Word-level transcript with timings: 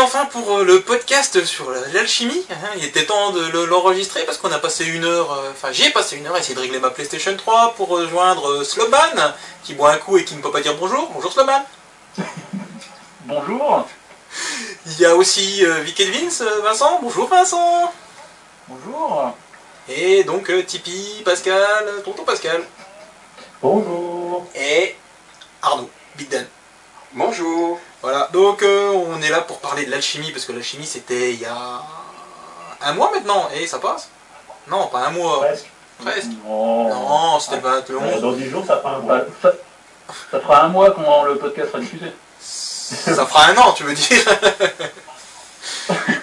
enfin 0.00 0.26
pour 0.26 0.58
euh, 0.58 0.64
le 0.64 0.80
podcast 0.82 1.44
sur 1.44 1.70
la- 1.70 1.86
l'alchimie. 1.92 2.46
hein. 2.50 2.54
Il 2.76 2.84
était 2.84 3.04
temps 3.06 3.30
de 3.30 3.40
le- 3.48 3.64
l'enregistrer 3.66 4.24
parce 4.24 4.38
qu'on 4.38 4.52
a 4.52 4.58
passé 4.58 4.84
une 4.84 5.04
heure, 5.04 5.32
euh, 5.32 5.50
enfin 5.52 5.68
j'ai 5.72 5.90
passé 5.90 6.16
une 6.16 6.26
heure 6.26 6.34
à 6.34 6.38
essayer 6.38 6.54
de 6.54 6.60
régler 6.60 6.78
ma 6.78 6.90
PlayStation 6.90 7.36
3 7.36 7.74
pour 7.76 7.88
rejoindre 7.88 8.48
euh, 8.50 8.64
Sloban 8.64 8.98
qui 9.64 9.74
boit 9.74 9.92
un 9.92 9.98
coup 9.98 10.16
et 10.18 10.24
qui 10.24 10.34
ne 10.34 10.42
peut 10.42 10.50
pas 10.50 10.60
dire 10.60 10.74
bonjour. 10.76 11.10
Bonjour 11.14 11.32
Sloban. 11.32 11.64
Bonjour. 13.24 13.86
Il 14.86 15.00
y 15.00 15.06
a 15.06 15.14
aussi 15.14 15.64
Vic 15.82 16.00
et 16.00 16.10
Vince, 16.10 16.42
Vincent. 16.62 16.98
Bonjour 17.02 17.28
Vincent. 17.28 17.92
Bonjour. 18.68 19.34
Et 19.88 20.24
donc 20.24 20.50
Tipeee, 20.66 21.22
Pascal, 21.24 22.02
tonton 22.04 22.24
Pascal. 22.24 22.62
Bonjour. 23.62 24.46
Et 24.54 24.96
Arnaud, 25.62 25.88
Big 26.16 26.28
Dan. 26.28 26.46
Bonjour. 27.12 27.78
Voilà, 28.02 28.28
donc 28.32 28.62
euh, 28.62 28.90
on 28.90 29.20
est 29.22 29.30
là 29.30 29.40
pour 29.42 29.58
parler 29.60 29.84
de 29.86 29.90
l'alchimie, 29.90 30.30
parce 30.32 30.44
que 30.44 30.52
l'alchimie 30.52 30.86
c'était 30.86 31.32
il 31.34 31.40
y 31.40 31.44
a 31.46 31.82
un 32.80 32.92
mois 32.94 33.10
maintenant, 33.14 33.48
et 33.54 33.66
ça 33.66 33.78
passe? 33.78 34.08
Non, 34.68 34.88
pas 34.88 35.06
un 35.06 35.10
mois, 35.10 35.38
Presque. 35.40 35.66
presque. 36.00 36.28
Non. 36.44 36.88
Non, 36.88 37.38
c'était 37.40 37.56
le 37.60 37.66
Euh, 37.68 37.98
21. 38.00 38.20
Dans 38.20 38.32
10 38.32 38.50
jours, 38.50 38.64
ça 38.66 38.78
fera 38.78 38.96
un 38.96 38.98
mois. 39.00 39.18
Bah, 39.18 39.24
ça, 39.40 39.52
ça 40.32 40.40
fera 40.40 40.64
un 40.64 40.68
mois 40.68 40.90
quand 40.90 41.22
le 41.24 41.36
podcast 41.38 41.68
sera 41.70 41.80
diffusé. 41.80 42.06
Ça 42.40 43.24
fera 43.26 43.46
un 43.46 43.56
an, 43.56 43.72
tu 43.72 43.84
veux 43.84 43.94
dire? 43.94 44.24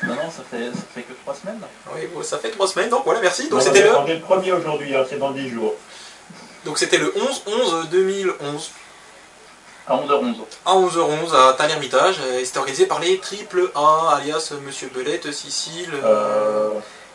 Non, 0.03 0.15
non, 0.15 0.29
ça 0.29 0.43
fait, 0.51 0.65
ça 0.73 0.81
fait 0.93 1.01
que 1.03 1.13
trois 1.23 1.33
semaines. 1.35 1.59
Oui, 1.95 2.07
bon, 2.13 2.21
ça 2.23 2.37
fait 2.39 2.49
trois 2.51 2.67
semaines, 2.67 2.89
donc 2.89 3.03
voilà, 3.05 3.21
merci. 3.21 3.47
Donc 3.49 3.61
c'était 3.61 3.83
le 3.83 4.19
premier 4.19 4.51
aujourd'hui, 4.51 4.93
hein, 4.95 5.05
c'est 5.09 5.17
dans 5.17 5.31
10 5.31 5.49
jours. 5.49 5.73
donc 6.65 6.77
c'était 6.77 6.97
le 6.97 7.13
11-11-2011, 7.47 8.69
À 9.89 9.95
11h11. 9.95 10.35
à 10.65 10.75
11h11 10.75 11.35
à 11.35 11.53
Tain-l'Hermitage, 11.53 12.19
et 12.39 12.45
c'était 12.45 12.59
organisé 12.59 12.85
par 12.85 12.99
les 12.99 13.17
Triple 13.19 13.71
A, 13.75 14.15
alias 14.17 14.53
Monsieur 14.65 14.89
Belette, 14.93 15.31
Sicile... 15.31 15.91
Euh, 16.03 16.69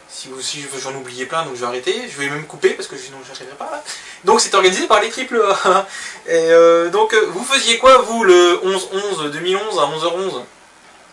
Si 0.08 0.28
vous 0.28 0.38
aussi 0.38 0.64
j'en 0.78 0.92
ai 0.92 0.96
oublié 0.96 1.26
plein 1.26 1.42
donc 1.44 1.54
je 1.56 1.60
vais 1.60 1.66
arrêter, 1.66 2.08
je 2.08 2.16
vais 2.20 2.28
même 2.30 2.46
couper 2.46 2.70
parce 2.70 2.86
que 2.86 2.96
sinon 2.96 3.18
je 3.24 3.32
n'arriverai 3.32 3.56
pas 3.56 3.68
là. 3.72 3.82
Donc 4.22 4.40
c'est 4.40 4.54
organisé 4.54 4.86
par 4.86 5.00
les 5.00 5.10
triple 5.10 5.42
A. 5.64 5.86
Et 6.26 6.52
euh, 6.52 6.88
donc 6.88 7.12
euh, 7.14 7.26
vous 7.34 7.42
faisiez 7.42 7.78
quoi 7.78 7.98
vous 7.98 8.22
le 8.22 8.60
11-11 8.64 9.30
2011 9.32 9.78
à 9.78 9.82
11h11 9.82 10.42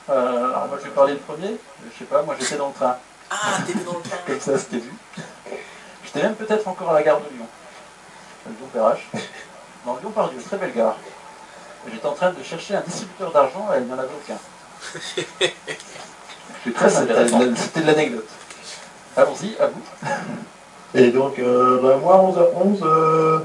Euh, 0.09 0.45
alors 0.49 0.67
moi 0.67 0.77
je 0.79 0.83
vais 0.87 0.93
parler 0.93 1.13
le 1.13 1.19
premier. 1.19 1.57
Je 1.91 1.97
sais 1.97 2.05
pas, 2.05 2.21
moi 2.21 2.35
j'étais 2.39 2.57
dans 2.57 2.67
le 2.67 2.73
train. 2.75 2.95
Ah 3.31 3.57
t'étais 3.65 3.83
dans 3.89 3.97
le 3.97 4.03
train. 4.07 4.17
Comme 4.27 4.39
ça 4.39 4.57
c'était 4.59 4.77
vu. 4.85 4.93
J'étais 6.05 6.21
même 6.21 6.35
peut-être 6.35 6.67
encore 6.67 6.91
à 6.91 6.93
la 6.93 7.01
gare 7.01 7.21
de 7.21 7.29
Lyon. 7.33 7.47
Lyon 8.45 8.69
Perrache. 8.71 9.07
Dans 9.85 9.95
Lyon 9.97 10.11
Pardieu, 10.11 10.39
très 10.47 10.57
belle 10.57 10.73
gare. 10.73 10.97
J'étais 11.89 12.05
en 12.05 12.13
train 12.13 12.31
de 12.31 12.43
chercher 12.43 12.75
un 12.75 12.81
distributeur 12.81 13.31
d'argent 13.31 13.67
et 13.73 13.79
il 13.79 13.85
n'y 13.85 13.91
en 13.91 13.97
avait 13.97 14.07
aucun. 14.07 14.37
C'est 16.63 16.73
très 16.73 16.95
intéressant. 16.95 17.39
C'était 17.55 17.81
de 17.81 17.87
l'anecdote. 17.87 18.27
Allons-y, 19.17 19.57
à 19.59 19.67
vous. 19.67 20.07
Et 20.93 21.07
donc, 21.07 21.39
euh, 21.39 21.79
bah, 21.81 21.97
moi, 22.01 22.17
11h11, 22.17 22.79
euh, 22.83 23.39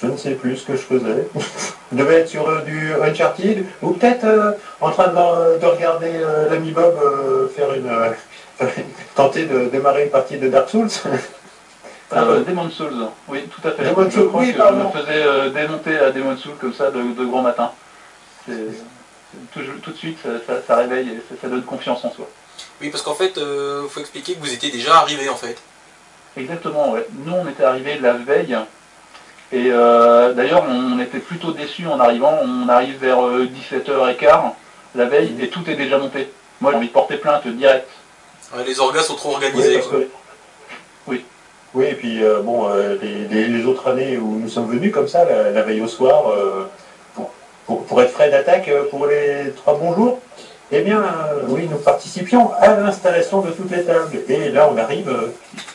je 0.00 0.06
ne 0.06 0.16
sais 0.16 0.32
plus 0.32 0.56
ce 0.56 0.66
que 0.66 0.72
je 0.72 0.82
faisais. 0.82 1.28
je 1.92 1.96
devais 1.96 2.20
être 2.20 2.28
sur 2.28 2.48
euh, 2.48 2.62
du 2.62 2.92
Uncharted, 2.94 3.64
ou 3.82 3.90
peut-être 3.90 4.56
en 4.80 4.90
train 4.90 5.08
de, 5.08 5.58
de 5.58 5.66
regarder 5.66 6.12
l'ami 6.50 6.72
Bob 6.72 6.94
faire 7.54 7.72
une... 7.74 7.90
tenter 9.14 9.44
de 9.44 9.66
démarrer 9.66 10.04
une 10.04 10.10
partie 10.10 10.38
de 10.38 10.48
Dark 10.48 10.70
Souls. 10.70 10.88
Euh, 12.12 12.42
Demon's 12.42 12.72
Souls, 12.72 13.06
oui, 13.28 13.44
tout 13.54 13.66
à 13.68 13.72
fait. 13.72 13.84
Demon's 13.84 14.10
je 14.10 14.18
Souls, 14.20 14.28
crois 14.28 14.40
oui, 14.40 14.52
que 14.52 14.58
pardon. 14.58 14.90
je 14.94 14.98
me 14.98 15.04
faisais 15.04 15.22
euh, 15.24 15.50
démonter 15.50 15.98
à 15.98 16.10
Demon's 16.10 16.40
Souls 16.40 16.56
comme 16.58 16.72
ça 16.72 16.90
de, 16.90 17.02
de 17.02 17.24
grand 17.24 17.42
matin. 17.42 17.70
C'est- 18.46 18.54
Tout, 19.52 19.60
tout 19.82 19.90
de 19.90 19.96
suite, 19.96 20.18
ça, 20.22 20.30
ça- 20.46 20.62
ça 20.66 20.76
réveille 20.76 21.08
et 21.10 21.16
ça, 21.28 21.34
ça 21.40 21.48
donne 21.48 21.62
confiance 21.62 22.02
en 22.02 22.10
soi. 22.10 22.26
Oui 22.80 22.88
parce 22.88 23.02
qu'en 23.02 23.14
fait 23.14 23.36
euh, 23.36 23.86
faut 23.88 24.00
expliquer 24.00 24.34
que 24.34 24.40
vous 24.40 24.52
étiez 24.52 24.70
déjà 24.70 24.96
arrivé 24.96 25.28
en 25.28 25.36
fait. 25.36 25.58
Exactement, 26.36 26.92
ouais. 26.92 27.06
Nous, 27.26 27.32
on 27.34 27.46
était 27.46 27.64
arrivés 27.64 27.98
la 27.98 28.14
veille. 28.14 28.56
Et 29.52 29.66
euh, 29.70 30.32
d'ailleurs, 30.32 30.64
on 30.66 30.98
était 30.98 31.18
plutôt 31.18 31.52
déçus 31.52 31.86
en 31.86 32.00
arrivant. 32.00 32.38
On 32.42 32.68
arrive 32.70 32.96
vers 32.98 33.18
17h15 33.18 34.52
la 34.94 35.04
veille 35.06 35.34
et 35.40 35.48
tout 35.48 35.68
est 35.68 35.74
déjà 35.74 35.98
monté. 35.98 36.30
Moi, 36.62 36.70
j'ai 36.72 36.78
envie 36.78 36.88
de 36.88 36.92
porter 36.92 37.18
plainte 37.18 37.46
direct. 37.46 37.88
Ouais, 38.56 38.64
les 38.64 38.80
orgas 38.80 39.02
sont 39.02 39.14
trop 39.16 39.32
organisés. 39.32 39.74
parce 39.74 39.88
quoi. 39.88 39.98
que- 40.00 40.08
Oui. 41.74 41.86
Et 41.90 41.94
puis 41.94 42.22
euh, 42.24 42.40
bon, 42.42 42.68
euh, 42.70 42.96
les, 43.00 43.64
autres 43.66 43.88
années 43.88 44.16
où 44.16 44.38
nous 44.38 44.48
sommes 44.48 44.68
venus 44.70 44.92
comme 44.92 45.08
ça, 45.08 45.24
la, 45.24 45.50
la 45.50 45.62
veille 45.62 45.80
au 45.80 45.88
soir, 45.88 46.30
euh, 46.30 46.64
pour, 47.14 47.30
pour- 47.66 47.84
pour 47.84 48.02
être 48.02 48.12
frais 48.12 48.30
d'attaque 48.30 48.70
pour 48.90 49.06
les 49.06 49.50
trois 49.56 49.74
bons 49.78 49.94
jours, 49.94 50.20
eh 50.70 50.80
bien, 50.80 51.02
oui, 51.48 51.66
nous 51.70 51.78
participions 51.78 52.52
à 52.54 52.68
l'installation 52.76 53.40
de 53.40 53.50
toutes 53.52 53.70
les 53.70 53.84
tables. 53.84 54.18
Et 54.28 54.50
là, 54.50 54.68
on 54.70 54.76
arrive. 54.76 55.10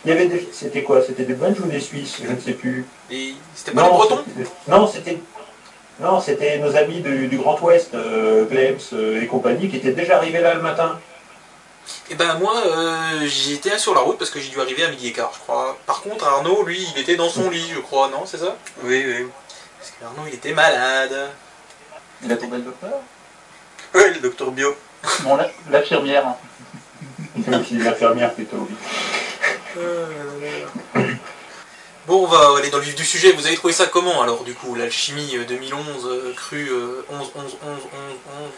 il 0.06 0.10
y 0.10 0.14
avait 0.14 0.28
des, 0.28 0.48
c'était 0.52 0.84
quoi? 0.84 1.02
C'était 1.02 1.24
des 1.24 1.34
Belges 1.34 1.60
ou 1.62 1.68
des 1.68 1.80
Suisses 1.80 2.22
Je 2.24 2.32
ne 2.32 2.40
sais 2.40 2.52
plus. 2.54 2.86
Et 3.10 3.34
C'était 3.56 3.72
pas 3.72 3.90
Bretons? 3.90 4.20
c'était- 4.28 4.50
non, 4.68 4.86
c'était. 4.88 5.18
Non, 6.00 6.20
c'était 6.20 6.58
nos 6.60 6.76
amis 6.76 7.02
du, 7.02 7.28
du 7.28 7.38
Grand 7.38 7.60
Ouest, 7.62 7.92
Glems 8.50 9.20
et 9.22 9.26
compagnie, 9.28 9.70
qui 9.70 9.78
étaient 9.78 9.92
déjà 9.92 10.18
arrivés 10.18 10.42
là 10.42 10.54
le 10.56 10.62
matin. 10.62 11.00
Et 12.10 12.16
ben 12.16 12.36
moi 12.40 12.56
euh, 12.66 13.26
j'étais 13.26 13.78
sur 13.78 13.94
la 13.96 14.02
route 14.02 14.18
parce 14.18 14.30
que 14.32 14.40
j'ai 14.40 14.50
dû 14.50 14.60
arriver 14.62 14.84
à 14.84 14.90
midi 14.90 15.08
et 15.08 15.14
quart 15.14 15.32
je 15.34 15.40
crois. 15.40 15.78
Par 15.86 16.02
contre 16.02 16.26
Arnaud 16.26 16.64
lui 16.64 16.86
il 16.96 17.02
était 17.02 17.16
dans 17.16 17.30
son 17.30 17.50
lit 17.50 17.70
je 17.74 17.80
crois, 17.80 18.10
non 18.10 18.26
c'est 18.26 18.38
ça? 18.38 18.56
Oui, 18.84 19.04
oui. 19.06 19.28
Parce 19.80 19.92
qu'Arnaud 20.00 20.28
il 20.28 20.34
était 20.36 20.54
malade. 20.54 21.30
Il 22.24 22.32
a 22.32 22.38
tombé 22.38 22.58
le 22.58 22.64
docteur? 22.64 22.94
Oui, 23.96 24.02
le 24.14 24.20
docteur 24.20 24.52
Bio. 24.52 24.76
Non, 25.24 25.36
la- 25.36 25.52
l'infirmière. 25.70 26.26
hein. 26.28 26.38
L'infirmière 27.72 28.34
plutôt. 28.34 28.68
oui. 29.76 31.04
Bon, 32.06 32.24
on 32.24 32.28
va 32.28 32.58
aller 32.58 32.70
dans 32.70 32.78
le 32.80 32.84
vif 32.84 32.96
du 32.96 33.06
sujet. 33.06 33.32
Vous 33.32 33.46
avez 33.48 33.56
trouvé 33.56 33.72
ça 33.74 33.86
comment 33.86 34.22
alors, 34.22 34.44
du 34.44 34.54
coup, 34.54 34.76
l'alchimie 34.76 35.38
euh, 35.38 35.46
2011, 35.46 36.06
euh, 36.06 36.34
cru 36.36 36.68
euh, 36.70 37.06
11, 37.10 37.32
11, 37.34 37.44
11, 37.44 37.52
11, 37.62 37.62
11, 37.64 37.82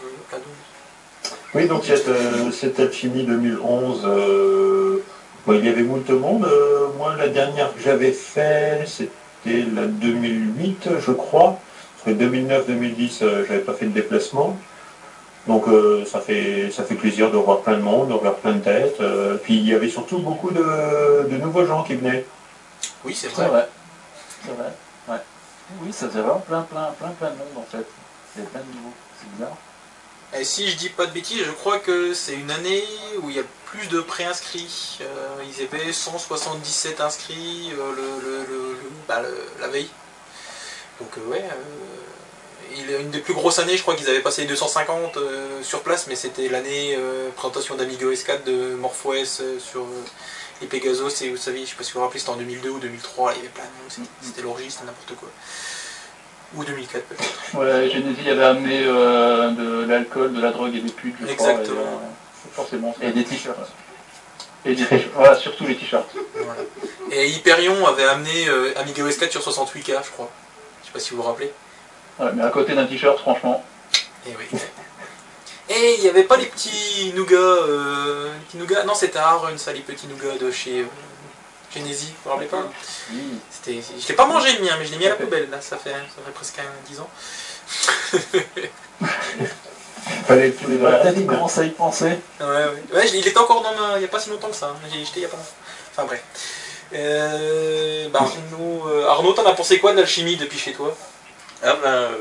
euh, 0.04 0.36
à 0.36 0.38
12 0.38 0.44
Oui, 1.56 1.66
donc 1.68 1.86
cette, 1.86 2.06
euh, 2.08 2.50
cette 2.52 2.78
alchimie 2.78 3.24
2011, 3.24 4.02
euh, 4.04 5.02
bon, 5.46 5.54
il 5.54 5.64
y 5.64 5.70
avait 5.70 5.84
moult 5.84 6.06
monde. 6.10 6.44
Euh, 6.44 6.88
moi, 6.98 7.16
la 7.16 7.28
dernière 7.28 7.74
que 7.74 7.80
j'avais 7.80 8.12
fait, 8.12 8.84
c'était 8.86 9.64
la 9.74 9.86
2008, 9.86 10.90
je 11.00 11.12
crois. 11.12 11.58
Parce 12.04 12.14
que 12.14 12.22
2009-2010, 12.22 13.22
euh, 13.22 13.44
j'avais 13.48 13.60
pas 13.60 13.72
fait 13.72 13.86
de 13.86 13.92
déplacement. 13.92 14.54
Donc 15.46 15.66
euh, 15.68 16.04
ça, 16.04 16.20
fait, 16.20 16.70
ça 16.70 16.82
fait 16.82 16.94
plaisir 16.94 17.30
de 17.30 17.38
voir 17.38 17.60
plein 17.60 17.78
de 17.78 17.82
monde, 17.82 18.08
de 18.08 18.14
voir 18.14 18.34
plein 18.34 18.52
de 18.52 18.60
têtes. 18.60 19.00
Euh, 19.00 19.36
puis 19.36 19.54
il 19.56 19.66
y 19.66 19.72
avait 19.72 19.88
surtout 19.88 20.18
beaucoup 20.18 20.50
de, 20.50 21.26
de 21.26 21.36
nouveaux 21.38 21.64
gens 21.64 21.84
qui 21.84 21.94
venaient. 21.94 22.26
Oui, 23.02 23.14
c'est 23.14 23.28
C'est 23.28 23.34
vrai. 23.36 23.48
vrai. 23.48 23.68
C'est 24.44 24.52
vrai. 24.52 24.72
Ouais. 25.08 25.22
Oui, 25.82 25.90
ça 25.90 26.08
faisait 26.08 26.20
vraiment 26.20 26.40
plein, 26.40 26.62
plein, 26.70 26.90
plein, 26.98 27.08
plein 27.18 27.30
de 27.30 27.36
monde 27.36 27.56
en 27.56 27.62
fait. 27.62 27.86
Il 28.34 28.40
y 28.40 28.42
avait 28.42 28.50
plein 28.50 28.60
de 28.60 28.76
niveaux. 28.76 28.92
C'est 29.18 29.32
bizarre. 29.38 29.56
Et 30.38 30.44
si 30.44 30.68
je 30.68 30.76
dis 30.76 30.88
pas 30.88 31.06
de 31.06 31.12
bêtises, 31.12 31.42
je 31.44 31.50
crois 31.52 31.78
que 31.78 32.12
c'est 32.14 32.34
une 32.34 32.50
année 32.50 32.84
où 33.22 33.30
il 33.30 33.36
y 33.36 33.40
a 33.40 33.44
plus 33.66 33.86
de 33.88 34.00
préinscrits. 34.00 34.98
Euh, 35.00 35.42
ils 35.48 35.62
avaient 35.64 35.92
177 35.92 37.00
inscrits 37.00 37.70
euh, 37.78 37.92
le, 37.96 38.02
le- 38.28 38.38
le- 38.44 38.72
le- 38.72 38.90
bah, 39.08 39.22
le- 39.22 39.60
la 39.60 39.68
veille. 39.68 39.88
Donc 41.00 41.10
euh, 41.18 41.30
ouais, 41.30 41.44
il 42.76 42.90
une 43.00 43.10
des 43.10 43.20
plus 43.20 43.34
grosses 43.34 43.58
années, 43.58 43.76
je 43.76 43.82
crois 43.82 43.94
qu'ils 43.94 44.08
avaient 44.10 44.20
passé 44.20 44.42
les 44.42 44.48
250 44.48 45.16
euh, 45.16 45.62
sur 45.62 45.82
place, 45.82 46.06
mais 46.08 46.16
c'était 46.16 46.48
l'année 46.48 46.98
présentation 47.36 47.74
d'Amigo 47.76 48.12
S4 48.12 48.44
de 48.44 48.74
MorphOS 48.74 49.42
sur 49.58 49.86
les 50.60 50.66
Pegasus, 50.66 51.22
et 51.22 51.30
vous 51.30 51.36
savez, 51.36 51.60
je 51.64 51.70
sais 51.70 51.76
pas 51.76 51.84
si 51.84 51.92
vous 51.92 51.98
vous 52.00 52.04
rappelez, 52.06 52.18
c'était 52.18 52.32
en 52.32 52.36
2002 52.36 52.70
ou 52.70 52.78
2003, 52.78 53.32
il 53.34 53.36
y 53.36 53.40
avait 53.40 53.48
plein 53.48 53.64
de 53.64 53.68
monde, 54.02 54.08
c'était- 54.22 54.42
l'orgie, 54.42 54.70
c'était 54.70 54.86
n'importe 54.86 55.14
quoi. 55.16 55.28
Ou 56.54 56.64
2004 56.64 57.04
peut-être. 57.04 57.58
Ouais, 57.58 57.90
Genesis 57.90 58.30
avait 58.30 58.44
amené 58.44 58.84
euh, 58.84 59.50
de 59.86 59.90
l'alcool, 59.92 60.32
de 60.34 60.40
la 60.40 60.50
drogue 60.50 60.74
et 60.74 60.80
des 60.80 60.92
putes, 60.92 61.16
je 61.20 61.26
crois. 61.34 61.50
Exactement. 61.50 61.80
et, 61.80 61.84
euh, 61.84 62.52
forcément. 62.54 62.94
Et 63.00 63.10
des 63.12 63.24
t-shirts. 63.24 63.56
Et 64.64 64.74
des 64.74 64.84
t-shirts. 64.84 65.12
Voilà, 65.14 65.36
surtout 65.36 65.66
les 65.66 65.76
t-shirts. 65.76 66.08
Voilà. 66.34 66.60
Et 67.10 67.28
Hyperion 67.30 67.86
avait 67.86 68.04
amené 68.04 68.48
euh, 68.48 68.72
Amiga 68.76 69.04
OS 69.04 69.16
4 69.16 69.30
sur 69.30 69.40
68K, 69.40 70.04
je 70.04 70.10
crois. 70.10 70.30
Je 70.82 70.86
sais 70.86 70.92
pas 70.92 70.98
si 71.00 71.10
vous 71.10 71.16
vous 71.18 71.22
rappelez. 71.22 71.52
Ouais, 72.18 72.30
mais 72.34 72.42
à 72.42 72.48
côté 72.50 72.74
d'un 72.74 72.86
t-shirt, 72.86 73.18
franchement. 73.18 73.64
Et 74.26 74.30
oui. 74.38 74.58
Et 75.68 75.94
il 75.96 76.00
n'y 76.02 76.08
avait 76.08 76.22
pas 76.22 76.36
les 76.36 76.46
petits 76.46 77.12
nougats. 77.16 77.36
Euh, 77.36 78.32
les 78.32 78.44
petits 78.46 78.56
nougats. 78.56 78.84
Non, 78.84 78.94
c'était 78.94 79.18
Aaron, 79.18 79.56
ça, 79.58 79.72
les 79.72 79.80
petits 79.80 80.06
nougats 80.06 80.38
de 80.40 80.50
chez 80.52 80.82
euh, 80.82 80.86
Genesis. 81.74 82.06
Vous 82.06 82.14
vous 82.24 82.30
rappelez 82.30 82.46
pas? 82.46 82.62
Oui. 83.10 83.18
C'était, 83.50 83.80
Je 84.00 84.06
l'ai 84.08 84.14
pas 84.14 84.26
mangé 84.26 84.52
le 84.56 84.64
mien, 84.64 84.76
mais 84.78 84.86
je 84.86 84.92
l'ai 84.92 84.98
mis 84.98 85.06
à 85.06 85.10
la 85.10 85.14
poubelle. 85.16 85.50
Là, 85.50 85.60
ça 85.60 85.76
fait, 85.76 85.90
ça 85.90 86.22
fait 86.24 86.32
presque 86.32 86.58
un- 86.60 86.88
10 86.88 87.00
ans. 87.00 87.10
Fallait 90.26 90.50
tous 90.52 90.68
les 90.68 90.78
commencer 91.26 91.60
à 91.60 91.64
y 91.64 91.70
penser. 91.70 92.18
Ouais, 92.40 92.46
ouais. 92.46 92.64
Ouais, 92.94 93.06
je 93.06 93.12
l'ai- 93.12 93.18
il 93.18 93.26
était 93.26 93.38
encore 93.38 93.62
dans 93.62 93.74
ma. 93.74 93.96
Il 93.96 94.00
n'y 94.00 94.04
a 94.04 94.08
pas 94.08 94.20
si 94.20 94.30
longtemps 94.30 94.48
que 94.48 94.56
ça. 94.56 94.66
hein. 94.66 94.88
J'ai 94.92 95.00
jeté 95.04 95.20
il 95.20 95.22
y 95.22 95.24
a 95.24 95.28
pas 95.28 95.36
longtemps. 95.36 95.48
Enfin 95.92 96.04
bref. 96.04 96.22
Euh, 96.94 98.08
bah, 98.10 98.20
Arnaud, 98.20 98.88
euh, 98.88 99.06
Arnaud, 99.08 99.32
t'en 99.32 99.44
as 99.46 99.54
pensé 99.54 99.78
quoi 99.80 99.92
de 99.92 99.96
l'alchimie 99.98 100.36
depuis 100.36 100.58
chez 100.58 100.72
toi? 100.72 100.96
Ah 101.62 101.76
ben, 101.82 101.88
euh, 101.88 102.16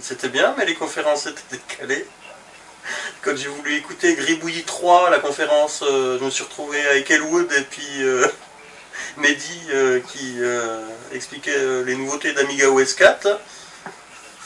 c'était 0.00 0.28
bien, 0.28 0.54
mais 0.58 0.66
les 0.66 0.74
conférences 0.74 1.26
étaient 1.26 1.40
décalées. 1.56 2.06
quand 3.22 3.34
j'ai 3.36 3.48
voulu 3.48 3.76
écouter 3.76 4.14
Gribouillis 4.14 4.64
3, 4.64 5.08
la 5.10 5.18
conférence, 5.18 5.82
euh, 5.82 6.18
je 6.20 6.24
me 6.24 6.30
suis 6.30 6.44
retrouvé 6.44 6.86
avec 6.86 7.10
Elwood 7.10 7.50
et 7.52 7.62
puis 7.62 8.02
euh, 8.02 8.26
Mehdi 9.16 9.60
euh, 9.72 10.00
qui 10.12 10.36
euh, 10.40 10.82
expliquait 11.12 11.56
euh, 11.56 11.84
les 11.84 11.96
nouveautés 11.96 12.32
d'Amiga 12.34 12.68
OS 12.70 12.92
4. 12.94 13.40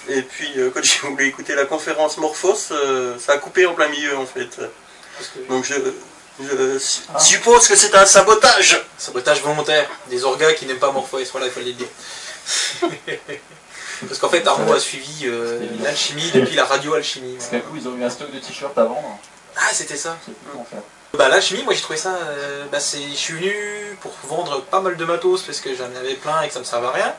Et 0.08 0.22
puis 0.22 0.50
euh, 0.56 0.70
quand 0.72 0.82
j'ai 0.84 0.98
voulu 1.00 1.26
écouter 1.26 1.54
la 1.54 1.66
conférence 1.66 2.16
Morphos, 2.18 2.72
euh, 2.72 3.18
ça 3.18 3.32
a 3.32 3.38
coupé 3.38 3.66
en 3.66 3.74
plein 3.74 3.88
milieu 3.88 4.16
en 4.16 4.26
fait. 4.26 4.48
Que 4.56 5.38
Donc 5.48 5.64
je, 5.64 5.74
je 6.40 6.78
su- 6.78 7.02
suppose 7.18 7.68
que 7.68 7.76
c'est 7.76 7.94
un 7.94 8.06
sabotage. 8.06 8.80
sabotage 8.96 9.42
volontaire, 9.42 9.88
des 10.08 10.24
orgas 10.24 10.54
qui 10.54 10.66
n'aiment 10.66 10.78
pas 10.78 10.90
Morpheus, 10.92 11.26
voilà, 11.32 11.46
il 11.46 11.52
fallait 11.52 11.66
le 11.66 11.72
dire. 11.74 11.88
Parce 14.08 14.18
qu'en 14.18 14.30
fait, 14.30 14.46
Arnaud 14.46 14.72
a 14.72 14.80
suivi 14.80 15.26
euh, 15.26 15.60
l'alchimie 15.82 16.30
depuis 16.32 16.56
la 16.56 16.64
radio-alchimie. 16.64 17.34
Parce 17.34 17.50
voilà. 17.50 17.62
qu'à 17.62 17.68
coup, 17.68 17.76
ils 17.76 17.86
ont 17.86 17.96
eu 17.98 18.02
un 18.04 18.08
stock 18.08 18.32
de 18.32 18.38
t-shirts 18.38 18.76
à 18.78 18.84
vendre. 18.84 19.18
Ah, 19.56 19.68
c'était 19.72 19.96
ça. 19.96 20.16
Bah 21.12 21.28
l'alchimie, 21.28 21.64
moi 21.64 21.74
j'ai 21.74 21.80
trouvé 21.82 21.98
ça, 21.98 22.14
euh, 22.14 22.64
bah, 22.70 22.78
c'est, 22.78 23.02
je 23.02 23.16
suis 23.16 23.34
venu 23.34 23.52
pour 24.00 24.12
vendre 24.24 24.62
pas 24.62 24.80
mal 24.80 24.96
de 24.96 25.04
matos 25.04 25.42
parce 25.42 25.58
que 25.60 25.74
j'en 25.74 25.86
avais 25.98 26.14
plein 26.14 26.40
et 26.42 26.48
que 26.48 26.54
ça 26.54 26.60
me 26.60 26.64
servait 26.64 26.86
à 26.86 26.92
rien. 26.92 27.14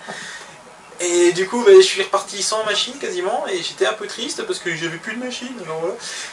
Et 1.03 1.31
du 1.33 1.47
coup, 1.47 1.63
bah, 1.63 1.71
je 1.75 1.81
suis 1.81 2.03
reparti 2.03 2.43
sans 2.43 2.63
machine 2.63 2.93
quasiment 2.99 3.45
et 3.47 3.61
j'étais 3.63 3.87
un 3.87 3.93
peu 3.93 4.05
triste 4.05 4.43
parce 4.45 4.59
que 4.59 4.75
j'avais 4.75 4.97
plus 4.97 5.15
de 5.15 5.23
machine. 5.23 5.53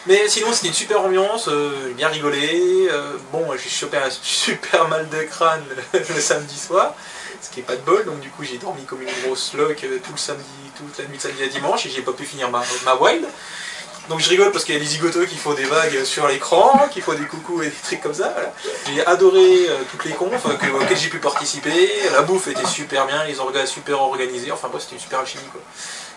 Mais 0.07 0.29
sinon, 0.29 0.53
c'était 0.53 0.69
une 0.69 0.75
super 0.75 1.01
ambiance, 1.01 1.49
euh, 1.49 1.93
bien 1.95 2.09
rigolé. 2.09 2.89
euh, 2.91 3.17
bon, 3.33 3.47
j'ai 3.57 3.71
chopé 3.71 3.97
un 4.05 4.11
super 4.11 4.89
mal 4.89 5.09
de 5.09 5.23
crâne 5.23 5.65
le 5.93 6.21
samedi 6.21 6.59
soir, 6.59 6.95
ce 7.41 7.51
qui 7.51 7.61
est 7.61 7.63
pas 7.63 7.77
de 7.77 7.83
bol. 7.83 8.05
Donc 8.05 8.21
du 8.21 8.29
coup, 8.31 8.45
j'ai 8.45 8.59
dormi 8.59 8.85
comme 8.85 9.01
une 9.03 9.23
grosse 9.25 9.55
loque 9.55 9.85
euh, 9.85 9.99
tout 10.05 10.13
le 10.13 10.19
samedi, 10.19 10.45
toute 10.77 10.99
la 10.99 11.05
nuit 11.07 11.17
de 11.17 11.23
samedi 11.23 11.43
à 11.43 11.49
dimanche 11.49 11.87
et 11.87 11.91
j'ai 11.91 12.03
pas 12.03 12.13
pu 12.13 12.25
finir 12.25 12.51
ma, 12.51 12.63
ma 12.85 12.95
wild. 12.97 13.27
Donc 14.09 14.21
je 14.21 14.29
rigole 14.31 14.51
parce 14.53 14.65
qu'il 14.65 14.75
y 14.75 14.77
a 14.77 14.81
des 14.81 14.87
zigotos 14.87 15.27
qui 15.27 15.37
font 15.37 15.53
des 15.53 15.65
vagues 15.65 16.03
sur 16.05 16.27
l'écran, 16.29 16.89
qui 16.91 17.01
font 17.03 17.13
des 17.15 17.27
coucous 17.27 17.63
et 17.63 17.67
des 17.67 17.73
trucs 17.83 18.01
comme 18.01 18.15
ça. 18.15 18.33
voilà. 18.33 18.53
J'ai 18.87 19.05
adoré 19.07 19.69
euh, 19.69 19.77
toutes 19.91 20.05
les 20.07 20.13
confs 20.13 20.47
euh, 20.47 20.55
que- 20.55 20.71
auxquelles 20.71 20.97
j'ai 20.97 21.09
pu 21.11 21.19
participer. 21.19 21.91
La 22.13 22.23
bouffe 22.23 22.49
était 22.49 22.67
super 22.67 23.07
bien, 23.07 23.25
les 23.25 23.39
orgas 23.39 23.67
super 23.67 24.01
organisés. 24.01 24.51
Enfin 24.51 24.69
bref, 24.69 24.83
c'était 24.83 24.95
une 24.95 25.01
super 25.03 25.19
alchimie 25.21 25.45
quoi. 25.53 25.61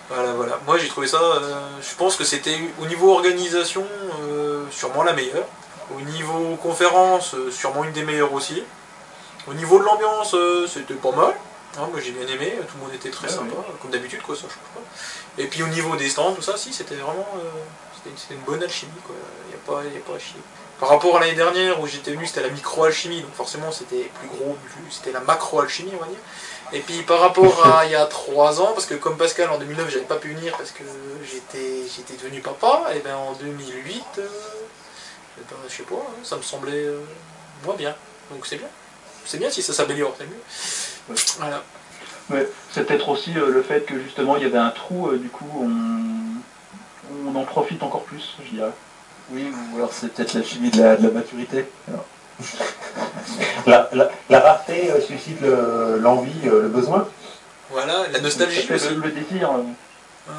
Voilà, 0.10 0.32
voilà. 0.34 0.60
Moi 0.66 0.78
j'ai 0.78 0.88
trouvé 0.88 1.08
ça, 1.08 1.22
euh, 1.22 1.68
je 1.82 1.96
pense 1.96 2.16
que 2.16 2.24
c'était 2.24 2.58
au 2.82 2.86
niveau 2.86 3.12
organisation 3.14 3.86
euh, 4.24 4.64
sûrement 4.72 5.04
la 5.04 5.14
meilleure. 5.14 5.46
Au 5.94 6.00
niveau 6.02 6.56
conférence, 6.56 7.36
sûrement 7.52 7.84
une 7.84 7.92
des 7.92 8.04
meilleures 8.04 8.32
aussi. 8.34 8.64
Au 9.48 9.54
niveau 9.54 9.80
de 9.80 9.84
l'ambiance, 9.84 10.34
c'était 10.74 10.94
pas 10.94 11.12
mal. 11.12 11.34
Hein, 11.78 11.88
moi 11.92 12.00
j'ai 12.04 12.12
bien 12.12 12.28
aimé, 12.28 12.54
tout 12.68 12.76
le 12.78 12.84
monde 12.86 12.94
était 12.94 13.10
très 13.10 13.28
Ouais, 13.28 13.34
sympa, 13.34 13.56
comme 13.82 13.92
d'habitude 13.92 14.22
quoi, 14.22 14.36
ça 14.36 14.42
je 14.44 14.48
trouve 14.48 14.84
pas. 14.84 14.90
Et 15.38 15.46
puis 15.48 15.64
au 15.64 15.68
niveau 15.68 15.96
des 15.96 16.10
stands, 16.10 16.34
tout 16.34 16.42
ça, 16.42 16.58
si, 16.58 16.74
c'était 16.74 16.96
vraiment 16.96 17.28
euh, 17.38 17.50
c'était 18.14 18.34
une 18.34 18.42
bonne 18.42 18.62
alchimie 18.62 18.92
quoi, 19.06 19.16
il 19.46 19.50
n'y 19.50 19.56
a, 19.56 19.58
pas- 19.66 19.88
y 19.94 19.98
a 19.98 20.02
pas 20.02 20.16
à 20.16 20.20
chier. 20.20 20.42
Par 20.80 20.90
rapport 20.90 21.18
à 21.18 21.20
l'année 21.20 21.36
dernière 21.36 21.80
où 21.80 21.88
j'étais 21.88 22.12
venu, 22.12 22.26
c'était 22.26 22.42
la 22.42 22.50
micro-alchimie, 22.50 23.22
donc 23.22 23.34
forcément 23.36 23.72
c'était 23.72 24.10
plus 24.20 24.28
gros, 24.30 24.58
c'était 24.90 25.12
la 25.12 25.20
macro-alchimie 25.22 25.92
on 25.96 26.00
va 26.04 26.08
dire. 26.08 26.18
Et 26.74 26.80
puis 26.80 27.04
par 27.04 27.20
rapport 27.20 27.66
à 27.66 27.86
il 27.86 27.92
y 27.92 27.96
a 27.96 28.06
3 28.06 28.60
ans, 28.62 28.72
parce 28.74 28.86
que 28.88 28.96
comme 28.96 29.16
Pascal 29.18 29.50
en 29.52 29.58
2009 29.60 29.90
j'avais 29.90 30.06
pas 30.06 30.16
pu 30.16 30.30
venir 30.34 30.56
parce 30.58 30.72
que 30.72 30.84
j'étais 31.24 31.84
j'étais 31.96 32.16
devenu 32.22 32.42
papa, 32.42 32.88
et 32.96 33.00
ben 33.00 33.16
en 33.16 33.34
2008, 33.34 34.04
euh, 34.18 34.28
eh 35.38 35.42
ben, 35.50 35.56
je 35.70 35.76
sais 35.76 35.84
pas, 35.84 35.96
hein, 35.96 36.14
ça 36.24 36.36
me 36.38 36.42
semblait 36.42 36.86
euh, 36.86 37.00
moins 37.64 37.76
bien. 37.76 37.96
Donc 38.32 38.46
c'est 38.48 38.58
bien. 38.58 38.70
C'est 39.26 39.38
bien 39.38 39.52
si 39.52 39.62
ça 39.62 39.74
s'améliore, 39.74 40.16
c'est 40.18 40.26
mieux. 40.26 41.16
Voilà. 41.40 41.64
C'est 42.72 42.86
peut-être 42.86 43.10
aussi 43.10 43.38
euh, 43.38 43.50
le 43.50 43.62
fait 43.62 43.82
que 43.82 44.00
justement 44.00 44.38
il 44.38 44.44
y 44.44 44.46
avait 44.46 44.58
un 44.58 44.70
trou, 44.70 45.08
euh, 45.08 45.18
du 45.18 45.30
coup 45.30 45.46
on, 45.62 47.30
on 47.30 47.36
en 47.36 47.44
profite 47.44 47.84
encore 47.84 48.04
plus, 48.04 48.36
je 48.46 48.50
dirais. 48.56 48.72
Oui, 49.32 49.52
ou 49.74 49.78
alors 49.78 49.92
c'est 49.94 50.14
peut-être 50.14 50.34
la 50.34 50.44
chimie 50.44 50.70
de 50.72 50.82
la, 50.82 50.96
de 50.96 51.04
la 51.08 51.12
maturité. 51.14 51.66
Alors, 51.88 52.06
La, 53.68 53.90
la- 53.94 54.10
la 54.30 54.40
rareté 54.40 54.92
euh, 54.92 55.00
suscite 55.02 55.40
le- 55.42 56.00
l'envie, 56.00 56.48
euh, 56.48 56.64
le 56.64 56.68
besoin. 56.70 57.08
Voilà, 57.70 58.08
la 58.12 58.20
nostalgie 58.20 58.68
le, 58.68 58.96
le 59.02 59.12
désir. 59.12 59.52
euh, 59.52 59.62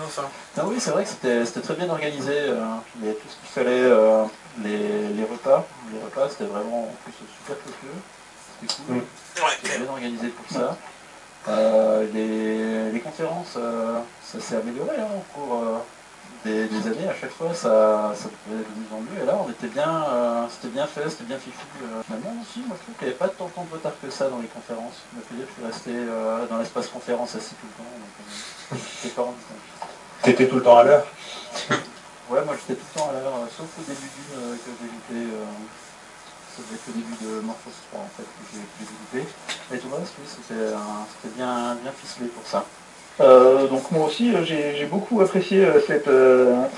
Enfin, 0.06 0.22
Ah 0.58 0.62
oui, 0.66 0.76
c'est 0.78 0.90
vrai 0.90 1.04
que 1.04 1.10
c'était 1.44 1.60
très 1.60 1.74
bien 1.74 1.88
organisé. 1.90 2.32
euh, 2.32 2.64
il 2.96 3.04
y 3.06 3.08
avait 3.08 3.16
tout 3.16 3.28
ce 3.28 3.34
qu'il 3.36 3.48
fallait, 3.48 3.82
euh, 3.82 4.24
les, 4.62 5.08
les 5.08 5.24
repas. 5.24 5.66
Les 5.92 6.00
repas, 6.02 6.28
c'était 6.30 6.44
vraiment 6.44 6.84
en 6.84 6.94
plus 7.04 7.12
super 7.12 7.56
copieux. 7.56 7.88
C'était 8.60 8.74
cool. 8.86 8.96
Ouais, 8.96 9.50
C'était 9.62 9.78
bien 9.78 9.88
organisé 9.90 10.28
pour 10.28 10.46
ça. 10.58 10.76
Euh, 11.48 12.06
les, 12.14 12.92
les 12.92 13.00
conférences, 13.00 13.54
euh, 13.56 13.98
ça 14.22 14.38
s'est 14.38 14.56
amélioré 14.56 14.96
hein, 14.98 15.08
au 15.16 15.24
cours 15.32 15.58
euh, 15.58 15.78
des, 16.44 16.66
des 16.66 16.86
années. 16.86 17.08
À 17.08 17.14
chaque 17.20 17.32
fois, 17.32 17.52
ça, 17.52 18.12
ça 18.14 18.28
devenait 18.46 18.62
de 18.62 18.68
mieux 18.78 18.92
en 18.94 19.00
mieux. 19.00 19.22
Et 19.22 19.26
là, 19.26 19.36
on 19.44 19.50
était 19.50 19.66
bien, 19.66 20.48
c'était 20.50 20.72
bien 20.72 20.86
fait, 20.86 21.10
c'était 21.10 21.24
bien 21.24 21.38
fichu. 21.38 21.66
Finalement, 22.06 22.34
aussi, 22.40 22.60
moi, 22.60 22.76
je 22.78 22.82
trouve 22.84 22.94
qu'il 22.96 23.08
n'y 23.08 23.14
avait 23.14 23.18
pas 23.18 23.28
tant, 23.28 23.46
de 23.46 23.72
retard 23.72 23.92
que 24.00 24.10
ça 24.10 24.28
dans 24.28 24.38
les 24.38 24.46
conférences. 24.48 25.02
Je 25.16 25.20
suis 25.34 25.64
resté 25.66 25.92
dans 26.48 26.58
l'espace 26.58 26.86
conférence 26.88 27.34
assis 27.34 27.54
tout 27.56 27.66
le 27.66 27.74
temps. 27.82 27.90
Donc, 27.90 28.80
j'étais 29.02 29.14
pas 29.14 29.22
rendu 29.22 29.38
compte. 29.48 29.88
T'étais 30.22 30.46
tout 30.46 30.56
le 30.56 30.62
temps 30.62 30.78
à 30.78 30.84
l'heure? 30.84 31.06
Ouais, 32.30 32.44
moi 32.46 32.54
j'étais 32.56 32.80
tout 32.80 32.86
le 32.94 33.00
temps 33.00 33.10
à 33.10 33.12
l'heure, 33.12 33.34
sauf 33.54 33.66
au 33.78 33.82
début 33.82 34.08
d'une 34.14 34.56
que 34.56 34.70
j'ai 34.80 34.88
ça 36.56 36.62
être 36.74 36.88
au 36.88 36.92
début 36.92 37.16
de 37.24 37.40
Morphos 37.40 37.70
3 37.90 38.00
en 38.00 38.10
fait 38.16 38.24
que 38.24 38.44
j'ai 38.52 39.78
tout 39.78 39.88
le 39.88 39.96
reste, 39.96 40.12
oui, 40.18 40.26
c'était 40.28 41.34
bien, 41.36 41.76
bien 41.82 41.92
ficelé 41.92 42.26
pour 42.28 42.46
ça? 42.46 42.64
Euh, 43.20 43.68
donc 43.68 43.90
moi 43.90 44.06
aussi 44.06 44.34
euh, 44.34 44.42
j'ai 44.44 44.86
beaucoup 44.86 45.20
apprécié 45.20 45.64
euh, 45.64 45.80
cette, 45.86 46.10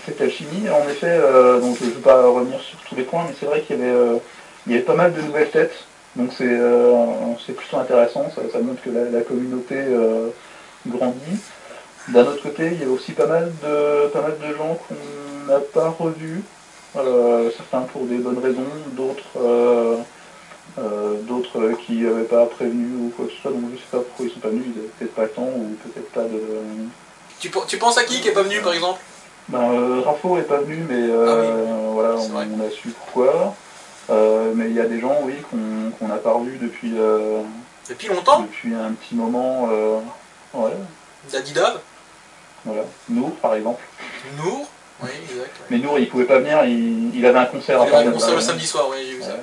cette 0.07 0.21
alchimie. 0.21 0.69
En 0.69 0.89
effet, 0.89 1.19
donc 1.61 1.77
je 1.81 1.87
ne 1.87 1.91
vais 1.91 2.01
pas 2.01 2.27
revenir 2.27 2.61
sur 2.61 2.79
tous 2.81 2.95
les 2.95 3.03
points, 3.03 3.25
mais 3.29 3.35
c'est 3.39 3.47
vrai 3.47 3.63
qu'il 3.63 3.79
y 3.79 4.71
y 4.71 4.75
avait 4.75 4.83
pas 4.83 4.95
mal 4.95 5.13
de 5.13 5.21
nouvelles 5.23 5.51
têtes. 5.51 5.85
Donc 6.17 6.31
c'est 6.37 7.53
plutôt 7.53 7.79
intéressant, 7.79 8.31
ça, 8.31 8.59
montre 8.61 8.83
que 8.83 8.91
la, 8.91 9.23
communauté 9.23 9.77
grandit. 10.87 11.41
D'un 12.09 12.27
autre 12.27 12.43
côté, 12.43 12.67
il 12.67 12.79
y 12.79 12.83
avait 12.83 12.93
aussi 12.93 13.13
pas 13.13 13.27
mal 13.27 13.51
de 13.63 14.09
pas 14.09 14.21
mal 14.21 14.37
de 14.39 14.55
gens 14.55 14.79
qu'on 14.87 15.53
n'a 15.53 15.59
pas 15.59 15.89
revus. 15.99 16.43
Euh, 16.97 17.51
certains 17.57 17.81
pour 17.83 18.05
des 18.05 18.19
bonnes 18.19 18.39
raisons, 18.39 18.67
d'autres 18.93 19.23
euh, 19.37 19.97
euh, 20.79 21.15
d'autres 21.23 21.73
qui 21.85 22.03
n'avaient 22.03 22.23
pas 22.25 22.47
prévenu 22.47 23.07
ou 23.07 23.13
quoi 23.17 23.27
que 23.27 23.33
ce 23.33 23.39
soit, 23.39 23.51
donc 23.51 23.63
je 23.73 23.79
sais 23.79 23.83
pas 23.91 23.99
pourquoi 23.99 24.27
ils 24.27 24.33
sont 24.33 24.41
pas 24.41 24.49
venus, 24.49 24.65
ils 24.75 24.79
avaient 24.79 24.89
peut-être 24.89 25.15
pas 25.15 25.23
le 25.23 25.31
temps 25.31 25.43
ou 25.43 25.77
peut-être 25.83 26.11
pas 26.13 26.23
de. 26.23 26.41
tu, 27.41 27.51
tu 27.67 27.79
penses 27.79 27.99
à 27.99 28.05
qui 28.05 28.21
qui 28.21 28.29
est 28.29 28.33
pas 28.33 28.43
venu 28.43 28.61
par 28.61 28.73
exemple? 28.75 29.01
Ben, 29.49 30.01
Rafo 30.05 30.39
est 30.39 30.43
pas 30.43 30.59
venu, 30.59 30.87
mais 30.89 31.07
euh, 31.11 31.91
voilà, 31.93 32.15
on, 32.17 32.67
a 32.67 32.71
su 32.71 32.89
pourquoi. 32.89 33.55
Mais 34.55 34.69
il 34.69 34.75
y 34.75 34.81
a 34.81 34.87
des 34.87 35.01
gens, 35.01 35.19
oui, 35.23 35.35
qu'on 35.51 36.07
n'a 36.09 36.17
pas 36.17 36.33
revus 36.33 36.59
depuis, 36.59 36.93
euh, 36.97 37.43
Depuis 37.89 38.09
longtemps? 38.09 38.41
depuis 38.41 38.73
un 38.75 38.93
petit 38.93 39.15
moment. 39.15 39.69
euh, 39.71 39.99
ouais, 40.55 40.73
Dadidab 41.31 41.81
voilà. 42.65 42.83
Nour, 43.11 43.33
par 43.37 43.55
exemple. 43.55 43.83
Nour? 44.39 44.67
Oui, 45.03 45.09
exact. 45.23 45.39
ouais. 45.41 45.47
Mais 45.71 45.79
Nour, 45.79 45.99
il 45.99 46.09
pouvait 46.09 46.25
pas 46.25 46.39
venir, 46.39 46.65
il, 46.65 47.15
il 47.17 47.27
avait 47.27 47.39
un 47.39 47.45
concert 47.47 47.81
Il 47.83 47.85
y 47.85 47.89
avait 47.89 47.97
un 47.97 48.03
faire, 48.05 48.13
concert 48.13 48.35
le 48.35 48.41
samedi 48.41 48.67
soir, 48.67 48.87
oui, 48.91 48.97
j'ai 49.09 49.17
vu 49.17 49.23
ça. 49.23 49.37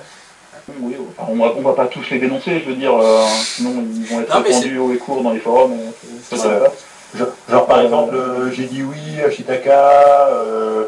Oui, 0.79 0.95
enfin, 1.17 1.31
on, 1.31 1.35
va, 1.37 1.53
on 1.57 1.61
va 1.61 1.73
pas 1.73 1.87
tous 1.87 2.09
les 2.11 2.19
dénoncer, 2.19 2.61
je 2.63 2.69
veux 2.69 2.75
dire, 2.75 2.95
euh, 2.95 3.25
sinon 3.43 3.83
ils 3.95 4.05
vont 4.05 4.21
être 4.21 4.33
répandus 4.33 4.77
haut 4.77 4.93
et 4.93 4.97
court 4.97 5.21
dans 5.23 5.31
les 5.31 5.39
forums. 5.39 5.73
et. 5.73 6.35
Genre, 7.17 7.27
genre, 7.49 7.65
par 7.65 7.79
Euh, 7.79 7.83
exemple, 7.83 8.15
euh, 8.15 8.51
j'ai 8.51 8.63
dit 8.65 8.83
oui 8.83 9.21
à 9.25 9.29
Shitaka. 9.29 10.27
euh, 10.29 10.85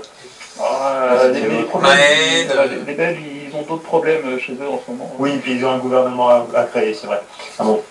Ah, 0.61 1.15
les, 1.33 1.41
les 1.41 1.63
problèmes, 1.63 1.91
Maëd, 1.91 2.45
voilà, 2.47 2.61
euh, 2.61 2.67
les, 2.67 2.85
les 2.85 2.93
Belges, 2.93 3.17
ils 3.49 3.55
ont 3.55 3.63
d'autres 3.63 3.81
problèmes 3.83 4.39
chez 4.39 4.53
eux 4.53 4.69
en 4.69 4.79
ce 4.85 4.91
moment. 4.91 5.11
oui, 5.19 5.37
puis 5.41 5.55
ils 5.55 5.65
ont 5.65 5.71
un 5.71 5.79
gouvernement 5.79 6.29
à, 6.29 6.45
à 6.55 6.63
créer, 6.63 6.93
c'est 6.93 7.07
vrai. 7.07 7.21
Ah 7.59 7.63
bon 7.63 7.81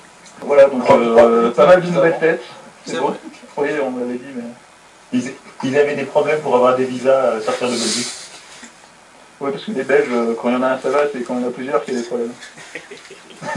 Voilà, 0.43 0.67
donc 0.67 0.88
euh, 0.88 1.50
pas 1.50 1.67
mal 1.67 1.83
de 1.83 1.88
nouvelles 1.91 2.19
têtes. 2.21 2.43
C'est 2.87 2.99
bon. 3.00 3.12
Oui, 3.59 3.69
on 3.85 3.99
l'avait 3.99 4.14
dit, 4.14 4.33
mais. 4.35 4.45
ils, 5.12 5.33
ils 5.64 5.76
avaient 5.78 5.95
des 5.95 6.04
problèmes 6.04 6.40
pour 6.40 6.54
avoir 6.57 6.76
des 6.76 6.85
visas 6.85 7.35
à 7.37 7.40
sortir 7.40 7.69
de 7.69 7.73
Belgique. 7.75 8.09
Oui, 9.40 9.50
parce 9.50 9.64
que 9.64 9.73
les 9.73 9.83
Belges, 9.83 10.07
euh, 10.12 10.35
quand 10.40 10.49
il 10.50 10.54
y 10.54 10.57
en 10.57 10.62
a 10.62 10.69
un, 10.69 10.78
ça 10.78 10.90
va, 10.90 11.00
c'est 11.12 11.21
quand 11.25 11.35
il 11.37 11.42
y 11.42 11.45
en 11.45 11.49
a 11.49 11.50
plusieurs 11.50 11.85
qu'il 11.85 11.95
y 11.95 11.97
a 11.97 12.00
des 12.00 12.07
problèmes. 12.07 12.33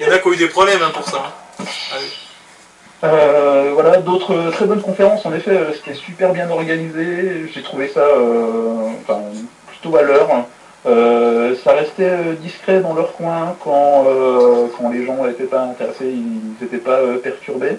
Il 0.00 0.06
y 0.06 0.08
en 0.08 0.12
a 0.12 0.18
qui 0.18 0.28
ont 0.28 0.32
eu 0.32 0.36
des 0.36 0.48
problèmes 0.48 0.80
hein, 0.82 0.90
pour 0.94 1.06
ça. 1.08 1.34
hein. 1.60 1.64
Euh, 3.04 3.70
voilà, 3.74 3.98
d'autres 3.98 4.32
euh, 4.34 4.50
très 4.50 4.64
bonnes 4.64 4.80
conférences, 4.80 5.26
en 5.26 5.34
effet, 5.34 5.50
euh, 5.50 5.72
c'était 5.74 5.94
super 5.94 6.32
bien 6.32 6.48
organisé, 6.48 7.50
j'ai 7.52 7.62
trouvé 7.62 7.88
ça 7.88 8.00
euh, 8.00 8.88
enfin, 9.02 9.20
plutôt 9.68 9.96
à 9.96 10.02
l'heure. 10.02 10.28
Euh, 10.86 11.54
ça 11.64 11.72
restait 11.72 12.08
euh, 12.08 12.32
discret 12.40 12.80
dans 12.80 12.94
leur 12.94 13.12
coin 13.12 13.56
quand, 13.62 14.04
euh, 14.06 14.68
quand 14.78 14.90
les 14.90 15.04
gens 15.04 15.26
n'étaient 15.26 15.44
pas 15.44 15.62
intéressés, 15.62 16.06
ils 16.06 16.54
n'étaient 16.62 16.78
pas 16.78 16.98
euh, 17.00 17.18
perturbés. 17.18 17.76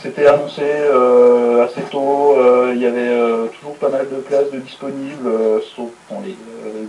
C'était 0.00 0.26
annoncé 0.26 0.62
euh, 0.64 1.64
assez 1.64 1.82
tôt, 1.82 2.34
euh, 2.36 2.72
il 2.74 2.80
y 2.80 2.86
avait 2.86 2.98
euh, 3.08 3.46
toujours 3.58 3.74
pas 3.76 3.88
mal 3.88 4.08
de 4.10 4.16
places 4.16 4.50
de 4.50 4.58
disponibles, 4.58 5.30
sauf 5.76 5.90
dans 6.10 6.20
les, 6.20 6.36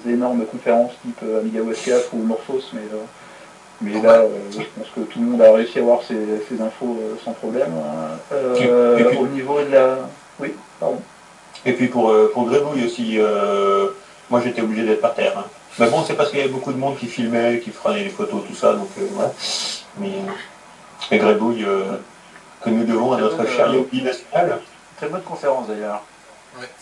les 0.05 0.13
énormes 0.13 0.45
conférences 0.45 0.93
type 1.03 1.21
Amiga 1.39 1.61
West 1.61 1.85
4 1.85 2.09
ou 2.13 2.17
Morphos, 2.23 2.61
mais, 2.73 2.81
mais 3.81 4.01
là, 4.01 4.23
je 4.51 4.57
pense 4.57 4.87
que 4.95 5.01
tout 5.01 5.19
le 5.19 5.25
monde 5.25 5.41
a 5.41 5.51
réussi 5.53 5.77
à 5.79 5.81
avoir 5.81 6.01
ces, 6.01 6.15
ces 6.49 6.59
infos 6.61 6.97
sans 7.23 7.33
problème. 7.33 7.71
hein. 7.77 8.35
Puis- 8.55 9.17
au 9.19 9.27
niveau 9.27 9.59
de 9.61 9.71
la... 9.71 9.97
Oui, 10.39 10.53
pardon. 10.79 10.99
Et 11.65 11.73
puis 11.73 11.87
pour, 11.87 12.11
pour 12.33 12.45
Grébouille 12.49 12.85
aussi, 12.85 13.19
moi 14.31 14.41
j'étais 14.43 14.61
obligé 14.61 14.83
d'être 14.85 15.01
par 15.01 15.13
terre. 15.13 15.33
hein. 15.37 15.45
Mais 15.77 15.87
bon, 15.87 16.03
c'est 16.05 16.13
parce 16.15 16.29
qu'il 16.29 16.39
y 16.39 16.41
avait 16.41 16.51
beaucoup 16.51 16.71
de 16.73 16.77
monde 16.79 16.97
qui 16.97 17.07
filmait, 17.07 17.59
qui 17.63 17.69
prenait 17.71 18.03
les 18.03 18.09
photos, 18.09 18.41
tout 18.47 18.55
ça, 18.55 18.73
donc 18.73 18.89
euh, 18.99 19.05
voilà. 19.11 19.31
Mais, 19.99 20.11
et 21.11 21.17
Grébouille, 21.17 21.63
euh, 21.65 21.83
que 22.63 22.69
nous 22.69 22.83
devons 22.85 23.13
à 23.13 23.17
notre 23.21 23.45
cher 23.47 23.73
Yogi 23.73 24.01
national, 24.01 24.59
Très 24.97 25.07
bonne 25.09 25.21
conférence 25.23 25.67
d'ailleurs. 25.67 26.01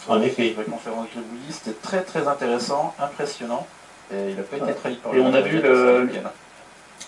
en 0.08 0.22
effet. 0.22 0.54
La 0.58 0.64
conférence 0.64 1.08
de 1.16 1.22
c'était 1.52 1.78
très 1.82 2.02
très 2.04 2.28
intéressant, 2.28 2.94
impressionnant. 3.00 3.66
Et 4.14 4.32
il 4.32 4.36
n'a 4.36 4.44
pas 4.44 4.58
été 4.58 4.74
trahi 4.74 4.96
par 4.96 5.16
Et 5.16 5.22
on 5.22 5.34
a 5.34 5.42
vu 5.42 5.62
le- 5.62 6.10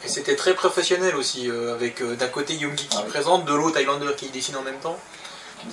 Et 0.04 0.08
c'était 0.08 0.36
très 0.36 0.54
professionnel 0.54 1.16
aussi, 1.16 1.50
euh, 1.50 1.74
avec 1.76 2.02
euh, 2.02 2.16
d'un 2.16 2.28
côté 2.28 2.54
Youngi 2.56 2.88
qui 2.88 2.98
Ah 2.98 3.04
oui. 3.06 3.10
présente, 3.12 3.46
de 3.46 3.54
l'autre 3.54 3.78
Highlander 3.78 4.14
qui 4.18 4.30
dessine 4.30 4.56
en 4.56 4.62
même 4.62 4.78
temps. 4.82 4.98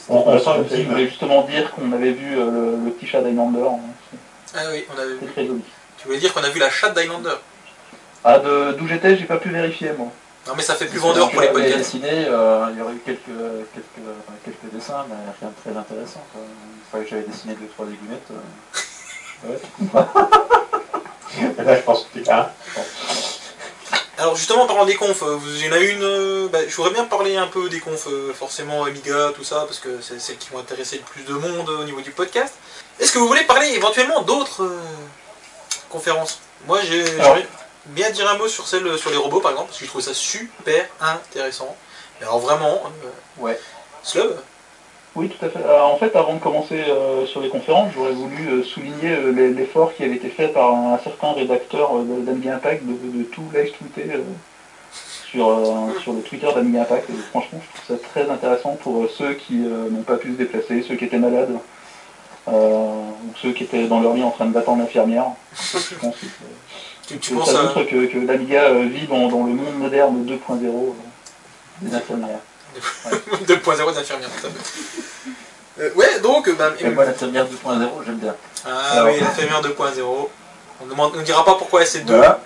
On, 0.09 0.19
on 0.19 0.39
sent 0.39 0.51
Je 0.71 0.83
voulais 0.83 1.07
justement 1.09 1.43
dire 1.43 1.71
qu'on 1.73 1.91
avait 1.93 2.13
vu 2.13 2.39
euh, 2.39 2.51
le, 2.77 2.85
le 2.85 2.91
petit 2.93 3.07
chat 3.07 3.23
d'Highlander. 3.23 3.63
hein. 3.63 3.79
Ah 4.55 4.61
oui, 4.73 4.85
on 4.95 5.01
avait 5.01 5.15
vu. 5.15 5.27
très 5.33 5.47
joli. 5.47 5.63
Tu 5.99 6.07
voulais 6.07 6.19
dire 6.19 6.33
qu'on 6.35 6.43
a 6.45 6.49
vu 6.51 6.59
la 6.61 6.71
chatte 6.71 6.95
d'Highlander 6.97 7.35
Ah, 8.25 8.39
de- 8.39 8.73
d'où 8.79 8.87
j'étais, 8.87 9.17
j'ai 9.17 9.25
pas 9.25 9.37
pu 9.39 9.49
vérifier 9.51 9.93
moi. 9.99 10.09
Non 10.47 10.55
mais 10.57 10.63
ça 10.63 10.75
fait 10.75 10.87
plus 10.87 10.99
vendeur 10.99 11.31
pour 11.31 11.41
les 11.43 11.49
podcasts. 11.49 11.77
dessiné, 11.79 12.25
euh, 12.27 12.67
il 12.73 12.79
y 12.79 12.83
aurait 12.83 12.95
eu 12.95 13.03
quelques, 13.05 13.25
quelques, 13.27 14.09
enfin, 14.21 14.33
quelques 14.45 14.73
dessins, 14.75 15.05
mais 15.09 15.15
rien 15.41 15.51
de 15.51 15.55
très 15.71 15.79
intéressant. 15.79 16.25
Quoi. 16.33 16.41
Une 16.43 16.91
fois 16.91 17.01
que 17.01 17.07
j'avais 17.09 17.23
dessiné 17.31 17.55
deux 17.55 17.69
trois 17.69 17.87
aiguillettes. 17.87 18.31
euh, 18.33 19.53
ouais. 19.53 19.61
Là, 21.65 21.77
je 21.77 21.83
pense 21.83 22.07
que 22.13 22.19
hein, 22.31 22.49
Alors 24.19 24.35
justement, 24.35 24.63
en 24.65 24.67
parlant 24.67 24.85
des 24.87 24.97
confs, 24.97 25.23
euh, 25.23 25.37
vous- 25.37 25.55
il 25.57 25.67
y 25.67 25.69
en 25.69 25.73
a 25.73 25.79
une... 25.79 26.49
bah, 26.49 26.59
je 26.67 26.75
voudrais 26.75 26.93
bien 26.93 27.05
parler 27.05 27.37
un 27.37 27.47
peu 27.47 27.69
des 27.69 27.79
confs, 27.81 28.09
forcément 28.35 28.83
Amiga, 28.85 29.31
tout 29.35 29.45
ça, 29.45 29.65
parce 29.67 29.79
que 29.79 30.01
c'est 30.01 30.19
celles 30.21 30.39
qui 30.39 30.51
vont 30.51 30.59
intéresser 30.59 30.97
le 30.97 31.03
plus 31.05 31.23
de 31.23 31.35
monde 31.39 31.69
au 31.69 31.85
niveau 31.85 32.01
du 32.01 32.11
podcast. 32.11 32.55
Est-ce 32.99 33.13
que 33.13 33.19
vous 33.19 33.29
voulez 33.29 33.45
parler 33.45 33.69
éventuellement 33.69 34.23
d'autres 34.23 34.65
euh, 34.65 34.81
conférences? 35.89 36.41
Moi, 36.67 36.81
j'ai- 36.83 37.05
bien 37.91 38.11
dire 38.11 38.29
un 38.31 38.37
mot 38.39 38.49
sur 38.49 38.67
celle 38.67 38.87
euh, 38.87 38.97
sur 38.97 39.11
les 39.11 39.17
robots, 39.17 39.41
par 39.41 39.51
exemple, 39.53 39.69
parce 39.69 39.79
que 39.79 39.85
je 39.85 39.91
trouve 39.91 40.03
ça 40.03 40.15
super 40.15 40.85
intéressant. 41.01 41.77
Alors 42.21 42.39
vraiment... 42.39 42.83
euh, 43.05 43.43
Ouais. 43.43 43.59
Slub 44.03 44.33
Oui, 45.17 45.29
tout 45.29 45.45
à 45.45 45.49
fait. 45.49 45.63
Alors, 45.65 45.93
en 45.93 45.97
fait, 45.99 46.15
avant 46.17 46.35
de 46.35 46.41
commencer 46.41 46.81
euh, 46.89 47.27
sur 47.27 47.41
les 47.41 47.49
conférences, 47.49 47.93
j'aurais 47.95 48.13
voulu 48.13 48.49
euh, 48.49 48.63
souligner 48.63 49.11
euh, 49.11 49.33
l'e- 49.33 49.53
l'effort 49.55 49.95
qui 49.95 50.05
avait 50.05 50.17
été 50.17 50.29
fait 50.29 50.49
par 50.49 50.73
un, 50.75 50.99
certain 51.03 51.33
rédacteur 51.33 51.97
euh, 51.97 52.03
de- 52.05 52.23
d'Amiga 52.25 52.55
Impact 52.57 52.85
de, 52.85 53.19
de 53.19 53.25
tout 53.25 53.43
live 53.55 53.73
tweeter 53.79 54.15
euh, 54.15 54.23
sur, 55.31 55.49
euh, 55.49 55.99
sur 56.03 56.13
le 56.13 56.21
Twitter 56.23 56.49
d'Amiga 56.55 56.83
Impact. 56.83 57.11
Et 57.11 57.13
franchement, 57.31 57.61
je 57.63 57.81
trouve 57.81 57.97
ça 57.99 58.09
très 58.11 58.31
intéressant 58.31 58.77
pour 58.83 59.05
euh, 59.05 59.11
ceux 59.17 59.35
qui 59.35 59.65
euh, 59.65 59.89
n'ont 59.91 60.03
pas 60.03 60.17
pu 60.17 60.29
se 60.33 60.37
déplacer, 60.37 60.83
ceux 60.87 60.97
qui 60.97 61.07
étaient 61.07 61.19
malades, 61.19 61.57
euh, 62.49 62.53
ou 62.53 63.33
ceux 63.43 63.53
qui 63.53 63.65
étaient 63.65 63.87
dans 63.87 64.01
leur 64.01 64.15
lit 64.15 64.23
en 64.23 64.31
train 64.31 64.47
d'attendre 64.47 64.79
l'infirmière. 64.83 65.27
Je 65.61 65.95
pense 65.97 66.17
que 66.17 66.27
Tu, 67.11 67.19
tu 67.19 67.35
penses 67.35 67.51
ça 67.51 67.59
à... 67.59 67.63
montre 67.65 67.83
que, 67.83 68.07
que 68.07 68.19
l'Amiga 68.25 68.67
euh, 68.67 68.85
vit 68.87 69.07
dans, 69.09 69.29
dans 69.29 69.45
le 69.45 69.53
monde 69.53 69.75
moderne 69.79 70.25
2.0 70.25 70.65
euh, 70.65 70.93
des 71.83 71.93
infirmières. 71.93 72.39
2.0 73.49 73.95
d'infirmière, 73.95 74.29
tout 74.41 74.47
à 74.47 74.51
fait. 74.51 75.83
Euh, 75.83 75.93
ouais, 75.95 76.21
donc... 76.21 76.49
bah, 76.57 76.71
Et 76.79 76.89
moi, 76.91 77.05
l'infirmière 77.05 77.47
2.0, 77.47 77.89
j'aime 78.07 78.19
bien. 78.19 78.37
Ah 78.65 78.93
Alors. 78.93 79.09
oui, 79.09 79.19
l'infirmière 79.21 79.61
2.0. 79.61 80.29
On 80.83 81.09
ne 81.11 81.23
dira 81.23 81.45
pas 81.45 81.57
pourquoi 81.57 81.85
c'est 81.85 82.05
2.0. 82.05 82.07
Voilà. 82.07 82.39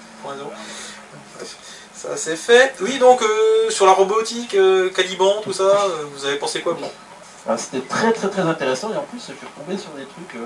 Ça 1.94 2.16
c'est 2.16 2.37
fait. 2.37 2.75
Oui, 2.80 2.99
donc 2.99 3.23
euh, 3.23 3.71
sur 3.71 3.85
la 3.85 3.92
robotique, 3.92 4.54
euh, 4.54 4.88
Caliban, 4.90 5.40
tout 5.42 5.52
ça, 5.52 5.87
vous 6.14 6.25
avez 6.25 6.37
pensé 6.37 6.61
quoi 6.62 6.73
vous? 6.75 6.85
Alors, 7.47 7.59
C'était 7.59 7.87
très 7.87 8.12
très 8.12 8.28
très 8.28 8.42
intéressant 8.42 8.92
et 8.92 8.97
en 8.97 9.02
plus 9.02 9.18
je 9.18 9.25
suis 9.25 9.35
retombé 9.54 9.78
sur 9.78 9.90
des 9.90 10.04
trucs 10.04 10.37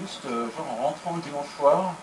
juste 0.00 0.22
genre 0.24 0.66
en 0.80 0.86
rentrant 0.86 1.16
le 1.16 1.22
dimanche 1.22 1.46
soir. 1.58 1.94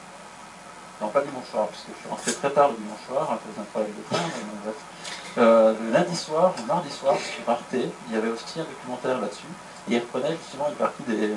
Non 1.02 1.10
pas 1.10 1.22
dimanche 1.22 1.50
soir 1.52 1.68
parce 1.68 1.82
que 1.82 1.92
je 1.94 2.00
suis 2.00 2.10
rentré 2.10 2.32
très 2.34 2.50
tard 2.52 2.70
le 2.70 2.78
dimanche 2.78 3.04
soir 3.08 3.24
à 3.24 3.36
cause 3.36 3.56
d'un 3.58 3.64
problème 3.64 3.92
de 3.92 4.04
train. 4.16 4.24
Euh, 5.38 5.74
le 5.82 5.92
lundi 5.92 6.16
soir, 6.16 6.54
le 6.58 6.66
mardi 6.66 6.90
soir 6.90 7.16
sur 7.18 7.50
Arte, 7.50 7.74
il 7.74 8.14
y 8.14 8.16
avait 8.16 8.30
aussi 8.30 8.60
un 8.62 8.64
documentaire 8.64 9.20
là-dessus 9.20 9.52
et 9.90 9.96
il 9.96 10.00
reprenait 10.00 10.38
justement 10.42 10.70
une 10.70 10.76
partie 10.76 11.04
des, 11.04 11.28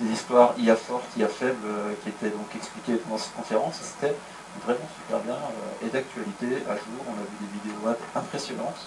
des 0.00 0.10
histoires 0.12 0.54
IA 0.58 0.74
fortes, 0.76 1.04
IA 1.18 1.28
faibles 1.28 1.66
euh, 1.66 1.92
qui 2.02 2.08
étaient 2.08 2.30
donc 2.30 2.48
expliquées 2.56 2.98
dans 3.10 3.18
cette 3.18 3.34
conférence. 3.34 3.74
C'était 3.82 4.16
vraiment 4.64 4.88
super 4.96 5.18
bien 5.20 5.34
euh, 5.34 5.86
et 5.86 5.90
d'actualité 5.90 6.64
à 6.66 6.74
jour. 6.74 7.04
On 7.06 7.12
a 7.12 7.24
vu 7.28 7.36
des 7.42 7.60
vidéos 7.60 7.94
impressionnantes. 8.14 8.86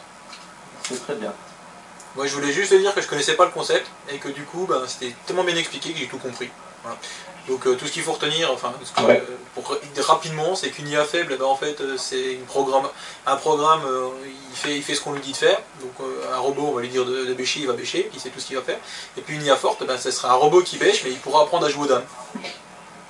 C'était 0.81 1.01
très 1.01 1.15
bien. 1.15 1.33
Moi 2.15 2.25
je 2.25 2.33
voulais 2.33 2.51
juste 2.51 2.73
dire 2.73 2.95
que 2.95 3.01
je 3.01 3.07
connaissais 3.07 3.35
pas 3.35 3.45
le 3.45 3.51
concept 3.51 3.85
et 4.09 4.17
que 4.17 4.29
du 4.29 4.43
coup 4.43 4.65
ben, 4.67 4.81
c'était 4.87 5.13
tellement 5.27 5.43
bien 5.43 5.55
expliqué 5.55 5.93
que 5.93 5.99
j'ai 5.99 6.07
tout 6.07 6.17
compris. 6.17 6.49
Donc 7.47 7.65
euh, 7.65 7.75
tout 7.75 7.87
ce 7.87 7.91
qu'il 7.93 8.03
faut 8.03 8.11
retenir, 8.11 8.51
enfin 8.51 8.73
ce 8.83 8.91
que, 8.91 9.07
Ouais. 9.07 9.23
euh, 9.29 9.35
pour 9.55 9.77
rapidement, 10.05 10.53
c'est 10.55 10.69
qu'une 10.69 10.87
IA 10.89 11.05
faible, 11.05 11.31
eh 11.33 11.37
ben, 11.37 11.45
en 11.45 11.55
fait 11.55 11.79
euh, 11.79 11.95
c'est 11.97 12.33
une 12.33 12.43
programme, 12.45 12.87
un 13.25 13.35
programme, 13.37 13.81
euh, 13.85 14.09
il 14.51 14.57
fait, 14.57 14.75
il 14.75 14.83
fait 14.83 14.95
ce 14.95 15.01
qu'on 15.01 15.13
lui 15.13 15.21
dit 15.21 15.31
de 15.31 15.37
faire. 15.37 15.57
Donc 15.79 15.93
euh, 16.01 16.33
un 16.35 16.39
robot, 16.39 16.67
on 16.69 16.71
va 16.73 16.81
lui 16.81 16.89
dire 16.89 17.05
de, 17.05 17.23
de 17.25 17.33
bêcher, 17.33 17.61
il 17.61 17.67
va 17.67 17.73
bêcher, 17.73 18.09
il 18.13 18.19
sait 18.19 18.29
tout 18.29 18.39
ce 18.41 18.47
qu'il 18.47 18.57
va 18.57 18.61
faire. 18.63 18.79
Et 19.17 19.21
puis 19.21 19.35
une 19.35 19.45
IA 19.45 19.55
forte, 19.55 19.85
ben, 19.85 19.97
ce 19.97 20.11
sera 20.11 20.31
un 20.33 20.35
robot 20.35 20.61
qui 20.61 20.77
bêche, 20.77 21.03
mais 21.05 21.11
il 21.11 21.17
pourra 21.19 21.43
apprendre 21.43 21.65
à 21.65 21.69
jouer 21.69 21.83
aux 21.85 21.87
dames. 21.87 22.03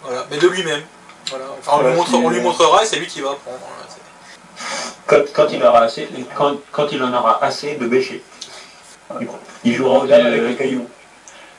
Voilà, 0.03 0.27
mais 0.29 0.37
de 0.37 0.47
lui-même. 0.47 0.83
Voilà. 1.29 1.45
Enfin, 1.59 1.71
on, 1.73 1.75
Voilà, 1.77 1.89
lui 1.89 1.97
montre- 1.97 2.09
c'est- 2.11 2.15
on 2.17 2.29
lui 2.29 2.41
montrera 2.41 2.83
et 2.83 2.85
c'est 2.85 2.97
lui 2.97 3.07
qui 3.07 3.21
va 3.21 3.31
apprendre. 3.31 3.57
Voilà, 3.59 3.87
quand, 5.07 5.33
quand 5.33 5.47
il 5.51 5.63
aura 5.63 5.79
assez, 5.79 6.07
quand, 6.35 6.57
quand 6.71 6.87
il 6.91 7.01
en 7.01 7.11
aura 7.13 7.43
assez 7.43 7.75
de 7.75 7.87
bêcher. 7.87 8.23
Il 9.63 9.73
jouera 9.73 9.99
aux 9.99 10.05
dames 10.07 10.25
avec 10.27 10.41
les 10.43 10.55
cailloux. 10.55 10.87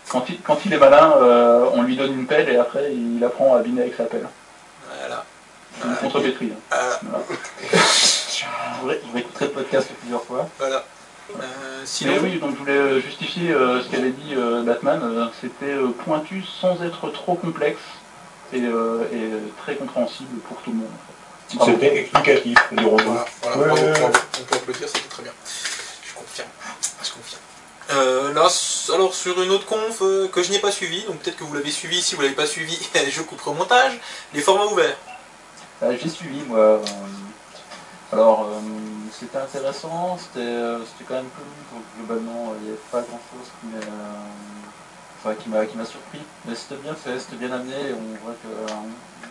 Quand 0.09 0.25
il, 0.29 0.41
quand 0.41 0.59
il 0.65 0.73
est 0.73 0.79
malin, 0.79 1.15
euh, 1.19 1.69
on 1.75 1.83
lui 1.83 1.97
donne 1.97 2.13
une 2.15 2.27
pelle 2.27 2.49
et 2.49 2.57
après 2.57 2.93
il 2.93 3.23
apprend 3.23 3.55
à 3.55 3.59
abîmer 3.59 3.83
avec 3.83 3.95
sa 3.95 4.05
pelle. 4.05 4.27
voilà. 5.01 5.25
C'est 5.81 5.87
une 5.89 5.97
contre-pétrie. 5.97 6.53
hein. 6.73 6.77
Voilà. 7.03 7.25
Je 8.39 8.81
voudrais- 8.81 9.01
je 9.09 9.13
réécouterai 9.13 9.45
le 9.47 9.51
podcast 9.51 9.89
plusieurs 10.01 10.23
fois. 10.25 10.49
Voilà. 10.59 10.85
Euh, 11.35 11.83
sinon, 11.85 12.13
Mais 12.15 12.19
oui, 12.21 12.39
donc 12.39 12.53
je 12.55 12.59
voulais 12.59 12.73
euh, 12.73 13.01
justifier 13.01 13.51
euh, 13.53 13.83
ce 13.83 13.89
qu'avait 13.91 14.11
dit 14.13 14.35
euh, 14.37 14.63
Batman. 14.63 15.01
euh, 15.03 15.27
C'était 15.41 15.73
euh, 15.73 15.89
pointu 16.05 16.43
sans 16.61 16.81
être 16.85 17.11
trop 17.11 17.35
complexe 17.35 17.81
et, 18.53 18.59
et, 18.61 18.63
très 19.63 19.75
compréhensible 19.75 20.39
pour 20.49 20.57
tout 20.63 20.71
le 20.71 20.77
monde. 20.79 20.89
en 20.89 20.97
fait. 21.51 21.57
Bravo. 21.57 21.73
C'était 21.73 21.99
explicatif. 22.01 22.59
Voilà, 22.73 22.87
voilà, 23.43 23.57
Ouais, 23.57 23.83
ouais. 23.83 23.93
bravo. 23.99 24.07
on 24.41 24.45
peut 24.45 24.55
applaudir, 24.57 24.89
c'était 24.89 25.09
très 25.09 25.23
bien. 25.25 25.33
Je 26.09 26.15
confirme. 26.15 26.49
Je 27.03 27.11
confirme. 27.13 27.41
Euh, 27.91 28.35
là, 28.35 28.49
alors 28.95 29.15
sur 29.15 29.41
une 29.41 29.51
autre 29.51 29.65
conf 29.65 30.03
euh, 30.03 30.29
que 30.29 30.43
je 30.43 30.51
n'ai 30.51 30.59
pas 30.59 30.71
suivi, 30.71 31.03
donc 31.05 31.21
peut-être 31.21 31.37
que 31.39 31.45
vous 31.45 31.55
l'avez 31.55 31.71
suivi, 31.71 32.03
si 32.03 32.15
vous 32.15 32.21
l'avez 32.23 32.35
pas 32.35 32.47
suivi, 32.47 32.79
je 33.11 33.23
couperai 33.23 33.51
au 33.51 33.55
montage, 33.55 33.99
les 34.35 34.43
formats 34.43 34.67
ouverts. 34.67 34.97
Euh, 35.83 35.97
J'ai 36.01 36.09
suivi, 36.11 36.43
moi. 36.43 36.59
euh, 36.59 36.79
alors, 38.13 38.45
euh, 38.45 38.61
c'était 39.13 39.39
intéressant, 39.39 40.19
c'était 40.19 41.05
quand 41.05 41.15
même 41.15 41.31
connu, 41.31 41.61
donc 41.73 41.83
globalement, 41.97 42.55
il 42.59 42.65
n'y 42.65 42.69
avait 42.71 42.79
pas 42.91 43.01
m'a 43.69 43.81
enfin, 45.21 45.35
qui 45.35 45.49
m'a- 45.49 45.67
m'a 45.77 45.85
surpris. 45.85 46.21
Mais 46.45 46.55
c'était 46.55 46.81
bien 46.83 46.95
fait, 46.95 47.19
c'était 47.19 47.37
bien 47.37 47.53
amené, 47.53 47.75
et 47.75 47.93
on 47.95 48.25
voit 48.25 48.35
que 48.43 48.49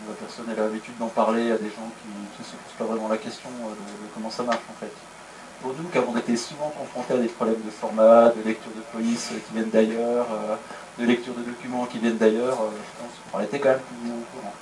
la 0.08 0.14
personne 0.14 0.50
a 0.50 0.54
l'habitude 0.54 0.96
d'en 0.98 1.08
parler 1.08 1.50
à 1.52 1.58
des 1.58 1.70
gens 1.70 1.90
qui 2.02 2.08
ne 2.40 2.44
se 2.44 2.50
posent 2.52 2.78
pas 2.78 2.84
vraiment 2.84 3.08
la 3.08 3.18
question 3.18 3.50
de 3.50 4.08
comment 4.14 4.30
ça 4.30 4.42
marche, 4.42 4.64
en 4.70 4.78
fait. 4.80 4.92
Pour 5.62 5.74
nous, 5.74 5.88
qui 5.88 5.98
avons 5.98 6.16
été 6.16 6.36
souvent 6.36 6.70
confrontés 6.70 7.14
à 7.14 7.16
des 7.16 7.28
problèmes 7.28 7.60
de 7.64 7.70
format, 7.70 8.30
de 8.30 8.42
lecture 8.44 8.70
de 8.70 8.80
police 8.92 9.30
qui 9.46 9.54
viennent 9.54 9.70
d'ailleurs, 9.70 10.26
euh, 10.30 10.56
de 10.98 11.06
lecture 11.06 11.34
de 11.34 11.42
documents 11.42 11.86
qui 11.86 11.98
viennent 11.98 12.16
d'ailleurs, 12.16 12.60
euh, 12.60 12.70
je 12.70 13.02
pense 13.02 13.12
qu'on 13.32 13.40
était 13.40 13.58
quand 13.58 13.70
même 13.70 13.80
plus 13.80 14.10
au 14.10 14.24
courant. 14.32 14.54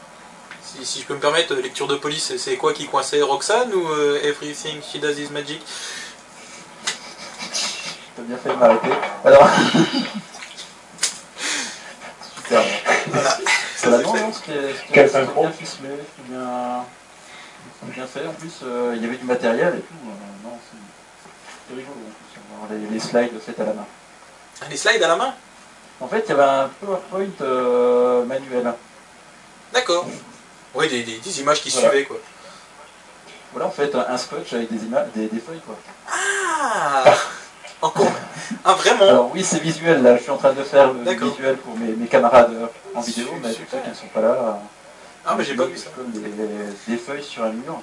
Si, 0.62 0.85
si 0.85 1.00
je 1.00 1.07
peux 1.07 1.15
me 1.15 1.21
permettre, 1.21 1.55
euh, 1.55 1.62
lecture 1.62 1.87
de 1.87 1.97
police, 1.97 2.37
c'est 2.38 2.57
quoi 2.57 2.73
qui 2.73 2.87
coinçait 2.87 3.23
Roxane 3.23 3.73
ou 3.73 3.88
euh, 3.88 4.21
Everything 4.23 4.81
She 4.83 4.99
Does 4.99 5.19
Is 5.19 5.31
Magic? 5.31 5.62
T'as 8.17 8.23
bien 8.26 8.37
fait 8.37 8.49
de 8.50 8.55
m'arrêter. 8.55 8.88
Alors. 9.25 9.49
Super. 12.37 12.62
Voilà. 13.09 13.38
Voilà, 13.83 14.03
non, 14.03 14.15
non, 14.15 14.33
c'était 14.33 14.75
bien 14.88 15.53
ficelé, 15.53 15.88
bien, 16.29 16.85
bien 17.85 18.06
fait. 18.06 18.26
En 18.26 18.33
plus, 18.33 18.61
euh, 18.62 18.92
il 18.97 19.02
y 19.02 19.06
avait 19.06 19.16
du 19.16 19.25
matériel 19.25 19.75
et 19.76 19.80
tout. 19.80 19.95
euh, 20.06 20.49
non, 20.49 20.59
c'est- 20.71 21.75
rigolo. 21.75 21.97
En 22.62 22.66
plus, 22.66 22.76
les, 22.78 22.90
les 22.95 23.00
slides 23.00 23.38
faits 23.40 23.61
à 23.61 23.64
la 23.64 23.73
main. 23.73 23.87
Ah, 24.62 24.64
Les 24.71 24.76
slides 24.76 25.02
à 25.02 25.09
la 25.09 25.16
main? 25.16 25.35
En 26.00 26.09
fait, 26.09 26.25
il 26.26 26.28
y 26.30 26.33
avait 26.33 26.42
un 26.42 26.68
PowerPoint 26.80 27.26
euh, 27.40 28.25
manuel. 28.25 28.73
D'accord. 29.73 30.06
Oui, 30.75 30.88
des, 30.88 31.02
des- 31.04 31.18
des 31.18 31.40
images 31.40 31.61
qui 31.62 31.71
Voilà. 31.71 31.88
suivaient 31.90 32.04
quoi. 32.04 32.16
Voilà, 33.52 33.68
en 33.68 33.71
fait, 33.71 33.95
un 33.95 34.18
scotch 34.18 34.52
avec 34.52 34.71
des 34.71 34.85
images, 34.85 35.06
des, 35.14 35.28
des 35.28 35.40
feuilles, 35.40 35.61
quoi. 35.64 35.76
Ah 36.11 37.04
Encore 37.80 38.11
Ah 38.64 38.75
vraiment? 38.75 39.09
Alors 39.09 39.30
oui, 39.35 39.42
c'est 39.42 39.61
visuel. 39.61 40.02
Là, 40.02 40.16
je 40.18 40.23
suis 40.23 40.30
en 40.30 40.37
train 40.37 40.52
de 40.52 40.62
faire 40.62 40.92
le 40.92 41.11
visuel 41.11 41.56
pour 41.59 41.76
mes, 41.76 41.88
mes 41.92 42.06
camarades 42.06 42.52
en 42.95 43.00
vidéo, 43.00 43.28
mais 43.42 43.52
ceux 43.52 43.64
qui 43.64 43.88
ne 43.88 43.95
sont 43.95 44.09
pas 44.12 44.21
là. 44.21 44.59
Ah 45.26 45.35
mais 45.37 45.45
j'ai 45.45 45.54
pas 45.56 45.66
vu 45.66 45.76
ça. 45.76 45.90
Comme 45.97 46.11
des, 46.11 46.21
des 46.88 46.97
feuilles 46.97 47.23
sur 47.25 47.45
un 47.45 47.50
mur, 47.50 47.80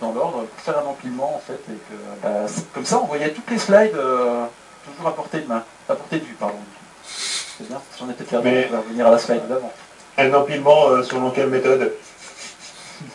dans 0.00 0.12
l'ordre, 0.12 0.44
pour 0.44 0.60
faire 0.60 0.78
un 0.78 0.84
empilement 0.86 1.36
en 1.36 1.40
fait. 1.40 1.54
Et 1.54 1.76
que, 1.76 1.94
bah, 2.22 2.46
comme 2.74 2.84
ça, 2.84 2.98
on 3.00 3.06
voyait 3.06 3.32
toutes 3.32 3.50
les 3.50 3.58
slides 3.58 3.94
euh, 3.96 4.44
toujours 4.84 5.08
à 5.08 5.14
portée 5.14 5.40
de 5.40 5.46
main, 5.46 5.64
à 5.88 5.94
portée 5.94 6.18
de 6.18 6.24
vue, 6.24 6.34
pardon. 6.34 6.58
C'est 7.06 7.66
bien, 7.68 7.80
si 7.96 8.02
on 8.02 8.10
était 8.10 8.24
perdu, 8.24 8.48
Mais- 8.48 8.66
on 8.68 8.72
va 8.72 8.78
revenir 8.80 9.06
à 9.06 9.10
la 9.10 9.18
slide 9.18 9.46
d'avant. 9.48 9.72
Un 10.18 10.32
empilement 10.34 10.88
euh, 10.88 11.02
selon 11.02 11.30
quelle 11.30 11.48
méthode 11.48 11.92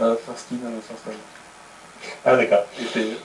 Euh, 0.00 0.16
first 0.24 0.46
in, 0.52 0.56
euh, 0.66 0.80
first 0.88 1.06
out. 1.08 1.14
Ah 2.24 2.34
d'accord. 2.34 2.64
Et- 2.96 3.18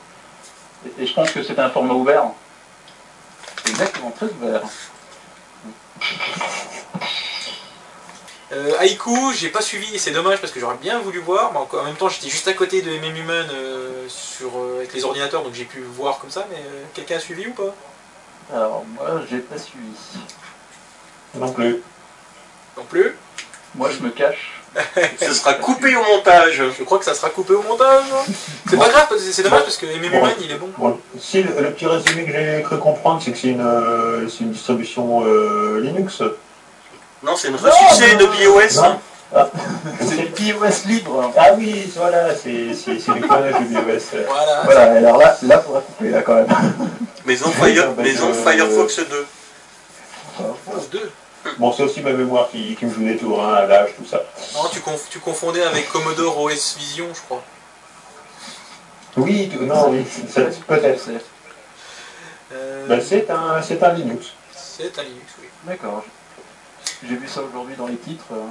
et 1.02 1.08
je 1.08 1.14
pense 1.14 1.32
que 1.32 1.42
c'est 1.42 1.58
un 1.58 1.70
format 1.70 1.94
ouvert. 1.94 2.26
Exactement, 3.66 4.12
très 4.12 4.26
ouvert. 4.28 4.62
Euh, 8.52 8.74
Haïku, 8.80 9.34
j'ai 9.34 9.50
pas 9.50 9.62
suivi, 9.62 9.96
et 9.96 9.98
c'est 9.98 10.12
dommage 10.12 10.40
parce 10.40 10.54
que 10.54 10.60
j'aurais 10.60 10.78
bien 10.80 11.00
voulu 11.00 11.20
voir, 11.20 11.52
mais 11.52 11.60
en 11.80 11.84
même 11.84 11.96
temps 11.96 12.10
j'étais 12.10 12.30
juste 12.30 12.48
à 12.48 12.54
côté 12.54 12.82
de 12.84 12.92
MM 12.92 13.16
Human 13.18 13.48
euh, 13.52 14.06
sur, 14.08 14.52
euh, 14.58 14.78
avec 14.78 14.94
les 14.94 15.04
ordinateurs, 15.04 15.42
donc 15.42 15.54
j'ai 15.56 15.66
pu 15.66 15.82
voir 15.82 16.20
comme 16.20 16.30
ça, 16.30 16.46
mais 16.52 16.58
euh, 16.58 16.84
quelqu'un 16.94 17.16
a 17.18 17.20
suivi 17.20 17.48
ou 17.48 17.54
pas? 17.54 17.74
Alors, 18.54 18.86
moi, 18.94 19.22
j'ai 19.32 19.40
pas 19.40 19.58
suivi. 19.58 19.88
Non 21.34 21.52
plus. 21.52 21.82
Non 22.78 22.84
plus? 22.84 23.16
Moi, 23.74 23.90
je 23.90 24.04
me 24.04 24.12
cache. 24.12 24.62
Ce 25.20 25.34
sera 25.34 25.56
coupé 25.56 25.96
au 25.96 26.04
montage. 26.04 26.62
Je 26.78 26.84
crois 26.84 27.00
que 27.00 27.06
ça 27.06 27.16
sera 27.16 27.30
coupé 27.32 27.54
au 27.54 27.64
montage. 27.64 28.04
hein. 28.14 28.32
C'est 28.70 28.78
pas 28.78 28.90
grave, 28.90 29.08
c'est 29.18 29.42
dommage 29.42 29.64
parce 29.64 29.78
que 29.78 29.86
MM 29.88 30.12
Bon. 30.12 30.18
Human 30.20 30.34
il 30.42 30.52
est 30.52 30.56
bon. 30.58 30.70
Bon, 30.78 31.00
si 31.20 31.42
le, 31.42 31.50
le 31.62 31.72
petit 31.72 31.88
résumé 31.88 32.26
que 32.26 32.32
j'ai 32.32 32.62
cru 32.62 32.78
comprendre, 32.78 33.22
c'est 33.24 33.32
que 33.32 33.38
c'est 33.38 33.48
une, 33.48 33.62
euh, 33.66 34.28
c'est 34.30 34.42
une 34.42 34.52
distribution 34.52 35.26
euh, 35.26 35.80
Linux. 35.82 36.22
Non, 37.26 37.36
c'est 37.36 37.48
une 37.50 37.56
ressucée 37.56 38.16
de 38.16 38.26
BIOS. 38.26 38.82
Non 38.82 39.00
C'est 40.00 40.22
le 40.22 40.30
POS 40.30 40.86
libre. 40.86 41.34
Ah 41.36 41.54
oui, 41.58 41.92
voilà, 41.96 42.34
c'est 42.36 42.74
c'est- 42.74 43.00
c'est 43.00 43.14
le 43.14 43.22
clonage 43.28 43.56
du 43.60 43.66
BOS. 43.74 44.02
Voilà. 44.28 44.62
Voilà, 44.64 44.82
alors 44.94 45.18
là, 45.18 45.38
là, 45.42 45.60
faudra 45.60 45.82
couper, 45.82 46.10
là, 46.10 46.22
quand 46.22 46.36
même. 46.36 46.48
Maison, 47.26 47.50
Fire- 47.50 47.92
Maison 47.98 48.28
je- 48.34 48.50
Firefox 48.50 48.98
2. 49.10 49.28
Pause 50.38 50.90
deux. 50.92 51.12
Bon, 51.58 51.72
c'est 51.72 51.84
aussi 51.84 52.02
ma 52.02 52.12
mémoire 52.12 52.50
qui, 52.52 52.76
qui 52.76 52.86
me 52.86 52.94
joue 52.94 53.04
des 53.04 53.18
tours, 53.18 53.44
hein, 53.44 53.54
à 53.56 53.66
l'âge, 53.66 53.90
tout 53.98 54.06
ça. 54.06 54.22
Non, 54.54 54.68
tu, 54.72 54.80
conf- 54.80 55.10
tu 55.10 55.20
confondais 55.20 55.64
avec 55.64 55.90
Commodore 55.92 56.40
OS 56.42 56.76
Vision, 56.78 57.08
je 57.14 57.22
crois. 57.22 57.44
Oui, 59.18 59.50
tu- 59.52 59.60
non, 59.66 59.90
oui, 59.90 60.06
ça- 60.30 60.42
peut-être. 60.68 61.04
Euh, 62.54 62.86
Ben, 62.88 63.02
c'est 63.02 63.30
un, 63.30 63.62
c'est 63.62 63.82
un 63.84 63.94
Linux. 63.94 64.28
c'est 64.56 64.98
un 65.00 65.04
Linux, 65.04 65.34
oui. 65.42 65.48
D'accord. 65.64 66.04
J'ai 67.08 67.16
vu 67.16 67.28
ça 67.28 67.42
aujourd'hui 67.44 67.76
dans 67.76 67.88
les 67.88 67.98
titres. 67.98 68.26
euh. 68.32 68.46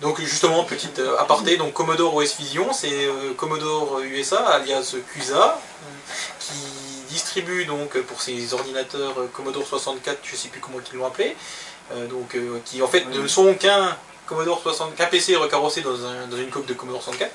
Donc 0.00 0.20
justement, 0.20 0.64
petite 0.64 0.98
euh, 0.98 1.16
aparté, 1.18 1.56
donc 1.56 1.72
Commodore 1.74 2.14
OS 2.16 2.36
Vision, 2.36 2.72
c'est 2.72 3.06
euh, 3.06 3.34
Commodore 3.36 4.00
USA, 4.00 4.44
alias 4.48 4.96
CUSA, 5.12 5.60
qui 6.40 6.54
distribue 7.08 7.64
donc 7.66 7.96
pour 8.02 8.20
ses 8.20 8.52
ordinateurs 8.54 9.14
Commodore 9.32 9.66
64, 9.66 10.18
je 10.24 10.34
sais 10.34 10.48
plus 10.48 10.60
comment 10.60 10.78
ils 10.92 10.98
l'ont 10.98 11.06
appelé, 11.06 11.36
donc 12.10 12.36
qui 12.64 12.82
en 12.82 12.88
fait 12.88 13.04
Oui. 13.12 13.18
ne 13.18 13.28
sont 13.28 13.54
qu'un 13.54 13.96
Commodore 14.26 14.60
60, 14.62 14.94
qu'un 14.96 15.06
PC 15.06 15.36
recarrossé 15.36 15.82
dans, 15.82 16.04
un- 16.06 16.26
dans 16.26 16.36
une 16.38 16.48
coque 16.50 16.66
de 16.66 16.74
Commodore 16.74 17.02
64. 17.02 17.30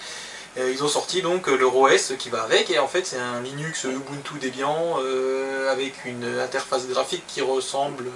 Euh, 0.57 0.72
ils 0.72 0.84
ont 0.84 0.88
sorti 0.88 1.22
donc 1.22 1.46
leur 1.48 1.75
OS 1.75 2.13
qui 2.17 2.30
va 2.30 2.41
avec 2.41 2.71
et 2.71 2.80
en 2.80 2.88
fait 2.88 3.06
c'est 3.06 3.19
un 3.19 3.39
Linux 3.41 3.84
Ubuntu 3.84 4.39
Debian 4.41 4.97
euh, 4.99 5.71
avec 5.71 5.93
une 6.06 6.25
interface 6.39 6.88
graphique 6.88 7.23
qui 7.28 7.41
ressemble 7.41 8.06
euh, 8.08 8.12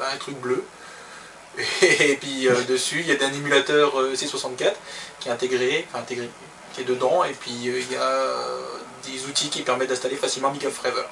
un 0.00 0.16
truc 0.16 0.36
bleu. 0.38 0.64
Et 1.82 2.16
puis 2.16 2.48
euh, 2.48 2.54
dessus, 2.68 3.00
il 3.00 3.06
y 3.06 3.12
a 3.12 3.26
un 3.26 3.32
émulateur 3.32 3.98
euh, 4.00 4.14
C64 4.14 4.72
qui 5.20 5.28
est 5.28 5.32
intégré, 5.32 5.86
enfin 5.88 6.00
intégré, 6.00 6.28
qui 6.72 6.80
est 6.80 6.84
dedans, 6.84 7.24
et 7.24 7.32
puis 7.32 7.68
euh, 7.68 7.80
il 7.80 7.92
y 7.92 7.96
a 7.96 8.02
euh, 8.02 8.60
des 9.04 9.26
outils 9.26 9.50
qui 9.50 9.62
permettent 9.62 9.90
d'installer 9.90 10.16
facilement 10.16 10.48
Amiga 10.48 10.70
Forever. 10.70 11.04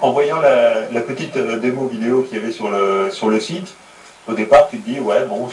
En 0.00 0.12
voyant 0.12 0.40
la, 0.40 1.00
petite 1.00 1.36
euh, 1.36 1.58
démo 1.58 1.88
vidéo 1.88 2.22
qu'il 2.22 2.38
y 2.38 2.40
avait 2.40 2.52
sur 2.52 2.70
le, 2.70 3.10
sur 3.10 3.28
le 3.28 3.40
site, 3.40 3.74
au 4.28 4.32
départ, 4.32 4.68
tu 4.68 4.78
te 4.78 4.88
dis, 4.88 5.00
ouais, 5.00 5.24
bon, 5.24 5.48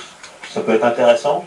ça 0.53 0.61
peut 0.61 0.73
être 0.73 0.83
intéressant. 0.83 1.45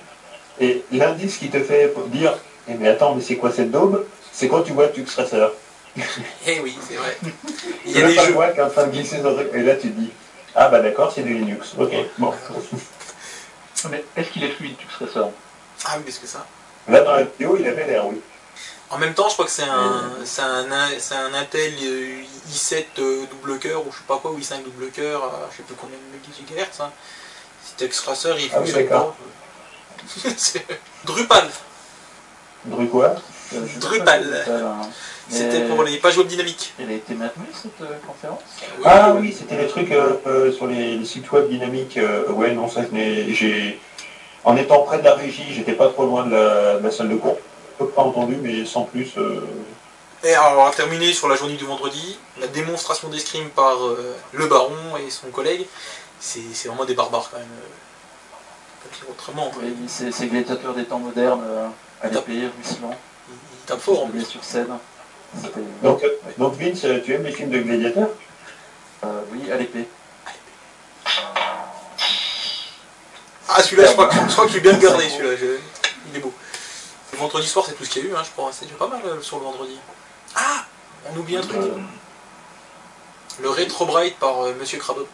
Et 0.61 0.83
l'indice 0.91 1.37
qui 1.37 1.51
te 1.51 1.61
fait 1.61 1.93
dire, 2.07 2.37
eh 2.69 2.75
mais 2.75 2.89
attends, 2.89 3.15
mais 3.15 3.23
c'est 3.23 3.37
quoi 3.37 3.53
cette 3.53 3.71
daube? 3.71 4.05
C'est 4.33 4.49
quand 4.49 4.63
tu 4.63 4.73
vois 4.73 4.89
Tux 4.89 5.07
Racer. 5.17 5.53
Eh 6.47 6.61
oui, 6.61 6.77
c'est 6.89 6.97
vrai. 6.97 7.17
Il 7.85 7.91
y 7.91 7.95
Tu 7.95 7.99
a 7.99 8.01
vois 8.03 8.09
des 8.11 8.17
pas 8.17 8.27
jeux. 8.27 8.33
moi 8.35 8.49
qui 8.49 8.59
est 8.59 8.63
en 8.63 8.71
train 8.71 8.87
de 8.87 8.93
glisser 8.93 9.19
dans 9.19 9.31
le 9.31 9.37
truc, 9.37 9.51
et 9.55 9.63
là 9.63 9.75
tu 9.77 9.91
te 9.93 9.99
dis, 10.01 10.11
ah 10.55 10.69
bah 10.69 10.81
d'accord, 10.81 11.13
c'est 11.15 11.23
du 11.23 11.35
Linux. 11.35 11.75
Ok, 11.79 11.93
bon. 12.19 12.35
Mais 13.91 14.05
est-ce 14.17 14.31
qu'il 14.31 14.45
est 14.45 14.51
fluide, 14.51 14.77
Tuxracer 14.79 15.29
Ah 15.85 15.95
oui, 15.99 16.03
parce 16.05 16.19
que 16.19 16.27
ça. 16.27 16.47
Là 16.89 17.01
dans 17.03 17.13
la 17.13 17.23
vidéo, 17.25 17.57
il 17.59 17.67
avait 17.67 17.87
l'air, 17.87 18.07
oui. 18.07 18.21
En 18.91 18.99
même 18.99 19.15
temps, 19.15 19.29
je 19.29 19.33
crois 19.35 19.47
que 19.47 19.51
c'est 19.51 19.63
un, 19.65 20.11
c'est 20.25 20.43
un, 20.43 20.67
c'est 20.99 21.15
un 21.17 21.35
Intel 21.35 21.73
euh, 21.83 22.23
i7 22.51 22.85
euh, 22.99 23.25
double 23.31 23.59
cœur, 23.59 23.87
ou 23.87 23.91
je 23.91 23.97
sais 23.97 24.05
pas 24.07 24.19
quoi, 24.19 24.31
ou 24.31 24.39
i5 24.39 24.63
double 24.63 24.91
cœur, 24.91 25.25
à 25.25 25.49
je 25.51 25.57
sais 25.59 25.63
plus 25.65 25.75
combien 25.75 25.97
de 25.97 26.55
GHz. 26.55 26.81
Hein. 26.81 26.91
Cet 27.65 27.83
extraceur, 27.83 28.39
il 28.39 28.51
Ah 28.53 28.61
oui, 28.61 28.71
fonctionne 28.71 28.85
d'accord. 28.89 29.17
pas. 30.23 30.31
Drupal, 31.05 31.49
Druc 32.67 32.91
quoi? 32.91 33.15
Drupal. 33.81 34.31
là. 34.31 34.77
c'était 35.29 35.61
pour 35.63 35.83
les 35.85 35.97
pages 35.99 36.17
web 36.19 36.27
dynamiques. 36.27 36.73
Elle 36.79 36.91
a 36.91 36.95
été 36.95 37.15
maintenue, 37.15 37.47
cette 37.53 37.81
euh, 37.83 37.95
conférence? 38.07 38.41
Ah 38.85 39.15
oui, 39.19 39.35
c'était 39.37 39.57
les 39.57 39.69
trucs 39.69 39.91
euh, 39.93 40.15
euh, 40.27 40.53
sur 40.53 40.67
les, 40.67 40.97
les 40.99 41.05
sites 41.05 41.31
web 41.33 41.49
dynamiques. 41.49 41.97
euh, 41.97 42.29
ouais, 42.31 42.53
non, 42.53 42.69
ça, 42.69 42.83
j'ai. 42.93 43.79
En 44.45 44.57
étant 44.57 44.83
près 44.83 44.99
de 44.99 45.05
la 45.05 45.15
régie, 45.15 45.47
j'étais 45.51 45.73
pas 45.73 45.89
trop 45.89 46.05
loin 46.05 46.27
de 46.27 46.33
la, 46.33 46.77
de 46.79 46.85
la 46.85 46.91
salle 46.91 47.09
de 47.09 47.17
cours. 47.17 47.39
Peu 47.79 47.87
pas 47.89 48.03
entendu, 48.03 48.37
mais 48.43 48.65
sans 48.67 48.83
plus. 48.83 49.13
euh, 49.17 49.41
Et 50.23 50.35
alors, 50.35 50.61
on 50.61 50.65
va 50.67 50.71
terminer 50.71 51.13
sur 51.15 51.29
la 51.29 51.37
journée 51.37 51.55
du 51.57 51.65
vendredi, 51.65 52.19
la 52.41 52.47
démonstration 52.49 53.09
d'escrime 53.09 53.49
par 53.51 53.85
euh, 53.85 54.15
le 54.33 54.47
baron 54.47 54.97
et 55.05 55.11
son 55.11 55.29
collègue. 55.29 55.67
C'est 56.21 56.43
c'est 56.53 56.69
vraiment 56.69 56.85
des 56.85 56.95
barbares 56.95 57.29
quand 57.31 57.39
même. 57.39 57.47
Pas 58.83 58.95
dire 58.97 59.07
autrement. 59.11 59.51
Oui, 59.63 59.75
c'est 59.89 60.13
c'est 60.13 60.27
gladiateur 60.27 60.75
des 60.75 60.85
temps 60.85 60.99
modernes, 60.99 61.43
euh, 61.47 61.67
à 62.03 62.09
l'épée, 62.09 62.49
ruisselant. 62.57 62.91
Ils 62.93 63.14
tapent 63.67 63.81
fort 63.81 64.05
en 64.05 64.09
plus. 64.09 64.25
sur 64.25 64.43
scène. 64.45 64.69
Donc, 65.83 66.05
euh, 66.05 66.09
donc 66.39 66.55
Vince, 66.55 66.85
euh, 66.85 67.01
tu 67.05 67.13
aimes 67.15 67.25
les 67.25 67.33
films 67.33 67.51
de 67.51 67.59
gladiateurs 67.59 68.09
Euh, 69.05 69.21
oui, 69.33 69.51
à 69.53 69.57
l'épée. 69.57 69.87
Ah 73.49 73.63
celui-là, 73.63 73.89
je 73.89 73.93
crois, 73.93 74.09
je 74.29 74.33
crois 74.33 74.47
qu'il 74.47 74.57
est 74.57 74.61
bien 74.61 74.73
gardé 74.79 75.09
celui-là. 75.09 75.37
je- 75.37 75.59
Il 76.11 76.17
est 76.17 76.21
beau. 76.21 76.33
Le 77.13 77.19
vendredi 77.19 77.47
soir, 77.47 77.65
c'est 77.67 77.75
tout 77.75 77.85
ce 77.85 77.91
qu'il 77.91 78.05
y 78.05 78.07
a 78.07 78.11
eu, 78.11 78.15
hein, 78.17 78.23
je 78.25 78.31
crois. 78.31 78.51
C'est 78.53 78.65
déjà 78.67 78.77
pas 78.77 78.89
mal 78.89 79.01
euh, 79.05 79.21
sur 79.21 79.39
le 79.39 79.45
vendredi. 79.45 79.79
Ah 80.35 80.65
On 81.13 81.19
oublie 81.19 81.37
un 81.37 81.41
truc. 81.43 81.57
Euh, 81.57 81.77
Le 83.41 83.51
Retro 83.51 83.87
Bright 83.87 84.19
par 84.19 84.41
euh, 84.43 84.55
Monsieur 84.59 84.79
Crabot. 84.79 85.07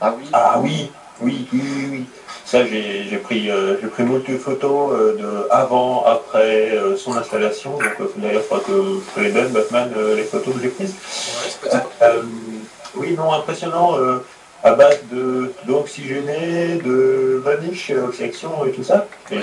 ah 0.00 0.12
oui, 0.16 0.24
Ah 0.32 0.58
oui, 0.60 0.90
oui, 1.20 1.48
oui, 1.52 1.60
oui. 1.62 1.86
oui. 1.90 2.06
Ça, 2.54 2.64
j'ai 2.64 3.16
pris, 3.16 3.50
euh, 3.50 3.76
j'ai 3.82 3.88
pris 3.88 4.04
moult 4.04 4.24
photos 4.38 4.92
euh, 4.92 5.16
de 5.16 5.48
avant, 5.50 6.04
après 6.04 6.70
euh, 6.70 6.96
son 6.96 7.16
installation. 7.16 7.72
Donc, 7.72 8.10
d'ailleurs, 8.16 8.42
il 8.42 8.48
faudra 8.48 8.62
que 8.64 9.00
je 9.16 9.22
les 9.24 9.32
donne, 9.32 9.48
Batman, 9.48 9.90
les 10.14 10.22
photos 10.22 10.54
que 10.54 10.60
j'ai 10.62 10.68
prises. 10.68 10.94
Ouais, 11.64 12.08
oui, 12.94 13.16
non, 13.18 13.32
impressionnant, 13.32 13.96
à 14.62 14.70
base 14.74 15.00
de 15.10 15.50
d'oxygéné, 15.66 16.76
de 16.76 17.42
vanish, 17.44 17.90
oxyaction 17.90 18.64
et 18.66 18.70
tout 18.70 18.84
ça, 18.84 19.08
et 19.32 19.38
Ouais. 19.38 19.42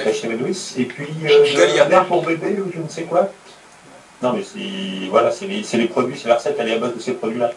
et 0.78 0.86
puis 0.86 1.08
de 1.08 1.90
l'air 1.90 2.06
pour 2.06 2.24
bébé 2.24 2.60
ou 2.66 2.72
je 2.74 2.82
ne 2.82 2.88
sais 2.88 3.04
quoi. 3.04 3.28
Non, 4.24 4.32
mais 4.32 4.44
c'est 4.44 5.10
voilà, 5.10 5.32
c'est 5.32 5.48
les, 5.48 5.64
c'est 5.64 5.76
les 5.76 5.88
produits, 5.88 6.18
c'est 6.18 6.30
la 6.30 6.36
recette, 6.36 6.56
elle 6.60 6.70
est 6.70 6.76
à 6.76 6.78
base 6.78 6.96
de 6.96 7.02
ces 7.02 7.12
produits-là. 7.12 7.52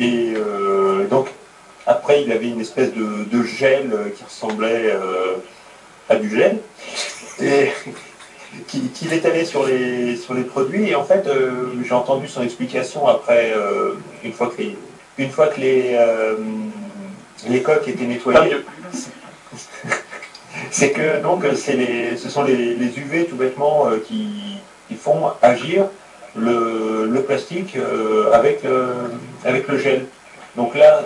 Et 0.00 0.32
donc, 1.08 1.28
après, 1.86 2.22
il 2.22 2.32
avait 2.32 2.48
une 2.48 2.60
espèce 2.60 2.92
de, 2.94 3.24
de 3.24 3.42
gel 3.44 3.90
euh, 3.92 4.08
qui 4.16 4.24
ressemblait 4.24 4.90
euh, 4.90 5.34
à 6.08 6.16
du 6.16 6.34
gel, 6.34 6.58
et 7.40 7.70
qui- 8.66 8.88
qu'il 8.90 9.12
étalait 9.12 9.44
sur 9.44 9.66
les, 9.66 10.16
sur 10.16 10.34
les 10.34 10.42
produits. 10.42 10.90
Et 10.90 10.94
en 10.94 11.04
fait, 11.04 11.26
euh, 11.26 11.72
j'ai 11.84 11.92
entendu 11.94 12.28
son 12.28 12.42
explication 12.42 13.06
après, 13.06 13.52
euh, 13.56 13.92
une 14.24 14.32
fois 14.32 14.48
que 14.48 14.62
les, 14.62 14.76
une 15.18 15.30
fois 15.30 15.48
que 15.48 15.60
les, 15.60 15.98
les 17.48 17.62
coques 17.62 17.88
étaient 17.88 18.04
nettoyées. 18.04 18.56
C'est 20.70 20.90
que 20.90 21.22
donc 21.22 21.44
les, 21.44 22.16
ce 22.16 22.28
sont 22.28 22.42
les, 22.44 22.74
les 22.74 22.98
UV 22.98 23.26
tout 23.26 23.36
bêtement 23.36 23.88
qui, 24.06 24.58
qui 24.88 24.94
font 24.94 25.30
agir 25.42 25.86
le, 26.34 27.06
le 27.10 27.22
plastique 27.22 27.76
avec, 28.32 28.60
avec 29.44 29.68
le 29.68 29.78
gel. 29.78 30.06
Donc 30.56 30.74
là, 30.74 31.02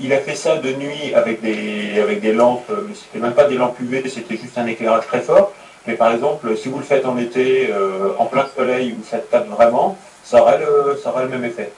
il 0.00 0.12
a 0.12 0.18
fait 0.18 0.34
ça 0.34 0.56
de, 0.56 0.72
nuit 0.72 1.14
avec 1.14 1.40
des, 1.40 2.32
lampes, 2.32 2.68
euh, 2.70 2.84
mais 2.86 2.94
c'était 2.94 3.18
même 3.18 3.34
pas 3.34 3.44
des 3.44 3.56
lampes 3.56 3.78
UV, 3.80 4.08
c'était 4.08 4.36
juste 4.36 4.58
un 4.58 4.66
éclairage 4.66 5.06
très 5.06 5.22
fort. 5.22 5.52
Mais 5.86 5.94
par 5.94 6.12
exemple, 6.12 6.56
si 6.56 6.68
vous 6.68 6.78
le 6.78 6.84
faites 6.84 7.06
en 7.06 7.16
été, 7.16 7.70
euh, 7.70 8.12
en 8.18 8.26
plein 8.26 8.46
soleil, 8.54 8.94
où 8.98 9.04
ça 9.04 9.18
tape 9.18 9.48
vraiment, 9.48 9.98
ça 10.24 10.42
aurait 10.42 10.58
le, 10.58 11.28
même 11.28 11.44
effet. 11.44 11.72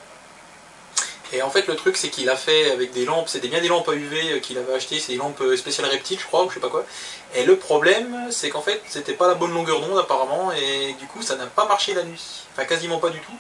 Et 1.33 1.43
en 1.43 1.51
fait, 1.51 1.67
le 1.67 1.75
truc, 1.75 1.97
c'est 1.97 2.09
qu'il 2.09 2.31
a 2.31 2.37
fait 2.37 2.71
avec 2.71 2.93
des 2.93 3.05
lampes, 3.05 3.29
c'était 3.29 3.49
bien 3.49 3.61
des 3.61 3.69
lampes 3.69 3.89
à 3.89 3.95
UV 3.95 4.17
euh, 4.17 4.39
qu'il 4.41 4.59
avait 4.59 4.75
acheté, 4.75 4.99
c'est 4.99 5.13
des 5.13 5.19
lampes 5.19 5.43
spéciales 5.57 5.89
reptiles, 5.89 6.19
je 6.19 6.27
crois, 6.27 6.45
ou 6.45 6.49
je 6.49 6.55
sais 6.55 6.61
pas 6.61 6.69
quoi. 6.69 6.85
Et 7.35 7.45
le 7.45 7.57
problème, 7.57 8.29
c'est 8.31 8.49
qu'en 8.49 8.63
fait, 8.63 8.81
c'était 8.89 9.13
pas 9.13 9.29
la 9.29 9.35
bonne 9.35 9.53
longueur 9.53 9.81
d'onde 9.81 9.99
apparemment, 9.99 10.53
et 10.53 10.95
du 10.95 11.07
coup, 11.07 11.23
ça 11.23 11.37
n'a 11.37 11.47
pas 11.47 11.67
marché 11.67 11.95
la 11.95 12.03
nuit. 12.03 12.47
Enfin, 12.53 12.65
quasiment 12.65 12.99
pas 12.99 13.11
du 13.11 13.21
tout. 13.21 13.37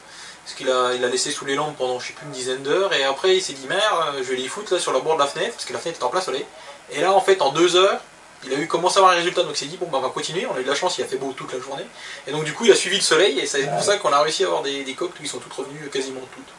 Parce 0.46 0.54
qu'il 0.54 0.70
a, 0.70 0.94
il 0.94 1.04
a 1.04 1.08
laissé 1.08 1.32
sous 1.32 1.44
les 1.44 1.56
lampes 1.56 1.76
pendant 1.76 1.98
je 1.98 2.06
sais 2.06 2.12
plus 2.12 2.24
une 2.24 2.30
dizaine 2.30 2.62
d'heures. 2.62 2.92
Et 2.92 3.02
après 3.02 3.34
il 3.36 3.42
s'est 3.42 3.52
dit 3.52 3.66
merde, 3.66 4.14
je 4.18 4.22
vais 4.22 4.36
les 4.36 4.46
foutre 4.46 4.72
là 4.72 4.78
sur 4.78 4.92
le 4.92 5.00
bord 5.00 5.14
de 5.14 5.20
la 5.20 5.26
fenêtre, 5.26 5.54
parce 5.54 5.64
que 5.64 5.72
la 5.72 5.80
fenêtre 5.80 6.00
est 6.00 6.04
en 6.04 6.08
plein 6.08 6.20
soleil. 6.20 6.46
Et 6.92 7.00
là 7.00 7.12
en 7.12 7.20
fait 7.20 7.42
en 7.42 7.50
deux 7.50 7.74
heures, 7.74 7.98
il 8.44 8.54
a 8.54 8.56
eu 8.56 8.68
commencé 8.68 8.98
à 8.98 9.00
avoir 9.00 9.14
un 9.14 9.16
résultat, 9.16 9.42
donc 9.42 9.54
il 9.54 9.58
s'est 9.58 9.64
dit 9.66 9.76
bon 9.76 9.88
bah 9.90 9.98
on 9.98 10.02
va 10.02 10.10
continuer, 10.10 10.46
on 10.46 10.54
a 10.54 10.60
eu 10.60 10.62
de 10.62 10.68
la 10.68 10.76
chance, 10.76 10.98
il 10.98 11.02
a 11.02 11.06
fait 11.08 11.16
beau 11.16 11.32
toute 11.36 11.52
la 11.52 11.58
journée. 11.58 11.84
Et 12.28 12.30
donc 12.30 12.44
du 12.44 12.52
coup 12.52 12.64
il 12.64 12.70
a 12.70 12.76
suivi 12.76 12.94
le 12.94 13.02
soleil, 13.02 13.40
et 13.40 13.46
c'est 13.46 13.66
pour 13.68 13.82
ça 13.82 13.96
qu'on 13.96 14.12
a 14.12 14.20
réussi 14.20 14.44
à 14.44 14.46
avoir 14.46 14.62
des, 14.62 14.84
des 14.84 14.94
coques 14.94 15.14
qui 15.20 15.26
sont 15.26 15.38
toutes 15.38 15.52
revenues 15.52 15.90
quasiment 15.92 16.20
toutes. 16.32 16.54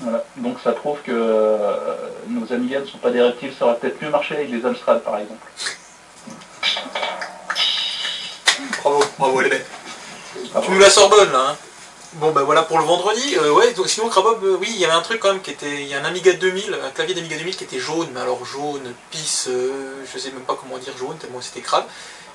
Voilà. 0.00 0.24
Donc 0.36 0.58
ça 0.62 0.70
prouve 0.70 0.98
que 1.02 1.10
euh, 1.10 1.96
nos 2.28 2.52
Amiga 2.52 2.78
ne 2.78 2.86
sont 2.86 2.98
pas 2.98 3.10
des 3.10 3.20
reptiles, 3.20 3.52
ça 3.58 3.64
aurait 3.64 3.78
peut-être 3.78 4.00
mieux 4.00 4.10
marché 4.10 4.36
avec 4.36 4.48
les 4.48 4.64
Amstrad 4.64 5.02
par 5.02 5.18
exemple. 5.18 5.44
Bravo, 8.80 9.04
bravo 9.18 9.40
les 9.40 9.48
bêtes. 9.48 9.66
Ah 10.54 10.60
Tu 10.62 10.70
nous 10.70 10.78
la 10.78 10.88
sors 10.88 11.08
bonne 11.08 11.32
là. 11.32 11.46
Hein. 11.50 11.56
Bon 12.14 12.32
bah 12.32 12.42
voilà 12.42 12.62
pour 12.62 12.78
le 12.78 12.84
vendredi. 12.84 13.36
Euh, 13.36 13.52
ouais, 13.52 13.72
donc, 13.74 13.88
sinon 13.88 14.08
Crabob, 14.08 14.42
euh, 14.42 14.56
oui, 14.58 14.68
il 14.70 14.76
y 14.80 14.84
avait 14.84 14.94
un 14.94 15.02
truc 15.02 15.20
quand 15.20 15.32
même 15.32 15.42
qui 15.42 15.50
était. 15.50 15.82
Il 15.82 15.88
y 15.88 15.94
a 15.94 16.00
un 16.00 16.04
Amiga 16.04 16.32
2000, 16.32 16.74
un 16.82 16.90
clavier 16.90 17.14
d'Amiga 17.14 17.36
2000 17.36 17.54
qui 17.56 17.64
était 17.64 17.78
jaune, 17.78 18.08
mais 18.14 18.20
alors 18.20 18.44
jaune, 18.46 18.94
pisse, 19.10 19.46
euh, 19.48 20.02
je 20.10 20.18
sais 20.18 20.30
même 20.30 20.40
pas 20.42 20.56
comment 20.58 20.78
dire 20.78 20.96
jaune, 20.96 21.18
tellement 21.18 21.40
c'était 21.42 21.60
crade. 21.60 21.84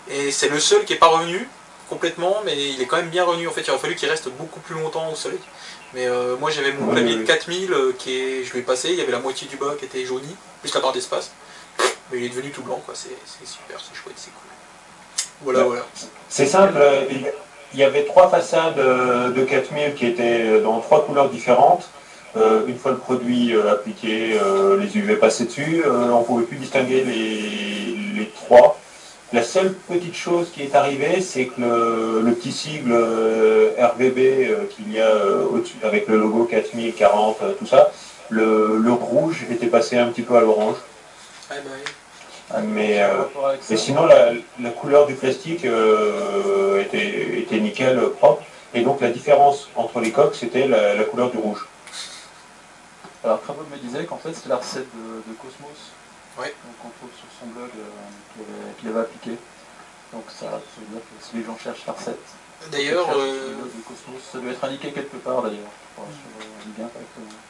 Et 0.10 0.32
c'est 0.32 0.50
le 0.50 0.60
seul 0.60 0.86
qui 0.86 0.94
est 0.94 0.98
pas 0.98 1.08
revenu 1.08 1.48
complètement, 1.90 2.38
mais 2.46 2.56
il 2.56 2.82
est 2.82 2.86
quand 2.86 2.98
même 2.98 3.10
bien 3.10 3.24
revenu. 3.24 3.48
En 3.48 3.52
fait, 3.52 3.62
il 3.62 3.72
aurait 3.72 3.80
fallu 3.80 3.96
qu'il 3.96 4.10
reste 4.10 4.30
beaucoup 4.30 4.60
plus 4.60 4.76
longtemps 4.76 5.12
au 5.12 5.16
soleil. 5.16 5.40
Mais 5.96 6.08
euh, 6.08 6.36
moi 6.38 6.52
j'avais 6.52 6.72
mon 6.74 6.88
Ouais, 6.88 6.94
clavier 6.96 7.16
ouais, 7.16 7.22
de 7.22 7.28
4000 7.28 7.74
euh, 7.74 7.94
qui 7.98 8.16
est, 8.16 8.44
je 8.44 8.52
lui 8.54 8.60
ai 8.60 8.64
passé, 8.64 8.90
il 8.90 8.96
y 8.96 9.02
avait 9.02 9.12
la 9.12 9.20
moitié 9.20 9.48
du 9.48 9.58
bas 9.58 9.74
qui 9.78 9.86
était 9.86 10.06
jauni, 10.06 10.36
plus 10.62 10.74
la 10.74 10.82
barre 10.82 10.92
d'espace. 10.94 11.32
Mais 12.12 12.20
il 12.20 12.26
est 12.26 12.30
devenu 12.30 12.52
tout 12.52 12.62
blanc 12.62 12.82
quoi, 12.86 12.94
c'est 12.96 13.10
super, 13.46 13.80
c'est 13.80 13.96
chouette, 13.96 14.16
c'est 14.18 14.32
cool. 14.32 14.50
Voilà, 15.42 15.60
Ouais. 15.62 15.66
voilà. 15.66 15.86
C'est 16.30 16.46
simple, 16.48 16.80
il 17.74 17.80
y 17.80 17.84
avait 17.84 18.04
trois 18.04 18.30
façades 18.30 18.78
euh, 18.78 19.30
de 19.32 19.44
4000 19.44 19.94
qui 19.96 20.06
étaient 20.06 20.62
dans 20.62 20.80
trois 20.80 21.06
couleurs 21.06 21.30
différentes. 21.30 21.90
Euh, 22.36 22.66
une 22.68 22.78
fois 22.78 22.92
le 22.92 22.98
produit 22.98 23.54
euh, 23.56 23.72
appliqué, 23.72 24.38
euh, 24.42 24.80
les 24.80 24.98
UV 24.98 25.18
passés 25.18 25.46
dessus, 25.46 25.84
euh, 25.86 26.10
on 26.12 26.22
ne 26.22 26.26
pouvait 26.26 26.46
plus 26.46 26.58
distinguer 26.58 27.04
les, 27.04 28.20
les 28.20 28.30
trois. 28.30 28.80
La 29.34 29.44
seule 29.44 29.74
petite 29.74 30.16
chose 30.16 30.50
qui 30.54 30.64
est 30.64 30.76
arrivée, 30.76 31.22
c'est 31.22 31.46
que 31.46 31.62
le, 31.62 32.22
le 32.24 32.34
petit 32.34 32.52
sigle 32.52 32.92
euh, 32.92 33.72
RVB 33.80 34.18
euh, 34.18 34.66
qu'il 34.70 34.92
y 34.92 35.00
a 35.00 35.08
euh, 35.08 35.46
au-dessus, 35.52 35.78
avec 35.84 36.08
le 36.08 36.18
logo 36.18 36.46
4040, 36.46 37.38
euh, 37.42 37.54
tout 37.58 37.66
ça, 37.66 37.92
le, 38.30 38.78
le 38.78 38.92
rouge 38.92 39.46
était 39.52 39.68
passé 39.68 39.98
un 39.98 40.08
petit 40.08 40.22
peu 40.22 40.36
à 40.36 40.42
l'orange. 40.42 40.78
Mais, 42.64 43.02
euh, 43.02 43.24
mais 43.70 43.78
sinon, 43.78 44.06
la, 44.06 44.32
la 44.60 44.70
couleur 44.70 45.08
du 45.08 45.16
plastique 45.16 45.66
euh, 45.66 46.82
était, 46.82 47.40
était 47.40 47.60
nickel, 47.60 48.00
propre. 48.20 48.44
Et 48.74 48.82
donc, 48.82 49.02
la 49.02 49.10
différence 49.10 49.70
entre 49.76 50.00
les 50.00 50.12
coques, 50.12 50.36
c'était 50.36 50.68
la, 50.68 50.94
la 50.94 51.04
couleur 51.04 51.32
du 51.32 51.38
rouge. 51.38 51.68
Alors 53.24 53.42
Crabot 53.42 53.64
me 53.72 53.78
disait 53.78 54.04
qu'en 54.06 54.18
fait 54.18 54.34
c'était 54.34 54.50
la 54.50 54.58
recette 54.58 54.88
de, 54.94 55.32
de 55.32 55.38
Cosmos. 55.38 55.94
Ouais. 56.38 56.54
Donc 56.66 56.76
on 56.84 56.90
trouve 57.00 57.10
sur 57.16 57.28
son 57.40 57.48
blog 57.48 57.70
euh, 57.80 58.44
qu'il 58.80 58.90
avait, 58.90 59.00
appliqué. 59.00 59.32
Donc 60.12 60.24
ça, 60.28 60.46
ça 60.52 60.80
veut 60.80 60.92
dire 60.92 61.00
que 61.00 61.26
si 61.26 61.38
les 61.38 61.44
gens 61.44 61.58
cherchent 61.58 61.86
la 61.88 61.94
recette, 61.94 62.20
D'ailleurs, 62.72 63.10
euh, 63.16 63.56
le 63.60 63.82
Cosmos, 63.84 64.22
ça 64.32 64.40
doit 64.40 64.52
être 64.52 64.64
indiqué 64.64 64.92
quelque 64.92 65.18
part 65.18 65.42
d'ailleurs. 65.42 65.72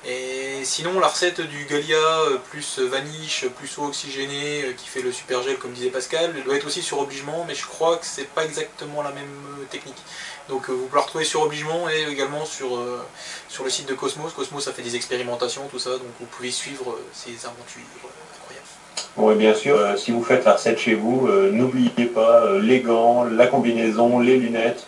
Et 0.06 0.66
sinon, 0.66 1.00
la 1.00 1.08
recette 1.08 1.40
du 1.42 1.66
Galia 1.66 1.96
euh, 1.98 2.38
plus 2.50 2.80
vaniche, 2.80 3.46
plus 3.48 3.78
eau 3.78 3.86
oxygénée, 3.86 4.64
euh, 4.64 4.74
qui 4.74 4.88
fait 4.88 5.02
le 5.02 5.12
super 5.12 5.42
gel, 5.44 5.58
comme 5.58 5.72
disait 5.72 5.90
Pascal, 5.90 6.34
doit 6.44 6.56
être 6.56 6.68
aussi 6.68 6.82
sur 6.82 7.00
obligement, 7.00 7.46
mais 7.48 7.56
je 7.56 7.66
crois 7.66 7.98
que 7.98 8.06
c'est 8.06 8.28
pas 8.28 8.44
exactement 8.44 9.02
la 9.02 9.12
même 9.12 9.24
euh, 9.60 9.66
technique. 9.70 10.02
Donc 10.50 10.70
vous 10.70 10.86
pouvez 10.88 10.96
la 10.96 11.02
retrouver 11.02 11.24
sur 11.24 11.42
obligement 11.42 11.90
et 11.90 12.12
également 12.12 12.46
sur, 12.46 12.76
euh, 12.76 13.02
sur 13.48 13.64
le 13.64 13.70
site 13.70 13.88
de 13.88 13.94
Cosmos. 13.94 14.34
Cosmos 14.34 14.68
a 14.68 14.74
fait 14.74 14.82
des 14.82 14.96
expérimentations, 14.96 15.68
tout 15.72 15.80
ça, 15.80 15.92
donc 15.92 16.02
vous 16.20 16.26
pouvez 16.26 16.52
suivre 16.52 16.98
ces 17.14 17.46
aventures 17.46 17.82
incroyables. 18.36 18.68
Bon, 19.16 19.32
et 19.32 19.36
bien 19.36 19.54
sûr, 19.54 19.78
euh, 19.78 19.96
si 19.96 20.12
vous 20.12 20.24
faites 20.24 20.44
la 20.44 20.54
recette 20.54 20.80
chez 20.80 20.96
vous, 20.96 21.28
euh, 21.28 21.50
n'oubliez 21.52 22.08
pas 22.08 22.58
les 22.58 22.82
gants, 22.82 23.24
la 23.24 23.48
combinaison, 23.48 24.20
les 24.20 24.38
lunettes. 24.38 24.86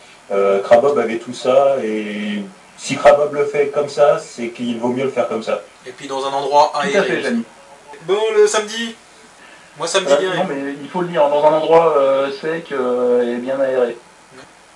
Crabob 0.63 0.97
avait 0.97 1.19
tout 1.19 1.35
ça, 1.35 1.77
et 1.83 2.41
si 2.77 2.95
Crabob 2.97 3.33
le 3.33 3.45
fait 3.45 3.69
comme 3.69 3.89
ça, 3.89 4.19
c'est 4.19 4.49
qu'il 4.49 4.79
vaut 4.79 4.89
mieux 4.89 5.05
le 5.05 5.09
faire 5.11 5.27
comme 5.27 5.43
ça. 5.43 5.61
Et 5.85 5.91
puis 5.91 6.07
dans 6.07 6.25
un 6.25 6.31
endroit 6.33 6.71
Tout 6.73 6.79
à 6.79 6.83
fait, 6.83 6.97
aéré. 6.97 7.21
Jamy. 7.23 7.43
Bon, 8.03 8.19
le 8.35 8.47
samedi 8.47 8.95
Moi, 9.77 9.87
ça 9.87 9.99
me 10.01 10.05
dit 10.05 10.11
Euh, 10.13 10.17
bien. 10.31 10.35
non, 10.35 10.45
mais 10.49 10.75
il 10.81 10.89
faut 10.89 11.01
le 11.01 11.07
dire, 11.07 11.27
dans 11.29 11.43
un 11.45 11.53
endroit 11.53 11.97
euh, 11.97 12.31
sec 12.41 12.71
euh, 12.71 13.33
et 13.35 13.37
bien 13.37 13.59
aéré. 13.59 13.97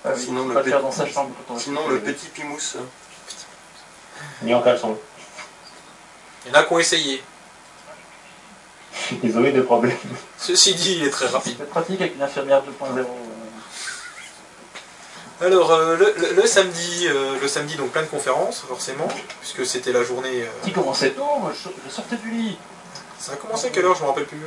Ah 0.04 0.10
Sinon, 0.16 0.42
il 0.42 0.44
faut 0.44 0.48
le 0.48 0.54
pas 0.54 0.60
le 0.60 0.66
pét- 0.66 0.70
faire 0.70 0.82
dans 0.82 0.90
sa 0.92 1.06
chambre. 1.06 1.30
quand 1.46 1.54
on 1.54 1.58
Sinon, 1.58 1.86
le 1.88 2.00
petit 2.00 2.26
pimousse. 2.28 2.76
Ni 4.42 4.54
en 4.54 4.62
caleçon. 4.62 4.96
Il 6.46 6.52
y 6.52 6.56
en 6.56 6.58
a 6.60 6.64
qui 6.64 6.72
ont 6.72 6.78
essayé. 6.78 7.22
Ils 9.22 9.36
ont 9.38 9.44
eu 9.44 9.52
des 9.52 9.62
problèmes. 9.62 9.96
Ceci 10.38 10.74
dit, 10.74 10.96
il 11.00 11.04
est 11.06 11.10
très 11.10 11.26
rapide. 11.26 11.56
C'est 11.58 11.68
pratique 11.68 12.00
avec 12.00 12.14
une 12.16 12.22
infirmière 12.22 12.62
2.0. 12.62 13.04
euh, 15.42 15.46
Alors, 15.46 15.72
euh, 15.72 15.96
le, 15.96 16.14
le- 16.16 16.32
le 16.34 16.46
samedi, 16.46 17.06
euh, 17.08 17.34
le 17.40 17.48
samedi, 17.48 17.76
donc 17.76 17.90
plein 17.90 18.02
de 18.02 18.06
conférences, 18.08 18.60
forcément, 18.68 19.08
puisque 19.40 19.66
c'était 19.66 19.92
la 19.92 20.02
journée. 20.02 20.42
euh, 20.42 20.46
Qui 20.64 20.72
commençait 20.72 21.10
tôt, 21.10 21.24
moi, 21.40 21.52
je, 21.54 21.68
je 21.86 21.94
sortais 21.94 22.16
du 22.16 22.30
lit. 22.30 22.58
ça 23.18 23.32
a 23.32 23.36
commencé 23.36 23.66
à 23.66 23.70
quelle 23.70 23.84
heure 23.84 23.94
Je 23.96 24.02
me 24.02 24.08
rappelle 24.08 24.26
plus. 24.26 24.40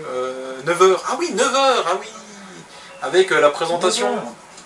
9h. 0.66 0.98
Ah 1.08 1.16
oui, 1.20 1.34
9h 1.36 1.44
Ah 1.56 1.98
oui 2.00 2.08
Avec 3.02 3.32
euh, 3.32 3.40
la 3.42 3.50
présentation, 3.50 4.08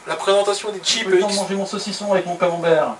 la 0.07 0.15
présentation 0.15 0.69
des 0.71 0.79
J'ai 0.83 0.99
chips 0.99 1.09
X. 1.13 1.35
manger 1.35 1.55
mon 1.55 1.65
saucisson 1.65 2.11
avec 2.11 2.25
mon 2.25 2.35
camembert. 2.35 2.95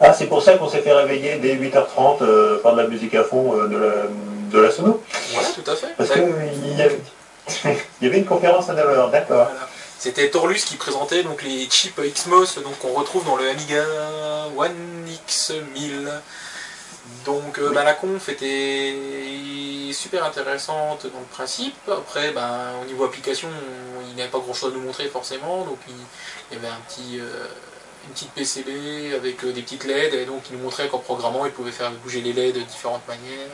Ah, 0.00 0.12
c'est 0.12 0.26
pour 0.26 0.42
ça 0.42 0.54
qu'on 0.58 0.68
s'est 0.68 0.82
fait 0.82 0.92
réveiller 0.92 1.36
dès 1.36 1.54
8h30 1.56 2.18
euh, 2.22 2.60
par 2.62 2.74
de 2.74 2.82
la 2.82 2.88
musique 2.88 3.14
à 3.14 3.24
fond 3.24 3.54
euh, 3.56 3.66
de, 3.66 3.76
la, 3.78 3.92
de 4.50 4.58
la 4.60 4.70
sono. 4.70 5.02
Voilà, 5.32 5.48
tout 5.48 5.70
à 5.70 5.74
fait. 5.74 5.94
Parce 5.96 6.10
Ouais. 6.10 6.16
qu'il 6.62 6.76
y, 6.76 6.82
avait... 6.82 7.00
il 8.02 8.04
y 8.04 8.06
avait 8.10 8.18
une 8.18 8.26
conférence 8.26 8.68
à 8.68 8.74
9h, 8.74 9.10
d'accord. 9.10 9.46
Voilà. 9.48 9.68
C'était 9.98 10.30
Torlus 10.30 10.60
qui 10.66 10.76
présentait 10.76 11.22
donc 11.22 11.42
les 11.42 11.66
chips 11.70 11.98
XMOS 11.98 12.60
donc 12.62 12.78
qu'on 12.78 12.92
retrouve 12.92 13.24
dans 13.24 13.36
le 13.36 13.48
Amiga 13.48 13.84
One 14.56 15.06
X1000. 15.28 16.10
Donc 17.24 17.58
euh, 17.58 17.70
bah, 17.72 17.82
la 17.84 17.94
conf 17.94 18.28
était 18.28 18.94
super 19.92 20.24
intéressante 20.24 21.06
dans 21.12 21.20
le 21.20 21.24
principe. 21.26 21.74
Après, 21.88 22.30
bah, 22.32 22.72
au 22.82 22.84
niveau 22.84 23.04
application, 23.04 23.48
on- 23.48 24.06
il 24.08 24.14
n'y 24.14 24.22
avait 24.22 24.30
pas 24.30 24.38
grand 24.38 24.52
chose 24.54 24.72
à 24.72 24.76
nous 24.76 24.82
montrer 24.82 25.06
forcément. 25.08 25.64
Donc 25.64 25.78
il, 25.88 25.94
il 26.50 26.54
y 26.54 26.58
avait 26.58 26.68
un 26.72 26.80
petit, 26.88 27.18
euh, 27.20 27.46
une 28.06 28.12
petite 28.12 28.30
PCB 28.32 29.14
avec 29.14 29.42
euh, 29.44 29.52
des 29.52 29.62
petites 29.62 29.84
LED 29.84 30.14
et 30.14 30.24
donc 30.26 30.42
il 30.50 30.56
nous 30.56 30.62
montrait 30.64 30.88
qu'en 30.88 30.98
programmant, 30.98 31.46
il 31.46 31.52
pouvait 31.52 31.72
faire 31.72 31.90
bouger 31.92 32.20
les 32.20 32.32
LED 32.32 32.54
de 32.56 32.60
différentes 32.60 33.06
manières. 33.08 33.48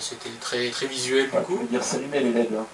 C'était 0.00 0.30
très, 0.40 0.70
très 0.70 0.86
visuel 0.86 1.30
du 1.30 1.36
Ouais, 1.36 1.42
coup. 1.44 1.66
dire, 1.70 1.84
s'allumer 1.84 2.20
les 2.20 2.32
LED. 2.32 2.48
hein. 2.58 2.66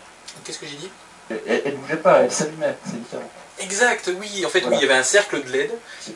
Qu'est-ce 0.44 0.58
que 0.60 0.66
j'ai 0.66 0.76
dit? 0.76 0.90
Elle, 1.30 1.62
elle 1.66 1.76
bougeait 1.76 1.96
pas, 1.96 2.22
elle 2.22 2.32
s'allumait, 2.32 2.76
c'est 2.84 2.98
différent. 2.98 3.30
Exact, 3.60 4.10
oui. 4.20 4.44
En 4.46 4.48
fait, 4.48 4.60
Voilà. 4.60 4.76
oui, 4.76 4.82
il 4.82 4.86
y 4.86 4.90
avait 4.90 5.00
un 5.00 5.02
cercle 5.04 5.42
de 5.42 5.50
LED. 5.50 5.70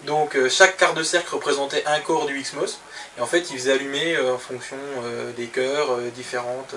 Donc, 0.06 0.36
euh, 0.36 0.48
chaque 0.48 0.76
quart 0.76 0.94
de 0.94 1.02
cercle 1.02 1.34
représentait 1.34 1.82
un 1.86 1.98
corps 2.00 2.26
du 2.26 2.40
XMOS. 2.40 2.78
Et 3.18 3.20
en 3.20 3.26
fait, 3.26 3.50
il 3.50 3.58
faisait 3.58 3.72
allumer 3.72 4.14
euh, 4.16 4.34
en 4.34 4.38
fonction 4.38 4.76
euh, 5.04 5.32
des 5.32 5.46
cœurs 5.46 5.98
différentes, 6.14 6.74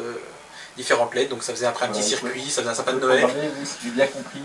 différentes 0.75 1.13
LED. 1.13 1.29
Donc, 1.29 1.43
ça 1.43 1.53
faisait 1.53 1.67
après 1.67 1.85
un 1.85 1.89
petit 1.89 2.01
circuit, 2.03 2.49
ça 2.49 2.61
faisait 2.61 2.71
un 2.71 2.75
sapin 2.75 2.93
de 2.93 2.99
Noël. 2.99 3.25
oui, 3.25 3.65
si 3.65 3.75
j'ai 3.83 3.89
bien 3.91 4.07
compris, 4.07 4.41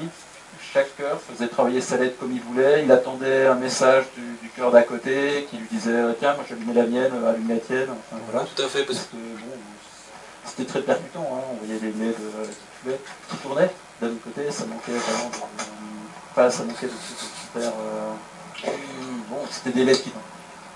chaque 0.74 0.94
cœur 0.96 1.18
faisait 1.32 1.48
travailler 1.48 1.80
sa 1.80 1.96
LED 1.96 2.16
comme 2.18 2.32
il 2.32 2.42
voulait. 2.42 2.82
Il 2.84 2.92
attendait 2.92 3.46
un 3.46 3.54
message 3.54 4.04
du, 4.14 4.22
du 4.42 4.50
cœur 4.54 4.70
d'à 4.70 4.82
côté 4.82 5.46
qui 5.50 5.56
lui 5.56 5.66
disait 5.72 5.98
Tiens, 6.18 6.34
moi 6.34 6.44
j'allumais 6.48 6.74
la 6.74 6.84
mienne, 6.86 7.12
allume 7.26 7.48
la 7.48 7.56
tienne. 7.56 7.88
Enfin, 7.88 8.20
voilà. 8.30 8.46
Tout 8.54 8.62
à 8.62 8.68
fait. 8.68 8.82
Parce 8.84 8.98
Parce 8.98 9.08
que 9.08 9.16
bon, 9.16 9.56
c'était 10.50 10.68
très 10.70 10.80
percutant. 10.82 11.26
Hein. 11.32 11.40
On 11.52 11.64
voyait 11.64 11.80
les 11.80 11.88
LED 11.92 12.14
euh, 12.20 12.44
qui, 12.44 12.82
tuaient, 12.88 13.00
qui 13.30 13.36
tournaient. 13.36 13.70
D'un 14.00 14.08
autre 14.08 14.22
côté, 14.24 14.50
ça 14.50 14.64
manquait 14.66 14.92
vraiment 14.92 15.28
de. 15.30 15.62
Enfin, 16.32 16.50
ça 16.50 16.62
manquait 16.64 16.86
de 16.86 16.92
super. 16.92 17.72
euh, 17.78 18.12
Bon, 19.28 19.38
c'était 19.50 19.70
des 19.78 19.84
LED 19.84 20.02
qui. 20.02 20.12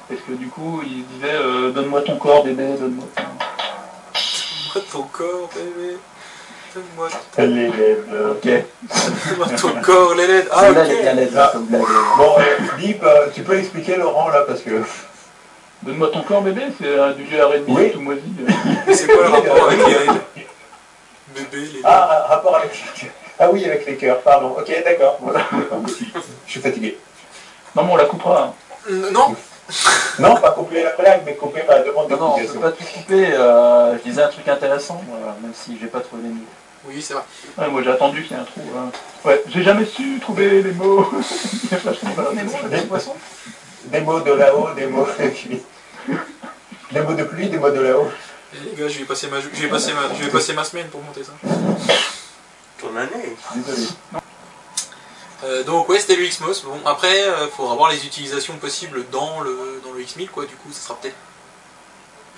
Parce 0.08 0.20
que 0.20 0.32
du 0.32 0.48
coup, 0.48 0.80
il 0.84 1.06
disait 1.06 1.32
euh, 1.34 1.70
Donne-moi 1.72 2.02
ton 2.02 2.16
corps, 2.18 2.44
bébé, 2.44 2.74
donne-moi 2.78 3.06
ton. 3.16 3.22
Donne-moi 3.22 4.84
ton 4.92 5.02
corps, 5.04 5.50
bébé. 5.54 5.96
Donne-moi 6.74 7.08
Les 7.38 7.46
LED, 7.46 8.04
Ok. 8.32 8.44
donne-moi 8.44 9.48
ton 9.56 9.80
corps, 9.80 10.14
les 10.14 10.26
LED. 10.26 10.48
Ah, 10.50 10.60
Celle-là, 10.64 10.84
elle 10.86 10.90
est 10.90 11.02
bien 11.02 11.12
ok. 11.12 11.16
LED 11.18 11.36
Ah. 11.36 11.50
comme. 11.52 11.66
Bon, 11.66 12.36
euh, 12.38 12.76
Deep, 12.78 13.02
euh, 13.02 13.28
tu 13.34 13.42
peux 13.42 13.56
expliquer 13.58 13.96
Laurent 13.96 14.28
là 14.28 14.42
parce 14.46 14.60
que. 14.60 14.82
Donne-moi 15.84 16.10
ton 16.12 16.22
corps, 16.22 16.42
bébé, 16.42 16.62
c'est 16.80 16.86
euh, 16.86 17.12
du 17.12 17.26
jeu 17.28 17.42
R&B 17.44 17.64
Oui. 17.68 17.90
tout 17.92 18.00
moisi. 18.00 18.22
euh. 18.40 18.52
Mais 18.86 18.94
c'est 18.94 19.06
quoi 19.06 19.22
le 19.24 19.28
rapport 19.28 19.66
avec 19.68 19.86
les 19.86 19.92
LED 19.92 20.10
Bébé, 21.34 21.66
les. 21.74 21.80
Ah, 21.84 22.26
rapport 22.28 22.56
avec 22.56 22.70
les 22.72 23.00
cœurs. 23.00 23.10
Ah 23.38 23.50
oui, 23.50 23.64
avec 23.64 23.86
les 23.86 23.96
cœurs, 23.96 24.20
pardon. 24.20 24.54
Ok, 24.58 24.72
d'accord. 24.84 25.18
Voilà. 25.20 25.40
Je 26.46 26.50
suis 26.50 26.60
fatigué. 26.60 26.96
Non, 27.74 27.84
mais 27.84 27.92
on 27.92 27.96
la 27.96 28.04
coupera. 28.04 28.42
hein. 28.44 28.52
N- 28.88 29.08
Non 29.12 29.34
Non, 30.18 30.36
pas 30.36 30.52
couper 30.52 30.82
la 30.84 30.92
blague, 30.92 31.22
mais 31.26 31.34
couper 31.34 31.62
ma 31.66 31.78
demande 31.80 32.10
Non, 32.10 32.16
non, 32.18 32.26
on 32.26 32.34
peut 32.36 32.40
d'explication. 32.42 32.60
pas 32.60 32.72
tout 32.72 32.84
couper. 33.00 33.26
euh, 33.32 33.98
je 33.98 34.02
disais 34.08 34.22
un 34.22 34.28
truc 34.28 34.46
intéressant, 34.48 35.02
euh, 35.10 35.30
même 35.42 35.52
si 35.54 35.76
j'ai 35.80 35.86
pas 35.88 36.00
trouvé 36.00 36.22
les 36.22 36.28
mots. 36.28 36.44
Oui, 36.86 37.00
c'est 37.02 37.14
vrai. 37.14 37.22
Ouais, 37.58 37.68
moi 37.68 37.82
j'ai 37.82 37.90
attendu 37.90 38.22
qu'il 38.22 38.36
y 38.36 38.38
ait 38.38 38.42
un 38.42 38.44
trou. 38.44 38.60
hein. 38.78 38.90
Ouais, 39.24 39.42
j'ai 39.48 39.62
jamais 39.62 39.86
su 39.86 40.18
trouver 40.20 40.62
les 40.62 40.72
mots. 40.72 41.06
Il 41.64 41.70
y 41.70 41.74
a 41.74 41.78
vachement 41.78 42.10
de- 42.10 42.36
Les 42.36 42.42
mots, 42.44 42.58
les 42.70 42.80
poissons 42.82 43.14
des 43.86 44.00
mots 44.00 44.20
de 44.20 44.32
là-haut, 44.32 44.68
des 44.76 44.86
mots 44.86 45.06
Des 46.92 47.00
mots 47.00 47.14
de 47.14 47.24
pluie, 47.24 47.48
des 47.48 47.58
mots 47.58 47.70
de 47.70 47.80
là-haut. 47.80 48.10
Eh, 48.54 48.70
les 48.70 48.76
gars, 48.76 48.88
je 48.88 48.98
vais, 48.98 49.04
passer 49.04 49.28
ma, 49.28 49.40
je, 49.40 49.48
vais 49.48 49.68
passer 49.68 49.92
ma, 49.92 50.14
je 50.14 50.24
vais 50.24 50.30
passer 50.30 50.52
ma 50.52 50.64
semaine 50.64 50.88
pour 50.88 51.02
monter 51.02 51.24
ça. 51.24 51.32
Ton 52.78 52.96
année. 52.96 53.36
Désolé. 53.54 53.88
Euh, 55.44 55.62
donc 55.64 55.88
ouais, 55.88 55.98
c'était 55.98 56.16
le 56.16 56.26
XMOS. 56.26 56.62
Bon, 56.64 56.80
après, 56.86 57.18
il 57.18 57.50
faudra 57.56 57.74
voir 57.74 57.90
les 57.90 58.06
utilisations 58.06 58.56
possibles 58.56 59.04
dans 59.10 59.40
le, 59.40 59.80
dans 59.84 59.92
le 59.92 60.00
X1000, 60.00 60.28
quoi. 60.28 60.46
Du 60.46 60.54
coup, 60.54 60.70
ça 60.72 60.80
sera 60.80 60.94
peut-être 61.00 61.16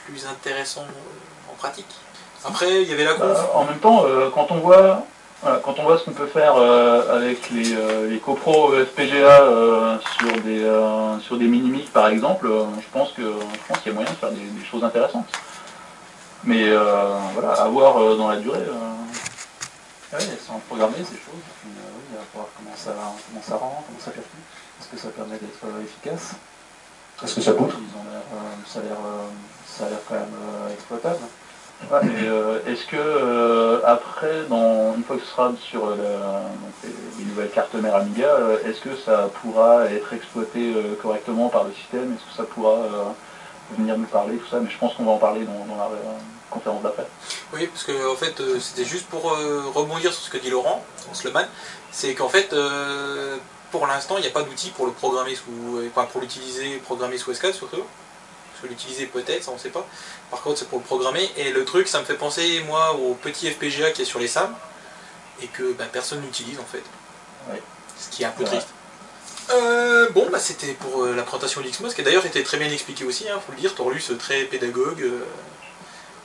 plus 0.06 0.26
intéressant 0.26 0.82
euh, 0.82 1.52
en 1.52 1.54
pratique. 1.54 1.86
Après, 2.44 2.82
il 2.82 2.88
y 2.88 2.92
avait 2.92 3.04
la 3.04 3.14
conf. 3.14 3.22
Bah, 3.22 3.50
en 3.54 3.64
même 3.64 3.78
temps, 3.78 4.04
euh, 4.04 4.30
quand 4.30 4.46
on 4.50 4.58
voit 4.58 5.04
voilà, 5.42 5.58
quand 5.62 5.78
on 5.78 5.82
voit 5.84 5.98
ce 5.98 6.04
qu'on 6.04 6.12
peut 6.12 6.26
faire 6.26 6.56
euh, 6.56 7.16
avec 7.16 7.50
les, 7.50 7.74
euh, 7.74 8.08
les 8.08 8.18
copros 8.18 8.72
FPGA 8.72 9.42
euh, 9.42 9.96
sur 10.18 10.32
des 10.42 10.64
euh, 10.64 11.18
sur 11.20 11.36
des 11.36 11.46
mini 11.46 11.82
par 11.92 12.08
exemple, 12.08 12.48
je 12.80 12.86
pense 12.92 13.12
que 13.12 13.22
je 13.22 13.68
pense 13.68 13.78
qu'il 13.80 13.92
y 13.92 13.94
a 13.94 13.94
moyen 13.94 14.10
de 14.10 14.16
faire 14.16 14.30
des, 14.30 14.36
des 14.40 14.64
choses 14.64 14.82
intéressantes. 14.84 15.26
Mais 16.44 16.70
voilà, 17.34 17.52
à 17.52 17.68
voir 17.68 18.16
dans 18.16 18.28
la 18.28 18.36
durée. 18.36 18.58
euh, 18.58 18.72
Oui, 20.12 20.18
elles 20.30 20.38
sont 20.38 20.58
programmées 20.68 20.98
ces 20.98 21.16
choses. 21.16 21.42
Puis, 21.60 21.70
oui, 21.74 22.16
à 22.16 22.22
voir 22.36 22.46
comment 22.56 22.76
ça, 22.76 22.92
comment 23.28 23.42
ça 23.42 23.56
rend, 23.56 23.82
comment 23.86 23.98
ça 23.98 24.12
percute. 24.12 24.30
Est-ce 24.80 24.88
que 24.88 24.96
ça 24.96 25.08
permet 25.08 25.36
d'être 25.38 25.66
efficace? 25.82 26.34
Est-ce 27.24 27.34
que 27.34 27.40
ça 27.40 27.52
coûte? 27.52 27.72
Ils 27.74 27.98
ont 27.98 28.04
l'air, 28.12 28.22
ça 28.66 28.78
a 28.78 28.82
l'air, 28.82 28.96
ça 29.66 29.86
a 29.86 29.88
l'air 29.88 29.98
quand 30.08 30.14
même 30.14 30.36
exploitable. 30.72 31.18
Euh, 31.92 32.60
est-ce 32.66 32.84
que 32.86 32.96
euh, 32.96 33.80
après, 33.84 34.42
dans, 34.48 34.94
une 34.96 35.04
fois 35.04 35.16
que 35.16 35.22
ce 35.22 35.28
sera 35.28 35.52
sur 35.60 35.86
euh, 35.86 35.96
la- 35.96 36.40
donc, 36.40 36.72
les, 36.82 36.90
les 37.18 37.24
nouvelles 37.30 37.50
cartes 37.50 37.74
mères 37.74 37.94
Amiga, 37.94 38.26
euh, 38.26 38.58
est-ce 38.64 38.80
que 38.80 38.96
ça 38.96 39.28
pourra 39.40 39.84
être 39.86 40.12
exploité 40.12 40.74
euh, 40.74 40.94
correctement 41.00 41.48
par 41.48 41.64
le 41.64 41.72
système? 41.72 42.14
Est-ce 42.14 42.30
que 42.32 42.36
ça 42.36 42.42
pourra 42.44 42.72
euh, 42.78 43.04
venir 43.78 43.96
nous 43.98 44.06
parler, 44.06 44.36
tout 44.36 44.48
ça? 44.48 44.58
Mais 44.58 44.70
je 44.70 44.78
pense 44.78 44.94
qu'on 44.94 45.04
va 45.04 45.12
en 45.12 45.18
parler 45.18 45.44
dans, 45.44 45.64
dans 45.66 45.76
la 45.76 45.84
euh, 45.84 46.18
conférence 46.50 46.82
d'après. 46.82 47.06
Oui, 47.52 47.66
parce 47.68 47.84
que 47.84 48.12
en 48.12 48.16
fait, 48.16 48.40
euh, 48.40 48.58
c'était 48.58 48.84
juste 48.84 49.06
pour 49.06 49.30
euh, 49.32 49.62
rebondir 49.72 50.12
sur 50.12 50.22
ce 50.22 50.30
que 50.30 50.38
dit 50.38 50.50
Laurent, 50.50 50.82
Sloman, 51.12 51.46
c'est 51.92 52.14
qu'en 52.14 52.28
fait, 52.28 52.52
euh, 52.52 53.36
pour 53.70 53.86
l'instant, 53.86 54.16
il 54.16 54.22
n'y 54.22 54.26
a 54.28 54.30
pas 54.30 54.42
d'outil 54.42 54.70
pour 54.70 54.86
le 54.86 54.92
programmer 54.92 55.34
sous, 55.36 55.76
euh, 55.76 55.88
enfin 55.94 56.08
pour 56.10 56.20
l'utiliser, 56.20 56.78
programmer 56.78 57.16
sous 57.18 57.30
S4 57.32 57.52
surtout. 57.52 57.82
Que 58.62 58.68
l'utiliser 58.68 59.06
peut-être, 59.06 59.44
ça 59.44 59.50
on 59.54 59.58
sait 59.58 59.68
pas. 59.68 59.86
Par 60.30 60.40
contre, 60.40 60.58
c'est 60.58 60.68
pour 60.68 60.78
le 60.78 60.84
programmer. 60.84 61.28
Et 61.36 61.50
le 61.50 61.64
truc, 61.64 61.88
ça 61.88 62.00
me 62.00 62.04
fait 62.04 62.14
penser, 62.14 62.62
moi, 62.66 62.94
au 62.94 63.14
petit 63.14 63.50
FPGA 63.50 63.90
qui 63.90 64.02
est 64.02 64.06
sur 64.06 64.18
les 64.18 64.28
SAM, 64.28 64.54
et 65.42 65.46
que 65.48 65.72
ben, 65.74 65.86
personne 65.92 66.20
n'utilise 66.22 66.58
en 66.58 66.64
fait. 66.64 66.82
Ouais. 67.52 67.60
Ce 68.00 68.08
qui 68.08 68.22
est 68.22 68.26
un 68.26 68.30
peu 68.30 68.44
triste. 68.44 68.68
Euh, 69.50 70.08
bon, 70.10 70.26
bah, 70.32 70.38
c'était 70.40 70.72
pour 70.72 71.04
euh, 71.04 71.14
la 71.14 71.22
présentation 71.22 71.60
de 71.60 71.66
l'XMOS, 71.66 71.90
qui 71.94 72.02
d'ailleurs 72.02 72.24
été 72.26 72.42
très 72.42 72.56
bien 72.56 72.70
expliqué 72.70 73.04
aussi, 73.04 73.28
hein, 73.28 73.38
faut 73.44 73.52
le 73.52 73.58
dire, 73.58 73.74
Torlus 73.74 74.02
euh, 74.10 74.16
très 74.16 74.42
pédagogue. 74.44 75.02
euh, 75.02 75.20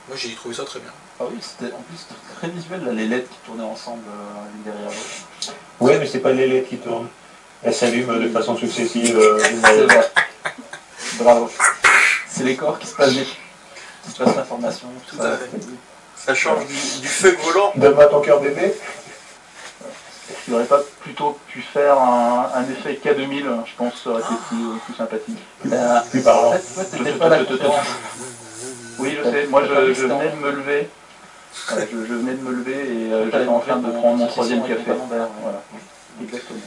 moi 0.07 0.17
j'ai 0.17 0.33
trouvé 0.33 0.55
ça 0.55 0.63
très 0.63 0.79
bien. 0.79 0.91
Ah 1.19 1.25
oui, 1.29 1.37
c'était 1.41 1.71
en 1.73 1.81
plus 1.81 2.07
très 2.37 2.47
visuel, 2.49 2.83
là, 2.83 2.91
les 2.93 3.05
LED 3.07 3.27
qui 3.29 3.37
tournaient 3.45 3.63
ensemble 3.63 4.03
euh, 4.07 4.51
l'une 4.53 4.63
derrière 4.63 4.89
l'autre. 4.89 5.53
Oui, 5.81 5.91
mais 5.99 6.07
c'est 6.07 6.19
pas 6.19 6.31
les 6.31 6.47
LED 6.47 6.67
qui 6.67 6.77
tournent. 6.77 7.09
Elles 7.61 7.75
s'allument 7.75 8.15
de 8.15 8.29
façon 8.29 8.57
successive. 8.57 9.15
euh. 9.19 9.87
Bravo. 11.19 11.49
C'est 12.31 12.43
les 12.43 12.55
corps 12.55 12.79
qui 12.79 12.87
se 12.87 12.95
passent, 12.95 13.13
des- 13.13 13.23
qui 13.25 14.11
se 14.11 14.23
passent 14.23 14.35
l'information, 14.35 14.87
tout, 15.07 15.15
Tout 15.17 15.21
ça. 15.21 15.33
à 15.33 15.37
fait. 15.37 15.49
Ça 16.15 16.33
change 16.35 16.65
du, 16.67 16.73
du 17.01 17.07
feu 17.07 17.35
volant. 17.43 17.71
Donne-moi 17.75 18.05
ton 18.05 18.21
cœur 18.21 18.39
bébé. 18.39 18.73
Tu 20.45 20.51
n'aurais 20.51 20.65
pas 20.65 20.79
plutôt 21.01 21.37
pu 21.47 21.61
faire 21.61 21.99
un, 21.99 22.49
un 22.55 22.63
effet 22.63 22.99
K2000, 23.03 23.43
je 23.65 23.75
pense 23.77 23.93
que 23.93 23.99
ça 23.99 24.09
aurait 24.11 24.21
été 24.21 24.33
plus, 24.47 24.57
euh, 24.65 24.75
plus 24.85 24.93
sympathique. 24.95 25.37
Ben, 25.65 26.03
Plus 26.09 26.21
parlant. 26.21 26.49
en 26.49 26.53
fait, 26.53 26.73
toi, 26.73 26.83
t'étais 27.05 27.11
pas 27.17 27.25
à 27.25 27.29
la 27.29 27.43
conférence. 27.43 27.85
Oui, 28.99 29.17
je 29.23 29.29
sais, 29.29 29.47
moi 29.47 29.63
je, 29.65 29.93
je 29.93 30.01
venais 30.05 30.29
de 30.29 30.35
me 30.37 30.51
lever. 30.51 30.89
Ouais, 31.73 31.89
je, 31.91 31.97
je 32.05 32.13
venais 32.13 32.33
de 32.33 32.41
me 32.41 32.51
lever 32.51 32.71
et 33.09 33.13
euh, 33.13 33.25
j'étais 33.25 33.47
en 33.47 33.59
train 33.59 33.77
de 33.77 33.91
prendre 33.91 34.17
mon 34.17 34.27
troisième 34.27 34.61
café. 34.61 34.83
Voilà. 35.09 35.61
Exactement. 36.21 36.59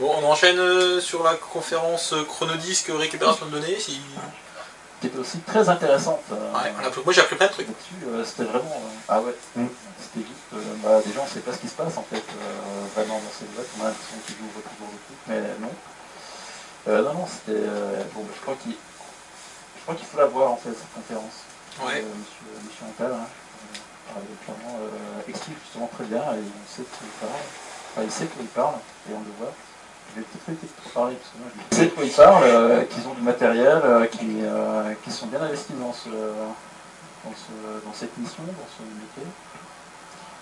Bon, 0.00 0.10
on 0.22 0.24
enchaîne 0.30 0.58
euh, 0.58 1.00
sur 1.00 1.22
la 1.22 1.34
conférence 1.34 2.12
euh, 2.14 2.24
chronodisque 2.24 2.90
récupération 2.90 3.46
de 3.46 3.50
données. 3.52 3.78
Si... 3.78 4.00
Qui 5.00 5.06
était 5.06 5.18
aussi 5.18 5.38
très 5.40 5.68
intéressante. 5.68 6.20
euh, 6.32 6.52
Ouais, 6.52 6.72
on 6.76 6.86
a- 6.86 7.04
moi 7.04 7.12
j'ai 7.12 7.20
appris 7.22 7.36
plein 7.36 7.46
de 7.46 7.52
trucs. 7.52 7.68
Euh, 8.06 8.24
c'était 8.24 8.44
vraiment. 8.44 8.64
euh, 8.84 8.98
ah 9.08 9.20
ouais. 9.20 9.34
Mm. 9.56 9.66
C'était 10.00 10.26
juste. 10.26 10.52
euh, 10.54 10.58
bah, 10.82 11.00
déjà, 11.04 11.20
on 11.20 11.24
ne 11.24 11.28
sait 11.30 11.40
pas 11.40 11.52
ce 11.52 11.58
qui 11.58 11.68
se 11.68 11.74
passe 11.74 11.96
en 11.96 12.02
fait, 12.02 12.16
euh, 12.16 12.84
vraiment 12.96 13.16
dans 13.20 13.32
ces 13.38 13.44
boîtes. 13.54 13.68
On 13.78 13.84
a 13.84 13.88
l'impression 13.88 14.16
qu'ils 14.26 14.36
ouvrent 14.44 14.60
toujours 14.60 14.88
le 14.92 15.00
truc, 15.04 15.18
mais 15.28 15.40
non. 15.60 15.72
Euh, 16.88 17.02
non, 17.04 17.14
non, 17.20 17.26
c'était. 17.28 17.60
euh, 17.60 18.02
bon, 18.14 18.22
bah, 18.24 18.32
je 18.36 18.40
crois 18.40 18.56
qu'il. 18.62 18.72
Je 18.72 19.82
crois 19.84 19.94
qu'il 19.94 20.06
faut 20.06 20.18
la 20.18 20.26
voir 20.26 20.50
en 20.52 20.56
fait, 20.56 20.72
cette 20.72 20.92
conférence. 20.92 21.44
Ouais. 21.80 22.04
Euh, 22.04 22.12
monsieur, 22.20 22.48
monsieur 22.64 22.84
Antal, 22.88 23.12
hein, 23.16 23.24
euh, 23.24 24.12
parlait 24.12 24.36
clairement, 24.44 24.76
euh, 24.84 25.28
explique 25.28 25.56
justement 25.64 25.88
très 25.92 26.04
bien 26.04 26.20
et 26.36 26.44
on 26.44 26.64
sait 26.68 26.84
de 26.84 26.92
quoi 26.92 27.04
il 27.08 27.16
parle. 27.24 27.40
Enfin, 27.92 28.02
il 28.04 28.12
sait 28.12 28.24
de 28.28 28.32
quoi 28.36 28.42
il 28.44 28.52
parle 28.52 28.76
et 29.08 29.12
on 29.16 29.20
le 29.24 29.32
voit. 29.40 29.52
Je 30.14 30.20
vais 30.20 30.26
peut-être 30.46 30.92
parler 30.94 31.14
parce 31.16 31.30
que 31.30 31.38
moi 31.38 31.48
je 31.70 31.76
sais 31.76 31.84
de 31.84 31.90
quoi 31.90 32.04
il 32.04 32.10
parle, 32.10 32.44
euh, 32.44 32.82
qu'ils 32.84 33.06
ont 33.08 33.14
du 33.14 33.22
matériel, 33.22 33.80
euh, 33.84 34.06
qu'ils 34.06 34.42
euh, 34.44 34.92
qu'ils 35.04 35.12
sont 35.12 35.26
bien 35.26 35.40
investis 35.40 35.76
dans, 35.76 35.92
ce, 35.92 36.08
dans, 36.08 37.32
ce, 37.32 37.84
dans 37.86 37.92
cette 37.94 38.16
mission, 38.18 38.42
dans 38.42 38.68
ce 38.76 38.82
métier 38.82 39.30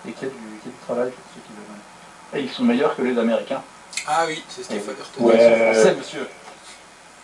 et 0.09 0.13
qu'il 0.13 0.29
y, 0.29 0.31
a 0.31 0.35
du- 0.35 0.59
qu'il 0.61 0.71
y 0.71 0.75
a 0.75 0.79
du 0.79 0.85
travail 0.87 1.11
pour 1.11 1.25
ceux 1.35 1.41
qui 1.43 1.53
veulent. 1.53 2.41
Et 2.41 2.45
ils 2.45 2.51
sont 2.51 2.63
meilleurs 2.65 2.95
que 2.97 3.03
les 3.03 3.19
Américains. 3.19 3.63
Ah 4.07 4.25
oui, 4.27 4.43
c'est 4.49 4.63
Stéphane 4.63 4.95
Hurton. 4.99 5.25
Ouais. 5.25 5.35
Ils 5.69 5.75
français, 5.75 5.95
monsieur. 5.97 6.27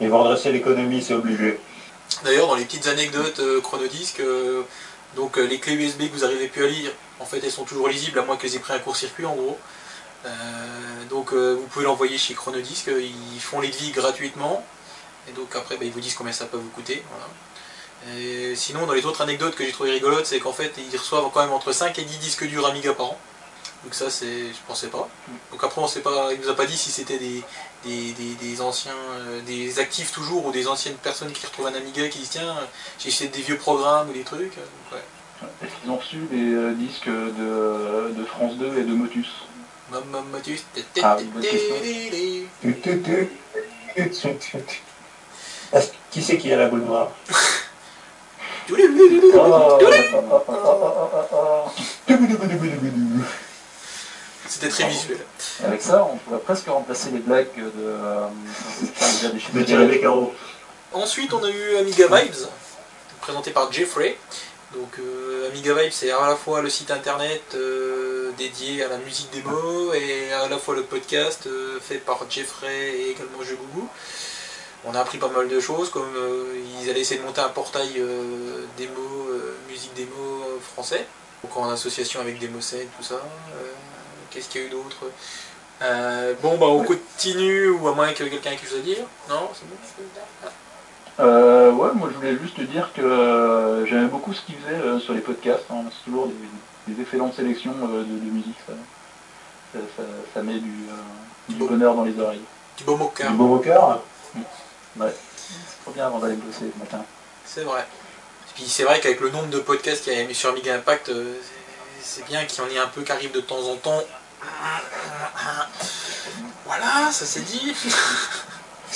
Et 0.00 0.09
vont 0.09 0.18
redresser 0.22 0.50
l'économie, 0.52 1.02
c'est 1.02 1.14
obligé. 1.14 1.59
D'ailleurs, 2.24 2.48
dans 2.48 2.57
les 2.57 2.64
petites 2.64 2.87
anecdotes 2.88 3.38
euh, 3.40 3.61
chronodisque, 3.61 4.20
euh, 4.20 4.62
donc 5.16 5.38
euh, 5.38 5.46
les 5.46 5.59
clés 5.61 5.74
USB 5.74 6.09
que 6.11 6.14
vous 6.14 6.20
n'arrivez 6.20 6.48
plus 6.48 6.64
à 6.64 6.68
lire, 6.68 6.90
en 7.20 7.24
fait 7.24 7.40
elles 7.42 7.50
sont 7.52 7.64
toujours 7.64 7.88
lisibles 7.88 8.18
à 8.18 8.22
moins 8.22 8.37
qu'elles 8.37 8.54
aient 8.57 8.59
pris 8.61 8.74
un 8.74 8.78
court-circuit 8.80 9.24
en 9.24 9.35
gros. 9.35 9.59
Euh, 10.24 11.04
donc 11.10 11.32
euh, 11.32 11.54
vous 11.54 11.66
pouvez 11.66 11.84
l'envoyer 11.84 12.18
chez 12.18 12.34
Chronodisque, 12.34 12.90
ils 12.98 13.40
font 13.40 13.60
les 13.60 13.68
devis 13.68 13.90
gratuitement. 13.90 14.64
Et 15.28 15.32
donc 15.32 15.54
après 15.56 15.76
bah, 15.76 15.84
ils 15.84 15.92
vous 15.92 16.00
disent 16.00 16.14
combien 16.14 16.32
ça 16.32 16.46
peut 16.46 16.56
vous 16.56 16.70
coûter. 16.70 17.02
voilà. 17.10 17.26
Sinon 18.54 18.87
dans 18.87 18.92
les 18.92 19.06
autres 19.06 19.22
anecdotes 19.22 19.54
que 19.54 19.64
j'ai 19.64 19.72
trouvé 19.72 19.90
rigolotes, 19.90 20.26
c'est 20.26 20.38
qu'en 20.38 20.52
fait 20.52 20.72
ils 20.92 20.96
reçoivent 20.96 21.30
quand 21.32 21.40
même 21.40 21.52
entre 21.52 21.72
5 21.72 21.98
et 21.98 22.02
10 22.02 22.18
disques 22.18 22.46
durs 22.46 22.66
Amiga 22.66 22.92
par 22.92 23.06
an. 23.06 23.18
Donc 23.82 23.94
ça 23.94 24.10
c'est. 24.10 24.48
je 24.48 24.58
pensais 24.66 24.88
pas. 24.88 25.08
Donc 25.50 25.62
après 25.62 25.80
on 25.80 25.87
sait 25.87 26.00
pas. 26.00 26.32
Il 26.32 26.40
nous 26.40 26.48
a 26.48 26.54
pas 26.54 26.66
dit 26.66 26.76
si 26.76 26.90
c'était 26.90 27.18
des, 27.18 27.42
des, 27.84 28.60
anciens, 28.60 28.92
euh, 28.94 29.40
des 29.42 29.78
actifs 29.78 30.12
toujours 30.12 30.46
ou 30.46 30.52
des 30.52 30.68
anciennes 30.68 30.96
personnes 30.96 31.32
qui 31.32 31.44
retrouvent 31.46 31.66
un 31.66 31.74
Amiga 31.74 32.08
qui 32.08 32.18
disent 32.18 32.30
tiens, 32.30 32.48
euh, 32.48 32.64
j'ai 32.98 33.28
des 33.28 33.42
vieux 33.42 33.58
programmes 33.58 34.08
ou 34.10 34.12
des 34.12 34.22
trucs. 34.22 34.56
euh. 34.58 34.96
Est-ce 35.62 35.72
qu'ils 35.80 35.90
ont 35.90 35.96
reçu 35.96 36.16
des 36.30 36.54
euh, 36.54 36.72
disques 36.74 37.08
de, 37.08 38.12
de 38.14 38.24
France 38.24 38.56
2 38.56 38.78
et 38.78 38.84
de 38.84 38.94
Motus 38.94 39.28
Maman 39.90 40.23
Qui 46.11 46.23
c'est 46.23 46.38
qui 46.38 46.53
a 46.53 46.57
la 46.57 46.68
boule 46.68 46.83
noire. 46.83 47.11
C'était 54.47 54.68
très 54.68 54.88
visuel. 54.88 55.18
Avec 55.64 55.83
ça, 55.83 56.07
on 56.11 56.16
pourrait 56.16 56.40
presque 56.40 56.68
remplacer 56.68 57.11
les 57.11 57.18
blagues 57.18 57.49
de. 57.57 57.73
Euh, 57.77 58.29
De 59.53 59.94
carreaux. 59.97 60.35
Ensuite, 60.92 61.33
on 61.33 61.42
a 61.42 61.51
eu 61.51 61.77
Amiga 61.79 62.07
Vibes, 62.07 62.47
présenté 63.20 63.51
par 63.51 63.73
Jeffrey. 63.73 64.16
Donc, 64.73 64.99
euh, 64.99 65.51
Amiga 65.51 65.75
Vibes, 65.75 65.92
c'est 65.92 66.11
à 66.11 66.29
la 66.29 66.37
fois 66.37 66.62
le 66.62 66.70
site 66.70 66.90
internet 66.90 67.42
euh, 67.55 68.13
dédié 68.37 68.83
à 68.85 68.88
la 68.88 68.99
musique 68.99 69.31
démo 69.31 69.92
et 69.94 70.33
à 70.33 70.49
la 70.49 70.59
fois 70.59 70.75
le 70.75 70.83
podcast 70.83 71.47
euh, 71.47 71.79
fait 71.81 71.99
par 71.99 72.18
Jeffrey 72.29 72.97
et 72.97 73.11
également 73.11 73.42
Jeux 73.42 73.57
Gougou. 73.57 73.88
On 74.85 74.94
a 74.94 75.01
appris 75.01 75.18
pas 75.18 75.29
mal 75.29 75.49
de 75.49 75.61
choses, 75.61 75.90
comme 75.90 76.14
euh, 76.16 76.53
ils 76.81 76.90
allaient 76.90 77.01
essayer 77.01 77.20
de 77.20 77.25
monter 77.27 77.40
un 77.40 77.49
portail 77.49 77.92
euh, 77.99 78.66
démo, 78.77 79.29
musique 79.68 79.94
démo 79.94 80.61
français, 80.61 81.07
donc 81.42 81.57
en 81.57 81.70
association 81.70 82.20
avec 82.20 82.38
Demoscène, 82.38 82.87
tout 82.99 83.05
ça. 83.05 83.20
Qu'est-ce 84.31 84.49
qu'il 84.49 84.61
y 84.61 84.64
a 84.64 84.66
eu 84.66 84.70
d'autre? 84.70 84.97
Bon, 86.42 86.59
bah 86.59 86.66
on 86.66 86.85
continue, 86.85 87.70
ou 87.70 87.88
à 87.88 87.94
moins 87.94 88.12
que 88.12 88.25
quelqu'un 88.25 88.51
ait 88.51 88.57
quelque 88.57 88.68
chose 88.68 88.79
à 88.79 88.83
dire. 88.83 89.05
Non, 89.29 89.51
c'est 89.55 89.66
bon 89.68 89.77
je 91.16 91.70
ouais, 91.70 91.92
moi 91.94 92.09
je 92.11 92.16
voulais 92.16 92.37
juste 92.42 92.57
te 92.57 92.62
dire 92.62 92.90
que 92.94 93.85
j'aimais 93.88 94.09
beaucoup 94.09 94.33
ce 94.33 94.42
qu'ils 94.42 94.57
faisaient 94.57 95.01
sur 95.01 95.14
les 95.14 95.20
podcasts. 95.20 95.64
hein. 95.70 95.85
C'est 95.90 96.11
toujours 96.11 96.27
des, 96.27 96.35
des 96.87 97.01
excellentes 97.03 97.35
sélections 97.35 97.75
euh, 97.83 98.03
de, 98.03 98.18
de 98.18 98.31
musique. 98.31 98.57
Ça, 98.66 98.73
ça, 99.73 99.79
ça- 99.97 100.03
ça 100.35 100.42
met 100.42 100.59
du, 100.59 100.70
euh, 100.90 100.94
du 101.49 101.57
bonheur 101.57 101.94
dans 101.94 102.05
les 102.05 102.18
oreilles. 102.20 102.42
Du 102.77 102.85
beau 102.85 102.97
moqueur. 102.97 103.31
Du 103.31 103.37
beau 103.37 103.47
moqueur 103.47 104.03
C'est 104.35 105.83
trop 105.85 105.90
bien 105.92 106.07
avant 106.07 106.18
d'aller 106.18 106.37
bosser 106.37 106.64
le 106.64 106.79
matin. 106.79 107.05
C'est 107.44 107.62
vrai. 107.64 107.81
Et 107.81 108.53
puis 108.55 108.64
c'est 108.68 108.85
vrai 108.85 109.01
qu'avec 109.01 109.20
le 109.20 109.31
nombre 109.31 109.49
de 109.49 109.59
podcasts 109.59 110.05
qu'il 110.05 110.12
y 110.12 110.20
a 110.20 110.35
sur 110.35 110.51
Amiga 110.51 110.75
Impact, 110.75 111.09
euh, 111.09 111.35
c'est- 112.03 112.25
bien 112.27 112.44
qu'il 112.44 112.62
y 112.62 112.66
en 112.66 112.70
ait 112.70 112.79
un 112.79 112.88
peu 112.88 113.03
qui 113.03 113.12
arrivent 113.12 113.33
de 113.33 113.40
temps 113.40 113.62
en 113.68 113.77
temps. 113.77 114.03
Voilà, 116.66 117.11
ça 117.12 117.25
c'est 117.27 117.40
dit. 117.44 117.75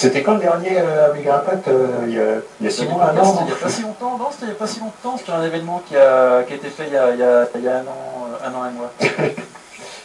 C'était 0.00 0.22
quand 0.22 0.34
le 0.34 0.40
dernier 0.40 0.78
euh, 0.78 1.10
Amiga 1.10 1.38
Impact 1.38 1.66
euh, 1.66 1.88
il, 2.06 2.14
y 2.14 2.20
a, 2.20 2.34
il 2.60 2.66
y 2.66 2.68
a 2.68 2.70
six 2.70 2.84
mois, 2.86 3.06
un 3.06 3.18
an 3.18 3.38
il 3.40 3.46
n'y 3.46 3.52
a 3.52 3.56
pas 3.56 3.68
si 3.68 3.82
longtemps, 3.82 4.16
non, 4.16 4.28
c'était 4.30 4.44
il 4.44 4.48
n'y 4.50 4.52
a 4.52 4.58
pas 4.58 4.66
si 4.68 4.78
longtemps, 4.78 5.16
c'était 5.18 5.32
un 5.32 5.42
événement 5.42 5.82
qui 5.88 5.96
a, 5.96 6.44
qui 6.44 6.52
a 6.52 6.56
été 6.56 6.68
fait 6.68 6.84
il 6.86 6.92
y 6.92 6.96
a, 6.96 7.10
il 7.14 7.18
y 7.18 7.22
a, 7.24 7.48
il 7.56 7.62
y 7.64 7.68
a 7.68 7.78
un, 7.78 7.80
an, 7.80 8.28
euh, 8.30 8.46
un 8.46 8.54
an 8.54 8.64
et 8.64 8.68
un 8.68 8.70
mois. 8.70 8.92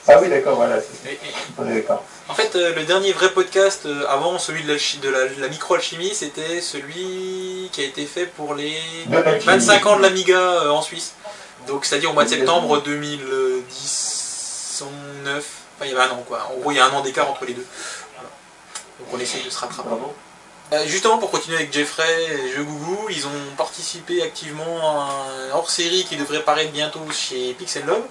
Ah 0.05 0.17
oui, 0.21 0.27
d'accord, 0.27 0.57
voilà, 0.57 0.75
c'est- 0.81 1.11
Et- 1.11 1.13
et- 1.13 1.17
on 1.57 1.65
est 1.69 1.75
d'accord. 1.75 2.03
En 2.27 2.33
fait, 2.33 2.53
euh, 2.57 2.75
le 2.75 2.83
dernier 2.83 3.13
vrai 3.13 3.29
podcast 3.29 3.85
euh, 3.85 4.03
avant 4.09 4.37
celui 4.37 4.61
de 4.63 4.73
la, 4.73 4.77
chi- 4.77 4.97
de 4.97 5.07
la, 5.07 5.19
la 5.39 5.47
microalchimie, 5.47 6.13
c'était 6.13 6.59
celui 6.59 7.69
qui 7.71 7.79
a 7.81 7.85
été 7.85 8.05
fait 8.05 8.25
pour 8.25 8.53
les 8.53 8.73
De 9.07 9.15
l'alchimie. 9.17 9.45
25 9.45 9.85
ans 9.85 9.95
de 9.95 10.01
l'Amiga 10.01 10.37
euh, 10.37 10.69
en 10.71 10.81
Suisse. 10.81 11.13
Donc, 11.67 11.85
c'est-à-dire 11.85 12.09
au 12.09 12.13
mois 12.13 12.25
de 12.25 12.29
septembre 12.29 12.81
2019. 12.81 15.45
Enfin, 15.77 15.85
il 15.85 15.91
y 15.91 15.93
avait 15.95 16.03
un 16.03 16.11
an, 16.15 16.23
quoi. 16.27 16.49
En 16.53 16.59
gros, 16.59 16.71
il 16.71 16.77
y 16.77 16.81
a 16.81 16.85
un 16.85 16.91
an 16.91 16.99
d'écart 17.01 17.29
entre 17.31 17.45
les 17.45 17.53
deux. 17.53 17.65
Donc, 18.99 19.07
on 19.13 19.19
essaye 19.19 19.43
de 19.43 19.49
se 19.49 19.59
rattraper. 19.59 19.89
Bravo. 19.89 20.13
Euh, 20.71 20.85
Justement, 20.87 21.17
pour 21.17 21.29
continuer 21.29 21.57
avec 21.57 21.73
Jeffrey 21.73 22.25
et 22.25 22.53
Jeux 22.55 22.63
Gougou, 22.63 23.07
ils 23.09 23.27
ont 23.27 23.55
participé 23.57 24.21
activement 24.23 24.79
à 24.81 25.27
un 25.51 25.55
hors-série 25.55 26.05
qui 26.05 26.15
devrait 26.15 26.43
paraître 26.43 26.71
bientôt 26.71 27.01
chez 27.11 27.53
Pixel 27.53 27.85
Love. 27.85 28.03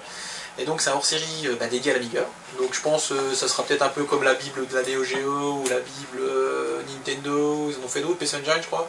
Et 0.59 0.65
donc, 0.65 0.81
c'est 0.81 0.91
un 0.91 0.93
hors-série 0.93 1.47
euh, 1.47 1.55
bah, 1.59 1.67
dédié 1.67 1.91
à 1.91 1.95
l'Amiga. 1.95 2.25
Donc, 2.59 2.73
je 2.73 2.81
pense 2.81 3.09
que 3.09 3.33
ça 3.33 3.47
sera 3.47 3.63
peut-être 3.63 3.81
un 3.81 3.89
peu 3.89 4.03
comme 4.03 4.23
la 4.23 4.35
Bible 4.35 4.67
de 4.67 4.75
la 4.75 4.83
Neo 4.83 5.03
Geo 5.03 5.61
ou 5.63 5.63
la 5.67 5.79
Bible 5.79 6.19
euh, 6.19 6.81
Nintendo. 6.93 7.71
Ils 7.71 7.81
en 7.81 7.85
ont 7.85 7.89
fait 7.89 8.01
d'autres, 8.01 8.17
PC 8.17 8.37
Engine, 8.37 8.61
je 8.61 8.67
crois. 8.67 8.87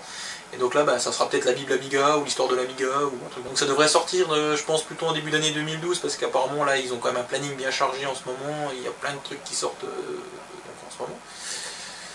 Et 0.55 0.57
donc 0.57 0.75
là, 0.75 0.85
bah, 0.85 0.99
ça 1.01 1.11
sera 1.11 1.29
peut-être 1.29 1.47
la 1.47 1.53
Bible 1.53 1.73
Amiga 1.73 2.17
ou 2.19 2.25
l'histoire 2.25 2.49
de 2.49 2.55
l'Amiga 2.55 2.87
ou. 2.87 3.43
Donc, 3.43 3.59
ça 3.59 3.67
devrait 3.67 3.89
sortir, 3.89 4.33
euh, 4.33 4.57
je 4.57 4.63
pense, 4.63 4.83
plutôt 4.83 5.07
en 5.07 5.13
début 5.13 5.31
d'année 5.31 5.51
2012 5.51 5.99
parce 5.99 6.17
qu'apparemment, 6.17 6.65
là, 6.65 6.77
ils 6.79 6.93
ont 6.93 6.99
quand 6.99 7.13
même 7.13 7.21
un 7.21 7.25
planning 7.25 7.55
bien 7.57 7.73
chargé 7.73 8.07
en 8.07 8.15
ce 8.15 8.21
moment. 8.27 8.71
Il 8.77 8.83
y 8.83 8.87
a 8.87 8.93
plein 8.93 9.13
de 9.13 9.19
trucs 9.25 9.43
qui 9.43 9.55
sortent 9.55 9.83
euh, 9.85 10.87
en 10.87 10.93
ce 10.93 10.99
moment. 11.03 11.19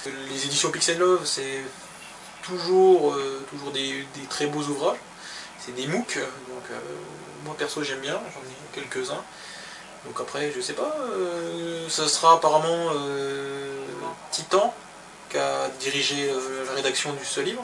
Les 0.06 0.46
éditions 0.46 0.72
Pixel 0.72 0.98
Love, 0.98 1.26
c'est 1.26 1.62
toujours, 2.42 3.14
euh, 3.14 3.46
toujours 3.50 3.72
des, 3.72 4.06
des 4.16 4.26
très 4.30 4.48
beaux 4.48 4.64
ouvrages. 4.64 4.98
C'est 5.60 5.76
des 5.76 5.88
MOOC, 5.88 6.16
donc 6.16 6.64
euh, 6.72 6.80
moi 7.44 7.54
perso 7.58 7.84
j'aime 7.84 8.00
bien, 8.00 8.14
j'en 8.14 8.40
ai 8.40 8.56
quelques-uns. 8.74 9.22
Donc 10.06 10.18
après, 10.22 10.54
je 10.56 10.62
sais 10.62 10.72
pas, 10.72 10.96
euh, 11.02 11.90
ça 11.90 12.08
sera 12.08 12.36
apparemment 12.36 12.92
euh, 12.96 13.84
Titan 14.32 14.74
qui 15.30 15.38
a 15.38 15.68
dirigé 15.82 16.32
la 16.66 16.74
rédaction 16.74 17.12
de 17.12 17.20
ce 17.24 17.42
livre, 17.42 17.64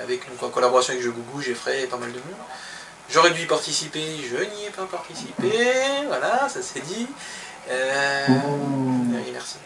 avec 0.00 0.28
donc, 0.28 0.42
en 0.42 0.50
collaboration 0.50 0.92
avec 0.92 1.04
Jeux 1.04 1.12
Gougou, 1.12 1.40
Jeffrey 1.40 1.84
et 1.84 1.86
pas 1.86 1.96
mal 1.96 2.10
de 2.10 2.18
monde. 2.18 2.36
J'aurais 3.08 3.30
dû 3.30 3.42
y 3.42 3.46
participer, 3.46 4.16
je 4.28 4.36
n'y 4.36 4.64
ai 4.64 4.70
pas 4.70 4.86
participé, 4.86 5.52
voilà, 6.08 6.48
ça 6.48 6.60
c'est 6.60 6.80
dit. 6.80 7.06
Merci. 9.32 9.56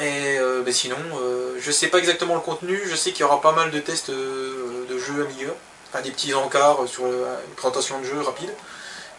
Et 0.00 0.38
euh, 0.38 0.62
ben 0.62 0.72
sinon, 0.72 0.96
euh, 1.20 1.56
je 1.60 1.70
sais 1.70 1.88
pas 1.88 1.98
exactement 1.98 2.34
le 2.34 2.40
contenu, 2.40 2.80
je 2.86 2.96
sais 2.96 3.10
qu'il 3.12 3.20
y 3.20 3.24
aura 3.24 3.40
pas 3.40 3.52
mal 3.52 3.70
de 3.70 3.78
tests 3.78 4.08
euh, 4.10 4.86
de 4.88 4.98
jeux 4.98 5.22
Amiga, 5.24 5.52
enfin 5.90 6.02
des 6.02 6.10
petits 6.10 6.32
encarts 6.34 6.88
sur 6.88 7.04
le- 7.06 7.26
une 7.48 7.54
présentation 7.56 7.98
de 8.00 8.04
jeux 8.04 8.20
rapide. 8.22 8.50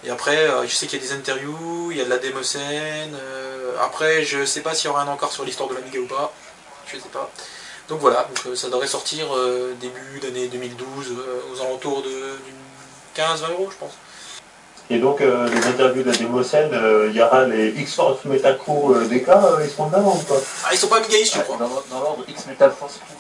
Et 0.04 0.10
après, 0.10 0.36
euh, 0.50 0.66
je 0.68 0.74
sais 0.76 0.88
qu'il 0.88 1.00
y 1.02 1.06
a 1.06 1.08
des 1.08 1.14
interviews, 1.14 1.90
il 1.92 1.98
y 1.98 2.02
a 2.02 2.06
de 2.06 2.10
la 2.10 2.18
démo 2.18 2.42
scène. 2.44 3.16
euh, 3.16 3.76
après, 3.82 4.24
je 4.24 4.46
sais 4.46 4.62
pas 4.62 4.74
s'il 4.74 4.88
y 4.88 4.90
aura 4.90 5.04
un 5.04 5.08
encart 5.08 5.32
sur 5.32 5.46
l'histoire 5.46 5.70
de 5.70 5.76
l'Amiga 5.76 6.00
ou 6.00 6.08
pas, 6.08 6.34
je 6.88 6.98
sais 6.98 7.10
pas. 7.14 7.30
Donc 7.88 8.00
voilà, 8.00 8.24
donc, 8.24 8.46
euh, 8.48 8.56
ça 8.56 8.70
devrait 8.70 8.88
sortir 8.88 9.28
euh, 9.36 9.74
début 9.80 10.20
d'année 10.22 10.48
2012, 10.48 11.12
euh, 11.12 11.42
aux 11.54 11.62
alentours 11.62 12.02
de 12.02 12.10
d'une 12.10 12.56
15-20 13.16 13.52
euros, 13.52 13.70
je 13.72 13.78
pense. 13.78 13.94
Et 14.90 15.00
donc, 15.00 15.22
euh, 15.22 15.48
les 15.50 15.66
interviews 15.68 16.04
de 16.04 16.12
la 16.12 16.18
démocène, 16.18 16.72
euh, 16.74 17.08
il 17.10 17.16
y 17.16 17.22
aura 17.22 17.46
les 17.46 17.70
X-Force 17.70 18.26
Metacro 18.26 18.94
euh, 18.94 19.06
DK, 19.06 19.30
euh, 19.30 19.62
ils 19.64 19.70
seront 19.70 19.88
dedans 19.88 20.16
ou 20.16 20.24
pas 20.24 20.36
Ah, 20.66 20.70
ils 20.74 20.78
sont 20.78 20.88
pas 20.88 20.98
Amigaïstes, 20.98 21.34
je 21.34 21.38
Ouais, 21.40 21.44
crois. 21.46 21.58
dans 21.58 21.68
l'ordre- 21.68 21.86
dans 21.90 22.00
l'ordre 22.02 22.26
X 22.28 22.46
Metal 22.48 22.72
Force 22.78 22.96
Crew. 22.96 23.16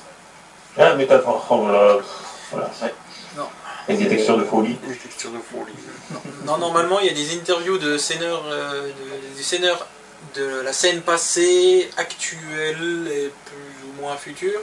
Ah, 0.78 0.96
Métaphore, 0.96 1.46
oh, 1.50 1.58
voilà. 1.58 1.98
voilà. 2.52 2.70
Ouais. 2.82 2.94
Non. 3.38 3.46
Avec 3.88 4.02
des 4.02 4.10
textures 4.10 4.38
de 4.38 4.44
folie. 4.44 4.78
Les 4.88 4.96
textures 4.96 5.32
de 5.32 5.38
folie. 5.38 5.74
Non, 6.46 6.58
normalement, 6.58 7.00
il 7.00 7.08
y 7.08 7.10
a 7.10 7.14
des 7.14 7.36
interviews 7.36 7.78
de 7.78 7.98
euh, 7.98 8.88
de, 8.88 9.38
des 9.38 9.72
de 10.36 10.62
la 10.62 10.74
scène 10.74 11.02
passée, 11.02 11.90
actuelle 11.98 13.08
et 13.12 13.32
plus 13.46 13.90
ou 13.90 14.02
moins 14.02 14.16
future. 14.18 14.60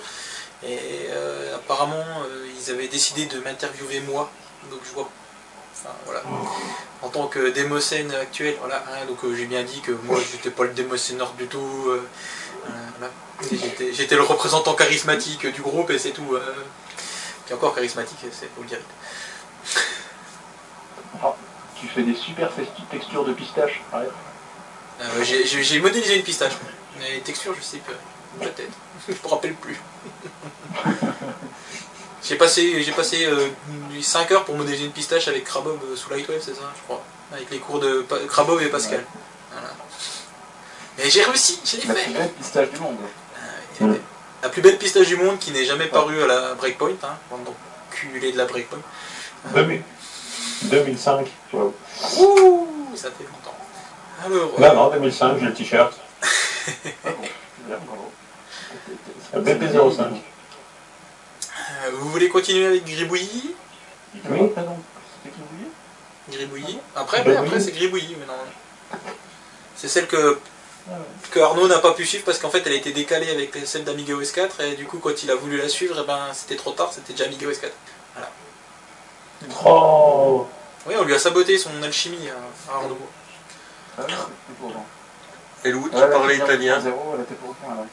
Et 0.62 0.78
euh, 1.10 1.54
apparemment, 1.54 1.94
euh, 1.96 2.46
ils 2.58 2.70
avaient 2.70 2.88
décidé 2.88 3.26
de 3.26 3.38
m'interviewer 3.40 4.00
moi. 4.00 4.30
Donc 4.70 4.80
je 4.84 4.92
vois. 4.92 5.08
Enfin 5.72 5.94
voilà. 6.04 6.22
En 7.02 7.08
tant 7.08 7.26
que 7.28 7.50
démocène 7.50 8.12
actuel, 8.14 8.56
voilà. 8.60 8.84
hein, 8.88 9.06
donc 9.06 9.24
euh, 9.24 9.34
j'ai 9.34 9.46
bien 9.46 9.62
dit 9.62 9.80
que 9.80 9.92
moi 9.92 10.18
j'étais 10.30 10.50
pas 10.50 10.64
le 10.64 10.70
démocéneur 10.70 11.32
du 11.32 11.46
tout. 11.46 11.84
euh, 11.88 12.06
euh, 12.66 12.70
voilà. 12.98 13.12
J'étais 13.92 14.16
le 14.16 14.22
représentant 14.22 14.74
charismatique 14.74 15.46
du 15.46 15.62
groupe 15.62 15.90
et 15.90 15.98
c'est 15.98 16.10
tout. 16.10 16.34
euh. 16.34 16.54
Puis 17.46 17.54
encore 17.54 17.74
charismatique, 17.74 18.18
c'est 18.32 18.48
faut 18.54 18.62
le 18.62 18.68
dire. 18.68 18.78
Tu 21.80 21.86
fais 21.88 22.02
des 22.02 22.14
super 22.14 22.50
textures 22.90 23.24
de 23.24 23.32
pistache. 23.32 23.80
Arrête. 23.90 24.10
J'ai- 25.22 25.80
modélisé 25.80 26.16
une 26.16 26.22
pistache. 26.22 26.52
Mais 26.98 27.12
les 27.12 27.20
textures, 27.20 27.54
je 27.56 27.62
sais 27.62 27.78
pas. 27.78 27.92
Peut-être. 28.44 28.72
je 29.08 29.14
me 29.14 29.28
rappelle 29.28 29.54
plus. 29.54 29.80
j'ai 32.22 32.36
passé, 32.36 32.82
j'ai 32.82 32.92
passé 32.92 33.28
5 34.02 34.30
heures 34.32 34.44
pour 34.44 34.56
modéliser 34.56 34.84
une 34.84 34.92
pistache 34.92 35.28
avec 35.28 35.44
Krabov 35.44 35.78
euh, 35.84 35.96
sous 35.96 36.10
Lightwave, 36.10 36.40
c'est 36.40 36.54
ça, 36.54 36.62
je 36.76 36.82
crois. 36.82 37.02
Avec 37.32 37.50
les 37.50 37.58
cours 37.58 37.78
de 37.80 38.02
Pa- 38.02 38.18
Krabov 38.28 38.62
et 38.62 38.68
Pascal. 38.68 39.04
Voilà. 39.52 39.68
Mais 40.98 41.08
j'ai 41.08 41.22
réussi, 41.22 41.60
je 41.64 41.76
l'ai 41.78 41.86
La 41.86 41.94
fait. 41.94 42.04
plus 42.04 42.12
belle 42.14 42.28
pistache 42.32 42.70
du 42.70 42.80
monde. 42.80 42.96
Ah, 43.80 43.84
ouais. 43.84 44.00
La 44.42 44.48
plus 44.48 44.62
belle 44.62 44.78
pistache 44.78 45.06
du 45.06 45.16
monde 45.16 45.38
qui 45.38 45.50
n'est 45.52 45.64
jamais 45.64 45.86
parue 45.86 46.22
à 46.22 46.26
la 46.26 46.54
Breakpoint, 46.54 46.90
hein, 47.02 47.16
bande 47.30 47.44
d'enculés 47.44 48.32
de 48.32 48.38
la 48.38 48.44
Breakpoint. 48.46 48.78
2000 49.54 49.82
2005. 50.64 51.26
Wow. 51.52 51.74
Ouh, 52.18 52.68
ça 52.94 53.08
fait 53.10 53.24
longtemps. 53.24 53.56
Alors, 54.24 54.74
Non, 54.76 54.84
non, 54.84 54.90
2005, 54.90 55.38
j'ai 55.40 55.46
le 55.46 55.54
t-shirt. 55.54 55.94
Bravo. 57.66 58.12
BP05. 59.36 60.20
Euh, 61.86 61.90
vous 61.94 62.08
voulez 62.10 62.28
continuer 62.28 62.66
avec 62.66 62.84
Gribouillis? 62.84 63.54
Oui. 64.14 64.38
Donc, 64.38 64.52
c'était 64.56 65.34
vouliez 65.36 65.70
Gribouillis. 66.30 66.78
Après, 66.96 67.22
Ben 67.22 67.30
ouais, 67.32 67.36
après 67.38 67.56
oui. 67.56 67.62
c'est 67.64 67.72
Gribouillis 67.72 68.16
maintenant. 68.16 68.34
C'est 69.76 69.88
celle 69.88 70.06
que, 70.06 70.38
Ah 70.88 70.92
ouais. 70.92 70.98
que 71.30 71.40
Arnaud 71.40 71.68
n'a 71.68 71.78
pas 71.78 71.92
pu 71.94 72.04
suivre 72.06 72.24
parce 72.24 72.38
qu'en 72.38 72.50
fait 72.50 72.62
elle 72.66 72.72
a 72.72 72.76
été 72.76 72.92
décalée 72.92 73.30
avec 73.30 73.56
celle 73.64 73.84
d'Amiga 73.84 74.14
OS 74.14 74.32
4 74.32 74.60
et 74.62 74.74
du 74.76 74.84
coup 74.86 74.98
quand 74.98 75.22
il 75.22 75.30
a 75.30 75.34
voulu 75.36 75.56
la 75.56 75.68
suivre, 75.68 75.96
eh 76.02 76.06
ben, 76.06 76.28
c'était 76.32 76.56
trop 76.56 76.72
tard, 76.72 76.90
c'était 76.92 77.12
déjà 77.12 77.24
Amiga 77.24 77.46
OS 77.48 77.58
4. 77.58 77.72
Oh 79.64 80.46
Oui, 80.86 80.94
on 80.98 81.04
lui 81.04 81.14
a 81.14 81.18
saboté 81.18 81.56
son 81.58 81.70
alchimie 81.82 82.28
à, 82.28 82.72
à 82.72 82.76
Arnaud. 82.76 82.98
Ah 83.98 84.02
ouais. 84.02 84.14
Et 85.64 85.70
Lou, 85.70 85.88
tu 85.90 85.96
Ouais, 85.96 86.10
parlais 86.10 86.36
la 86.38 86.44
italien. 86.44 86.80
0, 86.80 87.14
elle 87.16 87.22
était 87.22 87.34
pour 87.34 87.50
le 87.50 87.54
point, 87.54 87.74
ouais. 87.74 87.88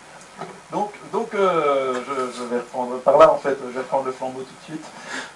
Donc, 0.71 0.91
donc 1.13 1.34
euh, 1.34 1.93
je, 2.08 2.38
je 2.38 2.43
vais 2.43 2.58
reprendre 2.58 2.98
par 3.00 3.17
là 3.17 3.31
en 3.31 3.38
fait, 3.38 3.58
je 3.67 3.71
vais 3.73 3.79
reprendre 3.79 4.06
le 4.06 4.12
flambeau 4.12 4.42
tout 4.42 4.54
de 4.60 4.63
suite. 4.65 4.85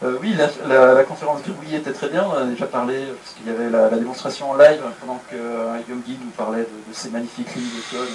Euh, 0.03 0.17
oui, 0.21 0.35
la, 0.35 0.47
la- 0.67 0.93
la 0.93 1.03
conférence 1.05 1.39
était 1.73 1.93
très 1.93 2.09
bien, 2.09 2.25
on 2.27 2.31
en 2.31 2.41
a 2.41 2.43
déjà 2.45 2.65
parlé, 2.67 3.05
parce 3.21 3.35
qu'il 3.35 3.47
y 3.47 3.49
avait 3.55 3.69
la, 3.69 3.89
la 3.89 3.97
démonstration 3.97 4.51
en 4.51 4.55
live 4.57 4.81
pendant 4.99 5.19
que 5.31 5.35
euh, 5.37 5.77
Guillaume 5.85 6.01
Guy 6.01 6.17
nous 6.21 6.31
parlait 6.31 6.63
de, 6.63 6.65
de 6.89 6.93
ces 6.93 7.09
magnifiques 7.09 7.55
lignes 7.55 7.63
de 7.69 7.97
code 7.97 8.09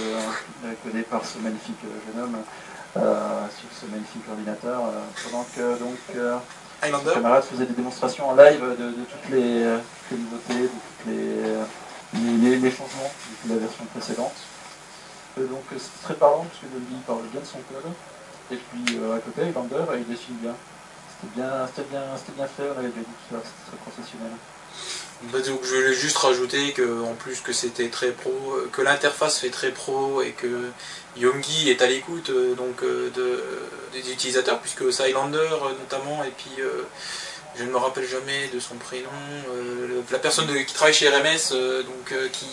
euh, 0.67 0.73
codées 0.85 1.03
par 1.03 1.25
ce 1.25 1.39
magnifique 1.39 1.79
jeune 1.83 2.23
homme 2.23 2.37
sur 2.95 3.69
ce 3.81 3.87
magnifique 3.91 4.23
ordinateur. 4.31 4.81
pendant 5.25 5.45
que 5.57 5.79
donc 5.79 5.97
Highlander 6.83 7.13
camarades 7.15 7.45
faisaient 7.45 7.65
des 7.67 7.75
démonstrations 7.75 8.29
en 8.29 8.35
live 8.37 8.61
de, 8.61 8.85
de 8.85 9.05
toutes, 9.11 9.31
les, 9.33 9.65
toutes 9.65 10.11
les 10.13 10.19
nouveautés, 10.19 10.63
de 10.63 10.69
toutes 10.69 11.07
les, 11.07 12.51
les, 12.51 12.57
les- 12.59 12.71
changements 12.71 13.11
depuis 13.33 13.55
la 13.55 13.57
version 13.61 13.85
précédente. 13.95 14.35
Donc 15.37 15.65
euh, 15.73 15.77
c'est 15.79 16.03
très 16.03 16.15
parlant 16.15 16.45
parce 16.45 16.61
que 16.61 16.67
Dolby 16.67 16.95
parle 17.07 17.23
bien 17.31 17.41
de 17.41 17.47
son 17.47 17.59
code. 17.59 17.93
Et 18.51 18.57
puis 18.57 18.99
euh, 18.99 19.17
à 19.17 19.19
côté, 19.19 19.43
euh, 19.43 19.99
il 19.99 20.07
dessine 20.07 20.37
bien. 20.37 20.55
C'était 21.21 21.35
bien, 21.37 21.67
bien, 21.91 22.03
bien 22.37 22.47
fait, 22.47 22.71
on 22.75 22.79
avait 22.79 22.89
déjà 22.89 23.01
dit 23.01 23.17
c'était 23.29 23.43
très 23.43 23.77
professionnel. 23.77 24.33
Bah, 25.33 25.41
donc, 25.41 25.61
je 25.63 25.75
voulais 25.75 25.95
juste 25.95 26.19
rajouter 26.19 26.73
que 26.73 27.15
plus 27.19 27.41
que 27.41 27.53
c'était 27.53 27.89
très 27.89 28.11
pro, 28.11 28.31
euh, 28.31 28.69
que 28.71 28.83
l'interface 28.83 29.39
fait 29.39 29.51
très 29.51 29.71
pro 29.71 30.21
et 30.23 30.33
que 30.33 30.71
Yongi 31.17 31.71
est 31.71 31.81
à 31.81 31.87
l'écoute 31.87 32.31
donc 32.57 32.83
de, 32.83 33.43
des 33.93 34.13
utilisateurs 34.13 34.61
puisque 34.61 34.83
euh, 34.83 34.91
notamment 35.81 36.23
et 36.25 36.33
puis 36.37 36.63
je 37.57 37.65
ne 37.65 37.71
me 37.71 37.79
rappelle 37.79 38.07
jamais 38.07 38.49
de 38.53 38.61
son 38.61 38.75
prénom, 38.75 39.09
la 40.13 40.19
personne 40.19 40.47
qui 40.67 40.75
travaille 40.75 40.93
chez 40.93 41.09
RMS 41.09 41.85
donc 41.87 42.31
qui, 42.33 42.47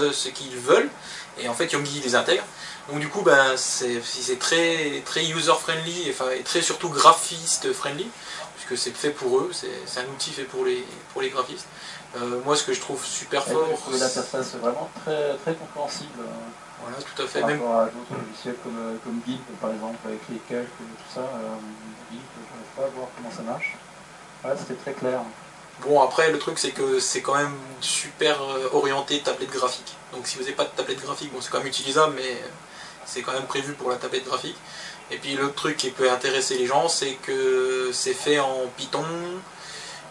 disent 0.00 0.12
ce 0.12 0.28
qu'ils 0.28 0.56
veulent 0.56 0.90
et 1.38 1.48
en 1.48 1.54
fait 1.54 1.72
Yongi 1.72 2.00
les 2.00 2.14
intègre. 2.14 2.44
Donc 2.90 3.00
du 3.00 3.08
coup 3.08 3.22
ben 3.22 3.56
c'est 3.56 4.38
très 4.38 5.02
très 5.04 5.24
user 5.26 5.52
friendly 5.60 6.06
enfin 6.10 6.30
et 6.30 6.42
très 6.42 6.62
surtout 6.62 6.88
graphiste 6.88 7.72
friendly 7.72 8.08
puisque 8.56 8.82
c'est 8.82 8.96
fait 8.96 9.10
pour 9.10 9.38
eux, 9.38 9.50
c'est 9.52 10.00
un 10.00 10.04
outil 10.04 10.30
fait 10.30 10.44
pour 10.44 10.64
les, 10.64 10.84
pour 11.12 11.22
les 11.22 11.30
graphistes. 11.30 11.66
Euh, 12.16 12.40
moi, 12.44 12.56
ce 12.56 12.64
que 12.64 12.72
je 12.72 12.80
trouve 12.80 13.04
super 13.04 13.46
Et 13.46 13.52
fort, 13.52 13.68
trouvé 13.78 13.98
l'interface 13.98 14.54
vraiment 14.54 14.90
très, 15.04 15.36
très 15.36 15.54
compréhensible 15.54 16.20
euh, 16.20 16.32
voilà, 16.80 16.96
tout 16.98 17.22
à 17.22 17.26
fait, 17.26 17.40
par 17.40 17.48
même 17.48 17.60
rapport 17.60 17.80
à 17.80 17.84
d'autres 17.86 18.22
logiciels 18.26 18.56
comme, 18.62 18.78
euh, 18.78 18.96
comme 19.04 19.20
Gimp, 19.26 19.42
par 19.60 19.72
exemple, 19.72 19.98
avec 20.04 20.20
les 20.30 20.38
calques 20.48 20.66
et 20.66 21.02
tout 21.02 21.14
ça. 21.14 21.20
Euh, 21.20 21.56
Gimp, 22.10 22.22
je 22.34 22.52
n'arrive 22.52 22.72
pas 22.76 22.82
à 22.84 22.96
voir 22.96 23.08
comment 23.16 23.30
ça 23.30 23.42
marche. 23.42 23.76
Ouais, 24.44 24.54
c'était 24.58 24.80
très 24.80 24.92
clair. 24.92 25.20
Bon, 25.82 26.00
après, 26.00 26.32
le 26.32 26.38
truc, 26.38 26.58
c'est 26.58 26.70
que 26.70 26.98
c'est 27.00 27.20
quand 27.20 27.34
même 27.34 27.54
super 27.80 28.40
euh, 28.42 28.70
orienté 28.72 29.20
tablette 29.20 29.50
graphique. 29.50 29.94
Donc, 30.12 30.26
si 30.26 30.36
vous 30.36 30.42
n'avez 30.42 30.54
pas 30.54 30.64
de 30.64 30.70
tablette 30.70 31.00
graphique, 31.02 31.30
bon, 31.32 31.40
c'est 31.40 31.50
quand 31.50 31.58
même 31.58 31.66
utilisable, 31.66 32.14
mais 32.16 32.42
c'est 33.04 33.20
quand 33.20 33.32
même 33.32 33.46
prévu 33.46 33.74
pour 33.74 33.90
la 33.90 33.96
tablette 33.96 34.24
graphique. 34.24 34.56
Et 35.10 35.18
puis, 35.18 35.34
l'autre 35.34 35.54
truc 35.54 35.76
qui 35.76 35.90
peut 35.90 36.10
intéresser 36.10 36.56
les 36.56 36.66
gens, 36.66 36.88
c'est 36.88 37.14
que 37.14 37.90
c'est 37.92 38.14
fait 38.14 38.40
en 38.40 38.66
Python 38.76 39.04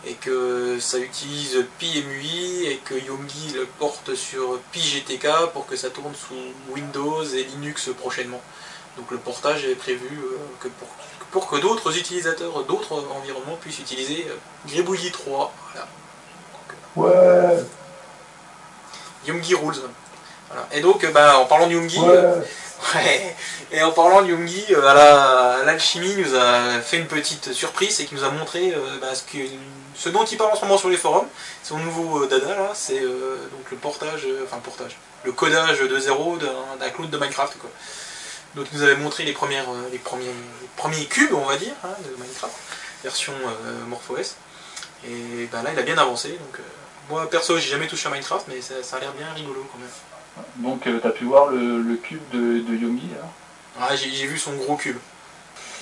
et 0.06 0.14
que 0.14 0.80
ça 0.80 1.00
utilise 1.00 1.66
PyMUI 1.80 2.68
et 2.68 2.78
que 2.78 2.94
Yongi 2.94 3.54
le 3.56 3.66
porte 3.66 4.14
sur 4.14 4.60
PyGTK 4.72 5.52
pour 5.52 5.66
que 5.66 5.76
ça 5.76 5.90
tourne 5.90 6.14
sous 6.14 6.36
Windows 6.74 7.24
et 7.24 7.44
Linux 7.44 7.90
prochainement. 7.98 8.42
Donc, 8.98 9.10
le 9.10 9.18
portage 9.18 9.66
est 9.66 9.76
prévu 9.76 10.08
euh, 10.08 10.38
que 10.62 10.68
pour 10.68 10.88
pour 11.36 11.50
que 11.50 11.58
d'autres 11.58 11.98
utilisateurs 11.98 12.64
d'autres 12.64 12.94
environnements 13.14 13.58
puissent 13.60 13.80
utiliser 13.80 14.26
euh, 14.30 14.36
Gribouillis 14.70 15.12
3. 15.12 15.52
Voilà. 16.96 17.54
Ouais, 17.58 17.60
Yungi 19.28 19.54
Rules. 19.54 19.76
Voilà. 20.48 20.66
Et 20.72 20.80
donc, 20.80 21.04
euh, 21.04 21.12
bah, 21.12 21.38
en 21.40 21.44
parlant 21.44 21.68
de 21.68 21.76
ouais. 21.76 21.90
euh, 22.08 22.40
ouais, 22.96 23.36
et 23.74 23.84
en 23.84 23.92
parlant 23.92 24.22
de 24.22 24.32
euh, 24.34 24.82
la- 24.94 25.66
l'alchimie 25.66 26.16
nous 26.16 26.34
a 26.36 26.80
fait 26.80 27.00
une 27.00 27.08
petite 27.08 27.52
surprise 27.52 28.00
et 28.00 28.06
qui 28.06 28.16
nous 28.16 28.24
a 28.24 28.30
montré 28.30 28.72
euh, 28.74 28.80
bah, 29.02 29.14
ce, 29.14 29.24
que, 29.24 29.44
ce 29.94 30.08
dont 30.08 30.24
il 30.24 30.38
parle 30.38 30.52
en 30.54 30.56
ce 30.56 30.62
moment 30.64 30.78
sur 30.78 30.90
les 30.90 30.96
forums, 30.96 31.28
son 31.64 31.80
nouveau 31.80 32.24
euh, 32.24 32.28
dada 32.28 32.56
là, 32.56 32.72
c'est 32.74 33.02
euh, 33.02 33.36
donc 33.52 33.70
le 33.72 33.76
portage, 33.78 34.22
euh, 34.26 34.44
enfin 34.46 34.56
le 34.56 34.62
portage, 34.62 34.96
le 35.26 35.34
codage 35.34 35.80
de 35.82 36.00
zéro 36.00 36.38
d'un 36.38 36.90
clone 36.92 37.10
de 37.10 37.18
Minecraft 37.18 37.58
quoi. 37.58 37.70
Donc 38.56 38.68
il 38.72 38.78
nous 38.78 38.84
avait 38.84 38.96
montré 38.96 39.24
les 39.26 39.34
premières, 39.34 39.70
euh, 39.70 39.90
les 39.92 39.98
premiers, 39.98 40.26
les 40.26 40.68
premiers 40.78 41.06
cubes 41.06 41.34
on 41.34 41.46
va 41.46 41.58
dire 41.58 41.74
hein, 41.84 41.90
de 42.06 42.10
Minecraft, 42.22 42.54
version 43.04 43.34
euh, 43.34 43.86
MorphOS. 43.88 44.36
Et 45.08 45.48
bah, 45.52 45.62
là 45.64 45.72
il 45.74 45.80
a 45.80 45.84
bien 45.84 45.98
avancé 45.98 46.30
donc. 46.30 46.60
euh, 46.60 46.64
moi 47.10 47.30
perso 47.30 47.58
j'ai 47.58 47.70
jamais 47.70 47.88
touché 47.88 48.08
à 48.08 48.12
Minecraft 48.12 48.46
mais 48.48 48.62
ça, 48.62 48.76
ça 48.82 48.98
a 48.98 49.00
l'air 49.02 49.12
bien 49.14 49.28
rigolo 49.36 49.68
quand 49.72 49.78
même. 49.80 49.90
Donc 50.58 50.84
tu 50.84 51.08
as 51.08 51.12
pu 51.12 51.26
voir 51.26 51.48
le, 51.48 51.82
le 51.82 51.96
cube 51.98 52.22
de, 52.34 52.60
de 52.62 52.76
Yogi 52.76 53.10
là 53.20 53.28
Ah, 53.80 53.96
j'ai 53.96 54.10
vu 54.28 54.38
son 54.38 54.54
gros 54.54 54.76
cube. 54.78 54.98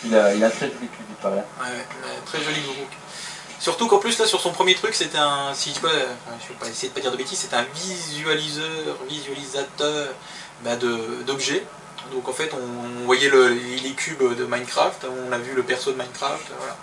Il 0.05 0.15
a, 0.15 0.33
il 0.33 0.43
a 0.43 0.49
très 0.49 0.67
vécu, 0.67 0.99
il 1.09 1.15
paraît. 1.21 1.45
Ouais, 1.61 1.85
très 2.25 2.41
joli 2.43 2.59
gros 2.61 2.73
cube. 2.73 2.99
Surtout 3.59 3.87
qu'en 3.87 3.99
plus 3.99 4.17
là 4.19 4.25
sur 4.25 4.41
son 4.41 4.51
premier 4.51 4.75
truc 4.75 4.93
c'était 4.95 5.17
un, 5.19 5.53
si 5.53 5.73
je 5.73 5.79
peux, 5.79 5.87
enfin, 5.87 6.35
je 6.41 6.49
vais 6.49 6.59
pas 6.59 6.67
essayer 6.67 6.89
de 6.89 6.93
pas 6.93 6.99
dire 6.99 7.11
de 7.11 7.17
bêtises, 7.17 7.39
c'était 7.39 7.55
un 7.55 7.65
visualiseur, 7.73 8.97
visualisateur 9.07 10.09
bah, 10.63 10.75
de- 10.75 11.23
d'objets. 11.25 11.63
Donc 12.11 12.27
en 12.27 12.33
fait 12.33 12.51
on, 12.53 13.05
voyait 13.05 13.29
le- 13.29 13.49
les 13.49 13.93
cubes 13.93 14.35
de 14.35 14.45
Minecraft, 14.45 15.05
on 15.27 15.31
a 15.31 15.37
vu 15.37 15.53
le 15.53 15.63
perso 15.63 15.91
de 15.91 15.97
Minecraft, 15.97 16.45
voilà. 16.59 16.75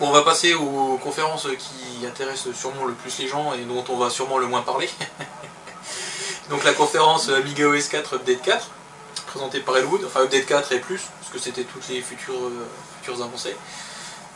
Bon, 0.00 0.08
on 0.08 0.12
va 0.12 0.22
passer 0.22 0.54
aux 0.54 0.98
conférences 1.02 1.46
qui 1.58 2.06
intéressent 2.06 2.54
sûrement 2.54 2.86
le 2.86 2.94
plus 2.94 3.18
les 3.18 3.28
gens 3.28 3.52
et 3.52 3.62
dont 3.62 3.84
on 3.88 3.96
va 3.96 4.08
sûrement 4.10 4.38
le 4.38 4.46
moins 4.46 4.62
parler. 4.62 4.88
Donc 6.50 6.64
la 6.64 6.72
conférence 6.72 7.28
Amiga 7.28 7.66
OS 7.68 7.88
4 7.88 8.14
Update 8.16 8.42
4, 8.42 8.70
présentée 9.26 9.60
par 9.60 9.76
Elwood, 9.76 10.02
enfin 10.04 10.20
Update 10.22 10.46
4 10.46 10.72
et 10.72 10.78
plus, 10.80 11.00
parce 11.20 11.32
que 11.32 11.38
c'était 11.38 11.64
toutes 11.64 11.86
les 11.88 12.00
futures, 12.00 12.50
futures 13.00 13.22
avancées. 13.22 13.56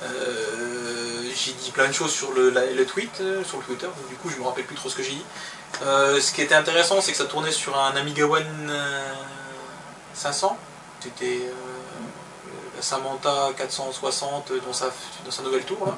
Euh, 0.02 1.22
j'ai 1.34 1.52
dit 1.52 1.70
plein 1.70 1.88
de 1.88 1.92
choses 1.92 2.12
sur 2.12 2.32
le 2.32 2.84
tweet, 2.84 3.20
euh, 3.20 3.42
sur 3.44 3.58
le 3.58 3.64
Twitter, 3.64 3.86
donc 3.86 4.08
du 4.08 4.14
coup 4.16 4.28
je 4.30 4.36
me 4.36 4.44
rappelle 4.44 4.64
plus 4.64 4.76
trop 4.76 4.88
ce 4.88 4.96
que 4.96 5.02
j'ai 5.02 5.10
dit. 5.12 5.24
Euh, 5.82 6.20
ce 6.20 6.32
qui 6.32 6.42
était 6.42 6.54
intéressant, 6.54 7.00
c'est 7.00 7.12
que 7.12 7.18
ça 7.18 7.26
tournait 7.26 7.52
sur 7.52 7.78
un 7.78 7.94
Amiga 7.96 8.24
One 8.26 8.68
euh, 8.70 9.12
500. 10.14 10.56
C'était 11.00 11.42
euh, 11.44 11.52
la 12.74 12.82
Samantha 12.82 13.50
460 13.56 14.52
dans 14.66 14.72
sa, 14.72 14.86
dans 15.24 15.30
sa 15.30 15.42
nouvelle 15.42 15.64
tour. 15.64 15.94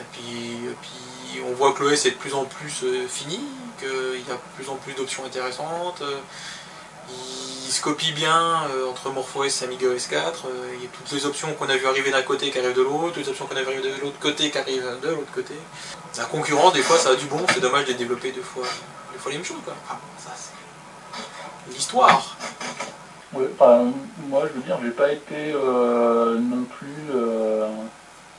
Et 0.00 0.04
puis, 0.12 0.58
puis 0.80 1.42
on 1.46 1.52
voit 1.52 1.72
que 1.72 1.82
l'OS 1.84 2.06
est 2.06 2.12
de 2.12 2.16
plus 2.16 2.34
en 2.34 2.44
plus 2.44 2.82
euh, 2.84 3.06
fini, 3.06 3.40
qu'il 3.78 3.88
y 4.26 4.30
a 4.30 4.34
de 4.34 4.40
plus 4.56 4.68
en 4.70 4.76
plus 4.76 4.94
d'options 4.94 5.24
intéressantes. 5.24 6.00
euh, 6.02 6.18
il 7.70 7.72
se 7.72 7.82
copie 7.82 8.10
bien 8.10 8.64
euh, 8.74 8.90
entre 8.90 9.10
MorphOS 9.10 9.44
et 9.62 9.64
Amiga 9.64 9.86
OS 9.86 10.08
4. 10.08 10.46
euh, 10.46 10.74
il 10.74 10.82
y 10.82 10.86
a 10.86 10.88
toutes 10.88 11.12
les 11.12 11.24
options 11.24 11.54
qu'on 11.54 11.68
a 11.68 11.76
vu 11.76 11.86
arriver 11.86 12.10
d'un 12.10 12.22
côté 12.22 12.50
qui 12.50 12.58
arrivent 12.58 12.74
de 12.74 12.82
l'autre, 12.82 13.12
toutes 13.14 13.22
les 13.24 13.28
options 13.28 13.46
qu'on 13.46 13.54
a 13.54 13.60
vu 13.62 13.68
arriver 13.68 13.92
de 13.96 14.00
l'autre 14.00 14.18
côté 14.18 14.50
qui 14.50 14.58
arrivent 14.58 14.98
de 15.00 15.08
l'autre 15.10 15.30
côté. 15.32 15.54
La 16.18 16.24
concurrence, 16.24 16.72
des 16.72 16.82
fois, 16.82 16.98
ça 16.98 17.10
a 17.10 17.14
du 17.14 17.26
bon, 17.26 17.38
c'est 17.54 17.60
dommage 17.60 17.84
de 17.84 17.92
développer 17.92 18.32
deux 18.32 18.42
fois, 18.42 18.64
deux 19.12 19.18
fois 19.20 19.30
les 19.30 19.38
mêmes 19.38 19.46
choses. 19.46 19.58
Quoi. 19.64 19.74
Enfin, 19.86 20.00
ça, 20.18 20.30
c'est 20.36 21.72
l'histoire. 21.72 22.36
Ouais, 23.32 23.46
moi 24.28 24.42
je 24.48 24.58
veux 24.58 24.64
dire, 24.66 24.76
j'ai 24.82 24.90
pas 24.90 25.12
été 25.12 25.52
euh, 25.54 26.36
non 26.40 26.64
plus 26.64 26.88
euh, 27.14 27.68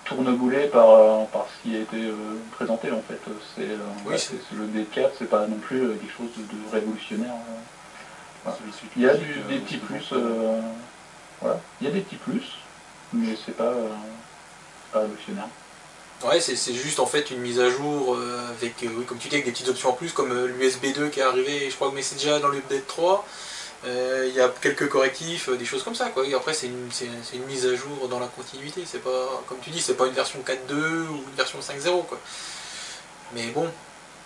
tourneboulé 0.04 0.68
par, 0.68 0.90
euh, 0.90 1.24
par 1.32 1.46
ce 1.48 1.64
qui 1.70 1.78
a 1.78 1.80
été 1.80 2.12
présenté 2.52 2.92
en 2.92 3.02
fait. 3.02 3.22
C'est 3.56 3.62
Oui, 4.06 4.12
ouais, 4.12 4.18
c'est 4.18 4.36
le 4.52 4.66
D4, 4.66 5.12
c'est 5.18 5.30
pas 5.30 5.48
non 5.48 5.56
plus 5.56 5.80
quelque 5.98 6.18
chose 6.18 6.28
de, 6.36 6.42
de 6.44 6.74
révolutionnaire. 6.74 7.32
euh. 7.32 7.62
Il 8.96 9.04
y 9.04 9.10
a 9.10 9.16
du- 9.16 9.40
des 9.50 9.60
petits 9.60 9.78
plus, 9.78 10.04
euh, 10.14 10.62
voilà, 11.42 11.60
il 11.80 11.88
y 11.88 11.90
a 11.90 11.94
des 11.94 12.02
petits 12.02 12.16
plus, 12.18 12.44
mais 13.14 13.36
c'est 13.46 13.56
pas, 13.56 13.64
euh, 13.66 13.88
c'est 14.86 14.94
pas 14.94 15.00
révolutionnaire. 15.02 15.48
Ouais, 16.24 16.40
c'est 16.40 16.56
c'est 16.56 16.74
juste 16.76 17.00
en 17.00 17.08
fait 17.08 17.32
une 17.32 17.40
mise 17.40 17.60
à 17.60 17.70
jour 17.70 18.16
euh, 18.16 18.48
avec, 18.50 18.84
euh, 18.84 18.90
oui, 18.96 19.06
comme 19.06 19.18
tu 19.18 19.28
dis, 19.28 19.36
avec 19.36 19.46
des 19.46 19.52
petites 19.52 19.70
options 19.70 19.90
en 19.90 19.94
plus, 19.94 20.12
comme 20.14 20.32
euh, 20.32 20.48
l'USB 20.48 20.94
2 20.94 21.10
qui 21.10 21.20
est 21.20 21.24
arrivé, 21.24 21.70
je 21.70 21.76
crois 21.76 21.90
que 21.90 21.96
mais 21.96 22.02
c'est 22.04 22.16
déjà 22.16 22.40
dans 22.40 22.50
l'update 22.50 22.86
3. 22.88 23.26
Euh, 23.86 24.26
Il 24.30 24.36
y 24.36 24.40
a 24.40 24.48
quelques 24.62 24.88
correctifs, 24.90 25.50
euh, 25.50 25.56
des 25.58 25.66
choses 25.66 25.82
comme 25.84 25.96
ça. 25.96 26.10
Quoi. 26.10 26.28
Et 26.28 26.36
après, 26.36 26.54
c'est 26.54 26.68
une, 26.68 26.92
c'est- 26.92 27.10
c'est 27.24 27.38
une 27.38 27.46
mise 27.46 27.66
à 27.66 27.76
jour 27.76 28.08
dans 28.10 28.20
la 28.20 28.28
continuité. 28.28 28.84
C'est 28.86 29.00
pas, 29.04 29.42
comme 29.48 29.58
tu 29.60 29.72
dis, 29.72 29.82
c'est 29.82 29.96
pas 29.96 30.06
une 30.06 30.14
version 30.14 30.40
4.2 30.46 31.08
ou 31.10 31.16
une 31.28 31.36
version 31.36 31.60
5.0. 31.62 32.04
Quoi. 32.04 32.20
Mais 33.34 33.48
bon, 33.48 33.68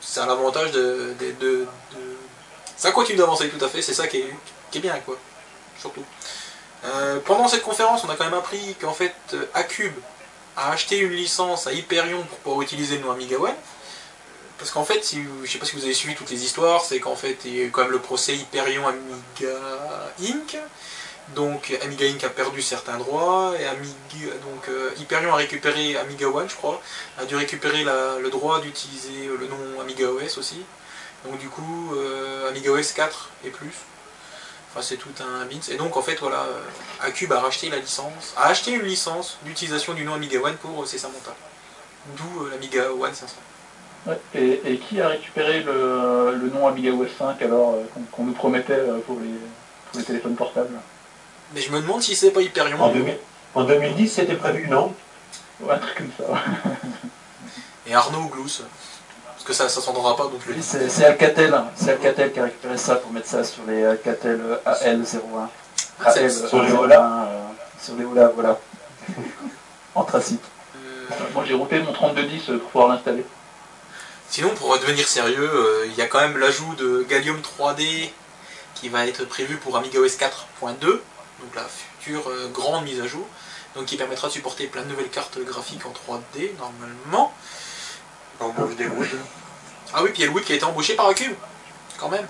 c'est 0.02 0.20
un 0.20 0.30
avantage 0.30 0.72
de, 0.74 1.14
de, 1.20 1.32
de- 1.40 1.68
de- 1.94 2.15
Ça 2.78 2.92
continue 2.92 3.18
d'avancer 3.18 3.50
tout 3.50 3.64
à 3.64 3.70
fait, 3.70 3.82
c'est 3.82 3.94
ça 3.94 4.08
qui 4.08 4.18
est, 4.18 4.34
qui 4.72 4.80
est 4.80 4.82
bien, 4.82 4.98
quoi. 5.06 5.18
Surtout. 5.80 6.04
Euh, 6.86 7.20
pendant 7.26 7.48
cette 7.48 7.64
conférence, 7.64 8.04
on 8.04 8.10
a 8.10 8.16
quand 8.16 8.26
même 8.26 8.34
appris 8.34 8.76
qu'en 8.80 8.94
fait, 8.94 9.16
euh, 9.34 9.46
Acube 9.54 9.94
a 10.58 10.72
acheté 10.72 10.98
une 11.00 11.12
licence 11.12 11.68
à 11.68 11.74
Hyperion 11.74 12.24
pour 12.24 12.38
pouvoir 12.40 12.62
utiliser 12.62 12.98
le 12.98 13.04
nom 13.04 13.12
Amiga 13.12 13.38
One. 13.38 13.56
Parce 14.58 14.72
qu'en 14.72 14.86
fait, 14.86 15.04
si 15.04 15.22
je 15.44 15.52
sais 15.52 15.58
pas 15.58 15.66
si 15.66 15.76
vous 15.76 15.84
avez 15.84 15.94
suivi 15.94 16.16
toutes 16.16 16.30
les 16.30 16.44
histoires, 16.44 16.84
c'est 16.86 17.00
qu'en 17.00 17.16
fait, 17.16 17.38
il 17.46 17.56
y 17.56 17.62
a 17.62 17.64
eu 17.66 17.72
quand 17.72 17.82
même 17.82 17.92
le 17.92 18.00
procès 18.00 18.36
Hyperion 18.36 18.84
Amiga 18.88 19.58
Inc. 20.22 20.58
Donc 21.36 21.76
Amiga 21.84 22.06
Inc. 22.06 22.24
a 22.24 22.30
perdu 22.30 22.62
certains 22.62 22.98
droits 22.98 23.54
et 23.60 23.66
Amiga, 23.66 24.32
donc 24.44 24.70
euh, 24.70 24.92
Hyperion 25.00 25.34
a 25.34 25.38
récupéré 25.38 25.98
Amiga 25.98 26.28
One, 26.28 26.48
je 26.48 26.56
crois, 26.56 26.80
a 27.18 27.26
dû 27.26 27.36
récupérer 27.36 27.84
la- 27.84 28.20
le 28.20 28.30
droit 28.30 28.62
d'utiliser 28.62 29.28
le 29.38 29.48
nom 29.48 29.82
Amiga 29.82 30.06
OS 30.12 30.38
aussi. 30.38 30.62
Donc 31.26 31.40
du 31.40 31.50
coup, 31.50 31.94
euh, 31.96 32.50
Amiga 32.50 32.72
OS 32.72 32.92
4 32.94 33.30
et 33.46 33.50
plus. 33.50 33.72
Enfin, 34.72 34.82
c'est 34.82 34.98
tout 34.98 35.10
un 35.22 35.46
bits. 35.46 35.62
Et 35.72 35.76
donc 35.78 35.96
en 35.98 36.02
fait, 36.02 36.18
voilà, 36.20 36.42
euh, 36.42 36.62
Acube 37.08 37.32
a 37.32 37.40
racheté 37.40 37.70
la 37.70 37.78
licence, 37.78 38.34
a 38.38 38.48
acheté 38.48 38.72
une 38.72 38.82
licence 38.84 39.38
d'utilisation 39.44 39.94
du 39.94 40.04
nom 40.04 40.14
Amiga 40.14 40.40
One 40.40 40.56
pour 40.58 40.84
euh, 40.84 40.86
ses 40.86 40.98
Samantha. 40.98 41.34
D'où 42.18 42.44
euh, 42.44 42.50
l'Amiga 42.52 42.92
One 42.92 43.14
500. 43.14 43.36
Ouais, 44.08 44.20
Et, 44.36 44.62
et 44.66 44.78
qui 44.78 45.02
a 45.02 45.08
récupéré 45.08 45.64
le, 45.64 46.36
le 46.36 46.50
nom 46.50 46.68
Amiga 46.68 46.92
OS 46.92 47.08
5 47.18 47.42
alors 47.42 47.74
euh, 47.76 47.84
qu'on 48.12 48.26
nous 48.26 48.34
promettait 48.34 48.74
euh, 48.74 49.00
pour 49.00 49.20
les, 49.20 49.30
pour 49.90 50.00
les 50.00 50.04
téléphones 50.04 50.36
portables? 50.36 50.78
Mais 51.54 51.62
je 51.62 51.72
me 51.72 51.80
demande 51.80 52.04
si 52.04 52.16
c'est 52.16 52.32
pas 52.32 52.42
Hyperion. 52.42 52.80
En, 52.82 52.90
2000 52.92 53.18
en 53.56 53.64
2010, 53.64 54.10
c'était 54.10 54.36
prévu, 54.36 54.68
non? 54.68 54.94
Ouais, 55.62 55.74
un 55.74 55.78
truc 55.78 55.96
comme 55.96 56.12
ça. 56.18 56.44
Et 57.88 57.94
Arnaud 57.96 58.24
ou 58.24 58.28
Glous. 58.28 58.62
Que 59.46 59.54
ça, 59.54 59.70
ça 59.70 59.80
s'entendra 59.80 60.16
pas, 60.18 60.24
donc 60.24 60.44
le 60.48 60.56
c'est 60.60 61.06
Alcatel, 61.06 61.54
hein. 61.54 61.68
c'est 61.76 61.92
Alcatel 61.92 62.34
qui 62.34 62.40
a 62.40 62.46
récupéré 62.46 62.78
ça 62.80 62.96
pour 62.96 63.12
mettre 63.12 63.28
ça 63.28 63.44
sur 63.44 63.62
les 63.68 63.86
Alcatel 63.86 64.42
AL01. 64.66 65.48
Ah, 66.04 66.12
c'est- 66.12 66.24
AL, 66.24 66.32
sur 66.32 66.64
les 66.64 66.72
AL01, 66.72 66.78
Ola. 66.80 67.28
euh, 67.30 67.44
Sur 67.80 67.96
les 67.96 68.06
Ola, 68.06 68.32
voilà. 68.34 68.60
Anthracite. 69.96 70.42
Euh, 70.76 71.14
Moi 71.36 71.44
j'ai 71.48 71.54
routé 71.54 71.80
mon 71.80 71.94
3210 71.94 72.46
pour 72.46 72.70
pouvoir 72.72 72.88
l'installer. 72.90 73.24
Sinon, 74.32 74.50
pour 74.56 74.76
devenir 74.80 75.08
sérieux, 75.08 75.48
euh, 75.54 75.86
il 75.86 75.96
y 75.96 76.02
a 76.02 76.08
quand 76.08 76.20
même 76.22 76.38
l'ajout 76.40 76.74
de 76.76 77.06
Gallium 77.08 77.40
3D 77.42 78.10
qui 78.74 78.90
va 78.90 79.06
être 79.06 79.26
prévu 79.26 79.58
pour 79.58 79.78
Amiga 79.78 80.00
OS 80.00 80.18
4.2, 80.18 80.80
donc 80.88 81.02
la 81.56 81.64
future 81.64 82.28
euh, 82.30 82.50
grande 82.52 82.84
mise 82.84 83.00
à 83.00 83.06
jour, 83.06 83.26
donc 83.76 83.86
qui 83.86 83.96
permettra 83.96 84.28
de 84.28 84.34
supporter 84.34 84.66
plein 84.66 84.82
de 84.82 84.88
nouvelles 84.90 85.10
cartes 85.10 85.38
graphiques 85.40 85.86
en 85.86 85.92
3D 85.92 86.50
normalement. 86.58 87.32
Embauche 88.40 88.76
des 88.76 88.88
Wood. 88.88 89.08
Ah 89.94 90.04
oui, 90.04 90.10
puis 90.12 90.20
il 90.20 90.22
y 90.22 90.24
a 90.24 90.28
le 90.28 90.34
Wood 90.34 90.44
qui 90.44 90.54
a 90.54 90.56
été 90.56 90.66
embauché 90.66 90.96
par 90.96 91.08
Acube, 91.08 91.34
quand 91.98 92.10
même. 92.10 92.28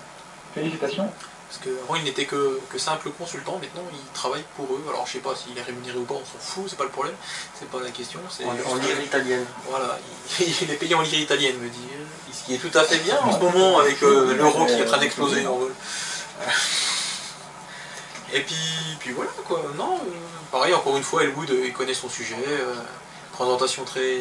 Félicitations. 0.54 1.10
Parce 1.48 1.60
qu'avant 1.62 1.94
il 1.94 2.02
n'était 2.02 2.24
que, 2.24 2.60
que 2.68 2.76
simple 2.76 3.08
consultant, 3.10 3.58
maintenant 3.62 3.84
il 3.92 4.12
travaille 4.12 4.42
pour 4.56 4.66
eux. 4.66 4.84
Alors 4.88 5.06
je 5.06 5.12
sais 5.12 5.18
pas 5.20 5.34
s'il 5.36 5.56
est 5.56 5.62
rémunéré 5.62 5.96
ou 5.96 6.04
pas, 6.04 6.14
on 6.14 6.18
s'en 6.18 6.38
fout, 6.40 6.64
c'est 6.68 6.76
pas 6.76 6.84
le 6.84 6.90
problème, 6.90 7.14
c'est 7.58 7.68
pas 7.70 7.78
la 7.80 7.90
question. 7.90 8.18
c'est 8.28 8.44
En, 8.44 8.50
en 8.50 8.74
lire 8.76 9.00
italienne. 9.00 9.46
Voilà, 9.70 9.96
il, 10.40 10.46
il 10.62 10.70
est 10.70 10.74
payé 10.74 10.94
en 10.96 11.02
lire 11.02 11.20
italienne, 11.20 11.56
me 11.58 11.68
dit. 11.68 11.78
Ce 12.32 12.44
qui 12.44 12.54
est 12.54 12.58
tout 12.58 12.76
à 12.76 12.82
fait 12.82 12.98
bien 12.98 13.18
en 13.20 13.32
ce 13.32 13.38
moment 13.38 13.78
avec 13.78 14.02
euh, 14.02 14.34
l'euro 14.34 14.66
qui 14.66 14.72
est 14.72 14.82
en 14.82 14.86
train 14.86 14.98
d'exploser 14.98 15.46
en 15.46 15.56
vol. 15.56 15.72
Et 18.32 18.40
puis, 18.40 18.56
puis 18.98 19.12
voilà 19.12 19.30
quoi. 19.46 19.62
Non, 19.76 19.94
euh, 19.98 20.10
pareil, 20.50 20.74
encore 20.74 20.96
une 20.96 21.02
fois, 21.04 21.22
Elwood, 21.22 21.50
euh, 21.50 21.66
il 21.66 21.72
connaît 21.72 21.94
son 21.94 22.08
sujet. 22.08 22.36
euh, 22.46 22.74
présentation 23.36 23.84
très. 23.84 24.18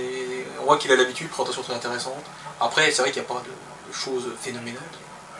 On 0.61 0.65
voit 0.65 0.77
qu'il 0.77 0.91
a 0.91 0.95
l'habitude, 0.95 1.29
présentation 1.29 1.63
très 1.63 1.73
intéressante. 1.73 2.23
Après, 2.59 2.91
c'est 2.91 3.01
vrai 3.01 3.11
qu'il 3.11 3.21
n'y 3.21 3.27
a 3.27 3.33
pas 3.33 3.41
de, 3.41 3.89
de 3.89 3.93
choses 3.93 4.27
phénoménales. 4.39 4.81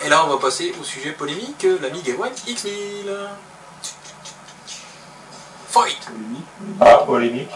Et 0.03 0.09
là, 0.09 0.25
on 0.25 0.29
va 0.29 0.37
passer 0.37 0.73
au 0.79 0.83
sujet 0.83 1.11
polémique, 1.11 1.63
euh, 1.65 1.77
l'Amiga 1.81 2.13
One 2.13 2.31
X1000. 2.47 3.27
Fight. 5.69 6.07
Ah, 6.79 7.03
polémique. 7.05 7.51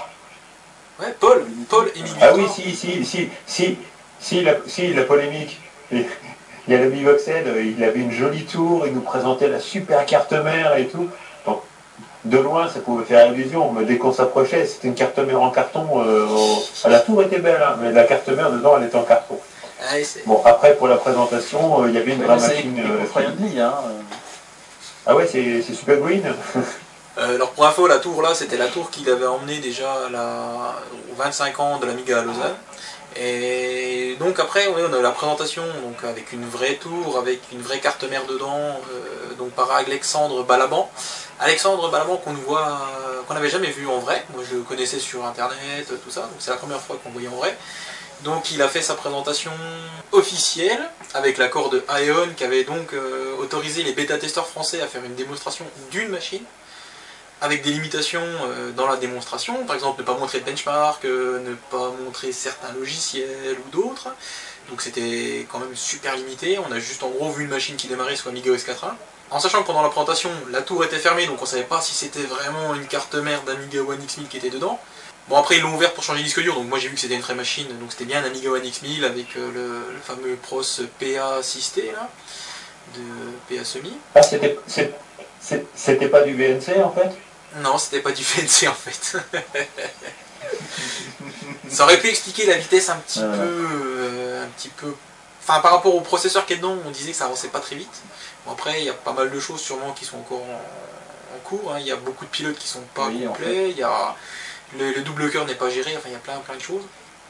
Ouais, 0.99 1.15
Paul, 1.19 1.45
Paul 1.69 1.91
et 1.95 2.01
Miguel. 2.01 2.17
Ah 2.21 2.33
oui, 2.35 2.45
si, 2.53 2.75
si, 2.75 3.05
si, 3.05 3.29
si, 3.47 3.77
si, 4.19 4.41
la, 4.41 4.55
si, 4.67 4.93
la 4.93 5.03
polémique. 5.03 5.59
Il 5.91 6.05
y 6.67 6.75
a 6.75 6.77
le 6.77 6.89
Bivoxed, 6.89 7.47
il 7.77 7.83
avait 7.83 7.99
une 7.99 8.11
jolie 8.11 8.45
tour, 8.45 8.85
il 8.85 8.93
nous 8.93 9.01
présentait 9.01 9.47
la 9.47 9.59
super 9.59 10.05
carte 10.05 10.33
mère 10.33 10.75
et 10.75 10.87
tout. 10.87 11.09
De 12.25 12.37
loin, 12.37 12.67
ça 12.67 12.79
pouvait 12.81 13.05
faire 13.05 13.31
illusion, 13.31 13.71
mais 13.71 13.85
dès 13.85 13.97
qu'on 13.97 14.11
s'approchait, 14.11 14.65
c'était 14.65 14.89
une 14.89 14.95
carte 14.95 15.17
mère 15.19 15.41
en 15.41 15.51
carton. 15.51 15.87
euh, 16.05 16.27
ah, 16.83 16.89
la 16.89 16.99
tour 16.99 17.23
était 17.23 17.39
belle, 17.39 17.61
hein, 17.65 17.77
mais 17.81 17.91
la 17.93 18.03
carte 18.03 18.27
mère, 18.27 18.51
dedans, 18.51 18.73
elle 18.77 18.87
était 18.87 18.97
en 18.97 19.03
carton. 19.03 19.39
C'est- 20.03 20.25
Bon, 20.27 20.41
après, 20.43 20.75
pour 20.75 20.89
la 20.89 20.97
présentation, 20.97 21.83
euh, 21.83 21.87
il 21.89 21.95
y 21.95 21.97
avait 21.97 22.11
une 22.11 22.21
Ouais, 22.21 22.27
machine. 22.27 22.77
euh, 22.79 23.61
hein. 23.61 23.73
Ah 25.07 25.15
ouais, 25.15 25.27
c'est 25.31 25.61
c'est 25.61 25.73
super 25.73 25.97
green. 25.97 26.23
Euh, 27.17 27.35
alors 27.35 27.49
pour 27.49 27.65
info, 27.65 27.85
la 27.85 27.97
tour 27.97 28.21
là, 28.21 28.29
c'était 28.33 28.55
la 28.55 28.67
tour 28.67 28.89
qu'il 28.89 29.09
avait 29.09 29.25
emmenée 29.25 29.57
déjà 29.59 29.91
à 30.07 30.09
la... 30.09 30.75
aux 31.11 31.15
25 31.17 31.59
ans 31.59 31.77
de 31.77 31.85
l'Amiga 31.85 32.19
à 32.19 32.21
Lausanne. 32.21 32.55
Et 33.15 34.15
donc 34.19 34.39
après, 34.39 34.67
on 34.67 34.93
a 34.93 35.01
la 35.01 35.11
présentation 35.11 35.63
avec 36.03 36.31
une 36.31 36.47
vraie 36.47 36.75
tour, 36.75 37.17
avec 37.17 37.41
une 37.51 37.61
vraie 37.61 37.79
carte 37.79 38.03
mère 38.03 38.25
dedans, 38.25 38.79
euh, 38.91 39.49
par 39.55 39.71
Alexandre 39.71 40.43
Balaban. 40.43 40.89
Alexandre 41.39 41.89
Balaban 41.89 42.17
qu'on 42.17 42.33
voit, 42.33 42.91
qu'on 43.27 43.33
n'avait 43.33 43.49
jamais 43.49 43.71
vu 43.71 43.87
en 43.87 43.99
vrai. 43.99 44.23
Moi, 44.33 44.43
je 44.49 44.57
le 44.57 44.61
connaissais 44.61 44.99
sur 44.99 45.25
internet, 45.25 45.87
tout 46.03 46.11
ça. 46.11 46.29
C'est 46.39 46.51
la 46.51 46.57
première 46.57 46.81
fois 46.81 46.99
qu'on 47.03 47.09
voyait 47.09 47.29
en 47.29 47.35
vrai. 47.37 47.57
Donc 48.23 48.51
il 48.51 48.61
a 48.61 48.67
fait 48.67 48.81
sa 48.81 48.95
présentation 48.95 49.51
officielle 50.11 50.89
avec 51.13 51.37
l'accord 51.37 51.69
de 51.69 51.83
Ion 52.01 52.27
qui 52.35 52.43
avait 52.43 52.65
donc 52.65 52.93
euh, 52.93 53.35
autorisé 53.37 53.83
les 53.83 53.93
bêta-testeurs 53.93 54.47
français 54.47 54.81
à 54.81 54.87
faire 54.87 55.03
une 55.05 55.15
démonstration 55.15 55.65
d'une 55.89 56.09
machine 56.09 56.43
avec 57.41 57.61
des 57.61 57.71
limitations 57.71 58.21
euh, 58.21 58.71
dans 58.71 58.87
la 58.87 58.97
démonstration, 58.97 59.65
par 59.65 59.75
exemple 59.75 60.01
ne 60.01 60.05
pas 60.05 60.17
montrer 60.17 60.39
de 60.39 60.45
benchmark, 60.45 61.05
euh, 61.05 61.39
ne 61.39 61.55
pas 61.55 61.91
montrer 62.03 62.31
certains 62.31 62.73
logiciels 62.73 63.57
ou 63.65 63.69
d'autres. 63.69 64.09
Donc 64.69 64.81
c'était 64.81 65.47
quand 65.51 65.59
même 65.59 65.75
super 65.75 66.15
limité, 66.15 66.59
on 66.59 66.71
a 66.71 66.79
juste 66.79 67.01
en 67.03 67.09
gros 67.09 67.31
vu 67.31 67.43
une 67.43 67.49
machine 67.49 67.75
qui 67.75 67.87
démarrait 67.87 68.15
sur 68.15 68.27
Amiga 68.29 68.51
OS 68.51 68.65
4.1. 68.65 68.91
En 69.31 69.39
sachant 69.39 69.61
que 69.61 69.67
pendant 69.67 69.81
la 69.83 69.89
présentation, 69.89 70.29
la 70.51 70.61
tour 70.61 70.83
était 70.83 70.97
fermée, 70.97 71.27
donc 71.27 71.41
on 71.41 71.45
savait 71.45 71.63
pas 71.63 71.81
si 71.81 71.93
c'était 71.93 72.23
vraiment 72.23 72.75
une 72.75 72.85
carte 72.87 73.15
mère 73.15 73.41
d'Amiga 73.43 73.81
One 73.81 73.99
X1000 73.99 74.27
qui 74.27 74.37
était 74.37 74.49
dedans. 74.49 74.79
Bon 75.27 75.37
après 75.37 75.57
ils 75.57 75.61
l'ont 75.61 75.75
ouvert 75.75 75.93
pour 75.93 76.03
changer 76.03 76.19
de 76.19 76.25
disque 76.25 76.41
dur, 76.41 76.55
donc 76.55 76.67
moi 76.67 76.79
j'ai 76.79 76.87
vu 76.87 76.95
que 76.95 76.99
c'était 77.01 77.13
une 77.15 77.21
vraie 77.21 77.35
machine, 77.35 77.67
donc 77.79 77.91
c'était 77.91 78.05
bien 78.05 78.21
un 78.23 78.25
Amiga 78.25 78.49
One 78.49 78.63
X1000 78.63 79.05
avec 79.05 79.37
euh, 79.37 79.51
le, 79.53 79.93
le 79.93 79.99
fameux 80.03 80.35
pros 80.35 80.61
PA 80.99 81.41
6T 81.41 81.91
là, 81.93 82.09
de 82.95 83.01
PA 83.55 83.63
semi. 83.63 83.93
Ah, 84.15 84.21
c'était 85.75 86.07
pas 86.09 86.21
du 86.23 86.33
VNC 86.33 86.83
en 86.83 86.91
fait? 86.91 87.11
Non, 87.57 87.77
c'était 87.77 88.01
pas 88.01 88.11
du 88.11 88.23
VNC 88.23 88.67
en 88.67 88.73
fait. 88.73 89.17
Ça 91.69 91.83
aurait 91.83 91.99
pu 91.99 92.07
expliquer 92.07 92.45
la 92.45 92.57
vitesse 92.57 92.89
un 92.89 92.97
petit 92.97 93.19
peu, 93.19 93.25
euh, 93.25 94.43
un 94.45 94.47
petit 94.49 94.69
peu. 94.69 94.93
Enfin, 95.41 95.59
par 95.61 95.71
rapport 95.73 95.95
au 95.95 96.01
processeur 96.01 96.45
qui 96.45 96.53
est 96.53 96.57
dedans, 96.57 96.75
on 96.85 96.91
disait 96.91 97.11
que 97.11 97.17
ça 97.17 97.25
avançait 97.25 97.47
pas 97.49 97.59
très 97.59 97.75
vite. 97.75 98.01
Bon, 98.45 98.53
après, 98.53 98.79
il 98.81 98.85
y 98.85 98.89
a 98.89 98.93
pas 98.93 99.13
mal 99.13 99.31
de 99.31 99.39
choses 99.39 99.59
sûrement 99.61 99.93
qui 99.93 100.05
sont 100.05 100.17
encore 100.17 100.41
en, 100.43 101.35
en 101.35 101.39
cours. 101.43 101.73
hein. 101.73 101.77
Il 101.79 101.87
y 101.87 101.91
a 101.91 101.95
beaucoup 101.95 102.25
de 102.25 102.29
pilotes 102.29 102.57
qui 102.57 102.67
sont 102.67 102.81
pas 102.93 103.07
Oui, 103.07 103.27
en 103.27 103.31
complets. 103.31 103.71
Il 103.71 103.77
y 103.77 103.83
a 103.83 104.15
le, 104.77 104.91
le 104.91 105.01
double 105.01 105.29
cœur 105.31 105.45
n'est 105.45 105.55
pas 105.55 105.69
géré. 105.69 105.91
Enfin, 105.97 106.09
il 106.09 106.13
y 106.13 106.15
a 106.15 106.19
plein, 106.19 106.37
plein 106.37 106.55
de 106.55 106.61
choses. 106.61 106.83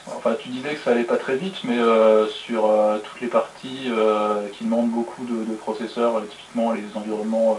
Enfin, 0.07 0.36
tu 0.41 0.49
disais 0.49 0.76
que 0.76 0.84
ça 0.84 0.91
allait 0.91 1.03
pas 1.03 1.17
très 1.17 1.36
vite, 1.36 1.55
mais 1.63 1.78
euh, 1.78 2.28
sur 2.28 2.65
euh, 2.70 2.97
toutes 2.99 3.22
les 3.22 3.28
parties 3.28 3.88
euh, 3.89 4.47
qui 4.57 4.63
demandent 4.63 4.89
beaucoup 4.89 5.24
de, 5.26 5.43
de 5.45 5.55
processeurs, 5.55 6.22
typiquement 6.30 6.72
les 6.72 6.84
environnements 6.95 7.57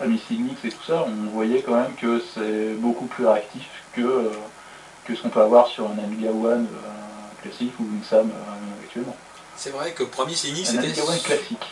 Ami 0.00 0.20
Signix 0.28 0.62
et 0.64 0.68
tout 0.68 0.82
ça, 0.86 1.06
on 1.06 1.30
voyait 1.30 1.62
quand 1.62 1.74
même 1.74 1.94
que 1.94 2.22
c'est 2.34 2.74
beaucoup 2.74 3.06
plus 3.06 3.26
réactif 3.26 3.62
que, 3.94 4.02
euh, 4.02 4.30
que 5.06 5.14
ce 5.14 5.22
qu'on 5.22 5.30
peut 5.30 5.40
avoir 5.40 5.68
sur 5.68 5.86
un 5.86 5.98
Amiga 5.98 6.30
One 6.30 6.66
euh, 6.66 7.42
classique 7.42 7.72
ou 7.80 7.84
une 7.84 8.04
SAM 8.04 8.30
euh, 8.30 8.84
actuellement. 8.84 9.16
C'est 9.56 9.70
vrai 9.70 9.92
que 9.92 10.04
Cynic, 10.34 10.66
Un 10.66 10.70
c'était. 10.70 10.78
Amiga 10.86 11.02
One 11.04 11.20
classique. 11.20 11.66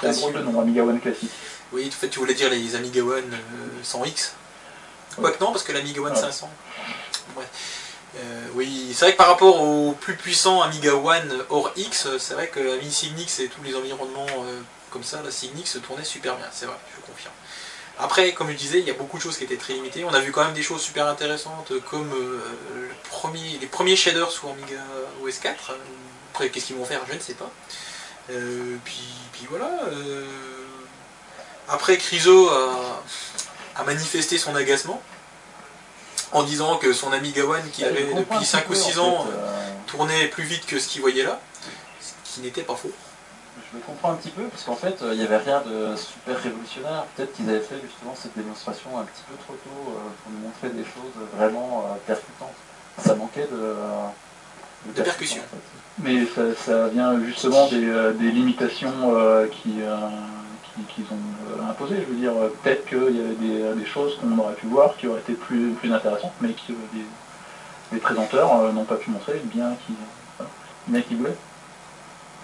C'est 0.00 0.08
un 0.08 0.12
drôle 0.12 0.32
de 0.32 0.38
nom, 0.40 0.60
Amiga 0.60 0.82
One 0.82 1.00
classique. 1.00 1.30
Oui, 1.72 1.86
en 1.88 1.90
fait, 1.90 2.08
tu 2.08 2.18
voulais 2.18 2.34
dire 2.34 2.50
les 2.50 2.74
Amiga 2.74 3.02
One 3.02 3.32
euh, 3.32 3.82
100X 3.84 4.32
Quoique 5.16 5.42
non, 5.42 5.52
parce 5.52 5.62
que 5.62 5.72
l'Amiga 5.72 6.00
One 6.00 6.12
Ouais. 6.12 6.18
500. 6.18 6.50
Ouais. 7.36 7.44
Euh, 8.16 8.46
oui, 8.54 8.92
c'est 8.94 9.04
vrai 9.04 9.12
que 9.12 9.16
par 9.16 9.28
rapport 9.28 9.60
au 9.60 9.92
plus 9.92 10.16
puissant 10.16 10.60
Amiga 10.62 10.94
One 10.94 11.44
hors 11.50 11.70
X, 11.76 12.08
c'est 12.18 12.34
vrai 12.34 12.48
que 12.48 12.60
la 12.60 12.90
Cygnix 12.90 13.38
et 13.40 13.48
tous 13.48 13.62
les 13.62 13.74
environnements 13.76 14.26
comme 14.94 15.02
ça, 15.04 15.20
la 15.22 15.30
Cygnix 15.32 15.72
se 15.72 15.78
tournait 15.78 16.04
super 16.04 16.36
bien, 16.36 16.46
c'est 16.52 16.66
vrai, 16.66 16.76
je 16.96 17.00
confirme. 17.04 17.34
Après, 17.98 18.32
comme 18.32 18.48
je 18.50 18.54
disais, 18.56 18.78
il 18.78 18.86
y 18.86 18.90
a 18.90 18.94
beaucoup 18.94 19.16
de 19.18 19.22
choses 19.22 19.36
qui 19.36 19.42
étaient 19.44 19.56
très 19.56 19.72
limitées. 19.72 20.04
On 20.04 20.14
a 20.14 20.20
vu 20.20 20.30
quand 20.32 20.44
même 20.44 20.54
des 20.54 20.62
choses 20.62 20.80
super 20.82 21.06
intéressantes 21.08 21.72
comme 21.90 22.12
euh, 22.12 22.40
le 22.74 22.88
premier, 23.10 23.58
les 23.60 23.66
premiers 23.66 23.96
shaders 23.96 24.30
sous 24.30 24.48
Amiga 24.48 24.80
OS 25.22 25.38
4. 25.38 25.70
Euh, 25.70 25.74
Après, 26.32 26.48
qu'est-ce 26.48 26.66
qu'ils 26.66 26.76
vont 26.76 26.84
faire, 26.84 27.00
je 27.08 27.14
ne 27.14 27.18
sais 27.20 27.34
pas. 27.34 27.50
Euh, 28.30 28.76
puis, 28.84 29.02
puis 29.32 29.46
voilà. 29.50 29.68
euh, 29.88 30.24
Après, 31.68 31.96
Criso 31.98 32.48
a, 32.50 33.02
a 33.76 33.84
manifesté 33.84 34.38
son 34.38 34.54
agacement 34.56 35.02
en 36.32 36.42
disant 36.44 36.78
que 36.78 36.92
son 36.92 37.12
Amiga 37.12 37.44
One 37.44 37.68
qu'il 37.70 37.84
Je 37.84 37.90
avait 37.90 38.04
depuis 38.12 38.38
petit 38.38 38.46
5 38.46 38.64
ou 38.66 38.68
peu, 38.70 38.74
6 38.74 38.98
en 38.98 39.04
ans 39.06 39.26
tournait 39.86 40.26
plus 40.28 40.44
vite 40.44 40.66
que 40.66 40.78
ce 40.80 40.88
qu'il 40.88 41.00
voyait 41.00 41.22
là, 41.22 41.40
ce 42.00 42.34
qui 42.34 42.40
n'était 42.40 42.62
pas 42.62 42.74
faux. 42.74 42.90
Je 43.56 43.78
le 43.78 43.82
comprends 43.84 44.12
un 44.12 44.16
petit 44.16 44.30
peu 44.30 44.42
parce 44.44 44.62
qu'en 44.64 44.74
fait, 44.76 45.00
euh, 45.02 45.12
il 45.14 45.18
n'y 45.18 45.24
avait 45.24 45.36
rien 45.38 45.60
de 45.62 45.94
super 45.96 46.36
révolutionnaire. 46.42 47.04
Peut-être 47.16 47.32
qu'ils 47.34 47.48
avaient 47.48 47.60
fait 47.60 47.80
justement 47.82 48.14
cette 48.16 48.36
démonstration 48.36 48.98
un 48.98 49.04
petit 49.04 49.22
peu 49.28 49.34
trop 49.44 49.54
tôt 49.54 49.90
euh, 49.90 50.10
pour 50.22 50.32
nous 50.32 50.38
montrer 50.38 50.68
des 50.70 50.84
choses 50.84 51.14
vraiment 51.36 51.86
euh, 51.90 51.94
percutantes. 52.06 52.54
Ça 52.98 53.14
manquait 53.14 53.48
de, 53.50 54.92
De 54.96 55.02
percussion. 55.02 55.42
en 55.42 55.56
fait. 55.56 56.02
Mais 56.02 56.26
ça, 56.26 56.54
ça 56.64 56.88
vient 56.88 57.18
justement 57.24 57.66
des, 57.68 57.86
des 58.18 58.30
limitations 58.30 58.92
euh, 59.16 59.46
qui, 59.48 59.82
euh, 59.82 59.96
qui- 60.76 60.82
qu'ils 60.94 61.04
ont 61.12 61.68
imposées. 61.70 61.96
Je 62.06 62.12
veux 62.12 62.18
dire, 62.20 62.32
peut-être 62.62 62.86
qu'il 62.86 63.16
y 63.16 63.20
avait 63.20 63.34
des, 63.74 63.80
des 63.80 63.86
choses 63.86 64.16
qu'on 64.20 64.36
aurait 64.38 64.54
pu 64.54 64.66
voir 64.66 64.96
qui 64.96 65.06
auraient 65.06 65.20
été 65.20 65.34
plus, 65.34 65.70
plus 65.72 65.92
intéressantes, 65.92 66.32
mais 66.40 66.50
que 66.50 66.72
les 67.92 67.98
présenteurs 67.98 68.60
euh, 68.60 68.72
n'ont 68.72 68.84
pas 68.84 68.96
pu 68.96 69.10
montrer, 69.10 69.40
bien 69.44 69.74
qu'ils 69.86 69.94
voilà, 70.38 70.50
bien 70.88 71.00
qu'ils 71.02 71.16
voulaient. 71.18 71.36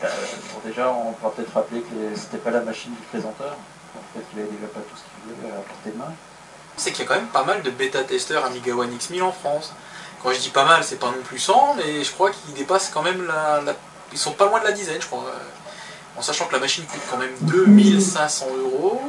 Bon, 0.03 0.61
déjà, 0.65 0.91
on 0.91 1.13
pourra 1.13 1.33
peut-être 1.33 1.53
rappeler 1.55 1.81
que 1.83 2.17
c'était 2.17 2.39
pas 2.39 2.51
la 2.51 2.61
machine 2.61 2.93
du 2.95 3.03
présenteur. 3.03 3.53
En 3.97 4.19
fait, 4.19 4.25
il 4.35 4.41
avait 4.41 4.49
déjà 4.51 4.67
pas 4.69 4.81
tout 4.81 4.97
ce 4.97 5.03
qu'il 5.03 5.35
voulait 5.35 5.53
à 5.53 5.61
portée 5.61 5.91
de 5.91 5.97
main. 5.99 6.13
C'est 6.77 6.93
qu'il 6.93 7.05
y 7.05 7.07
a 7.07 7.09
quand 7.09 7.17
même 7.17 7.27
pas 7.29 7.45
mal 7.45 7.63
de 7.63 7.71
bêta-testeurs 7.71 8.45
Amiga 8.47 8.73
One 8.75 8.91
X1000 8.97 9.23
en 9.23 9.33
France. 9.33 9.73
Quand 10.23 10.33
je 10.33 10.39
dis 10.39 10.49
pas 10.51 10.65
mal, 10.65 10.85
c'est 10.85 10.97
pas 10.99 11.07
non 11.09 11.23
plus 11.25 11.39
100, 11.39 11.75
mais 11.77 12.03
je 12.05 12.13
crois 12.13 12.31
qu'ils 12.31 12.55
dépassent 12.55 12.91
quand 12.93 13.03
même 13.03 13.27
la, 13.27 13.61
la- 13.63 13.75
Ils 14.13 14.19
sont 14.19 14.33
pas 14.33 14.47
loin 14.47 14.61
de 14.61 14.65
la 14.65 14.73
dizaine, 14.73 15.01
je 15.01 15.07
crois. 15.07 15.25
En 16.17 16.23
sachant 16.23 16.47
que 16.47 16.53
la 16.55 16.59
machine 16.61 16.85
coûte 16.85 17.01
quand 17.11 17.17
même 17.19 17.33
2500 17.43 18.47
euros, 18.59 19.01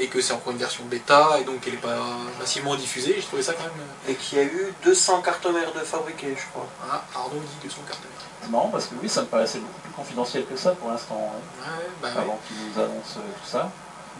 et 0.00 0.06
que 0.08 0.20
c'est 0.20 0.32
encore 0.32 0.52
une 0.52 0.58
version 0.58 0.84
bêta, 0.84 1.38
et 1.40 1.44
donc 1.44 1.60
elle 1.66 1.74
est 1.74 1.78
pas 1.78 1.96
massivement 2.38 2.74
diffusée, 2.76 3.14
j'ai 3.16 3.22
trouvé 3.22 3.42
ça 3.42 3.52
quand 3.54 3.64
même... 3.64 3.72
euh, 4.08 4.10
Et 4.12 4.14
qu'il 4.14 4.38
y 4.38 4.40
a 4.40 4.44
eu 4.44 4.72
200 4.84 5.20
cartes 5.22 5.46
mères 5.46 5.72
de 5.72 5.80
fabriquées, 5.80 6.34
je 6.36 6.44
crois. 6.52 6.66
Ah, 6.90 7.02
Arnaud 7.14 7.40
dit 7.40 7.66
200 7.68 7.78
cartes. 7.86 8.00
C'est 8.42 8.50
marrant 8.50 8.68
parce 8.68 8.86
que 8.86 8.94
oui, 9.02 9.08
ça 9.08 9.22
me 9.22 9.26
paraissait 9.26 9.58
beaucoup 9.58 9.80
plus 9.80 9.92
confidentiel 9.92 10.46
que 10.46 10.56
ça 10.56 10.70
pour 10.72 10.90
l'instant, 10.90 11.32
hein, 11.34 11.38
Ouais, 11.78 11.86
bah 12.00 12.08
ouais. 12.14 12.22
avant 12.22 12.38
qu'ils 12.46 12.56
nous 12.56 12.78
annoncent 12.80 13.18
euh, 13.18 13.32
tout 13.42 13.50
ça. 13.50 13.70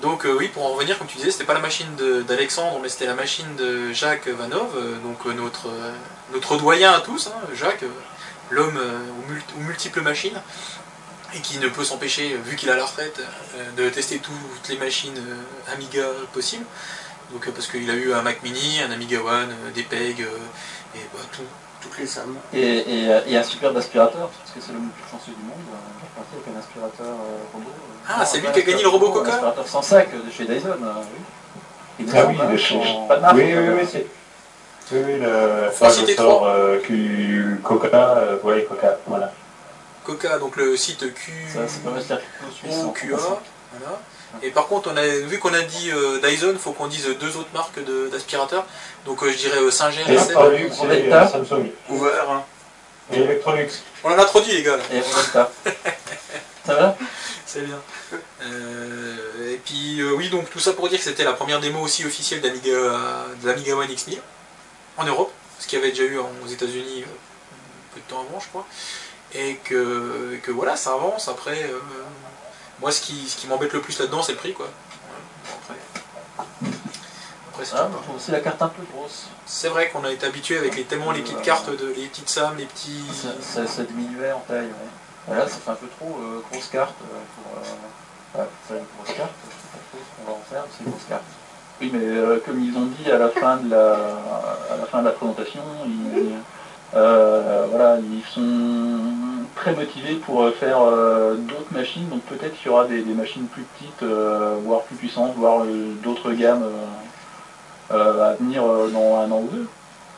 Donc 0.03 0.25
euh, 0.27 0.37
oui, 0.39 0.49
pour 0.49 0.65
en 0.67 0.71
revenir, 0.75 0.97
comme 0.99 1.07
tu 1.09 1.17
disais, 1.17 1.31
c'était 1.31 1.45
pas 1.45 1.55
la 1.55 1.61
machine 1.61 1.95
de- 1.97 2.23
d'Alexandre, 2.23 2.79
mais 2.83 2.89
c'était 2.89 3.07
la 3.07 3.15
machine 3.15 3.57
de 3.57 3.93
Jacques 3.93 4.29
Vanov, 4.29 4.69
euh, 4.77 4.97
donc 5.01 5.19
euh, 5.27 5.33
notre, 5.33 5.69
euh, 5.69 5.93
notre 6.33 6.57
doyen 6.57 6.93
à 6.93 7.01
tous, 7.01 7.27
hein, 7.29 7.33
Jacques, 7.55 7.83
euh, 7.83 7.89
l'homme 8.51 8.77
euh, 8.77 8.99
aux, 8.99 9.31
mul- 9.33 9.43
aux 9.57 9.61
multiples 9.61 10.01
machines, 10.03 10.41
et 11.35 11.41
qui 11.41 11.59
ne 11.59 11.69
peut 11.69 11.85
s'empêcher, 11.85 12.33
euh, 12.35 12.39
vu 12.45 12.57
qu'il 12.57 12.71
a 12.71 12.77
la 12.77 12.85
retraite, 12.85 13.21
euh, 13.57 13.71
de 13.85 13.91
tester 13.91 14.19
toutes 14.19 14.69
les 14.69 14.77
machines 14.77 15.17
euh, 15.17 15.73
Amiga 15.75 16.05
possibles. 16.33 16.65
Donc 17.33 17.47
euh, 17.47 17.51
parce 17.53 17.67
qu'il 17.67 17.89
a 17.91 17.95
eu 17.95 18.13
un 18.15 18.23
Mac 18.23 18.43
Mini, 18.43 18.81
un 18.81 18.91
Amiga 18.91 19.19
One, 19.21 19.51
euh, 19.51 19.71
des 19.75 19.83
PEG, 19.83 20.23
euh, 20.23 20.27
et 20.95 21.01
bah, 21.13 21.21
tout, 21.33 21.43
Toutes 21.83 21.99
les 21.99 22.07
SAM. 22.07 22.35
Et, 22.53 22.59
et, 22.61 23.05
et 23.29 23.37
un 23.37 23.43
superbe 23.43 23.77
aspirateur, 23.77 24.29
parce 24.31 24.51
que 24.53 24.61
c'est 24.61 24.73
le 24.73 24.79
plus 24.79 25.11
chanceux 25.11 25.33
du 25.37 25.45
monde. 25.45 25.69
euh, 25.71 25.77
reparti 26.03 26.35
avec 26.35 26.57
un 26.57 26.59
aspirateur 26.59 27.15
euh, 27.15 27.53
robot. 27.53 27.71
Ah, 28.09 28.25
c'est 28.25 28.39
lui 28.41 28.49
qui 28.53 28.61
a 28.61 28.63
gagné 28.63 28.83
le 28.83 28.89
robot 28.89 29.11
Coca 29.11 29.29
Un 29.31 29.35
aspirateur 29.35 29.69
sans 29.69 29.83
sac 29.83 30.09
de 30.13 30.31
chez 30.31 30.45
Dyson, 30.47 30.69
euh, 30.83 30.93
oui. 31.13 31.21
Il 32.01 32.09
est 32.09 32.19
Ah 32.19 32.27
oui, 32.27 32.37
hein, 32.41 32.51
de 32.53 32.57
chez- 32.57 32.81
Pas 33.07 33.17
de 33.17 33.21
marque. 33.21 33.37
Oui, 33.37 33.43
oui, 33.55 33.69
oui, 33.81 33.89
c'est. 33.91 34.07
Oui, 34.93 35.01
oui, 35.07 35.19
le. 35.21 35.69
Enfin, 35.69 35.89
je 35.91 36.15
sors 36.15 36.47
euh, 36.47 36.79
Coca, 37.63 38.17
euh, 38.17 38.39
ouais, 38.43 38.65
Coca, 38.69 38.97
voilà. 39.07 39.33
Coca, 40.09 40.39
donc 40.39 40.57
le 40.57 40.75
site 40.77 41.13
Q. 41.15 41.33
Ça, 41.53 41.61
QA. 42.95 43.17
Voilà. 43.17 44.01
Et 44.43 44.51
par 44.51 44.67
contre, 44.67 44.91
on 44.93 44.97
a, 44.97 45.07
vu 45.07 45.39
qu'on 45.39 45.53
a 45.53 45.61
dit 45.61 45.91
euh, 45.91 46.19
Dyson, 46.23 46.57
faut 46.59 46.73
qu'on 46.73 46.87
dise 46.87 47.07
deux 47.21 47.37
autres 47.37 47.53
marques 47.53 47.79
d'aspirateurs. 48.11 48.65
Donc 49.05 49.23
euh, 49.23 49.31
je 49.31 49.37
dirais 49.37 49.59
euh, 49.59 49.71
Singer. 49.71 50.03
Electrolux 50.09 50.71
euh, 51.13 51.29
Samsung. 51.29 51.71
Ouvert. 51.91 52.31
hein. 52.31 52.43
Et 53.13 53.19
Electrolux. 53.21 53.69
On 54.03 54.11
en 54.11 54.19
a 54.19 54.25
trop 54.25 54.41
dit 54.41 54.53
les 54.53 54.63
gars 54.63 54.79
là. 54.79 54.83
Et. 54.93 55.03
Ça 56.67 56.75
va 56.75 56.97
C'est 57.47 57.63
bien. 57.67 57.81
Euh, 58.43 59.53
et 59.53 59.57
puis 59.57 60.01
euh, 60.01 60.13
oui, 60.17 60.29
donc 60.31 60.49
tout 60.51 60.59
ça 60.59 60.73
pour 60.73 60.89
dire 60.89 60.99
que 60.99 61.05
c'était 61.05 61.25
la 61.25 61.33
première 61.35 61.61
démo 61.61 61.81
aussi 61.81 62.05
officielle 62.07 62.41
d'Amiga, 62.41 62.71
de 63.43 63.47
l'Amiga 63.47 63.75
One 63.77 63.89
X1000 63.89 64.19
en 64.99 65.05
Europe, 65.05 65.33
ce 65.59 65.67
qu'il 65.67 65.79
y 65.79 65.83
avait 65.83 65.91
déjà 65.93 66.05
eu 66.05 66.19
en- 66.19 66.31
aux 66.45 66.49
États-Unis 66.49 67.03
euh, 67.05 67.07
peu 67.95 68.01
de 68.01 68.07
temps 68.11 68.25
avant, 68.29 68.41
je 68.41 68.49
crois. 68.49 68.67
Et 69.35 69.57
que, 69.57 70.35
et 70.35 70.39
que 70.39 70.51
voilà, 70.51 70.77
ça 70.77 70.95
avance. 70.95 71.29
Après, 71.29 71.65
euh, 71.65 71.79
moi, 72.81 72.91
ce 72.91 73.01
qui, 73.01 73.29
ce 73.29 73.37
qui 73.37 73.47
m'embête 73.47 73.73
le 73.73 73.81
plus 73.81 73.99
là-dedans, 73.99 74.23
c'est 74.23 74.33
le 74.33 74.39
prix, 74.39 74.55
quoi. 74.55 74.67
Bon, 74.67 75.55
après, 75.63 75.79
après, 77.53 77.65
c'est 77.65 77.77
Ah, 77.77 77.89
je 78.09 78.17
aussi 78.17 78.31
la 78.31 78.41
carte 78.41 78.63
un 78.63 78.69
peu 78.69 78.83
grosse. 78.95 79.27
C'est 79.47 79.69
vrai 79.69 79.91
qu'on 79.91 80.05
a 80.05 80.13
été 80.13 80.27
habitué 80.27 80.57
avec 80.57 80.77
les, 80.77 80.85
tellement 80.85 81.13
les 81.13 81.21
petites 81.21 81.43
cartes, 81.43 81.69
de, 81.71 81.95
les 81.97 82.07
petites 82.07 82.29
SAM, 82.29 82.57
les 82.57 82.67
petits. 82.67 83.05
Ça, 83.13 83.29
ça, 83.41 83.67
ça 83.67 83.83
diminuait 83.83 84.33
en 84.33 84.41
taille, 84.41 84.67
ouais. 84.67 84.91
Voilà, 85.27 85.47
ça 85.47 85.57
fait 85.57 85.71
un 85.71 85.75
peu 85.75 85.89
trop 85.89 86.19
euh, 86.23 86.43
grosse 86.51 86.69
carte 86.69 86.95
euh, 87.03 87.19
pour, 87.37 87.53
euh, 87.59 88.45
pour 88.45 88.67
faire 88.67 88.77
une 88.79 88.87
grosse 88.97 89.15
carte. 89.15 89.33
Je 89.45 89.55
sais 89.55 89.69
pas 89.73 89.79
trop 89.91 89.99
ce 89.99 90.17
qu'on 90.17 90.33
va 90.33 90.39
en 90.39 90.43
faire, 90.51 90.63
mais 90.65 90.71
c'est 90.73 90.85
une 90.85 90.91
grosse 90.91 91.05
carte. 91.07 91.23
Oui, 91.81 91.91
mais 91.93 92.01
euh, 92.03 92.41
comme 92.45 92.65
ils 92.65 92.77
ont 92.77 92.87
dit 92.87 93.11
à 93.11 93.19
la 93.19 93.29
fin 93.29 93.59
de 93.59 93.71
la, 93.71 93.93
à 93.93 94.77
la, 94.79 94.87
fin 94.87 95.01
de 95.01 95.05
la 95.05 95.13
présentation, 95.13 95.61
ils, 95.87 96.33
euh, 96.95 97.67
voilà, 97.71 97.99
ils 97.99 98.25
sont 98.25 98.41
très 99.55 99.75
motivés 99.75 100.15
pour 100.15 100.43
euh, 100.43 100.53
faire 100.53 100.81
euh, 100.83 101.35
d'autres 101.35 101.73
machines. 101.73 102.09
Donc 102.09 102.23
peut-être 102.23 102.57
qu'il 102.57 102.67
y 102.67 102.71
aura 102.71 102.85
des, 102.87 103.03
des 103.03 103.15
machines 103.15 103.47
plus 103.47 103.63
petites, 103.63 104.03
euh, 104.03 104.57
voire 104.65 104.83
plus 104.83 104.97
puissantes, 104.97 105.35
voire 105.37 105.65
d'autres 106.03 106.33
gammes 106.33 106.65
à 107.91 108.35
venir 108.39 108.63
dans 108.63 109.17
un 109.17 109.31
an 109.31 109.41
ou 109.41 109.49
deux. 109.49 109.67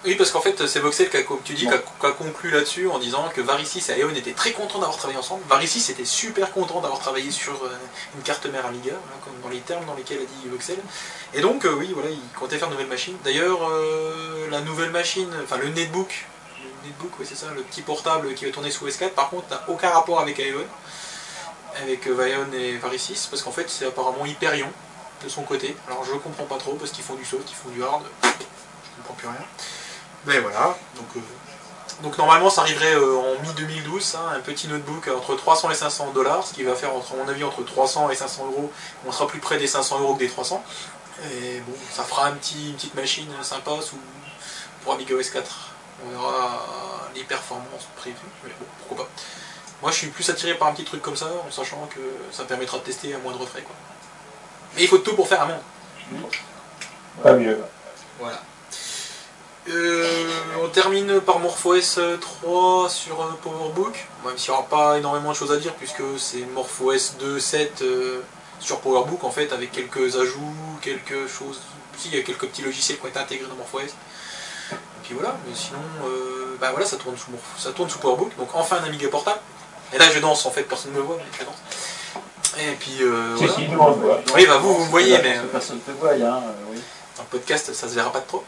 Oui, 0.03 0.14
parce 0.14 0.31
qu'en 0.31 0.41
fait, 0.41 0.66
c'est 0.66 0.81
Voxel 0.81 1.11
qui 1.11 1.18
a, 1.18 1.22
comme 1.22 1.43
tu 1.45 1.53
dis, 1.53 1.66
qui 1.66 1.74
a, 1.74 1.76
qui 1.76 2.07
a 2.07 2.12
conclu 2.12 2.51
là-dessus 2.51 2.89
en 2.89 2.99
disant 2.99 3.28
que 3.35 3.43
Varicis 3.43 3.85
et 3.91 4.01
Aeon 4.01 4.14
étaient 4.14 4.33
très 4.33 4.53
contents 4.53 4.78
d'avoir 4.78 4.97
travaillé 4.97 5.18
ensemble. 5.18 5.43
Varicis 5.47 5.93
était 5.93 6.07
super 6.07 6.53
content 6.53 6.81
d'avoir 6.81 7.01
travaillé 7.01 7.31
sur 7.31 7.53
une 8.16 8.22
carte 8.22 8.47
mère 8.47 8.64
Amiga, 8.64 8.93
voilà, 8.93 9.20
comme 9.22 9.35
dans 9.43 9.51
les 9.51 9.61
termes 9.61 9.85
dans 9.85 9.95
lesquels 9.95 10.16
a 10.18 10.22
dit 10.22 10.49
Voxel. 10.49 10.78
Et 11.35 11.43
donc, 11.43 11.66
euh, 11.66 11.74
oui, 11.78 11.91
voilà, 11.93 12.09
il 12.09 12.39
comptait 12.39 12.57
faire 12.57 12.68
une 12.68 12.74
nouvelle 12.74 12.89
machine. 12.89 13.14
D'ailleurs, 13.24 13.59
euh, 13.68 14.49
la 14.51 14.62
nouvelle 14.62 14.91
machine, 14.91 15.28
enfin 15.45 15.59
le 15.59 15.68
netbook, 15.68 16.26
netbook, 16.85 17.12
oui, 17.18 17.26
c'est 17.28 17.37
ça, 17.37 17.47
le 17.55 17.62
petit 17.62 17.83
portable 17.83 18.35
qui 18.35 18.45
va 18.45 18.53
tourner 18.53 18.70
sous 18.70 18.87
S4, 18.87 19.11
par 19.11 19.31
contre, 19.31 19.49
n'a 19.51 19.62
aucun 19.68 19.91
rapport 19.91 20.20
avec 20.20 20.39
Aeon, 20.39 20.64
avec 21.83 22.07
euh, 22.07 22.26
Aeon 22.26 22.53
et 22.53 22.76
Varicis, 22.78 23.28
parce 23.31 23.43
qu'en 23.43 23.53
fait, 23.53 23.68
c'est 23.68 23.87
apparemment 23.87 24.26
Hyperion 24.26 24.68
de 25.22 25.28
son 25.28 25.43
côté. 25.43 25.76
Alors, 25.87 26.05
je 26.05 26.12
comprends 26.12 26.45
pas 26.45 26.57
trop, 26.57 26.74
parce 26.74 26.91
qu'ils 26.91 27.05
font 27.05 27.14
du 27.14 27.24
soft, 27.24 27.51
ils 27.51 27.55
font 27.55 27.68
du 27.70 27.83
hard, 27.83 28.03
je 28.22 28.97
comprends 28.97 29.14
plus 29.14 29.28
rien. 29.28 29.47
Mais 30.26 30.39
voilà, 30.41 30.76
donc, 30.97 31.07
euh, 31.16 31.20
donc 32.03 32.18
normalement 32.18 32.51
ça 32.51 32.62
arriverait 32.62 32.95
euh, 32.95 33.16
en 33.16 33.43
mi-2012, 33.43 34.16
hein, 34.16 34.33
un 34.37 34.41
petit 34.41 34.68
notebook 34.68 35.09
entre 35.09 35.35
300 35.35 35.70
et 35.70 35.74
500 35.74 36.12
dollars, 36.12 36.47
ce 36.47 36.53
qui 36.53 36.62
va 36.62 36.74
faire 36.74 36.95
entre, 36.95 37.14
à 37.14 37.16
mon 37.16 37.28
avis 37.28 37.43
entre 37.43 37.62
300 37.62 38.11
et 38.11 38.14
500 38.14 38.47
euros, 38.47 38.70
on 39.07 39.12
sera 39.12 39.26
plus 39.26 39.41
près 39.41 39.59
des 39.59 39.66
500 39.66 40.01
euros 40.01 40.14
que 40.14 40.20
des 40.20 40.28
300. 40.28 40.62
Et 41.33 41.61
bon, 41.61 41.74
ça 41.93 42.03
fera 42.03 42.26
un 42.26 42.33
petit, 42.33 42.70
une 42.70 42.74
petite 42.74 42.95
machine 42.95 43.28
sympa 43.43 43.72
sous, 43.83 43.99
pour 44.83 44.95
Amiga 44.95 45.14
OS 45.14 45.31
4. 45.31 45.70
On 46.07 46.11
verra 46.11 46.67
les 47.15 47.25
performances 47.25 47.89
prévues, 47.97 48.17
mais 48.45 48.51
bon, 48.59 48.67
pourquoi 48.79 49.05
pas. 49.05 49.11
Moi 49.83 49.91
je 49.91 49.97
suis 49.97 50.09
plus 50.09 50.29
attiré 50.29 50.55
par 50.55 50.69
un 50.69 50.73
petit 50.73 50.85
truc 50.85 51.03
comme 51.03 51.17
ça, 51.17 51.27
en 51.47 51.51
sachant 51.51 51.87
que 51.87 52.01
ça 52.33 52.45
permettra 52.45 52.79
de 52.79 52.85
tester 52.85 53.15
à 53.15 53.19
moindre 53.19 53.45
frais. 53.47 53.63
Quoi. 53.63 53.75
Mais 54.77 54.83
il 54.83 54.89
faut 54.89 54.99
tout 54.99 55.15
pour 55.15 55.29
faire 55.29 55.43
un 55.43 55.47
monde. 55.47 55.61
Pas 57.23 57.33
mieux. 57.35 57.59
Voilà. 58.19 58.43
Euh, 59.69 60.29
on 60.63 60.69
termine 60.69 61.21
par 61.21 61.39
MorphOS 61.39 62.01
3 62.21 62.89
sur 62.89 63.21
euh, 63.21 63.39
PowerBook, 63.43 64.07
même 64.25 64.39
s'il 64.39 64.51
n'y 64.53 64.59
aura 64.59 64.67
pas 64.67 64.99
énormément 64.99 65.31
de 65.31 65.37
choses 65.37 65.53
à 65.53 65.59
dire 65.59 65.75
puisque 65.75 66.03
c'est 66.19 66.45
MorphOS 66.55 67.17
2.7 67.21 67.83
euh, 67.83 68.21
sur 68.59 68.81
PowerBook 68.81 69.23
en 69.23 69.31
fait 69.31 69.53
avec 69.53 69.71
quelques 69.71 70.17
ajouts, 70.17 70.55
quelque 70.81 71.29
chose. 71.29 71.61
Si, 71.99 72.09
il 72.09 72.17
y 72.17 72.19
a 72.19 72.23
quelques 72.23 72.47
petits 72.47 72.63
logiciels 72.63 72.99
qui 72.99 73.05
ont 73.05 73.09
été 73.09 73.19
intégrés 73.19 73.47
dans 73.47 73.57
MorphOS. 73.57 73.93
Et 75.11 75.13
puis 75.13 75.21
voilà, 75.21 75.37
mais 75.45 75.55
sinon, 75.55 75.81
euh, 76.05 76.57
bah 76.61 76.71
voilà, 76.71 76.87
ça 76.87 76.97
tourne 76.97 77.17
sous 77.17 77.33
ça 77.59 77.73
tourne 77.73 77.91
sous 77.91 77.99
PowerBook, 77.99 78.37
donc 78.37 78.49
enfin 78.55 78.77
un 78.77 78.85
Amiga 78.85 79.09
portable. 79.09 79.41
Et 79.93 79.99
là 79.99 80.05
je 80.15 80.21
danse 80.21 80.47
en 80.47 80.53
fait, 80.53 80.63
personne 80.63 80.93
ne 80.93 80.99
me 80.99 81.03
voit, 81.03 81.17
mais 81.17 81.25
je 81.37 81.45
danse. 81.45 81.57
Et 82.59 82.75
puis 82.77 82.99
euh, 83.01 83.35
voilà. 83.37 83.55
nous 83.69 83.95
voit. 83.95 84.21
Oui, 84.37 84.47
bah 84.47 84.59
vous, 84.59 84.75
vous 84.75 84.85
me 84.85 84.91
voyez, 84.91 85.19
mais 85.19 85.35
que 85.35 85.39
euh, 85.39 85.47
Personne 85.51 85.81
ne 85.85 85.93
te 85.93 85.99
voit, 85.99 86.13
hein, 86.13 86.43
oui. 86.71 86.81
dans 87.17 87.23
le 87.25 87.29
podcast, 87.29 87.73
ça 87.73 87.89
se 87.89 87.95
verra 87.95 88.13
pas 88.13 88.21
de 88.21 88.27
trop. 88.27 88.45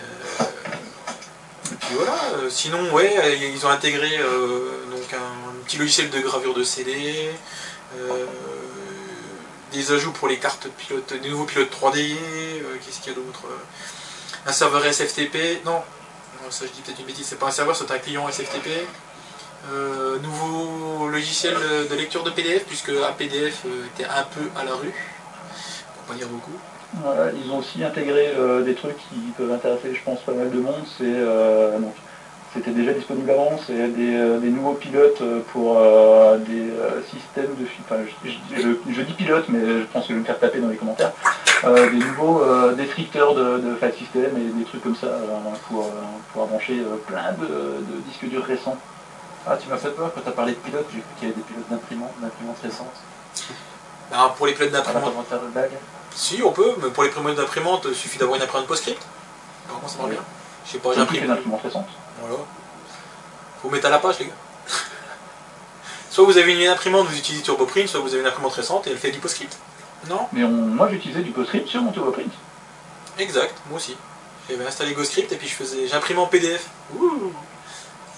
Euh, 0.00 0.44
et 1.72 1.74
puis 1.74 1.94
voilà, 1.96 2.16
sinon, 2.50 2.92
ouais, 2.92 3.40
ils 3.40 3.66
ont 3.66 3.70
intégré 3.70 4.18
donc 4.90 5.12
un, 5.12 5.64
petit 5.64 5.78
logiciel 5.78 6.10
de 6.10 6.20
gravure 6.20 6.54
de 6.54 6.62
CD, 6.62 7.32
des 9.72 9.92
ajouts 9.92 10.12
pour 10.12 10.28
les 10.28 10.38
cartes 10.38 10.68
pilotes, 10.68 11.12
des 11.20 11.28
nouveaux 11.28 11.44
pilotes 11.44 11.70
3D, 11.70 11.98
euh, 11.98 12.76
qu'est-ce 12.84 13.00
qu'il 13.00 13.12
y 13.12 13.16
a 13.16 13.18
d'autre? 13.18 13.42
Un 14.46 14.52
serveur 14.52 14.84
SFTP, 14.84 15.64
non, 15.64 15.82
ça 16.50 16.66
je 16.66 16.72
dis 16.72 16.80
peut-être 16.80 17.00
une 17.00 17.06
bêtise, 17.06 17.26
c'est 17.26 17.38
pas 17.38 17.46
un 17.46 17.50
serveur, 17.50 17.76
c'est 17.76 17.90
un 17.90 17.98
client 17.98 18.28
SFTP. 18.28 18.68
Euh, 19.72 20.18
nouveau 20.20 21.08
logiciel 21.08 21.54
de 21.90 21.94
lecture 21.96 22.22
de 22.22 22.30
PDF, 22.30 22.64
puisque 22.66 22.90
un 22.90 23.12
PDF 23.12 23.64
euh, 23.66 23.86
était 23.86 24.08
un 24.08 24.22
peu 24.22 24.48
à 24.58 24.64
la 24.64 24.74
rue, 24.74 24.94
pour 25.94 26.04
pas 26.04 26.14
dire 26.14 26.28
beaucoup. 26.28 26.56
Ils 27.44 27.50
ont 27.50 27.58
aussi 27.58 27.82
intégré 27.82 28.32
euh, 28.36 28.62
des 28.62 28.74
trucs 28.74 28.96
qui 28.96 29.16
peuvent 29.36 29.52
intéresser, 29.52 29.94
je 29.94 30.02
pense, 30.02 30.20
pas 30.20 30.32
mal 30.32 30.50
de 30.50 30.60
monde. 30.60 30.84
C'est 30.96 31.04
c'était 32.56 32.70
déjà 32.72 32.92
disponible 32.92 33.30
avant, 33.30 33.58
c'est 33.66 33.88
des, 33.88 34.16
euh, 34.16 34.38
des 34.38 34.48
nouveaux 34.48 34.72
pilotes 34.74 35.20
euh, 35.20 35.40
pour 35.52 35.78
euh, 35.78 36.38
des 36.38 36.70
euh, 36.70 37.02
systèmes 37.10 37.54
de. 37.58 37.64
fi- 37.66 37.80
Enfin, 37.84 38.00
je, 38.24 38.30
je- 38.92 39.02
dis 39.02 39.12
pilote, 39.12 39.44
mais 39.48 39.60
je 39.60 39.84
pense 39.92 40.02
que 40.04 40.08
je 40.08 40.14
vais 40.14 40.20
me 40.20 40.24
faire 40.24 40.38
taper 40.38 40.58
dans 40.58 40.68
les 40.68 40.76
commentaires. 40.76 41.12
Euh, 41.64 41.90
des 41.90 41.98
nouveaux 41.98 42.42
euh, 42.42 42.72
descripteurs 42.74 43.34
de, 43.34 43.58
de 43.58 43.76
file 43.76 43.92
system 43.98 44.30
et 44.36 44.58
des 44.58 44.64
trucs 44.64 44.82
comme 44.82 44.96
ça 44.96 45.06
euh, 45.06 45.38
pour 45.68 45.84
euh, 45.84 45.90
pouvoir 46.32 46.48
brancher 46.48 46.80
euh, 46.80 46.96
plein 47.06 47.32
de, 47.32 47.46
de 47.46 48.00
disques 48.08 48.24
durs 48.26 48.44
récents. 48.44 48.76
Ah, 49.46 49.56
tu 49.56 49.68
m'as 49.68 49.76
fait 49.76 49.90
peur 49.90 50.10
quand 50.14 50.20
tu 50.22 50.28
as 50.28 50.32
parlé 50.32 50.52
de 50.52 50.58
pilotes, 50.58 50.86
j'ai 50.92 51.00
cru 51.00 51.08
qu'il 51.18 51.28
y 51.28 51.30
avait 51.30 51.40
des 51.40 51.46
pilotes 51.46 51.68
d'imprimantes, 51.70 52.12
d'imprimantes 52.20 52.58
récentes. 52.62 52.96
Ben, 54.10 54.30
pour 54.36 54.46
les 54.46 54.54
pilotes 54.54 54.70
On 54.72 54.76
va 54.76 54.82
d'imprimante, 54.92 55.14
pas 55.14 55.36
faire 55.36 55.40
de 55.46 55.48
blague. 55.52 55.70
Si, 56.14 56.42
on 56.42 56.52
peut, 56.52 56.72
mais 56.82 56.90
pour 56.90 57.02
les 57.04 57.10
pilotes 57.10 57.36
d'imprimante, 57.36 57.86
il 57.88 57.94
suffit 57.94 58.18
d'avoir 58.18 58.36
une 58.38 58.42
imprimante 58.42 58.66
PostScript. 58.66 59.02
Par 59.68 59.78
contre, 59.80 59.92
ça 59.92 59.98
marche 59.98 60.10
bien. 60.10 60.20
Je 60.64 60.70
sais 60.72 60.78
pas, 60.78 60.88
J'ai 60.94 61.18
une 61.24 61.30
imprimante 61.30 61.62
récente. 61.62 61.86
Voilà. 62.20 62.36
Faut 63.62 63.70
mettre 63.70 63.86
à 63.86 63.90
la 63.90 63.98
page, 63.98 64.18
les 64.20 64.26
gars. 64.26 64.32
soit 66.10 66.24
vous 66.24 66.36
avez 66.38 66.52
une 66.62 66.68
imprimante, 66.68 67.06
vous 67.08 67.16
utilisez 67.18 67.42
TurboPrint, 67.42 67.86
soit 67.86 68.00
vous 68.00 68.12
avez 68.12 68.20
une 68.20 68.26
imprimante 68.28 68.54
récente 68.54 68.86
et 68.86 68.90
elle 68.90 68.98
fait 68.98 69.10
du 69.10 69.18
PostScript. 69.18 69.56
Non? 70.08 70.26
Mais 70.32 70.44
on- 70.44 70.50
moi 70.50 70.88
j'utilisais 70.90 71.22
du 71.22 71.30
PostScript 71.32 71.68
sur 71.68 71.82
mon 71.82 71.92
TurboPrint. 71.92 72.30
Exact, 73.18 73.54
moi 73.68 73.78
aussi. 73.78 73.96
J'avais 74.48 74.66
installé 74.66 74.92
GoScript 74.92 75.32
et 75.32 75.36
puis 75.36 75.48
je 75.48 75.54
faisais. 75.54 75.88
J'imprimais 75.88 76.20
en 76.20 76.26
PDF. 76.26 76.66
Ouh 76.94 77.32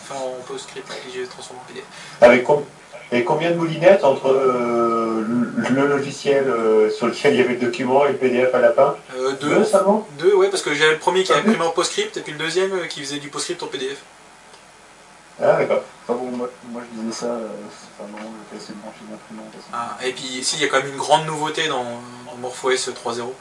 Enfin, 0.03 0.21
en 0.21 0.43
PostScript, 0.47 0.87
et 0.91 1.01
puis 1.01 1.11
j'ai 1.15 1.27
transformé 1.27 1.61
en 1.63 1.65
PDF. 1.69 1.85
Avec 2.21 2.45
com- 2.45 2.65
et 3.13 3.25
combien 3.25 3.51
de 3.51 3.57
moulinettes 3.57 4.05
entre 4.05 4.29
euh, 4.29 5.25
le, 5.57 5.87
logiciel 5.87 6.45
euh, 6.49 6.91
sur 6.91 7.07
lequel 7.07 7.35
il 7.35 7.41
y 7.41 7.43
avait 7.43 7.55
le 7.55 7.61
document 7.61 8.05
et 8.07 8.09
le 8.13 8.19
PDF 8.19 8.55
à 8.55 8.59
la 8.59 8.73
fin 8.73 8.97
Euh, 9.17 9.33
Deux 9.41 9.57
deux. 9.57 9.65
seulement 9.65 10.07
Deux, 10.19 10.35
ouais, 10.35 10.49
parce 10.49 10.63
que 10.63 10.75
j'avais 10.75 10.93
le 10.93 10.99
premier 10.99 11.25
qui 11.25 11.33
Ah, 11.33 11.39
imprimait 11.39 11.65
en 11.65 11.71
PostScript 11.71 12.17
et 12.17 12.21
puis 12.21 12.33
le 12.33 12.39
deuxième 12.39 12.73
euh, 12.73 12.87
qui 12.87 13.01
faisait 13.01 13.19
du 13.19 13.29
PostScript 13.29 13.63
en 13.63 13.67
PDF. 13.67 13.99
Ah 15.41 15.53
d'accord. 15.59 15.83
Enfin 16.07 16.19
bon, 16.19 16.37
moi, 16.37 16.51
moi 16.71 16.83
je 16.85 17.01
disais 17.01 17.13
ça, 17.27 17.37
c'est 17.81 17.97
pas 17.97 18.11
brancher 18.11 19.05
d'imprimante. 19.09 19.53
parce 19.53 19.65
que- 19.65 19.71
Ah, 19.73 19.97
et 20.05 20.13
puis 20.13 20.25
ici, 20.25 20.57
il 20.59 20.63
y 20.63 20.65
a 20.65 20.69
quand 20.69 20.79
même 20.79 20.89
une 20.93 20.97
grande 20.99 21.27
nouveauté 21.27 21.69
dans, 21.69 21.85
dans 21.85 22.37
MorphOS 22.41 22.91
3.0. 22.93 23.33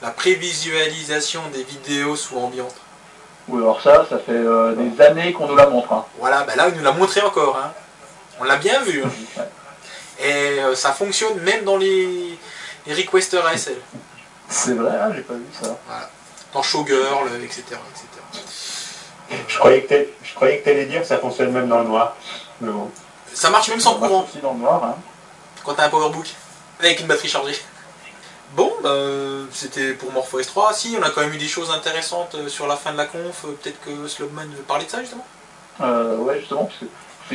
La 0.00 0.10
prévisualisation 0.10 1.40
des 1.52 1.64
vidéos 1.64 2.14
sous 2.14 2.38
ambiante. 2.38 2.76
Ou 3.48 3.56
alors 3.56 3.80
ça, 3.80 4.06
ça 4.08 4.18
fait 4.18 4.30
euh, 4.32 4.74
des 4.76 5.00
années 5.02 5.32
qu'on 5.32 5.48
nous 5.48 5.56
la 5.56 5.66
montre. 5.68 5.92
hein. 5.92 6.04
Voilà, 6.20 6.44
bah 6.44 6.52
là, 6.56 6.68
il 6.68 6.76
nous 6.76 6.84
l'a 6.84 6.92
montré 6.92 7.20
encore. 7.22 7.56
hein. 7.62 7.72
On 8.40 8.44
l'a 8.44 8.56
bien 8.56 8.80
vu. 8.82 9.02
hein. 9.04 9.42
Et 10.20 10.60
euh, 10.60 10.74
ça 10.74 10.92
fonctionne 10.92 11.38
même 11.40 11.64
dans 11.64 11.76
les, 11.76 12.38
les 12.86 12.94
requesters 12.94 13.44
ASL. 13.46 13.76
C'est 14.48 14.72
vrai, 14.74 14.92
ah, 15.00 15.10
j'ai 15.14 15.22
pas 15.22 15.34
vu 15.34 15.44
ça. 15.60 15.78
Dans 16.52 16.62
Showgirl, 16.62 17.28
etc. 17.44 17.62
etc. 17.68 19.38
Je 19.46 19.58
croyais 19.58 19.82
que 19.82 19.88
t'allais- 19.88 20.12
je 20.22 20.34
croyais 20.34 20.58
que 20.60 20.64
t'allais 20.64 20.86
dire 20.86 21.02
que 21.02 21.06
ça 21.06 21.18
fonctionne 21.18 21.52
même 21.52 21.68
dans 21.68 21.78
le 21.80 21.84
noir. 21.84 22.16
Mais 22.60 22.70
bon. 22.72 22.90
Ça 23.34 23.50
marche 23.50 23.68
même 23.68 23.78
sans 23.80 23.94
Ça 23.94 23.98
marche 24.00 24.10
courant 24.10 24.24
aussi 24.28 24.38
dans 24.38 24.54
le 24.54 24.58
noir. 24.60 24.82
Hein. 24.84 24.94
quand 25.64 25.74
t'as 25.74 25.84
un 25.86 25.88
powerbook 25.90 26.26
avec 26.80 27.00
une 27.00 27.06
batterie 27.06 27.28
chargée. 27.28 27.58
Bon, 28.54 28.72
bah, 28.82 28.88
euh, 28.88 29.44
c'était 29.52 29.92
pour 29.92 30.10
MorphOS 30.10 30.44
3. 30.46 30.72
Si, 30.72 30.96
on 30.98 31.02
a 31.02 31.10
quand 31.10 31.20
même 31.20 31.34
eu 31.34 31.38
des 31.38 31.46
choses 31.46 31.70
intéressantes 31.70 32.34
euh, 32.34 32.48
sur 32.48 32.66
la 32.66 32.76
fin 32.76 32.92
de 32.92 32.96
la 32.96 33.04
conf. 33.04 33.44
Euh, 33.44 33.52
Peut-être 33.62 33.78
que 33.84 34.08
Slobman 34.08 34.46
veut 34.48 34.62
parler 34.62 34.86
de 34.86 34.90
ça 34.90 35.00
justement? 35.02 35.26
Euh, 35.82 36.16
ouais, 36.16 36.40
justement, 36.40 36.64
parce 36.64 36.78
que 36.80 36.86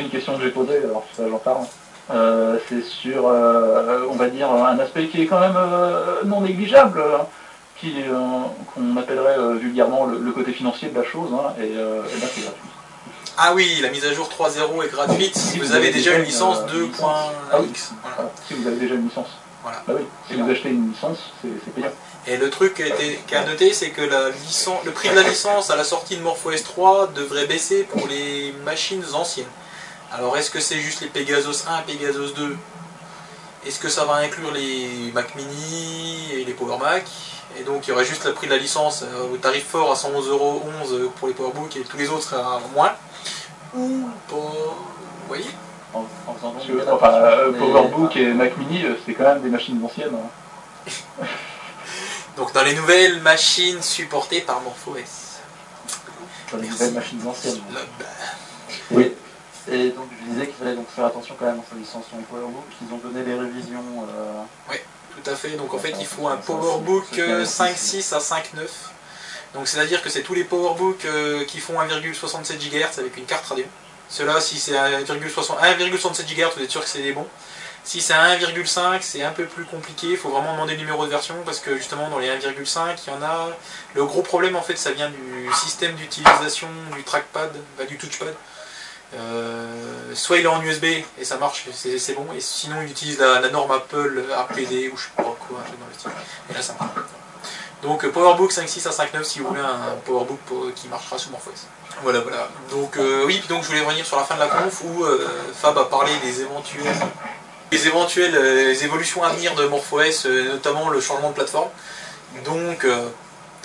une 0.01 0.09
question 0.09 0.37
que 0.37 0.43
j'ai 0.43 0.49
posée, 0.51 0.77
alors 0.77 1.05
ça 1.15 1.23
j'en 1.29 1.37
parle. 1.37 1.65
Euh, 2.11 2.57
c'est 2.67 2.83
sur, 2.83 3.27
euh, 3.27 4.05
on 4.09 4.15
va 4.15 4.27
dire, 4.27 4.51
un 4.51 4.77
aspect 4.79 5.07
qui 5.07 5.21
est 5.21 5.25
quand 5.25 5.39
même 5.39 5.55
euh, 5.55 6.23
non 6.25 6.41
négligeable, 6.41 7.01
qui 7.79 7.93
euh, 8.09 8.17
qu'on 8.73 8.97
appellerait 8.97 9.37
vulgairement 9.57 10.05
le, 10.05 10.19
le 10.19 10.31
côté 10.31 10.51
financier 10.51 10.89
de 10.89 10.97
la 10.99 11.05
chose, 11.05 11.29
hein, 11.33 11.53
et, 11.59 11.67
et 11.71 11.75
là 11.75 12.27
c'est 12.33 12.41
gratuit. 12.41 12.69
Ah 13.37 13.53
oui, 13.55 13.79
la 13.81 13.89
mise 13.89 14.05
à 14.05 14.13
jour 14.13 14.29
3.0 14.29 14.85
est 14.85 14.89
gratuite 14.91 15.35
si 15.35 15.57
vous 15.59 15.71
avez 15.73 15.91
déjà 15.91 16.15
une 16.17 16.23
licence 16.23 16.59
euh, 16.59 16.81
une 16.83 16.89
licence. 16.91 17.01
2.x. 17.01 17.31
Ah 17.51 17.57
oui. 17.61 17.69
Voilà. 18.15 18.31
Si 18.47 18.53
vous 18.53 18.67
avez 18.67 18.75
déjà 18.77 18.93
une 18.95 19.05
licence. 19.05 19.29
Voilà. 19.63 19.81
Bah 19.87 19.93
oui, 19.97 20.03
si 20.29 20.35
vous 20.35 20.49
achetez 20.51 20.69
une 20.69 20.89
licence, 20.91 21.17
c'est 21.41 21.73
payant. 21.73 21.87
Et 22.27 22.35
le 22.37 22.49
truc 22.49 22.73
qui 22.75 22.83
a 22.83 22.87
été- 22.87 23.19
qui 23.25 23.33
a 23.35 23.45
noté, 23.45 23.71
c'est 23.73 23.89
que 23.91 24.01
la 24.01 24.29
licence, 24.29 24.83
le 24.85 24.91
prix 24.91 25.09
de 25.09 25.15
la 25.15 25.23
licence 25.23 25.71
à 25.71 25.77
la 25.77 25.83
sortie 25.85 26.17
de 26.17 26.21
MorphOS 26.21 26.61
3 26.63 27.07
devrait 27.15 27.47
baisser 27.47 27.83
pour 27.83 28.07
les 28.07 28.53
machines 28.65 29.03
anciennes. 29.13 29.45
Alors 30.13 30.37
est-ce 30.37 30.51
que 30.51 30.59
c'est 30.59 30.79
juste 30.79 31.01
les 31.01 31.07
Pegasus 31.07 31.63
1 31.67 31.79
et 31.79 31.93
Pegasus 31.97 32.33
2 32.35 32.57
Est-ce 33.65 33.79
que 33.79 33.89
ça 33.89 34.05
va 34.05 34.15
inclure 34.15 34.51
les 34.51 35.11
Mac 35.13 35.33
Mini 35.35 36.31
et 36.33 36.45
les 36.45 36.53
Power 36.53 36.77
Mac? 36.77 37.03
Et 37.59 37.63
donc 37.63 37.85
il 37.87 37.89
y 37.91 37.93
aurait 37.93 38.05
juste 38.05 38.25
le 38.25 38.33
prix 38.33 38.47
de 38.47 38.51
la 38.53 38.57
licence 38.59 39.03
euh, 39.03 39.33
au 39.33 39.37
tarif 39.37 39.65
fort 39.67 39.91
à 39.91 39.95
111,11€ 39.95 41.09
pour 41.19 41.27
les 41.27 41.33
PowerBook 41.33 41.75
et 41.77 41.81
tous 41.81 41.97
les 41.97 42.09
autres 42.09 42.33
à 42.35 42.59
moins 42.73 42.93
Ou 43.75 44.07
pas 44.27 44.35
Vous 44.35 45.27
voyez? 45.27 45.45
En, 45.93 46.05
en 46.27 46.33
faisant 46.33 46.51
Parce 46.51 46.65
que, 46.65 46.89
enfin, 46.91 47.13
euh, 47.13 47.51
PowerBook 47.53 48.15
et 48.15 48.33
Mac 48.33 48.57
Mini, 48.57 48.83
euh, 48.85 48.95
c'est 49.05 49.13
quand 49.13 49.23
même 49.25 49.41
des 49.41 49.49
machines 49.49 49.79
anciennes. 49.83 50.15
hein. 50.15 50.89
Donc 52.37 52.51
dans 52.53 52.63
les 52.63 52.73
nouvelles 52.73 53.21
machines 53.21 53.81
supportées 53.83 54.41
par 54.41 54.59
MorphOS. 54.61 54.97
Sur 56.47 56.57
les 56.57 56.63
Merci. 56.63 56.71
nouvelles 56.71 56.93
machines 56.95 57.27
anciennes. 57.27 57.61
Oui. 58.91 59.11
Et 59.71 59.89
donc 59.89 60.07
je 60.19 60.31
disais 60.31 60.45
qu'il 60.47 60.55
fallait 60.55 60.75
donc 60.75 60.89
faire 60.89 61.05
attention 61.05 61.35
quand 61.39 61.45
même 61.45 61.59
en 61.59 61.63
sur 61.63 62.17
les 62.17 62.23
PowerBook. 62.23 62.65
Ils 62.81 62.93
ont 62.93 62.97
donné 62.97 63.23
les 63.23 63.35
révisions. 63.39 63.83
euh, 64.09 64.43
Tout 65.15 65.29
à 65.29 65.35
fait, 65.35 65.51
donc 65.51 65.73
en 65.73 65.79
fait 65.79 65.93
il 65.99 66.05
faut 66.05 66.27
un 66.27 66.37
PowerBook 66.37 67.05
euh, 67.17 67.45
5.6 67.45 68.13
à 68.13 68.19
5.9. 68.19 68.41
Donc 69.53 69.67
c'est 69.67 69.79
à 69.79 69.85
dire 69.85 70.01
que 70.01 70.09
c'est 70.09 70.23
tous 70.23 70.33
les 70.33 70.43
PowerBook 70.43 71.05
euh, 71.05 71.45
qui 71.45 71.59
font 71.59 71.79
1,67 71.79 72.57
GHz 72.57 72.99
avec 72.99 73.15
une 73.17 73.25
carte 73.25 73.45
radio. 73.45 73.65
Ceux-là, 74.09 74.41
si 74.41 74.59
c'est 74.59 74.73
1,60 74.73 75.59
1,67 75.61 76.25
GHz, 76.25 76.55
vous 76.57 76.63
êtes 76.63 76.71
sûr 76.71 76.81
que 76.83 76.89
c'est 76.89 77.01
des 77.01 77.13
bons. 77.13 77.27
Si 77.85 77.99
c'est 77.99 78.13
à 78.13 78.35
1,5, 78.37 78.99
c'est 79.01 79.23
un 79.23 79.31
peu 79.31 79.45
plus 79.45 79.65
compliqué, 79.65 80.07
il 80.11 80.17
faut 80.17 80.29
vraiment 80.29 80.53
demander 80.53 80.73
le 80.73 80.79
numéro 80.79 81.05
de 81.05 81.09
version 81.11 81.35
parce 81.45 81.59
que 81.59 81.75
justement 81.77 82.09
dans 82.09 82.19
les 82.19 82.27
1,5, 82.29 82.95
il 83.07 83.13
y 83.13 83.15
en 83.15 83.21
a. 83.21 83.49
Le 83.93 84.05
gros 84.05 84.21
problème 84.21 84.55
en 84.55 84.61
fait, 84.61 84.77
ça 84.77 84.91
vient 84.91 85.09
du 85.09 85.49
système 85.53 85.93
d'utilisation 85.95 86.67
du 86.95 87.03
trackpad, 87.03 87.51
bah, 87.77 87.85
du 87.85 87.97
touchpad. 87.97 88.33
Euh, 89.15 90.11
soit 90.15 90.37
il 90.37 90.45
est 90.45 90.47
en 90.47 90.61
USB 90.61 90.85
et 90.85 91.25
ça 91.25 91.37
marche, 91.37 91.65
c'est 91.73 92.13
bon, 92.13 92.25
et 92.35 92.41
sinon 92.41 92.77
il 92.81 92.89
utilise 92.89 93.19
la, 93.19 93.49
norme 93.49 93.71
Apple 93.71 94.23
APD 94.35 94.89
ou 94.91 94.97
je 94.97 95.03
sais 95.03 95.09
pas 95.15 95.23
quoi, 95.23 95.59
un 95.59 95.67
truc 95.67 95.79
dans 95.79 95.87
le 95.87 95.93
style. 95.93 96.11
Et 96.49 96.53
là 96.53 96.61
ça 96.61 96.75
marche. 96.79 96.95
Donc 97.83 98.05
euh, 98.05 98.11
PowerBook 98.11 98.51
5.6 98.51 98.87
à 98.87 98.91
5.9 98.91 99.23
si 99.23 99.39
vous 99.39 99.49
voulez 99.49 99.61
un 99.61 99.95
PowerBook 100.05 100.39
qui 100.75 100.87
marchera 100.87 101.17
sur 101.17 101.31
MorphOS. 101.31 101.67
Voilà, 102.01 102.21
voilà. 102.21 102.49
Donc 102.71 102.97
euh, 102.97 103.25
oui, 103.25 103.43
donc 103.49 103.63
je 103.63 103.67
voulais 103.67 103.81
revenir 103.81 104.05
sur 104.05 104.17
la 104.17 104.23
fin 104.23 104.35
de 104.35 104.39
la 104.39 104.47
conf 104.47 104.81
où 104.83 105.05
Fab 105.53 105.77
a 105.77 105.85
parlé 105.85 106.11
des 106.23 106.41
éventuels, 106.41 106.85
des 107.71 107.87
éventuelles 107.87 108.83
évolutions 108.83 109.23
à 109.23 109.29
venir 109.29 109.53
de 109.55 109.67
MorphOS, 109.67 110.27
notamment 110.27 110.89
le 110.89 111.01
changement 111.01 111.29
de 111.29 111.35
plateforme. 111.35 111.69
Donc 112.45 112.85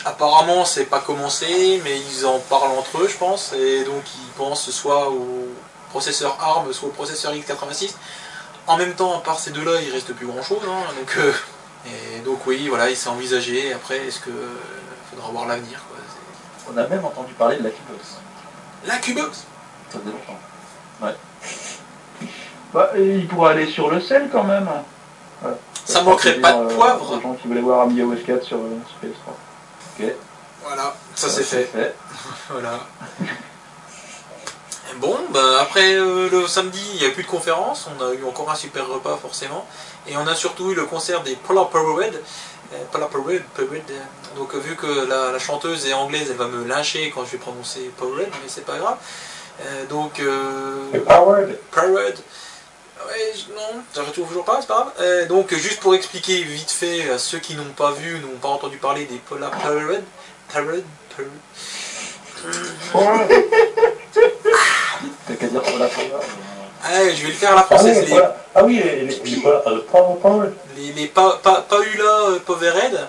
apparemment 0.09 0.65
c'est 0.65 0.85
pas 0.87 1.01
commencé, 1.01 1.81
mais 1.85 1.99
ils 1.99 2.27
en 2.27 2.39
parlent 2.39 2.73
entre 2.79 2.99
eux, 3.03 3.09
je 3.09 3.17
pense, 3.17 3.53
et 3.53 3.85
donc 3.85 4.03
ils 4.17 4.33
pensent 4.37 4.71
soit 4.71 5.09
au 5.11 5.49
processeur 5.91 6.37
ARM, 6.41 6.73
soit 6.73 6.89
au 6.89 6.93
processeur 6.93 7.33
x86. 7.33 7.95
En 8.67 8.77
même 8.77 8.95
temps, 8.95 9.15
à 9.17 9.21
part 9.21 9.39
ces 9.39 9.51
deux-là, 9.51 9.81
il 9.81 9.91
reste 9.93 10.13
plus 10.15 10.27
grand-chose. 10.27 10.59
hein, 10.67 10.93
donc, 10.99 11.17
euh, 11.19 11.33
et 11.87 12.21
donc 12.21 12.47
oui, 12.47 12.69
voilà, 12.69 12.91
il 12.91 12.97
s'est 12.97 13.09
envisagé. 13.09 13.73
Après, 13.73 13.97
est-ce 14.07 14.21
que 14.21 14.31
euh, 14.31 14.59
faudra 15.11 15.31
voir 15.31 15.47
l'avenir 15.47 15.81
On 16.71 16.77
a 16.77 16.87
même 16.87 17.05
entendu 17.05 17.33
parler 17.33 17.57
de 17.57 17.65
la 17.65 17.71
Qbox. 17.71 18.19
La 18.87 18.97
Qbox? 18.99 19.45
Ça 19.91 19.99
faisait 19.99 20.11
longtemps. 20.11 20.39
Bah, 22.75 22.91
et 22.97 23.15
il 23.17 23.27
pourrait 23.27 23.53
aller 23.53 23.71
sur 23.71 23.91
le 23.91 24.01
sel 24.03 24.29
quand 24.31 24.45
même. 24.45 24.69
Ça 25.87 26.03
manquerait 26.03 26.35
pas 26.35 26.53
de 26.53 26.65
Euh, 26.67 26.75
poivre. 26.77 27.21
gens 27.23 27.33
qui 27.33 27.49
voulaient 27.49 27.63
voir 27.63 27.81
Amiga 27.83 28.05
OS 28.05 28.23
4 28.27 28.43
sur, 28.45 28.59
euh, 28.59 28.79
sur 28.87 28.99
PS3. 29.09 29.33
Ok. 29.99 30.13
Voilà, 30.63 30.95
ça 31.15 31.29
c'est 31.29 31.43
fait. 31.43 31.65
fait. 31.65 31.95
Voilà. 32.51 32.81
Bon, 34.97 35.17
bah 35.31 35.61
après 35.61 35.95
euh, 35.95 36.29
le 36.31 36.47
samedi, 36.47 36.83
il 36.95 37.01
n'y 37.01 37.07
a 37.07 37.11
plus 37.11 37.23
de 37.23 37.29
conférence, 37.29 37.89
on 37.89 38.05
a 38.05 38.15
eu 38.15 38.25
encore 38.25 38.51
un 38.51 38.55
super 38.55 38.89
repas 38.89 39.17
forcément, 39.17 39.67
et 40.09 40.17
on 40.17 40.27
a 40.27 40.35
surtout 40.35 40.73
eu 40.73 40.75
le 40.75 40.87
concert 40.87 41.23
des 41.23 41.37
Polar 41.37 41.69
Parade. 41.69 42.21
Euh, 42.73 42.85
Polar 42.91 43.09
Parade, 43.09 43.43
Parade, 43.55 43.91
euh, 43.91 44.37
donc 44.37 44.55
euh, 44.55 44.59
vu 44.59 44.75
que 44.77 44.87
la, 45.09 45.31
la 45.31 45.39
chanteuse 45.39 45.87
est 45.87 45.93
anglaise, 45.93 46.29
elle 46.31 46.37
va 46.37 46.49
me 46.49 46.65
lyncher 46.65 47.13
quand 47.15 47.25
je 47.25 47.33
vais 47.33 47.39
prononcer 47.39 47.91
Parade, 47.97 48.31
mais 48.43 48.49
c'est 48.49 48.65
pas 48.65 48.79
grave. 48.79 48.97
Donc. 49.89 50.23
Parade. 51.71 52.17
Ouais, 53.07 53.33
non, 53.55 53.83
j'arrive 53.95 54.13
toujours 54.13 54.45
pas, 54.45 54.59
c'est 54.61 54.67
pas 54.67 54.75
grave. 54.75 54.93
Euh, 55.01 55.27
donc, 55.27 55.55
juste 55.55 55.81
pour 55.81 55.95
expliquer 55.95 56.43
vite 56.43 56.71
fait 56.71 57.09
à 57.11 57.19
ceux 57.19 57.39
qui 57.39 57.55
n'ont 57.55 57.73
pas 57.77 57.93
vu, 57.93 58.19
n'ont 58.19 58.39
pas 58.41 58.49
entendu 58.49 58.77
parler 58.79 59.05
des 59.05 59.17
Polar 59.19 59.51
Parade, 59.51 60.03
Parade, 60.53 60.83
Parade. 61.17 61.29
Powered. 62.93 63.45
T'as 65.27 65.35
qu'à 65.35 65.47
dire. 65.49 65.63
Ah, 66.85 67.09
je 67.11 67.23
vais 67.23 67.29
le 67.29 67.35
faire 67.35 67.53
à 67.53 67.55
la 67.57 67.61
Ah 67.63 67.67
oui, 67.71 67.77
française. 67.77 68.09
les 68.09 68.21
ah 68.55 68.65
oui, 68.65 68.81
les, 68.83 69.01
les, 69.03 69.17
les 69.17 69.37
Power- 69.41 69.61
euh, 69.67 69.81
Power- 69.91 70.21
Powered. 70.21 70.55
les, 70.77 70.83
les, 70.87 70.93
les 70.93 71.07
pa, 71.09 71.39
pa, 71.43 71.65
Paula 71.69 72.05
euh, 72.31 72.39
Povered. 72.39 73.09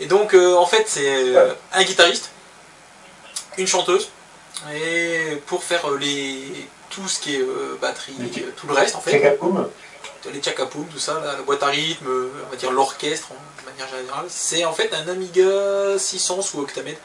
Et 0.00 0.06
donc, 0.06 0.34
euh, 0.34 0.54
en 0.56 0.66
fait, 0.66 0.84
c'est 0.86 1.34
un 1.72 1.82
guitariste, 1.84 2.30
une 3.56 3.66
chanteuse, 3.66 4.10
et 4.74 5.36
pour 5.46 5.62
faire 5.64 5.88
les, 5.98 6.68
tout 6.94 7.08
ce 7.08 7.18
qui 7.20 7.36
est 7.36 7.40
euh, 7.40 7.76
batterie, 7.80 8.14
Les- 8.18 8.42
tout 8.52 8.66
le 8.68 8.74
reste, 8.74 8.94
en 8.96 9.00
fait, 9.00 9.12
Chakapoum. 9.12 9.68
les 10.32 10.40
tchakapoum, 10.40 10.86
tout 10.86 10.98
ça, 10.98 11.20
la, 11.24 11.32
la 11.32 11.42
boîte 11.42 11.62
à 11.62 11.66
rythme, 11.66 12.06
euh, 12.06 12.30
on 12.46 12.50
va 12.50 12.56
dire 12.56 12.70
l'orchestre, 12.70 13.28
de 13.30 13.70
manière 13.70 13.88
générale, 13.88 14.26
c'est 14.28 14.64
en 14.64 14.72
fait 14.72 14.92
un 14.94 15.08
Amiga 15.08 15.98
600 15.98 16.42
sous 16.42 16.60
Octamed, 16.60 16.96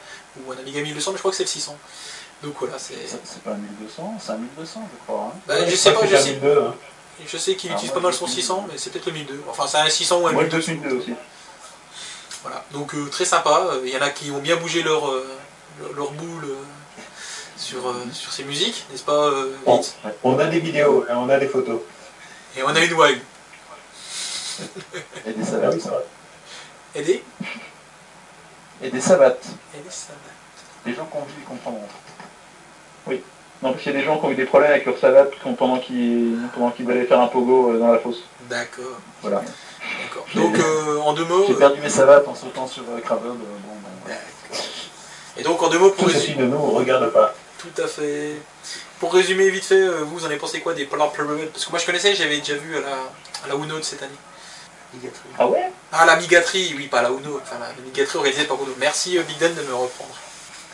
ou 0.46 0.52
un 0.52 0.56
Amiga 0.58 0.80
1200, 0.82 1.10
mais 1.12 1.16
je 1.16 1.22
crois 1.22 1.30
que 1.32 1.36
c'est 1.36 1.42
le 1.44 1.48
600. 1.48 1.76
Donc 2.42 2.54
voilà, 2.60 2.78
c'est... 2.78 2.94
C'est 3.24 3.42
pas 3.42 3.50
un 3.50 3.54
1200, 3.56 4.14
c'est 4.24 4.30
un 4.32 4.36
1200 4.36 4.88
je 4.92 5.04
crois. 5.12 5.32
hein. 5.34 5.38
Bah, 5.48 5.54
Ouais, 5.58 5.68
je 5.70 5.74
sais 5.74 5.92
pas, 5.92 6.06
je 6.06 6.16
sais, 6.16 6.34
2002, 6.34 6.60
hein. 6.62 6.74
je 7.26 7.36
sais 7.36 7.56
qu'il 7.56 7.70
Ah, 7.72 7.74
utilise 7.74 7.92
pas 7.92 7.98
mal 8.00 8.14
son 8.14 8.26
sais. 8.28 8.34
600, 8.34 8.66
mais 8.70 8.78
c'est 8.78 8.90
peut-être 8.90 9.06
le 9.06 9.12
1002. 9.12 9.42
Enfin, 9.48 9.66
c'est 9.66 9.78
un 9.78 9.88
600 9.88 10.20
ou 10.20 10.26
un 10.28 10.32
Moi, 10.32 10.44
1002. 10.44 10.60
2002 10.60 10.96
aussi. 10.98 11.14
Voilà, 12.42 12.64
donc 12.70 12.94
euh, 12.94 13.08
très 13.10 13.24
sympa. 13.24 13.68
Il 13.84 13.90
y 13.92 13.96
en 13.96 14.02
a 14.02 14.10
qui 14.10 14.30
ont 14.30 14.38
bien 14.38 14.54
bougé 14.56 14.82
leur, 14.84 15.08
euh, 15.10 15.26
leur, 15.80 15.92
leur 15.94 16.10
boule 16.12 16.46
sur, 17.68 17.86
euh, 17.86 17.92
sur 18.12 18.32
ces 18.32 18.44
musiques, 18.44 18.86
n'est-ce 18.90 19.02
pas, 19.04 19.12
euh, 19.12 19.54
Bon. 19.66 19.80
On 20.24 20.38
a 20.38 20.46
des 20.46 20.60
vidéos, 20.60 21.04
hein, 21.08 21.16
on 21.18 21.28
a 21.28 21.38
des 21.38 21.48
photos. 21.48 21.80
Et 22.56 22.62
on 22.62 22.68
a 22.68 22.80
une 22.80 22.94
wild. 22.94 23.20
Et 25.26 25.32
des 25.32 25.42
Ah 25.42 25.46
savates. 25.46 25.74
oui, 25.74 25.80
c'est 25.82 25.88
vrai. 25.90 26.04
Aidez 26.94 27.22
Et 28.82 28.90
des 28.90 29.00
savates. 29.00 29.44
Les 30.86 30.94
gens 30.94 31.04
qui 31.06 31.16
ont 31.16 31.20
vu, 31.24 31.34
ils 31.38 31.44
comprendront. 31.44 31.82
Non, 33.60 33.72
parce 33.72 33.82
qu'il 33.82 33.92
y 33.92 33.96
a 33.96 33.98
des 33.98 34.04
gens 34.06 34.18
qui 34.18 34.24
ont 34.24 34.30
eu 34.30 34.36
des 34.36 34.44
problèmes 34.44 34.70
avec 34.70 34.86
leur 34.86 34.96
savate 34.98 35.32
quand- 35.42 35.52
pendant 35.54 35.78
qu'ils 35.80 36.38
pendant 36.54 36.70
qu'ils 36.70 36.88
allaient 36.88 37.06
faire 37.06 37.20
un 37.20 37.26
pogo 37.26 37.72
euh, 37.72 37.78
dans 37.80 37.88
la 37.92 37.98
fosse. 37.98 38.22
D'accord, 38.48 38.84
Voilà. 39.20 39.42
d'accord. 40.00 40.24
Donc 40.36 40.56
euh, 40.56 40.98
en 41.00 41.12
deux 41.12 41.24
mots. 41.24 41.44
J'ai 41.48 41.54
perdu 41.54 41.80
mes 41.80 41.88
savates 41.88 42.28
en 42.28 42.36
sautant 42.36 42.68
sur 42.68 42.84
euh, 42.84 43.00
Crabble. 43.00 43.26
euh, 43.26 43.32
bon, 43.32 43.74
d'accord. 44.06 44.64
Et 45.36 45.42
donc 45.42 45.60
en 45.60 45.68
deux 45.70 45.78
mots 45.80 45.90
pour 45.90 46.04
Tout 46.04 46.12
résumer. 46.12 46.24
ceci 46.24 46.38
ne 46.38 46.46
nous 46.46 46.70
regarde 46.70 47.10
pas. 47.12 47.34
Tout 47.58 47.82
à 47.82 47.86
fait. 47.86 48.36
Pour 49.00 49.12
résumer 49.12 49.50
vite 49.50 49.64
fait, 49.64 49.80
euh, 49.80 50.02
vous 50.04 50.22
en 50.22 50.26
avez 50.26 50.36
pensé 50.36 50.60
quoi 50.60 50.74
des 50.74 50.84
Polar 50.84 51.10
Parade 51.12 51.48
Parce 51.52 51.64
que 51.64 51.70
moi 51.70 51.78
je 51.78 51.86
connaissais, 51.86 52.14
j'avais 52.14 52.38
déjà 52.38 52.54
vu 52.54 52.76
à 52.76 52.80
la, 52.80 52.96
à 53.44 53.48
la 53.48 53.54
Uno 53.54 53.78
de 53.78 53.82
cette 53.82 54.02
année. 54.02 54.12
Ah 55.38 55.46
ouais? 55.46 55.70
Ah 55.92 56.06
la 56.06 56.16
Migaterie, 56.16 56.72
oui, 56.76 56.86
pas 56.88 57.02
la 57.02 57.10
Uno, 57.10 57.40
enfin 57.42 57.56
la 57.60 57.72
Migaterie 57.82 58.18
organisée 58.18 58.44
par 58.44 58.56
Uno. 58.62 58.72
Merci 58.78 59.18
euh, 59.18 59.22
Big 59.22 59.38
Dan 59.38 59.54
de 59.54 59.62
me 59.62 59.74
reprendre. 59.74 60.14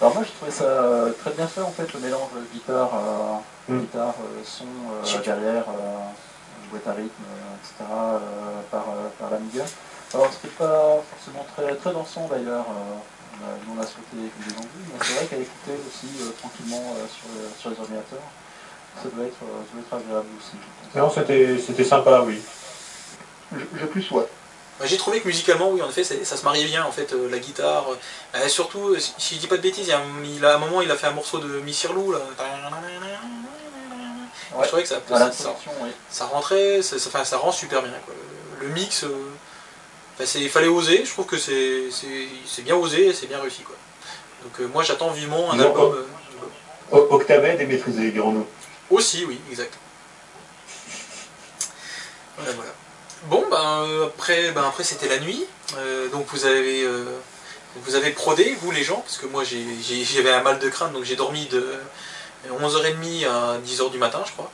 Alors 0.01 0.15
moi, 0.15 0.25
je 0.25 0.31
trouvais 0.33 0.51
ça 0.53 0.65
euh, 0.65 1.13
très 1.21 1.31
bien 1.33 1.47
fait 1.47 1.61
en 1.63 1.71
fait, 1.73 1.93
le 1.93 2.01
mélange 2.01 2.31
guitare, 2.53 2.91
euh, 2.95 3.35
Mm. 3.67 3.81
guitare, 3.81 4.15
euh, 4.21 4.43
son 4.45 4.65
euh, 4.93 5.21
derrière, 5.25 5.65
euh, 5.69 6.71
boîte 6.71 6.87
à 6.87 6.93
rythme, 6.93 7.25
etc. 7.63 7.91
euh, 7.91 8.19
par, 8.71 8.83
euh, 8.91 9.09
par 9.19 9.31
l'Amiga. 9.31 9.65
Alors 10.13 10.29
c'était 10.33 10.55
pas 10.55 10.99
forcément 11.11 11.47
très 11.57 11.75
très 11.77 11.93
dansant 11.93 12.29
d'ailleurs. 12.31 12.67
Euh, 13.43 13.57
on 13.77 13.81
a, 13.81 13.85
sauté 13.87 14.15
des 14.15 14.51
zombies, 14.55 14.67
mais 14.93 14.99
c'est 15.05 15.13
vrai 15.15 15.27
qu'elle 15.27 15.43
écoutait 15.43 15.79
aussi 15.89 16.07
euh, 16.23 16.31
tranquillement 16.39 16.95
euh, 16.97 17.07
sur, 17.09 17.29
le- 17.35 17.51
sur 17.61 17.71
les 17.71 17.79
ordinateurs. 17.81 18.23
Ça 19.03 19.09
doit 19.09 19.25
être, 19.27 19.43
euh, 19.43 19.63
ça 19.67 19.73
doit 19.75 19.83
être 20.01 20.05
agréable 20.07 20.29
aussi. 20.39 20.57
Non, 20.97 21.11
c'était 21.11 21.59
c'était 21.59 21.85
sympa, 21.85 22.23
oui. 22.27 22.41
Je, 23.53 23.65
je 23.81 23.87
plus 23.87 24.03
sois. 24.03 24.27
Bah, 24.79 24.87
J'ai 24.87 24.97
trouvé 24.97 25.21
que 25.21 25.27
musicalement, 25.29 25.71
oui, 25.71 25.83
en 25.83 25.89
effet, 25.89 26.05
ça 26.05 26.37
se 26.37 26.45
mariait 26.45 26.65
bien, 26.65 26.85
en 26.85 26.93
fait, 26.93 27.13
euh, 27.13 27.29
la 27.31 27.39
guitare. 27.39 27.87
euh, 28.35 28.49
surtout, 28.49 28.97
si 28.99 29.13
si 29.19 29.35
je 29.37 29.41
dis 29.41 29.47
pas 29.47 29.57
de 29.57 29.63
bêtises, 29.63 29.87
il, 29.87 29.91
y 29.91 29.93
a 29.93 29.99
un, 29.99 30.25
il 30.25 30.45
a, 30.45 30.53
à 30.53 30.55
un 30.57 30.59
moment, 30.59 30.81
il 30.81 30.91
a 30.91 30.97
fait 30.97 31.07
un 31.07 31.13
morceau 31.13 31.39
de 31.39 31.61
Missirlou, 31.61 32.13
là. 32.13 32.19
Ouais. 34.55 34.63
Je 34.63 34.69
trouvais 34.69 34.83
que 34.83 34.89
ça, 34.89 34.97
ça, 35.33 35.55
oui. 35.83 35.91
ça 36.11 36.27
rentrait, 36.27 36.81
ça, 36.83 36.99
ça- 36.99 37.09
enfin, 37.09 37.25
ça 37.25 37.39
rend 37.39 37.51
super 37.53 37.83
bien, 37.83 37.93
quoi. 38.05 38.15
Le, 38.61 38.67
le 38.69 38.73
mix, 38.75 39.03
euh, 39.05 39.09
enfin, 40.21 40.39
il 40.39 40.51
fallait 40.51 40.69
oser, 40.69 41.05
je 41.05 41.11
trouve 41.11 41.27
que 41.27 41.37
c'est 41.39 42.63
bien 42.63 42.77
osé 42.77 43.09
et 43.09 43.13
c'est 43.13 43.27
bien 43.27 43.41
réussi, 43.41 43.63
quoi. 43.63 43.77
Donc 44.43 44.61
euh, 44.61 44.69
moi, 44.73 44.83
j'attends 44.83 45.11
vivement 45.11 45.53
un 45.53 45.59
album. 45.61 45.95
euh, 46.93 47.07
Octaved 47.11 47.61
est 47.61 47.67
maîtrisé, 47.67 48.11
dirons-nous. 48.11 48.47
Aussi, 48.91 49.25
oui, 49.25 49.41
exact. 49.51 49.75
Voilà, 52.37 52.53
voilà. 52.53 52.71
Bon, 53.27 53.45
ben 53.51 53.85
euh, 53.87 54.07
après, 54.07 54.51
ben, 54.53 54.65
après 54.65 54.85
c'était 54.85 55.09
la 55.09 55.19
nuit. 55.19 55.47
Euh, 55.79 56.09
donc 56.09 56.27
vous 56.29 56.45
avez, 56.45 56.83
euh, 56.83 57.05
vous 57.77 57.95
avez 57.95 58.11
prodé, 58.11 58.55
vous 58.61 58.71
les 58.71 58.85
gens, 58.85 58.99
parce 59.01 59.17
que 59.17 59.27
moi 59.27 59.45
j'avais 59.45 60.31
un 60.31 60.43
mal 60.43 60.59
de 60.59 60.69
crâne, 60.69 60.93
donc 60.93 61.05
j'ai 61.05 61.17
dormi 61.17 61.47
de 61.47 61.75
11h30 62.61 63.27
à 63.27 63.59
10h 63.65 63.91
du 63.91 63.99
matin, 63.99 64.23
je 64.27 64.33
crois. 64.33 64.51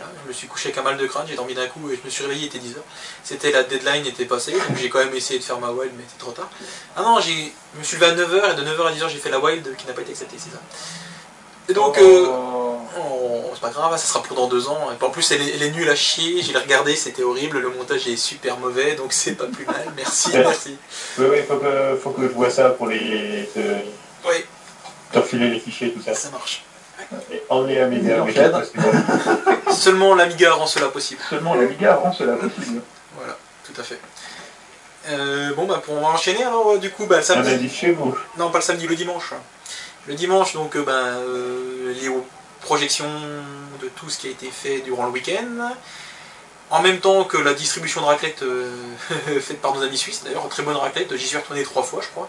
Voilà, 0.00 0.12
je 0.24 0.28
me 0.28 0.32
suis 0.32 0.46
couché 0.48 0.68
avec 0.68 0.78
un 0.78 0.82
mal 0.82 0.96
de 0.96 1.06
crâne, 1.06 1.26
j'ai 1.28 1.34
dormi 1.36 1.54
d'un 1.54 1.66
coup 1.66 1.90
et 1.90 1.96
je 1.96 2.00
me 2.04 2.10
suis 2.10 2.22
réveillé, 2.24 2.42
il 2.42 2.46
était 2.46 2.58
10h. 2.58 2.78
C'était 3.22 3.50
la 3.52 3.62
deadline 3.64 4.06
était 4.06 4.24
passée, 4.24 4.52
donc 4.52 4.76
j'ai 4.80 4.88
quand 4.88 4.98
même 5.00 5.14
essayé 5.14 5.38
de 5.38 5.44
faire 5.44 5.58
ma 5.60 5.70
wild, 5.70 5.92
mais 5.96 6.04
c'était 6.08 6.20
trop 6.20 6.32
tard. 6.32 6.48
Ah 6.96 7.02
non, 7.02 7.20
j'ai- 7.20 7.52
je 7.74 7.78
me 7.78 7.84
suis 7.84 7.96
levé 7.98 8.06
à 8.06 8.14
9h 8.14 8.52
et 8.52 8.54
de 8.54 8.62
9h 8.62 8.86
à 8.86 8.92
10h 8.92 9.08
j'ai 9.10 9.18
fait 9.18 9.30
la 9.30 9.38
wild 9.40 9.76
qui 9.76 9.86
n'a 9.86 9.92
pas 9.92 10.00
été 10.02 10.12
acceptée, 10.12 10.36
c'est 10.38 10.50
ça. 10.50 10.60
Et 11.68 11.72
donc, 11.72 11.98
euh, 11.98 12.26
Oh, 12.28 12.56
Oh, 12.98 13.50
c'est 13.54 13.60
pas 13.60 13.68
grave, 13.70 13.92
ça 13.92 14.04
sera 14.04 14.20
pour 14.20 14.36
dans 14.36 14.48
deux 14.48 14.66
ans. 14.66 14.88
Et 14.90 15.04
en 15.04 15.10
plus, 15.10 15.30
elle 15.30 15.42
est, 15.42 15.54
elle 15.54 15.62
est 15.62 15.70
nulle 15.70 15.88
à 15.88 15.94
chier. 15.94 16.42
J'ai 16.42 16.58
regardé, 16.58 16.96
c'était 16.96 17.22
horrible. 17.22 17.60
Le 17.60 17.70
montage 17.70 18.08
est 18.08 18.16
super 18.16 18.56
mauvais, 18.58 18.96
donc 18.96 19.12
c'est 19.12 19.34
pas 19.36 19.46
plus 19.46 19.64
mal. 19.64 19.86
Merci, 19.96 20.30
merci. 20.34 20.76
Oui, 21.18 21.26
oui, 21.30 21.36
faut 21.46 21.56
que, 21.58 21.96
faut 22.02 22.10
que 22.10 22.22
je 22.22 22.26
vois 22.32 22.50
ça 22.50 22.70
pour 22.70 22.88
les, 22.88 23.48
te, 23.54 23.60
Oui, 24.26 24.44
te 25.12 25.18
refiler 25.20 25.50
les 25.50 25.60
fichiers, 25.60 25.92
tout 25.92 26.02
ça. 26.02 26.14
ça 26.14 26.30
marche. 26.30 26.64
Amiga. 27.50 28.24
Seulement 29.72 30.14
l'Amiga 30.14 30.52
rend 30.52 30.66
cela 30.66 30.88
possible. 30.88 31.20
Seulement 31.28 31.54
l'Amiga 31.54 31.96
rend 31.96 32.12
cela 32.12 32.34
possible. 32.34 32.82
Voilà, 33.16 33.36
tout 33.64 33.80
à 33.80 33.84
fait. 33.84 33.98
Euh, 35.08 35.54
bon, 35.54 35.66
bah, 35.66 35.80
pour 35.84 35.94
on 35.94 36.00
va 36.00 36.08
enchaîner 36.08 36.44
alors, 36.44 36.72
euh, 36.72 36.78
du 36.78 36.90
coup, 36.90 37.06
bah, 37.06 37.16
le 37.16 37.22
Un 37.22 37.24
samedi. 37.24 37.50
indice 37.52 37.74
chez 37.74 37.92
vous. 37.92 38.14
Non, 38.36 38.50
pas 38.50 38.58
le 38.58 38.64
samedi, 38.64 38.86
le 38.86 38.94
dimanche. 38.94 39.32
Le 40.06 40.14
dimanche, 40.14 40.54
donc, 40.54 40.76
euh, 40.76 40.82
ben, 40.82 40.92
euh, 40.92 41.94
les 42.00 42.10
projections 42.60 43.10
de 43.80 43.88
tout 43.88 44.08
ce 44.10 44.18
qui 44.18 44.28
a 44.28 44.30
été 44.30 44.50
fait 44.50 44.80
durant 44.80 45.06
le 45.06 45.12
week-end. 45.12 45.70
En 46.70 46.82
même 46.82 47.00
temps 47.00 47.24
que 47.24 47.36
la 47.36 47.54
distribution 47.54 48.00
de 48.02 48.06
raclette 48.06 48.42
euh, 48.42 48.70
faite 49.40 49.60
par 49.60 49.74
nos 49.74 49.82
amis 49.82 49.98
suisses, 49.98 50.22
d'ailleurs, 50.22 50.48
très 50.48 50.62
bonne 50.62 50.76
raclette. 50.76 51.16
J'y 51.16 51.26
suis 51.26 51.36
retourné 51.36 51.64
trois 51.64 51.82
fois, 51.82 52.00
je 52.02 52.08
crois. 52.08 52.28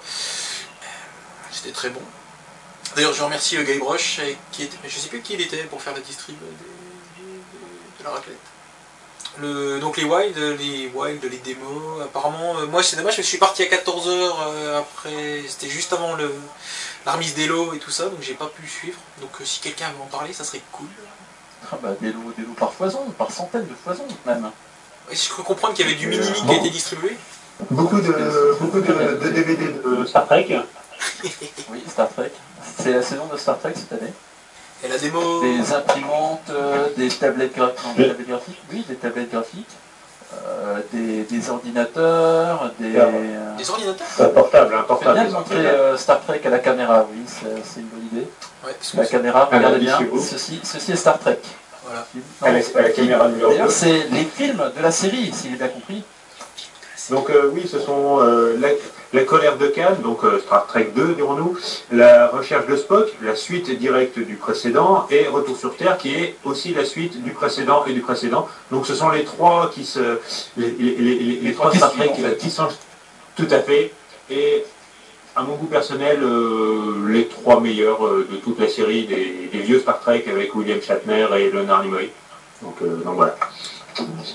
C'était 1.52 1.74
très 1.74 1.90
bon. 1.90 2.02
D'ailleurs, 2.96 3.14
je 3.14 3.24
remercie 3.24 3.56
le 3.58 3.64
Guybrush, 3.64 4.20
euh, 4.20 4.34
qui 4.52 4.64
était, 4.64 4.78
je 4.88 4.98
sais 5.00 5.08
plus 5.10 5.22
qui 5.22 5.34
il 5.36 5.42
était 5.42 5.64
pour 5.64 5.82
faire 5.82 5.94
la 5.94 6.02
distrib 6.02 6.36
des- 6.38 7.24
de 8.00 8.04
la 8.04 8.10
raclette. 8.12 8.38
Le, 9.38 9.80
donc 9.80 9.96
les 9.96 10.04
wild, 10.04 10.38
les 10.60 10.92
wild, 10.94 11.24
les 11.24 11.38
démos, 11.38 12.02
apparemment, 12.04 12.58
euh, 12.60 12.66
moi 12.68 12.84
c'est 12.84 12.98
dommage, 12.98 13.16
je 13.16 13.22
suis 13.22 13.38
parti 13.38 13.64
à 13.64 13.68
14h 13.68 14.78
après, 14.78 15.44
c'était 15.48 15.70
juste 15.70 15.94
avant 15.94 16.16
le, 16.16 16.30
la 17.06 17.14
remise 17.14 17.34
des 17.34 17.48
lots 17.48 17.74
et 17.74 17.80
tout 17.80 17.92
ça, 17.92 18.10
donc 18.10 18.22
j'ai 18.22 18.34
pas 18.34 18.48
pu 18.48 18.68
suivre. 18.68 18.98
Donc 19.22 19.30
euh, 19.40 19.46
si 19.46 19.62
quelqu'un 19.62 19.88
veut 19.92 20.02
en 20.04 20.08
parler, 20.08 20.34
ça 20.34 20.44
serait 20.44 20.62
cool. 20.74 20.88
ah 21.72 21.78
bah, 21.82 21.92
des, 22.02 22.12
lots, 22.12 22.34
des 22.38 22.44
lots 22.44 22.56
par 22.60 22.74
foison, 22.74 23.10
par 23.18 23.32
centaines 23.32 23.68
de 23.68 23.76
foisons 23.82 24.06
même. 24.26 24.52
Et 25.10 25.16
je 25.16 25.34
peux 25.34 25.44
comprendre 25.44 25.74
qu'il 25.76 25.86
y 25.86 25.90
avait 25.90 25.98
du 25.98 26.08
mini 26.08 26.28
qui 26.34 26.50
a 26.52 26.56
été 26.56 26.70
distribué? 26.70 27.16
Beaucoup 27.70 28.02
de, 28.02 28.58
beaucoup 28.60 28.82
de, 28.82 29.18
de 29.24 29.30
DVD 29.30 29.66
de 29.68 30.06
Star 30.06 30.26
Trek. 30.26 30.60
Oui, 31.70 31.82
Star 31.90 32.10
Trek. 32.14 32.32
C'est 32.80 32.94
la 32.94 33.02
saison 33.02 33.26
de 33.32 33.38
Star 33.38 33.58
Trek 33.60 33.74
cette 33.76 33.92
année. 34.02 34.12
Et 34.84 34.88
la 34.88 34.98
démo. 34.98 35.42
Des 35.42 35.74
imprimantes, 35.74 36.42
euh, 36.50 36.88
des 36.98 37.08
tablettes, 37.10 37.56
gra- 37.56 37.72
non, 37.86 37.94
des 37.96 38.08
tablettes 38.10 38.28
graphiques, 38.28 38.62
oui, 38.72 38.86
des 38.90 38.96
tablettes 38.96 39.32
graphiques, 39.32 39.68
euh, 40.34 40.80
des, 40.92 41.24
des 41.24 41.50
ordinateurs, 41.50 42.72
des... 42.80 42.98
Ah. 42.98 43.04
euh, 43.04 43.56
Des 43.58 43.70
ordinateurs 43.70 44.08
Pas 44.18 44.26
portable, 44.30 44.74
On 44.90 44.96
fait 44.96 45.04
bien 45.04 45.14
portable. 45.14 45.28
de 45.30 45.34
montrer 45.34 45.68
euh, 45.68 45.98
Star 45.98 46.22
Trek 46.22 46.42
à 46.46 46.50
la 46.50 46.60
caméra, 46.60 47.06
oui, 47.12 47.24
c'est 47.28 47.80
une 47.82 47.88
bonne 47.88 48.06
idée. 48.12 48.28
Ouais, 48.66 48.72
La 48.96 49.06
caméra, 49.06 49.50
regardez 49.52 49.80
bien, 49.80 50.00
ceci, 50.20 50.60
ceci 50.64 50.94
est 50.94 50.96
Star 50.96 51.20
Trek. 51.20 51.38
Voilà. 51.86 52.08
À 52.42 52.52
la, 52.52 52.60
à 52.60 52.82
la 52.84 52.90
caméra 52.90 53.28
numéro 53.28 53.50
2. 53.50 53.56
D'ailleurs, 53.58 53.72
c'est 53.72 54.08
les 54.12 54.24
films 54.26 54.64
de 54.76 54.82
la 54.82 54.92
série, 54.92 55.32
s'il 55.34 55.54
est 55.54 55.58
bien 55.58 55.68
compris. 55.68 56.04
Donc 57.10 57.30
euh, 57.30 57.50
oui, 57.54 57.68
ce 57.70 57.80
sont 57.80 58.20
euh, 58.22 58.56
la, 59.14 59.24
colère 59.24 59.58
de 59.58 59.68
Khan, 59.68 59.96
donc 60.04 60.24
euh, 60.24 60.40
Star 60.40 60.66
Trek 60.68 60.92
2 60.96 61.16
dirons-nous, 61.16 61.58
la 61.92 62.28
recherche 62.28 62.68
de 62.68 62.76
Spock, 62.76 63.08
la 63.22 63.36
suite 63.36 63.70
directe 63.78 64.20
du 64.20 64.36
précédent, 64.36 65.08
et 65.10 65.28
Retour 65.28 65.58
sur 65.58 65.76
Terre 65.76 65.98
qui 65.98 66.14
est 66.16 66.36
aussi 66.44 66.74
la 66.74 66.86
suite 66.86 67.22
du 67.24 67.32
précédent 67.32 67.84
et 67.86 67.94
du 67.94 68.02
précédent. 68.02 68.48
Donc 68.72 68.86
ce 68.88 68.96
sont 68.96 69.10
les 69.10 69.24
trois 69.26 69.70
qui 69.74 69.86
se... 69.86 70.20
les, 70.58 70.72
les- 70.72 70.96
les- 70.96 71.16
les- 71.20 71.40
les 71.42 71.54
trois 71.54 71.72
qui 71.72 71.78
Star 71.78 71.92
Trek 71.94 72.10
en 72.12 72.16
fait. 72.16 72.38
qui 72.38 72.50
sont 72.50 72.68
tout 73.36 73.48
à 73.52 73.60
fait. 73.60 73.92
Et 74.30 74.64
à 75.36 75.44
mon 75.44 75.56
goût 75.56 75.68
personnel, 75.68 76.20
euh, 76.24 77.08
les 77.10 77.28
trois 77.28 77.60
meilleurs 77.60 78.06
euh, 78.06 78.28
de 78.30 78.38
toute 78.38 78.60
la 78.60 78.68
série 78.70 79.06
des, 79.06 79.50
des 79.52 79.60
vieux 79.60 79.80
Star 79.80 80.00
Trek 80.00 80.26
avec 80.30 80.54
William 80.56 80.82
Shatner 80.82 81.28
et 81.38 81.50
Leonard 81.52 81.84
Nimoy. 81.84 82.10
Donc, 82.62 82.76
euh, 82.82 82.98
donc 83.04 83.16
voilà. 83.16 83.36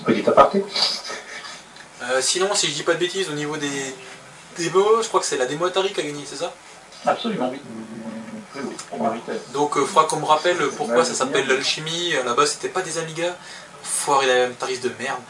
Petit 0.05 0.27
aparté. 0.27 0.63
Euh, 2.03 2.21
sinon, 2.21 2.53
si 2.53 2.67
je 2.67 2.73
dis 2.73 2.83
pas 2.83 2.93
de 2.93 2.99
bêtises, 2.99 3.29
au 3.29 3.33
niveau 3.33 3.57
des 3.57 3.67
démos, 4.57 5.03
je 5.03 5.07
crois 5.07 5.19
que 5.19 5.25
c'est 5.25 5.37
la 5.37 5.45
démo 5.45 5.65
Atari 5.65 5.93
qui 5.93 6.01
a 6.01 6.03
gagné, 6.03 6.23
c'est 6.25 6.37
ça? 6.37 6.53
Absolument. 7.05 7.51
Oui. 7.51 7.59
Donc 9.53 9.73
il 9.75 9.85
faudra 9.85 10.05
qu'on 10.05 10.17
me 10.17 10.25
rappelle 10.25 10.57
pourquoi 10.75 11.05
ça 11.05 11.13
s'appelle 11.13 11.47
l'alchimie. 11.47 12.15
À 12.15 12.23
la 12.23 12.33
base, 12.33 12.51
c'était 12.51 12.69
pas 12.69 12.81
des 12.81 12.97
Amiga. 12.97 13.35
Foiré 13.83 14.25
l'Ataris 14.25 14.79
de 14.79 14.91
merde. 14.99 15.21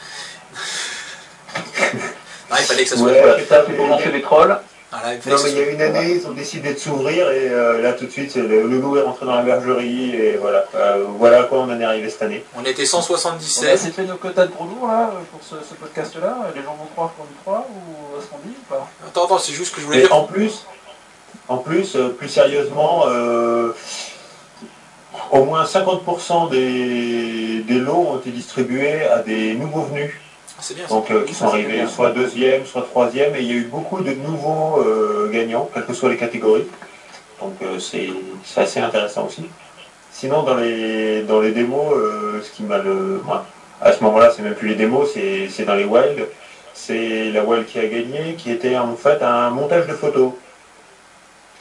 Ah, 2.50 2.56
il 2.62 2.66
fallait 2.66 2.84
que 2.84 2.90
ça 2.90 2.96
soit. 2.96 3.12
Ouais. 3.12 3.46
Ça, 3.50 3.66
c'est 3.68 3.74
pour 3.74 3.88
lancer 3.88 4.10
les 4.10 4.22
trolls. 4.22 4.58
Voilà, 4.92 5.16
il 5.16 5.22
fallait 5.22 5.36
Non, 5.36 5.42
mais 5.44 5.52
il 5.52 5.58
y 5.58 5.62
a 5.62 5.70
une 5.70 5.82
année, 5.82 6.12
ils 6.14 6.28
ont 6.28 6.32
décidé 6.32 6.74
de 6.74 6.80
s'ouvrir 6.80 7.30
et 7.30 7.50
euh, 7.50 7.82
là 7.82 7.92
tout 7.94 8.06
de 8.06 8.10
suite, 8.12 8.34
le, 8.36 8.48
le 8.48 8.80
loup 8.80 8.96
est 8.98 9.02
rentré 9.02 9.26
dans 9.26 9.36
la 9.36 9.42
bergerie 9.42 10.16
et 10.16 10.38
voilà. 10.38 10.64
Euh, 10.76 11.04
voilà 11.18 11.42
à 11.42 11.44
quoi 11.44 11.60
on 11.60 11.64
en 11.70 11.80
est 11.80 11.84
arrivé 11.84 12.10
cette 12.10 12.22
année. 12.22 12.46
On 12.56 12.62
était 12.64 12.84
On 12.84 13.00
a 13.00 13.02
177. 13.02 13.78
fait 13.94 14.04
nos 14.06 14.16
quotas 14.16 14.46
de 14.48 14.52
gros 14.54 14.64
lourds 14.66 14.88
là, 14.88 15.12
pour 15.32 15.42
ce, 15.44 15.56
ce 15.68 15.74
podcast-là. 15.76 16.38
Les 16.56 16.62
gens 16.64 16.76
vont 16.80 16.86
croire 16.96 17.12
qu'on 17.18 17.26
y 17.26 17.36
croit 17.44 17.68
ou 17.70 18.18
est-ce 18.18 18.28
qu'on 18.28 18.38
dit 18.46 18.56
ou 18.58 18.74
pas? 18.74 18.88
Attends, 19.06 19.26
attends, 19.26 19.40
c'est 19.40 19.52
juste 19.54 19.76
que 19.76 19.82
je 19.82 19.86
voulais 19.88 20.00
Et 20.00 20.02
dire. 20.04 20.16
en 20.16 20.24
plus, 20.24 20.66
en 21.50 21.58
plus, 21.58 21.96
euh, 21.98 22.10
plus 22.10 22.30
sérieusement, 22.30 23.04
euh, 23.08 23.74
au 25.32 25.44
moins 25.44 25.66
50% 25.66 26.50
des, 26.50 27.62
des 27.68 27.80
lots 27.80 28.08
ont 28.12 28.18
été 28.20 28.30
distribués 28.30 29.04
à 29.04 29.20
des 29.20 29.54
nouveaux 29.56 29.82
venus. 29.82 30.12
Bien 30.74 30.88
ça. 30.88 30.94
donc 30.94 31.12
euh, 31.12 31.24
qui 31.26 31.34
sont 31.34 31.48
arrivés 31.48 31.74
bien. 31.74 31.88
soit 31.88 32.12
deuxième, 32.12 32.66
soit 32.66 32.84
troisième, 32.84 33.36
et 33.36 33.42
il 33.42 33.48
y 33.48 33.52
a 33.52 33.56
eu 33.56 33.66
beaucoup 33.66 34.02
de 34.02 34.12
nouveaux 34.14 34.80
euh, 34.80 35.30
gagnants, 35.32 35.70
quelles 35.74 35.86
que 35.86 35.94
soient 35.94 36.10
les 36.10 36.18
catégories. 36.18 36.68
Donc 37.42 37.54
euh, 37.62 37.80
c'est 37.80 38.10
assez 38.56 38.80
intéressant 38.80 39.28
aussi. 39.28 39.46
Sinon 40.12 40.44
dans 40.44 40.56
les 40.56 41.22
dans 41.24 41.40
les 41.42 41.52
démos, 41.52 41.94
euh, 41.96 42.42
ce 42.42 42.50
qui 42.52 42.64
m'a 42.64 42.80
le. 42.80 43.22
à 43.82 43.94
ce 43.94 44.04
moment-là, 44.04 44.32
c'est 44.36 44.42
même 44.42 44.56
plus 44.56 44.70
les 44.70 44.76
démos, 44.76 45.12
c'est 45.14 45.48
c'est 45.50 45.66
dans 45.66 45.76
les 45.76 45.86
wild. 45.86 46.28
C'est 46.74 47.32
la 47.32 47.44
wild 47.44 47.66
qui 47.66 47.80
a 47.80 47.88
gagné, 47.88 48.36
qui 48.38 48.52
était 48.52 48.78
en 48.78 48.96
fait 48.96 49.22
un 49.22 49.50
montage 49.50 49.88
de 49.88 49.94
photos. 49.94 50.32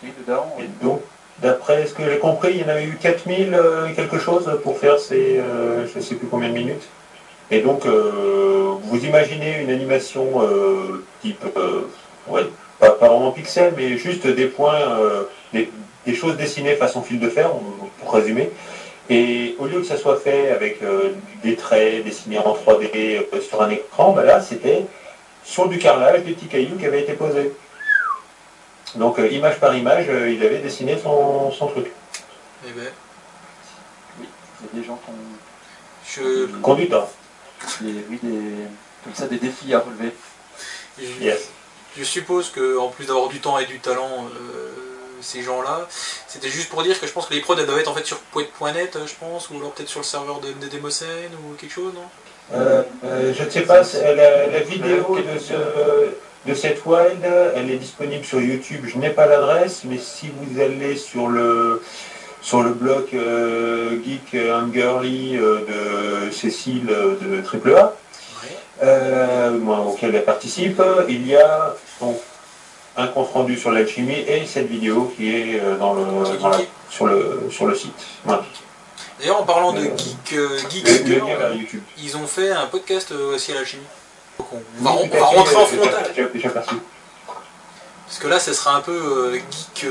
Oui, 0.03 0.11
dedans. 0.19 0.47
Et 0.59 0.85
donc, 0.85 1.01
d'après 1.39 1.87
ce 1.87 1.95
que 1.95 2.05
j'ai 2.05 2.19
compris, 2.19 2.53
il 2.55 2.61
y 2.61 2.65
en 2.65 2.69
avait 2.69 2.85
eu 2.85 2.97
4000 3.01 3.55
euh, 3.55 3.87
et 3.87 3.95
quelque 3.95 4.19
chose 4.19 4.51
pour 4.63 4.79
faire 4.79 4.99
ces 4.99 5.39
euh, 5.39 5.87
je 5.87 5.99
ne 5.99 6.03
sais 6.03 6.15
plus 6.17 6.27
combien 6.27 6.49
de 6.49 6.55
minutes. 6.55 6.87
Et 7.51 7.61
donc, 7.61 7.87
euh, 7.87 8.73
vous 8.83 9.05
imaginez 9.05 9.61
une 9.63 9.71
animation 9.71 10.43
euh, 10.43 11.05
type, 11.23 11.45
euh, 11.57 11.83
ouais, 12.29 12.47
pas, 12.81 12.91
pas 12.91 13.09
vraiment 13.09 13.31
pixel, 13.31 13.73
mais 13.77 13.97
juste 13.97 14.27
des 14.27 14.47
points, 14.47 14.81
euh, 14.99 15.25
des, 15.53 15.71
des 16.07 16.15
choses 16.15 16.37
dessinées 16.37 16.75
façon 16.75 17.03
fil 17.03 17.21
de 17.21 17.29
fer, 17.29 17.51
on- 17.55 17.87
pour 18.01 18.13
résumer. 18.15 18.51
Et 19.09 19.55
au 19.61 19.67
lieu 19.67 19.79
que 19.81 19.87
ça 19.87 19.97
soit 19.97 20.17
fait 20.17 20.51
avec 20.51 20.83
euh, 20.83 21.11
des 21.45 21.55
traits 21.55 22.03
dessinés 22.05 22.39
en 22.39 22.55
3D 22.57 23.25
euh, 23.33 23.41
sur 23.41 23.63
un 23.63 23.71
écran, 23.71 24.13
bah 24.13 24.25
là, 24.25 24.41
c'était 24.41 24.85
sur 25.45 25.69
du 25.69 25.79
carrelage, 25.79 26.25
des 26.25 26.33
petits 26.33 26.47
cailloux 26.49 26.77
qui 26.77 26.87
avaient 26.87 27.03
été 27.03 27.13
posés. 27.13 27.53
Donc, 28.97 29.19
euh, 29.21 29.29
image 29.29 29.61
par 29.61 29.77
image, 29.77 30.07
euh, 30.09 30.31
il 30.31 30.45
avait 30.45 30.59
dessiné 30.59 30.97
son, 31.01 31.53
son 31.53 31.69
truc. 31.69 31.87
Eh 32.67 32.73
ben, 32.73 32.87
Il 34.19 34.25
y 34.25 34.81
a 34.81 34.81
des 34.83 34.87
gens 34.87 34.99
qui 35.05 35.11
ont 35.11 35.15
je, 36.09 36.47
Conduite, 36.63 36.95
des, 37.81 38.05
oui, 38.11 38.19
des, 38.23 38.41
comme 39.05 39.15
ça, 39.15 39.27
des 39.27 39.39
défis 39.39 39.73
à 39.75 39.81
relever. 39.81 40.13
je- 40.99 41.25
Yes. 41.25 41.49
je 41.97 42.05
suppose 42.05 42.51
que 42.51 42.79
en 42.79 42.89
plus 42.89 43.07
d'avoir 43.07 43.29
du 43.29 43.41
temps 43.41 43.59
et 43.59 43.67
du 43.67 43.79
talent, 43.81 44.29
euh, 44.35 44.71
ces 45.21 45.43
gens-là, 45.43 45.89
c'était 46.29 46.49
juste 46.49 46.69
pour 46.69 46.83
dire 46.83 46.99
que 47.01 47.07
je 47.07 47.13
pense 47.13 47.27
que 47.27 47.35
les 47.35 47.41
prods 47.41 47.57
elles 47.59 47.67
doivent 47.67 47.79
être 47.81 47.91
en 47.91 47.95
fait 47.95 48.05
sur 48.07 48.19
poète.net, 48.19 48.99
je 49.07 49.15
pense, 49.19 49.51
ou 49.51 49.57
alors 49.57 49.73
peut-être 49.73 49.89
sur 49.89 50.01
le 50.01 50.05
serveur 50.05 50.41
de, 50.41 50.53
Demoscène 50.69 51.33
ou 51.45 51.55
quelque 51.55 51.73
chose, 51.73 51.93
non? 51.95 52.03
Euh, 52.55 52.83
euh, 53.05 53.35
je 53.37 53.43
ne 53.43 53.51
sais 53.51 53.63
pas, 53.63 53.83
la, 54.15 54.47
la 54.47 54.61
vidéo 54.61 55.17
de, 55.19 55.39
ce, 55.39 55.55
de 56.49 56.55
cette 56.55 56.85
wild, 56.87 57.25
elle 57.57 57.71
est 57.71 57.77
disponible 57.77 58.25
sur 58.25 58.41
YouTube. 58.41 58.85
Je 58.87 58.99
n'ai 58.99 59.11
pas 59.11 59.27
l'adresse, 59.27 59.81
mais 59.85 59.99
si 59.99 60.31
vous 60.31 60.61
allez 60.61 60.97
sur 60.97 61.27
le 61.29 61.83
sur 62.47 62.63
le 62.63 62.71
blog 62.71 63.07
euh, 63.15 63.99
Geek 64.05 64.37
and 64.53 64.73
Girly 64.73 65.37
euh, 65.37 66.27
de 66.27 66.31
Cécile 66.31 66.89
euh, 66.89 67.17
de 67.21 67.43
AAA, 67.75 67.93
euh, 68.85 69.59
auquel 69.85 70.15
elle 70.15 70.25
participe, 70.25 70.81
il 71.09 71.27
y 71.27 71.35
a 71.35 71.75
donc, 72.01 72.17
un 72.97 73.09
compte 73.09 73.33
rendu 73.33 73.59
sur 73.59 73.73
l'alchimie 73.73 74.21
et 74.29 74.47
cette 74.47 74.69
vidéo 74.69 75.13
qui 75.17 75.35
est 75.35 75.61
dans 75.81 75.95
le, 75.95 76.25
Sur 76.25 76.39
dans 76.39 76.49
la- 76.51 76.59
Geeky. 76.59 76.69
sur 76.89 77.07
le, 77.07 77.49
sur 77.51 77.67
le 77.67 77.75
site. 77.75 77.93
D'ailleurs, 79.19 79.41
en 79.41 79.45
parlant 79.45 79.73
de 79.73 79.81
Geek, 79.83 80.39
Geek 80.71 81.05
Girl, 81.05 81.59
ils 81.99 82.17
ont 82.17 82.29
fait 82.29 82.53
un 82.53 82.67
podcast 82.67 83.11
aussi 83.11 83.51
à 83.51 83.57
la 83.57 83.65
chimie. 83.65 83.83
Donc 84.39 84.53
on 84.81 84.93
va, 84.93 85.01
on 85.15 85.19
va 85.19 85.25
rentrer 85.25 85.57
en 85.57 85.67
frontal. 85.67 86.13
Parce 88.07 88.19
que 88.21 88.29
là, 88.29 88.39
ce 88.39 88.53
sera 88.53 88.77
un 88.77 88.83
peu 88.83 89.35
geek, 89.35 89.91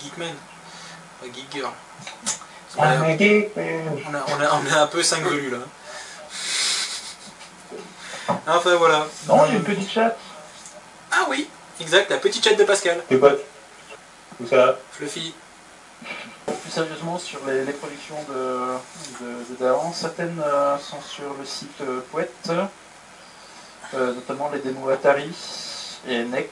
geekman, 0.00 0.28
geek 1.32 1.50
girl. 1.52 1.70
On 2.76 2.82
Ah, 2.82 2.90
a, 2.90 2.96
on 2.96 3.04
a- 3.04 4.24
on 4.28 4.40
a- 4.40 4.50
on 4.52 4.72
a 4.72 4.80
un 4.82 4.86
peu 4.88 5.02
5 5.02 5.22
velus 5.24 5.50
là. 5.50 5.58
Enfin 8.46 8.74
voilà. 8.76 9.06
Non, 9.28 9.42
a 9.42 9.48
une 9.48 9.62
petite 9.62 9.90
chatte. 9.90 10.18
Ah 11.12 11.26
oui, 11.28 11.48
exact, 11.80 12.10
la 12.10 12.18
petite 12.18 12.42
chatte 12.44 12.58
de 12.58 12.64
Pascal. 12.64 13.02
Tes 13.08 13.16
potes 13.16 13.40
Où 14.40 14.46
ça 14.46 14.76
Fluffy. 14.92 15.34
Plus 16.46 16.70
sérieusement, 16.70 17.18
sur 17.18 17.38
les, 17.46 17.64
les 17.64 17.72
productions 17.72 18.16
de, 18.28 18.74
de, 19.20 19.26
de 19.50 19.56
Dahan, 19.60 19.92
certaines 19.92 20.42
euh, 20.44 20.76
sont 20.78 21.00
sur 21.00 21.32
le 21.38 21.44
site 21.46 21.80
euh, 21.82 22.00
Poète, 22.10 22.32
euh, 22.50 24.14
notamment 24.14 24.50
les 24.52 24.58
démos 24.58 24.92
Atari 24.92 25.30
et 26.08 26.24
NEC, 26.24 26.50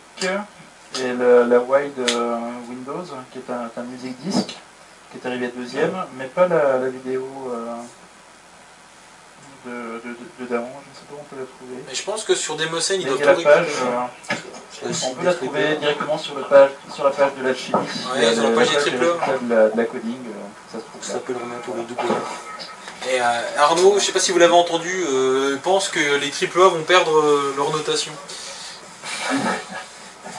et 1.01 1.13
le- 1.13 1.45
la 1.45 1.59
Wild 1.59 1.99
euh, 1.99 2.37
Windows, 2.69 3.05
qui 3.33 3.39
est 3.39 3.51
un, 3.53 3.71
un 3.81 3.85
music 3.85 4.15
disc, 4.21 4.47
qui 5.11 5.19
est 5.19 5.27
arrivé 5.27 5.49
deuxième, 5.57 5.95
mais 6.17 6.27
pas 6.27 6.49
la, 6.49 6.79
la 6.79 6.89
vidéo 6.89 7.27
euh, 7.51 7.75
de, 9.67 9.71
de, 10.41 10.47
Dahan, 10.51 10.69
je 10.85 10.91
ne 10.91 10.95
sais 10.95 11.07
pas 11.09 11.15
où 11.15 11.21
on 11.21 11.25
peut 11.25 11.37
la 11.41 11.47
trouver. 11.47 11.85
Mais 11.89 11.95
je 11.95 12.03
pense 12.03 12.25
que 12.25 12.35
sur 12.35 12.57
Demoscène, 12.57 13.01
il 13.01 13.07
y 13.09 13.11
a 13.11 13.13
tout 13.15 13.21
la 13.21 13.27
page, 13.35 13.37
récupérer. 13.37 13.67
euh, 14.85 14.93
on 15.07 15.15
peut 15.15 15.25
la 15.25 15.35
trouver 15.35 15.77
directement 15.77 16.19
sur, 16.19 16.35
le 16.35 16.43
page, 16.43 16.71
sur 16.93 17.05
la 17.05 17.11
page 17.11 17.31
de 17.39 17.45
l'alchimie. 17.45 17.79
Ouais, 17.79 18.17
Il 18.17 18.23
y 18.23 18.27
a 18.27 18.35
sur 18.35 18.43
la 18.43 18.57
page 18.57 18.71
des 18.71 18.77
triple 18.79 18.99
de 18.99 19.55
la, 19.55 19.69
de 19.69 19.77
la 19.77 19.85
coding, 19.85 20.19
ça 20.73 20.79
se 20.79 20.85
trouve 20.85 21.03
Ça 21.03 21.13
s'appelle 21.15 21.37
pour 21.65 21.77
le 21.77 21.83
double. 21.85 22.01
Et 23.09 23.21
euh, 23.21 23.25
Arnaud, 23.59 23.99
je 23.99 24.05
sais 24.05 24.13
pas 24.13 24.21
si 24.21 24.33
vous 24.33 24.39
l'avez 24.39 24.53
entendu, 24.53 25.05
euh, 25.09 25.57
pense 25.63 25.89
que 25.89 25.99
les 25.99 26.31
AAA 26.33 26.69
vont 26.69 26.83
perdre 26.83 27.17
euh, 27.19 27.55
leur 27.57 27.71
notation. 27.71 28.13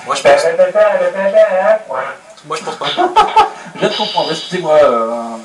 Moi 0.06 0.16
je 0.16 0.22
pense, 0.24 0.43
moi 2.45 2.58
je 2.58 2.64
pense 2.64 2.76
pas. 2.76 2.86
Je 3.76 3.80
viens 3.80 3.89
de 3.89 3.95
comprendre, 3.95 4.32
excusez-moi. 4.32 4.74
euh, 4.84 5.38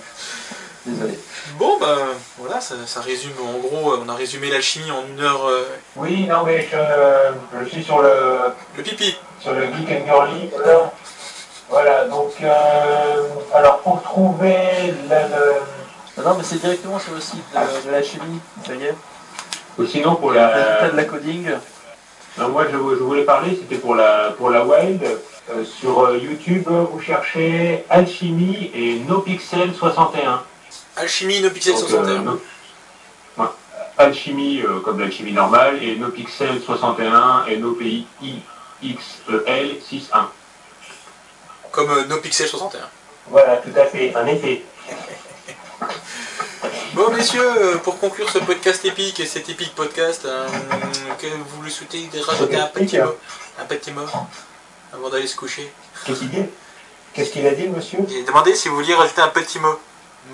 Désolé. 0.85 1.19
Bon 1.59 1.79
ben 1.81 1.97
voilà, 2.37 2.61
ça, 2.61 2.75
ça 2.87 3.01
résume 3.01 3.33
en 3.43 3.59
gros, 3.59 3.93
euh, 3.95 4.03
on 4.05 4.09
a 4.09 4.15
résumé 4.15 4.51
l'alchimie 4.51 4.91
en 4.91 5.07
une 5.07 5.21
heure. 5.21 5.47
euh, 5.49 5.65
Oui, 5.97 6.27
non, 6.29 6.43
mais 6.45 6.69
je, 6.71 6.77
je 7.65 7.69
suis 7.71 7.83
sur 7.83 8.03
le, 8.03 8.13
le 8.77 8.83
pipi. 8.83 9.17
sur 9.41 9.53
le 9.53 9.63
Geek 9.67 9.91
and 9.91 10.05
Girly. 10.07 10.51
là. 10.65 10.93
Voilà, 11.71 12.05
donc, 12.07 12.33
euh, 12.43 13.23
alors 13.55 13.79
pour 13.81 14.03
trouver 14.03 14.57
le, 15.09 15.17
le- 15.17 16.23
Non, 16.23 16.31
non, 16.31 16.35
mais 16.39 16.45
c'est 16.45 16.57
directement 16.61 16.99
sur 16.99 17.13
le 17.15 17.21
site 17.21 17.45
de, 17.55 17.87
de 17.89 17.93
la 17.93 18.03
chimie, 18.03 18.41
ça 18.67 18.75
y 18.75 18.85
est. 18.87 18.95
ou 19.79 19.87
sinon 19.87 20.17
pour 20.17 20.33
Les 20.33 20.41
résultats 20.41 20.83
la. 20.83 20.89
de 20.91 20.97
la 20.97 21.05
coding. 21.05 21.51
Non, 22.39 22.49
moi, 22.51 22.65
je, 22.67 22.73
je 22.73 23.03
voulais 23.03 23.25
parler, 23.25 23.59
c'était 23.61 23.81
pour 23.81 23.95
la, 23.95 24.31
pour 24.37 24.51
la 24.51 24.65
Wild. 24.65 25.03
Euh, 25.51 25.65
sur 25.65 26.01
euh, 26.05 26.19
YouTube, 26.19 26.69
vous 26.69 27.01
cherchez 27.01 27.85
Alchimie 27.89 28.71
et 28.75 28.99
NoPixel 29.09 29.75
61. 29.75 30.43
Alchimie 30.97 31.41
NoPixel 31.41 31.73
Donc, 31.75 31.89
61. 31.89 32.11
euh, 32.11 32.19
no- 32.19 32.41
ouais. 33.39 33.47
Alchimie 33.97 34.61
euh, 34.63 34.81
comme 34.81 35.01
l'alchimie 35.01 35.33
normale 35.33 35.83
et 35.83 35.97
NoPixel 35.97 36.61
61 36.61 37.47
et 37.49 37.57
NoPixel 37.57 38.07
61. 38.83 40.31
Comme 41.73 41.91
euh, 41.91 42.05
NoPixel 42.07 42.47
61. 42.47 42.81
Voilà, 43.29 43.57
tout 43.57 43.71
à 43.75 43.85
fait, 43.87 44.15
en 44.17 44.27
effet. 44.27 44.63
Bon 46.99 47.13
messieurs, 47.13 47.49
euh, 47.59 47.79
pour 47.79 48.01
conclure 48.01 48.29
ce 48.29 48.39
podcast 48.39 48.85
épique 48.85 49.21
et 49.21 49.25
cet 49.25 49.49
épique 49.49 49.73
podcast, 49.77 50.25
euh, 50.25 50.49
que 51.21 51.29
vous 51.29 51.63
le 51.63 51.71
souhaitez 51.71 52.09
de 52.13 52.19
rajouter 52.19 52.57
un 52.57 52.67
petit 52.67 52.99
mot, 52.99 53.15
un 53.57 53.65
petit 53.67 53.93
mot 53.93 54.03
avant 54.93 55.09
d'aller 55.09 55.29
se 55.29 55.37
coucher. 55.37 55.73
Qu'est-ce 56.05 56.19
qu'il 56.19 56.31
dit? 56.31 56.43
Qu'est-ce 57.15 57.31
qu'il 57.31 57.47
a 57.47 57.53
dit, 57.53 57.69
monsieur? 57.69 58.01
J'ai 58.09 58.25
demandé 58.25 58.53
si 58.57 58.67
vous 58.69 58.75
vouliez 58.75 58.97
rajouter 58.97 59.21
un 59.21 59.29
petit 59.29 59.61
mot. 59.61 59.79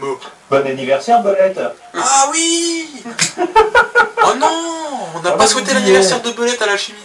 Mot. 0.00 0.18
Bon 0.50 0.66
anniversaire, 0.66 1.20
Bolette 1.22 1.60
Ah 1.92 2.30
oui 2.32 2.88
Oh 3.36 4.34
non 4.38 5.08
On 5.16 5.20
n'a 5.20 5.32
Ah 5.34 5.36
pas 5.36 5.46
souhaité 5.46 5.74
l'anniversaire 5.74 6.22
de 6.22 6.30
Belette 6.30 6.62
à 6.62 6.66
l'alchimie. 6.66 6.98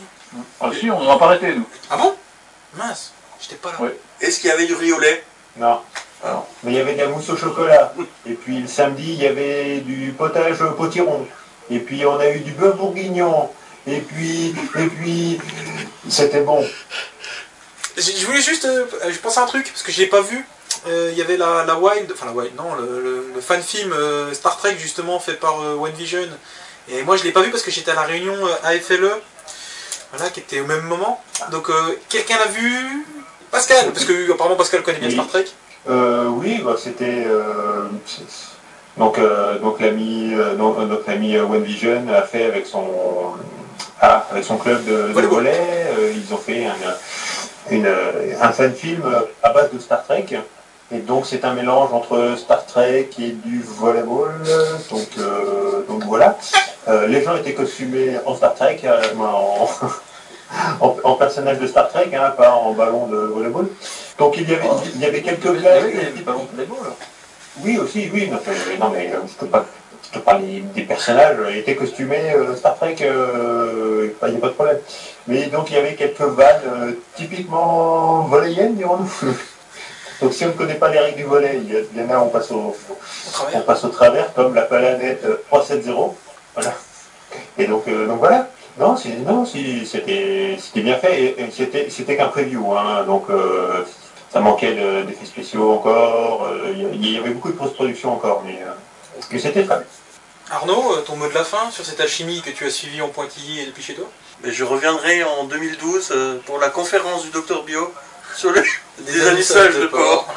Ah 0.61 0.69
si, 0.73 0.89
on 0.89 1.03
n'en 1.03 1.17
a 1.17 1.19
pas 1.19 1.25
arrêté, 1.25 1.53
nous. 1.53 1.67
Ah 1.89 1.97
bon? 1.97 2.15
Mince, 2.75 3.11
j'étais 3.41 3.55
pas 3.57 3.73
là. 3.73 3.81
Ouais. 3.81 3.99
Est-ce 4.21 4.39
qu'il 4.39 4.49
y 4.49 4.53
avait 4.53 4.67
du 4.67 4.75
riz 4.75 4.93
au 4.93 4.99
lait? 5.01 5.21
Non. 5.57 5.81
Alors. 6.23 6.47
Mais 6.63 6.71
il 6.71 6.77
y 6.77 6.79
avait 6.81 6.93
de 6.93 6.99
la 6.99 7.07
mousse 7.07 7.29
au 7.29 7.37
chocolat. 7.37 7.93
Et 8.27 8.33
puis 8.33 8.59
le 8.59 8.67
samedi, 8.67 9.13
il 9.13 9.21
y 9.23 9.27
avait 9.27 9.77
du 9.77 10.11
potage 10.17 10.61
au 10.61 10.71
potiron. 10.71 11.25
Et 11.71 11.79
puis 11.79 12.05
on 12.05 12.19
a 12.19 12.29
eu 12.29 12.39
du 12.39 12.51
bœuf 12.51 12.75
bourguignon. 12.75 13.49
Et 13.87 14.01
puis, 14.01 14.53
et 14.77 14.85
puis, 14.87 15.39
c'était 16.09 16.41
bon. 16.41 16.67
Je 17.97 18.25
voulais 18.25 18.41
juste, 18.41 18.65
euh, 18.65 18.85
je 19.09 19.17
pensais 19.17 19.39
à 19.39 19.43
un 19.43 19.47
truc, 19.47 19.67
parce 19.71 19.83
que 19.83 19.91
je 19.91 19.99
l'ai 19.99 20.07
pas 20.07 20.21
vu. 20.21 20.45
Euh, 20.87 21.09
Il 21.11 21.17
y 21.17 21.21
avait 21.21 21.37
la, 21.37 21.65
la 21.65 21.75
Wild, 21.77 22.11
enfin 22.13 22.27
la 22.27 22.31
Wild, 22.33 22.55
non, 22.55 22.75
le, 22.75 23.01
le- 23.01 23.31
le 23.35 23.41
fan 23.41 23.61
film 23.61 23.91
euh, 23.93 24.33
Star 24.33 24.57
Trek 24.57 24.75
justement 24.77 25.19
fait 25.19 25.33
par 25.33 25.59
One 25.59 25.91
Vision. 25.93 26.27
Et 26.89 27.01
moi 27.03 27.17
je 27.17 27.23
l'ai 27.23 27.31
pas 27.31 27.41
vu 27.41 27.51
parce 27.51 27.63
que 27.63 27.71
j'étais 27.71 27.91
à 27.91 27.95
la 27.95 28.03
réunion 28.03 28.35
AFLE, 28.63 29.09
voilà, 30.13 30.29
qui 30.31 30.39
était 30.41 30.59
au 30.59 30.65
même 30.65 30.83
moment. 30.83 31.21
Donc 31.51 31.69
euh, 31.69 31.97
quelqu'un 32.09 32.37
l'a 32.37 32.45
vu? 32.47 33.05
Pascal, 33.51 33.91
parce 33.91 34.05
que 34.05 34.31
apparemment 34.31 34.55
Pascal 34.55 34.83
connaît 34.83 34.99
bien 34.99 35.07
Oui. 35.09 35.13
Star 35.15 35.27
Trek. 35.27 35.45
Euh, 35.87 36.27
oui, 36.29 36.61
bah, 36.63 36.75
c'était. 36.77 37.25
euh, 37.27 37.83
donc, 38.97 39.17
euh, 39.17 39.59
donc 39.59 39.79
l'ami, 39.79 40.33
notre 40.57 41.09
ami 41.09 41.37
One 41.37 41.63
Vision 41.63 42.03
a 42.13 42.23
fait 42.23 42.45
avec 42.45 42.65
son, 42.65 42.83
ah, 44.01 44.25
avec 44.31 44.43
son 44.43 44.57
club 44.57 44.83
de, 44.85 45.13
de 45.13 45.47
euh, 45.47 46.13
ils 46.13 46.33
ont 46.33 46.37
fait 46.37 46.65
un, 46.65 46.73
une, 47.71 47.87
un 48.41 48.51
fan 48.51 48.73
film 48.73 49.03
à 49.41 49.53
base 49.53 49.71
de 49.71 49.79
Star 49.79 50.03
Trek. 50.03 50.25
Et 50.91 50.97
donc 50.97 51.27
c'est 51.27 51.45
un 51.45 51.53
mélange 51.53 51.93
entre 51.93 52.33
Star 52.35 52.65
Trek 52.65 53.09
et 53.19 53.29
du 53.31 53.61
volleyball. 53.63 54.31
Donc, 54.89 55.07
euh, 55.19 55.83
donc 55.87 56.03
voilà. 56.05 56.35
Euh, 56.87 57.07
les 57.07 57.23
gens 57.23 57.35
étaient 57.37 57.53
costumés 57.53 58.17
en 58.25 58.35
Star 58.35 58.55
Trek, 58.55 58.79
euh, 58.83 58.99
en, 59.19 59.69
en, 60.85 60.95
en 61.03 61.13
personnage 61.13 61.59
de 61.59 61.67
Star 61.67 61.89
Trek, 61.89 62.09
hein, 62.13 62.33
pas 62.35 62.51
en 62.53 62.73
ballon 62.73 63.05
de 63.07 63.17
volleyball. 63.17 63.67
Donc 64.19 64.37
il 64.37 64.49
y 64.49 64.53
avait, 64.53 64.67
il 64.95 65.01
y 65.01 65.05
avait 65.05 65.21
quelques 65.21 65.45
Il 65.45 65.61
y 65.61 65.67
avait 65.67 65.79
blagues. 65.91 66.05
des, 66.05 66.11
des 66.17 66.21
ballons 66.23 66.43
de 66.43 66.55
Playboy, 66.55 66.77
là. 66.83 66.95
Oui, 67.63 67.77
aussi, 67.77 68.09
oui. 68.13 68.29
Non, 68.29 68.39
mais, 68.45 68.77
non, 68.77 68.89
mais 68.89 69.11
euh, 69.13 69.19
je 69.27 69.33
peux 69.33 69.47
pas. 69.47 69.65
Je 70.11 70.17
te 70.17 70.23
parle 70.23 70.41
des, 70.75 70.81
personnages, 70.83 71.37
euh, 71.39 71.51
ils 71.51 71.57
étaient 71.59 71.75
costumés 71.75 72.31
euh, 72.35 72.55
Star 72.55 72.75
Trek, 72.77 72.95
euh, 73.01 74.09
il 74.23 74.29
n'y 74.31 74.37
a 74.37 74.39
pas 74.39 74.47
de 74.47 74.53
problème. 74.53 74.77
Mais 75.27 75.45
donc 75.47 75.69
il 75.69 75.75
y 75.75 75.77
avait 75.77 75.93
quelques 75.93 76.21
vannes 76.21 76.61
euh, 76.65 76.91
typiquement 77.15 78.21
volleyennes, 78.23 78.75
dirons-nous. 78.75 79.11
Donc 80.21 80.33
si 80.33 80.43
on 80.43 80.47
ne 80.47 80.53
connaît 80.53 80.73
pas 80.75 80.89
les 80.89 80.99
règles 80.99 81.17
du 81.17 81.23
volet, 81.23 81.61
il 81.63 81.71
y, 81.73 81.77
il 81.95 82.01
en 82.03 82.09
a, 82.13 82.19
on 82.19 82.27
passe 82.29 82.51
au, 82.51 82.55
Au 82.55 82.75
on 82.89 83.31
travers. 83.31 83.63
passe 83.65 83.83
au 83.85 83.89
travers, 83.89 84.33
comme 84.33 84.53
la 84.55 84.63
palanette 84.63 85.23
euh, 85.25 85.37
370. 85.47 86.15
Voilà. 86.55 86.73
Et 87.57 87.67
donc, 87.67 87.87
euh, 87.87 88.05
donc 88.07 88.17
voilà. 88.19 88.49
Non, 88.77 88.97
c'est- 88.97 89.15
non, 89.25 89.45
si, 89.45 89.85
c'était 89.85 90.57
c'était 90.59 90.81
bien 90.81 90.97
fait. 90.97 91.21
Et, 91.21 91.41
et 91.41 91.45
c'était 91.51 91.87
c'était 91.89 92.17
qu'un 92.17 92.27
preview. 92.29 92.73
hein. 92.75 93.03
donc 93.05 93.29
euh, 93.29 93.85
ça 94.31 94.39
manquait 94.39 94.73
de- 94.73 95.03
d'effets 95.03 95.25
spéciaux 95.25 95.71
encore. 95.73 96.45
euh, 96.45 96.71
Il 96.75 97.05
y, 97.11 97.17
avait 97.17 97.31
beaucoup 97.31 97.49
de 97.51 97.57
post-production 97.57 98.13
encore. 98.13 98.43
Mais, 98.45 98.59
euh, 98.61 98.71
mais 99.31 99.39
c'était 99.39 99.63
très 99.65 99.77
bien. 99.77 99.85
Arnaud, 100.51 100.93
euh, 100.93 101.01
ton 101.01 101.15
mot 101.15 101.27
de 101.27 101.33
la 101.33 101.43
fin 101.43 101.69
sur 101.71 101.85
cette 101.85 101.99
alchimie 101.99 102.41
que 102.41 102.49
tu 102.49 102.65
as 102.65 102.69
suivie 102.71 103.01
en 103.01 103.09
pointillé 103.09 103.63
et 103.63 103.65
depuis 103.67 103.83
chez 103.83 103.93
toi 103.93 104.05
Mais 104.43 104.51
je 104.51 104.63
reviendrai 104.63 105.23
en 105.23 105.43
2012 105.45 106.09
euh, 106.11 106.39
pour 106.45 106.59
la 106.59 106.69
conférence 106.69 107.23
du 107.23 107.29
docteur 107.29 107.63
Bio 107.63 107.93
sur 108.35 108.51
le 108.51 108.61
Des 108.99 109.11
désalissage 109.11 109.75
de 109.75 109.85
porc. 109.87 110.27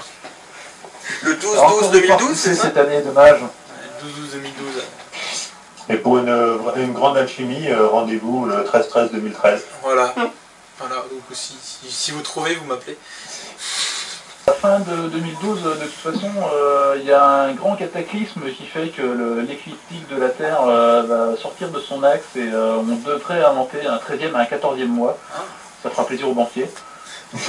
Le 1.22 1.32
Alors, 1.52 1.64
encore 1.64 1.94
une 1.94 2.02
fois, 2.04 2.16
12-12-2012, 2.16 2.34
c'est 2.34 2.54
cette 2.54 2.76
année, 2.76 3.00
dommage. 3.02 3.40
12-12-2012. 4.04 4.82
Et 5.88 5.96
pour 5.96 6.18
une, 6.18 6.28
une 6.76 6.92
grande 6.92 7.16
alchimie, 7.18 7.72
rendez-vous 7.74 8.44
le 8.46 8.64
13-13-2013. 8.64 9.60
Voilà. 9.82 10.14
voilà. 10.78 11.04
si, 11.32 11.54
si- 11.62 11.90
si 11.90 12.10
vous 12.12 12.20
trouvez, 12.22 12.54
vous 12.54 12.64
m'appelez. 12.66 12.96
À 14.44 14.50
la 14.50 14.56
fin 14.56 14.80
de 14.80 15.08
2012, 15.08 15.62
de 15.62 15.70
toute 15.84 15.90
façon, 15.92 16.30
euh, 16.52 16.96
il 16.98 17.04
y 17.04 17.12
a 17.12 17.24
un 17.24 17.52
grand 17.52 17.76
cataclysme 17.76 18.42
qui 18.56 18.66
fait 18.66 18.88
que 18.88 19.40
l'écliptique 19.46 20.08
de 20.08 20.20
la 20.20 20.30
Terre 20.30 20.62
euh, 20.66 21.02
va 21.02 21.36
sortir 21.36 21.68
de 21.70 21.78
son 21.78 22.02
axe 22.02 22.24
et 22.34 22.50
euh, 22.52 22.76
on 22.78 22.96
devrait 23.08 23.44
inventer 23.44 23.86
un 23.86 23.96
13e 23.98 24.32
et 24.32 24.34
un 24.34 24.44
14e 24.44 24.86
mois. 24.86 25.16
Ah. 25.32 25.42
Ça 25.82 25.90
fera 25.90 26.04
plaisir 26.04 26.28
aux 26.28 26.34
banquiers. 26.34 26.68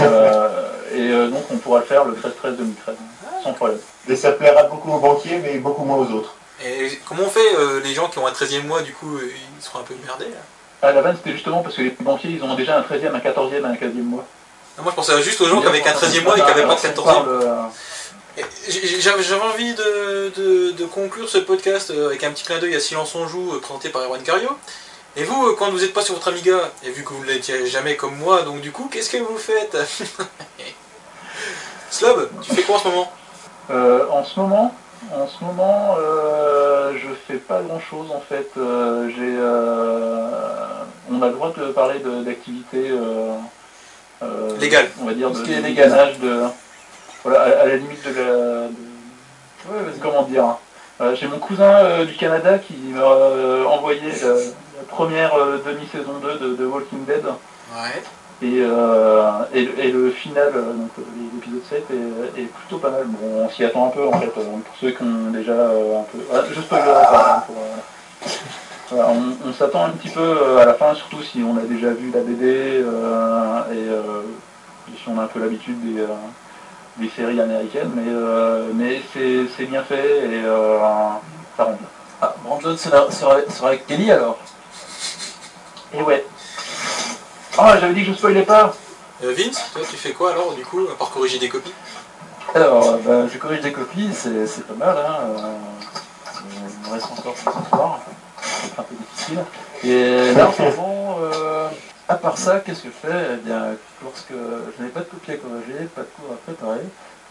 Euh, 0.01 0.71
et 0.93 1.11
euh, 1.11 1.27
donc 1.27 1.43
on 1.51 1.57
pourra 1.57 1.79
le 1.79 1.85
faire 1.85 2.05
le 2.05 2.13
13-13-2013, 2.13 2.93
sans 3.43 3.53
problème. 3.53 3.79
Et 4.07 4.15
ça 4.15 4.31
plaira 4.31 4.63
beaucoup 4.63 4.91
aux 4.91 4.99
banquiers, 4.99 5.39
mais 5.39 5.57
beaucoup 5.57 5.83
moins 5.83 5.97
aux 5.97 6.11
autres. 6.11 6.35
Et 6.63 6.99
comment 7.07 7.23
on 7.23 7.29
fait 7.29 7.55
euh, 7.57 7.81
les 7.83 7.93
gens 7.93 8.07
qui 8.07 8.19
ont 8.19 8.27
un 8.27 8.31
13e 8.31 8.65
mois, 8.65 8.81
du 8.81 8.93
coup, 8.93 9.19
ils 9.19 9.63
seront 9.63 9.79
un 9.79 9.83
peu 9.83 9.95
merdés 10.05 10.29
là? 10.29 10.87
À 10.87 10.91
la 10.91 11.01
vanne, 11.01 11.15
c'était 11.17 11.31
justement 11.31 11.61
parce 11.61 11.75
que 11.75 11.81
les 11.81 11.95
banquiers, 11.99 12.29
ils 12.29 12.43
ont 12.43 12.55
déjà 12.55 12.77
un 12.77 12.81
13e, 12.81 13.13
un 13.13 13.19
14e 13.19 13.61
et 13.61 13.65
un 13.65 13.73
15e 13.73 14.03
mois. 14.03 14.25
Non, 14.77 14.83
Moi, 14.83 14.91
je 14.91 14.95
pensais 14.95 15.21
juste 15.21 15.39
aux 15.41 15.45
gens 15.47 15.61
qui 15.61 15.67
avaient 15.67 15.81
qu'un 15.81 15.93
13e 15.93 16.23
mois 16.23 16.37
et 16.37 16.41
qui 16.41 16.47
n'avaient 16.47 16.65
pas 16.65 16.75
de 16.75 16.79
14e. 16.79 16.99
On 16.99 17.03
parle, 17.03 17.27
euh, 17.29 17.63
Et 18.37 18.43
j'ai- 18.67 18.99
J'avais 18.99 19.41
envie 19.43 19.75
de, 19.75 20.31
de- 20.35 20.71
de 20.71 20.85
conclure 20.85 21.29
ce 21.29 21.37
podcast 21.37 21.91
euh, 21.91 22.07
avec 22.07 22.23
un 22.23 22.31
petit 22.31 22.43
clin 22.43 22.57
d'œil 22.57 22.75
à 22.75 22.79
Silence 22.79 23.13
on 23.13 23.27
joue, 23.27 23.53
euh, 23.53 23.59
présenté 23.59 23.89
par 23.89 24.01
Erwan 24.01 24.23
Cario. 24.23 24.49
Et 25.15 25.23
vous, 25.23 25.49
euh, 25.49 25.55
quand 25.57 25.69
vous 25.69 25.77
n'êtes 25.77 25.93
pas 25.93 26.01
sur 26.01 26.15
votre 26.15 26.29
Amiga, 26.29 26.71
et 26.83 26.89
vu 26.89 27.03
que 27.03 27.09
vous 27.13 27.23
ne 27.23 27.27
l'étiez 27.29 27.67
jamais 27.67 27.95
comme 27.95 28.15
moi, 28.17 28.41
donc 28.41 28.61
du 28.61 28.71
coup, 28.71 28.89
qu'est-ce 28.91 29.11
que 29.11 29.17
vous 29.17 29.37
faites 29.37 29.77
Slob, 31.91 32.27
tu 32.41 32.55
fais 32.55 32.63
quoi 32.63 32.77
en 32.77 32.79
ce 32.79 32.87
moment? 32.87 33.11
Euh, 33.69 34.05
en 34.09 34.23
ce 34.25 34.39
moment, 34.39 34.73
en 35.13 35.27
ce 35.27 35.43
moment, 35.43 35.95
euh, 35.99 36.93
je 36.97 37.09
fais 37.27 37.37
pas 37.39 37.61
grand 37.61 37.79
chose 37.79 38.07
en 38.11 38.21
fait. 38.27 38.49
Euh, 38.57 39.09
j'ai, 39.15 39.37
on 41.15 41.21
a 41.21 41.27
le 41.27 41.33
droit 41.33 41.53
de 41.55 41.71
parler 41.71 41.99
d'activités 42.25 42.89
euh, 44.23 44.57
Légales. 44.59 44.89
On 45.01 45.05
va 45.05 45.13
dire 45.13 45.29
Tout 45.29 45.35
ce 45.35 45.41
de, 45.41 45.45
qui 45.45 45.53
est 45.53 45.57
de 45.61 45.67
légal. 45.67 45.89
dégannage 45.89 46.19
de, 46.19 46.41
voilà, 47.23 47.41
à, 47.41 47.61
à 47.61 47.65
la 47.67 47.75
limite 47.77 48.03
de 48.05 48.09
la, 48.19 48.23
de- 48.67 48.73
Ouais, 49.69 49.79
comment 50.01 50.23
dire. 50.23 50.43
hein. 50.43 50.57
Euh, 51.01 51.15
j'ai 51.15 51.27
mon 51.27 51.39
cousin 51.39 51.63
euh, 51.63 52.05
du 52.05 52.13
Canada 52.15 52.59
qui 52.59 52.73
m'a 52.93 53.01
euh, 53.01 53.63
envoyé 53.65 54.01
la, 54.21 54.27
la 54.29 54.83
première 54.89 55.33
euh, 55.35 55.57
demi-saison 55.65 56.13
2 56.21 56.37
de, 56.49 56.55
de 56.55 56.65
Walking 56.65 57.05
Dead. 57.05 57.23
Ouais. 57.25 58.03
Et, 58.41 58.59
euh, 58.61 59.31
et, 59.53 59.63
le- 59.65 59.79
et 59.79 59.91
le 59.91 60.11
final, 60.11 60.51
donc 60.53 60.89
l'épisode 61.35 61.61
7, 61.69 61.85
est, 61.91 62.41
est 62.41 62.45
plutôt 62.45 62.77
pas 62.77 62.89
mal. 62.89 63.03
Bon, 63.05 63.45
on 63.45 63.49
s'y 63.49 63.63
attend 63.63 63.87
un 63.87 63.89
peu 63.89 64.05
en 64.05 64.19
fait, 64.19 64.27
pour 64.27 64.43
ceux 64.81 64.91
qui 64.91 65.01
ont 65.01 65.31
déjà 65.31 65.53
euh, 65.53 66.01
un 66.01 66.03
peu. 66.03 66.17
Je 66.53 66.59
spoilerai 66.61 67.03
pas. 67.05 67.45
pour, 67.47 67.55
euh, 67.57 68.27
voilà, 68.89 69.09
on 69.09 69.49
on 69.49 69.53
s'attend 69.53 69.85
un 69.85 69.89
petit 69.91 70.09
peu 70.09 70.21
euh, 70.21 70.57
à 70.59 70.65
la 70.65 70.73
fin, 70.73 70.93
surtout 70.95 71.21
si 71.23 71.43
on 71.43 71.57
a 71.57 71.61
déjà 71.61 71.91
vu 71.93 72.11
la 72.11 72.21
BD 72.21 72.43
euh, 72.83 73.59
et, 73.71 73.89
euh, 73.89 74.21
et 74.89 74.97
si 74.97 75.07
on 75.09 75.19
a 75.19 75.23
un 75.23 75.27
peu 75.27 75.39
l'habitude 75.39 75.79
des, 75.81 76.01
euh, 76.01 76.07
des 76.97 77.09
séries 77.09 77.41
américaines, 77.41 77.91
mais, 77.95 78.03
euh, 78.07 78.67
mais 78.73 79.01
c'est 79.13 79.45
c'est 79.55 79.65
bien 79.65 79.83
fait 79.83 80.25
et 80.25 80.43
euh, 80.45 80.77
ça 81.57 81.63
rend 81.63 81.71
bien. 81.71 81.87
Ah, 82.21 82.35
Brandon 82.43 82.77
sera, 82.77 83.11
sera, 83.11 83.37
sera 83.49 83.67
avec 83.69 83.87
Kelly 83.87 84.11
alors? 84.11 84.37
Et 85.93 86.01
ouais. 86.01 86.25
Ah, 87.57 87.77
j'avais 87.79 87.93
dit 87.93 88.01
que 88.05 88.11
je 88.11 88.17
spoilais 88.17 88.43
pas 88.43 88.73
Euh, 89.23 89.33
Vince, 89.37 89.71
toi, 89.73 89.81
tu 89.89 89.95
fais 89.95 90.11
quoi 90.11 90.31
alors, 90.31 90.53
du 90.53 90.63
coup, 90.65 90.81
à 90.91 90.97
part 90.97 91.11
corriger 91.11 91.37
des 91.39 91.47
copies? 91.49 91.73
Alors, 92.55 92.97
bah, 93.05 93.27
je 93.31 93.37
corrige 93.37 93.61
des 93.61 93.71
copies, 93.71 94.09
c'est 94.13 94.45
c'est 94.47 94.65
pas 94.67 94.73
mal. 94.85 94.97
Hein. 94.97 95.17
euh, 95.21 95.57
il 96.83 96.89
me 96.89 96.93
reste 96.93 97.07
encore 97.11 97.35
ce 97.37 97.43
soir, 97.69 97.99
un 98.77 98.83
peu 98.83 98.95
difficile. 98.95 99.39
Et 99.83 100.33
là, 100.33 100.49
en 100.49 100.53
ce 100.53 100.61
moment, 100.61 101.17
euh, 101.19 101.69
à 102.07 102.15
part 102.15 102.37
ça, 102.37 102.59
qu'est-ce 102.59 102.83
que 102.83 102.89
je 102.89 103.07
fais? 103.07 103.27
Eh 103.33 103.37
bien, 103.37 103.75
lorsque 104.03 104.31
je 104.31 104.81
n'avais 104.81 104.93
pas 104.93 105.01
de 105.01 105.05
copie 105.05 105.31
à 105.31 105.37
corriger, 105.37 105.85
pas 105.95 106.01
de 106.01 106.07
cours 106.15 106.33
à 106.33 106.37
préparer, 106.37 106.85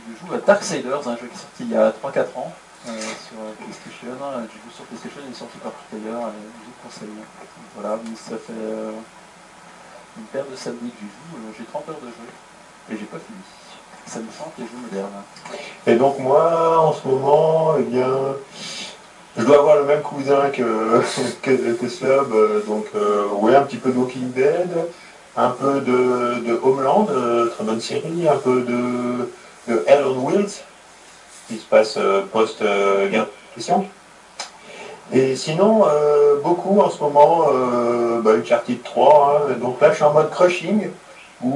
je 0.09 0.27
joue 0.27 0.35
à 0.35 0.39
Darksiders, 0.39 1.09
un 1.09 1.17
jeu 1.17 1.27
qui 1.27 1.35
est 1.35 1.39
sorti 1.39 1.63
il 1.63 1.71
y 1.71 1.77
a 1.77 1.91
3-4 1.91 2.37
ans 2.37 2.53
euh, 2.89 3.01
sur 3.01 3.39
PlayStation. 3.59 4.11
Je 4.11 4.59
joue 4.59 4.75
sur 4.75 4.85
PlayStation, 4.85 5.21
il 5.27 5.33
est 5.33 5.39
sorti 5.39 5.59
par 5.59 5.73
Player 5.91 6.09
et 6.09 6.11
je 6.11 6.67
vous 6.67 6.79
conseille. 6.83 7.09
Voilà, 7.77 7.99
mais 8.03 8.17
ça 8.17 8.37
fait 8.37 8.53
euh, 8.53 8.91
une 10.19 10.25
paire 10.25 10.45
de 10.51 10.57
samedis 10.57 10.91
que 10.91 11.07
j'ai 11.59 11.65
30 11.65 11.89
heures 11.89 12.01
de 12.03 12.09
jeu 12.09 12.29
et 12.91 12.99
j'ai 12.99 13.07
pas 13.07 13.19
fini. 13.19 13.39
Ça 14.05 14.19
me 14.19 14.27
chante 14.37 14.53
les 14.59 14.65
jeux 14.65 14.83
modernes. 14.83 15.23
Et 15.87 15.95
donc 15.95 16.19
moi, 16.19 16.81
en 16.81 16.93
ce 16.93 17.07
moment, 17.07 17.77
eh 17.79 17.83
bien, 17.83 18.09
je 19.37 19.45
dois 19.45 19.59
avoir 19.59 19.77
le 19.77 19.85
même 19.85 20.03
cousin 20.03 20.51
que, 20.53 21.03
que, 21.43 21.89
Slob, 21.89 22.33
euh, 22.33 22.61
donc 22.67 22.87
euh, 22.95 23.27
ouais, 23.41 23.55
un 23.55 23.63
petit 23.63 23.77
peu 23.77 23.91
de 23.91 23.99
Walking 23.99 24.31
Dead, 24.33 24.69
un 25.37 25.51
peu 25.51 25.81
de, 25.81 26.61
Homeland, 26.63 27.07
euh, 27.11 27.49
très 27.49 27.65
bonne 27.65 27.81
série, 27.81 28.29
un 28.29 28.37
peu 28.37 28.61
de, 28.61 29.83
Hell 29.87 30.05
on 30.05 30.27
Wheels, 30.27 30.63
qui 31.49 31.57
se 31.57 31.65
passe 31.65 31.97
euh, 31.97 32.23
post-guerre. 32.33 33.27
Et 35.13 35.37
sinon, 35.37 35.85
beaucoup 36.43 36.81
en 36.81 36.89
ce 36.89 36.99
moment, 37.03 37.47
bah, 38.23 38.31
Uncharted 38.33 38.83
3, 38.83 39.43
hein, 39.51 39.53
donc 39.61 39.79
là 39.81 39.91
je 39.91 39.97
suis 39.97 40.05
en 40.05 40.15
mode 40.15 40.31
crushing, 40.31 40.89
où 41.43 41.55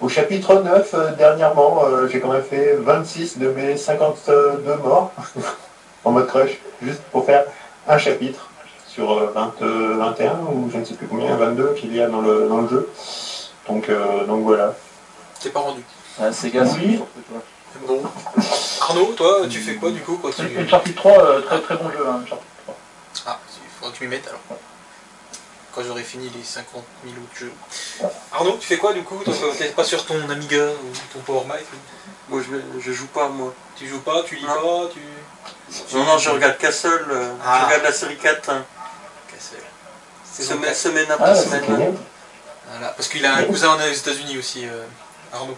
au 0.00 0.08
chapitre 0.08 0.62
9, 0.62 0.94
euh, 0.94 1.12
dernièrement, 1.16 1.80
j'ai 2.08 2.20
quand 2.20 2.30
même 2.30 2.42
fait 2.42 2.76
26 2.76 3.38
de 3.38 3.48
mes 3.48 3.76
52 3.76 4.76
morts 4.84 5.10
en 6.06 6.12
mode 6.12 6.26
crush, 6.28 6.52
juste 6.82 7.02
pour 7.10 7.26
faire 7.26 7.44
un 7.88 7.98
chapitre 7.98 8.48
sur 8.88 9.12
euh, 9.12 9.32
20, 9.34 9.54
euh, 9.62 9.96
21 9.98 10.34
ou 10.52 10.70
je 10.72 10.78
ne 10.78 10.84
sais 10.84 10.94
plus 10.94 11.06
combien, 11.08 11.36
22 11.36 11.74
qu'il 11.74 11.94
y 11.94 12.00
a 12.00 12.08
dans 12.08 12.20
le, 12.20 12.48
dans 12.48 12.58
le 12.62 12.68
jeu. 12.68 12.88
Donc, 13.68 13.88
euh, 13.88 14.24
donc 14.24 14.44
voilà. 14.44 14.74
T'es 15.40 15.50
pas 15.50 15.60
rendu. 15.60 15.82
Ah, 16.20 16.32
c'est 16.32 16.52
Oui. 16.54 17.00
Bon. 17.86 18.02
Arnaud, 18.80 19.12
toi, 19.16 19.40
tu 19.50 19.58
fais 19.60 19.74
quoi, 19.74 19.90
du 19.90 20.00
coup, 20.00 20.18
quand 20.22 20.30
tu... 20.34 20.42
Uncharted 20.58 20.94
3, 20.94 21.12
euh, 21.12 21.40
très 21.42 21.60
très 21.60 21.76
bon 21.76 21.90
jeu, 21.90 22.06
hein, 22.08 22.22
3. 22.26 22.38
Ah, 23.26 23.38
il 23.52 23.68
faudra 23.78 23.92
que 23.92 23.98
tu 23.98 24.04
m'y 24.04 24.10
mettes 24.10 24.26
alors. 24.28 24.40
Quand 25.74 25.82
j'aurai 25.86 26.04
fini 26.04 26.30
les 26.34 26.42
50 26.42 26.82
000 27.04 27.16
autres 27.16 27.38
jeux. 27.38 27.52
Arnaud, 28.32 28.56
tu 28.58 28.66
fais 28.66 28.78
quoi 28.78 28.94
du 28.94 29.02
coup 29.02 29.20
T'es 29.58 29.66
pas 29.70 29.84
sur 29.84 30.06
ton 30.06 30.14
Amiga 30.30 30.68
ou 30.68 31.12
ton 31.12 31.18
Power 31.20 31.44
Mac 31.46 31.60
ou- 31.60 32.32
Moi, 32.32 32.42
je, 32.48 32.56
vais- 32.56 32.62
je 32.80 32.92
joue 32.92 33.08
pas, 33.08 33.28
moi. 33.28 33.52
Tu 33.76 33.86
joues 33.86 34.00
pas, 34.00 34.22
tu 34.22 34.36
lis 34.36 34.44
Non. 34.44 34.54
pas, 34.86 34.92
tu. 34.94 35.00
Non, 35.94 36.04
non, 36.04 36.18
je 36.18 36.30
regarde 36.30 36.58
Castle, 36.58 37.04
euh, 37.10 37.32
Ah. 37.44 37.58
je 37.60 37.64
regarde 37.66 37.82
la 37.84 37.92
série 37.92 38.16
4, 38.16 38.50
hein. 38.50 38.64
Saison 40.32 40.50
semaine, 40.54 40.64
4. 40.66 40.76
semaine 40.76 41.06
après 41.10 41.30
Ah, 41.30 41.34
semaine. 41.34 41.96
Voilà, 42.70 42.88
parce 42.92 43.08
qu'il 43.08 43.24
a 43.24 43.34
un 43.36 43.42
cousin 43.44 43.74
aux 43.74 43.92
États-Unis 43.92 44.36
aussi, 44.38 44.66
euh, 44.66 44.84
Arnaud. 45.32 45.56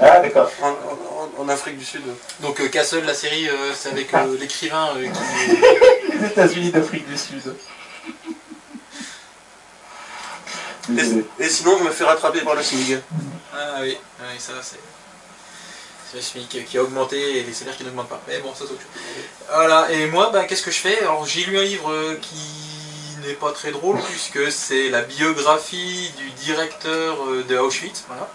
Ah 0.00 0.18
d'accord. 0.20 0.50
En, 0.62 0.68
en- 0.70 1.42
en 1.42 1.48
Afrique 1.48 1.78
du 1.78 1.84
Sud. 1.84 2.02
Donc 2.40 2.58
euh, 2.60 2.68
Castle, 2.68 3.04
la 3.04 3.14
série, 3.14 3.48
euh, 3.48 3.72
c'est 3.78 3.90
avec 3.90 4.12
euh, 4.14 4.36
l'écrivain 4.40 4.88
euh, 4.96 5.06
qui. 5.06 6.16
Les 6.18 6.26
États-Unis 6.28 6.70
d'Afrique 6.72 7.06
du 7.06 7.16
Sud. 7.18 7.54
Et, 10.96 11.44
et 11.44 11.48
sinon, 11.48 11.76
je 11.78 11.84
me 11.84 11.90
fais 11.90 12.04
rattraper 12.04 12.40
par 12.40 12.54
le 12.54 12.62
SMIG. 12.62 13.00
Ah 13.52 13.76
oui, 13.82 13.98
ah 14.20 14.24
oui 14.32 14.40
ça 14.40 14.52
c'est. 14.62 14.78
Qui 16.66 16.78
a 16.78 16.82
augmenté 16.82 17.38
et 17.38 17.42
les 17.42 17.52
salaires 17.52 17.76
qui 17.76 17.84
n'augmentent 17.84 18.08
pas. 18.08 18.20
Mais 18.26 18.38
bon, 18.38 18.54
ça 18.54 18.64
c'est. 18.68 19.52
Voilà, 19.54 19.90
et 19.92 20.06
moi, 20.06 20.30
ben, 20.32 20.44
qu'est-ce 20.44 20.62
que 20.62 20.70
je 20.70 20.80
fais? 20.80 20.98
Alors 21.00 21.26
j'ai 21.26 21.44
lu 21.44 21.58
un 21.58 21.62
livre 21.62 21.90
euh, 21.92 22.16
qui 22.20 23.18
n'est 23.26 23.34
pas 23.34 23.52
très 23.52 23.70
drôle 23.70 23.98
puisque 24.10 24.50
c'est 24.50 24.88
la 24.88 25.02
biographie 25.02 26.10
du 26.16 26.30
directeur 26.30 27.18
euh, 27.28 27.44
de 27.44 27.56
Auschwitz. 27.58 28.04
Voilà. 28.08 28.30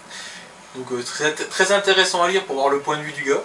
Donc 0.75 0.91
euh, 0.91 1.01
très, 1.03 1.33
très 1.33 1.71
intéressant 1.71 2.21
à 2.23 2.27
lire 2.29 2.43
pour 2.45 2.55
voir 2.55 2.69
le 2.69 2.79
point 2.79 2.97
de 2.97 3.03
vue 3.03 3.13
du 3.13 3.23
gars. 3.23 3.41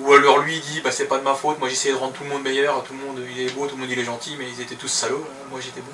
Ou 0.00 0.12
alors 0.14 0.38
lui 0.38 0.56
il 0.56 0.60
dit 0.62 0.80
bah 0.80 0.90
c'est 0.90 1.04
pas 1.04 1.18
de 1.18 1.22
ma 1.22 1.34
faute, 1.34 1.58
moi 1.58 1.68
j'essayais 1.68 1.94
de 1.94 1.98
rendre 1.98 2.14
tout 2.14 2.24
le 2.24 2.30
monde 2.30 2.42
meilleur, 2.42 2.82
tout 2.82 2.94
le 2.94 2.98
monde 3.06 3.24
il 3.30 3.40
est 3.46 3.50
beau, 3.50 3.66
tout 3.66 3.76
le 3.76 3.82
monde 3.82 3.90
il 3.90 3.98
est 3.98 4.04
gentil, 4.04 4.36
mais 4.38 4.46
ils 4.48 4.60
étaient 4.62 4.74
tous 4.74 4.88
salauds, 4.88 5.26
hein, 5.28 5.46
moi 5.50 5.60
j'étais 5.62 5.80
bon. 5.82 5.92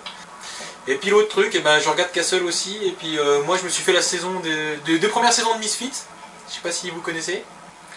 Et 0.86 0.94
puis 0.94 1.10
l'autre 1.10 1.28
truc, 1.28 1.50
eh 1.54 1.58
ben, 1.58 1.80
je 1.80 1.88
regarde 1.88 2.10
Castle 2.12 2.44
aussi, 2.44 2.78
et 2.84 2.92
puis 2.92 3.18
moi 3.44 3.58
je 3.58 3.64
me 3.64 3.68
suis 3.68 3.82
fait 3.82 3.92
la 3.92 4.00
saison 4.02 4.38
de, 4.40 4.76
de- 4.86 4.98
deux 4.98 5.08
premières 5.08 5.32
saisons 5.32 5.54
de 5.56 5.58
Misfits. 5.58 5.90
Je 6.48 6.54
sais 6.54 6.60
pas 6.62 6.72
si 6.72 6.90
vous 6.90 7.00
connaissez. 7.00 7.44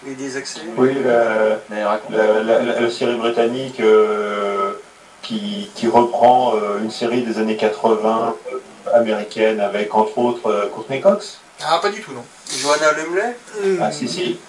Et 0.08 0.16
des 0.16 0.36
accès. 0.36 0.62
Oui, 0.78 0.96
la, 1.06 1.60
la- 1.70 2.00
la- 2.10 2.42
la- 2.60 2.80
la 2.82 2.90
série 2.90 3.16
britannique 3.18 3.80
euh, 3.80 4.74
qui, 5.22 5.70
qui 5.76 5.88
reprend 5.88 6.56
euh, 6.56 6.80
une 6.82 6.90
série 6.90 7.22
des 7.22 7.38
années 7.38 7.56
80 7.56 8.36
euh, 8.52 8.58
américaine 8.98 9.60
avec 9.60 9.94
entre 9.94 10.18
autres 10.18 10.50
euh, 10.50 10.68
Courtney 10.70 11.00
Cox. 11.02 11.38
Ah 11.64 11.78
pas 11.80 11.90
du 11.90 12.02
tout 12.02 12.12
non. 12.14 12.24
Johanna 12.58 12.94
Lumley 12.94 13.36
Ah 13.80 13.92
si 13.92 14.08
si. 14.08 14.40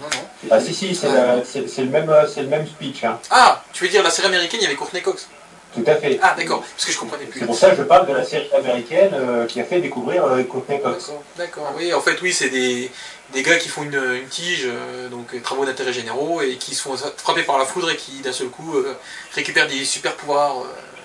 Non 0.00 0.06
non. 0.06 0.48
Ah 0.52 0.60
si 0.60 0.72
si, 0.72 0.94
c'est 0.94 1.08
la- 1.08 1.44
c'est 1.44 1.68
c'est 1.68 1.82
le 1.82 1.90
même 1.90 2.10
c'est 2.32 2.42
le 2.42 2.48
même 2.48 2.66
speech. 2.68 3.02
hein. 3.02 3.18
Ah, 3.30 3.64
tu 3.72 3.82
veux 3.84 3.90
dire 3.90 4.04
la 4.04 4.10
série 4.10 4.28
américaine, 4.28 4.60
il 4.60 4.64
y 4.64 4.66
avait 4.66 4.76
Courtney 4.76 5.02
Cox. 5.02 5.26
Tout 5.74 5.82
à 5.88 5.96
fait. 5.96 6.20
Ah 6.22 6.34
d'accord, 6.38 6.60
parce 6.62 6.84
que 6.86 6.92
je 6.92 6.98
comprenais 6.98 7.24
plus. 7.24 7.40
C'est 7.40 7.46
pour 7.46 7.56
ça 7.56 7.70
que 7.70 7.76
je 7.78 7.82
parle 7.82 8.06
de 8.06 8.14
la 8.14 8.24
série 8.24 8.48
américaine 8.56 9.10
euh, 9.14 9.46
qui 9.46 9.60
a 9.60 9.64
fait 9.64 9.80
découvrir 9.80 10.24
euh, 10.24 10.42
Courtney 10.44 10.80
Cox. 10.80 11.06
D'accord, 11.08 11.22
d'accord. 11.36 11.72
Oui, 11.76 11.92
en 11.92 12.00
fait, 12.00 12.20
oui, 12.22 12.32
c'est 12.32 12.48
des, 12.48 12.90
des 13.32 13.42
gars 13.42 13.58
qui 13.58 13.68
font 13.68 13.82
une, 13.82 14.28
tige, 14.28 14.64
euh, 14.66 15.08
donc 15.08 15.34
euh, 15.34 15.40
travaux 15.40 15.64
d'intérêt 15.64 15.92
généraux, 15.92 16.42
et 16.42 16.56
qui 16.56 16.74
se 16.74 16.82
font 16.82 16.96
frappés 16.96 17.42
par 17.42 17.58
la 17.58 17.64
foudre 17.64 17.90
et 17.90 17.96
qui, 17.96 18.20
d'un 18.20 18.32
seul 18.32 18.48
coup, 18.48 18.76
euh, 18.76 18.96
récupèrent 19.32 19.68
des 19.68 19.84
super 19.84 20.16
pouvoirs 20.16 20.64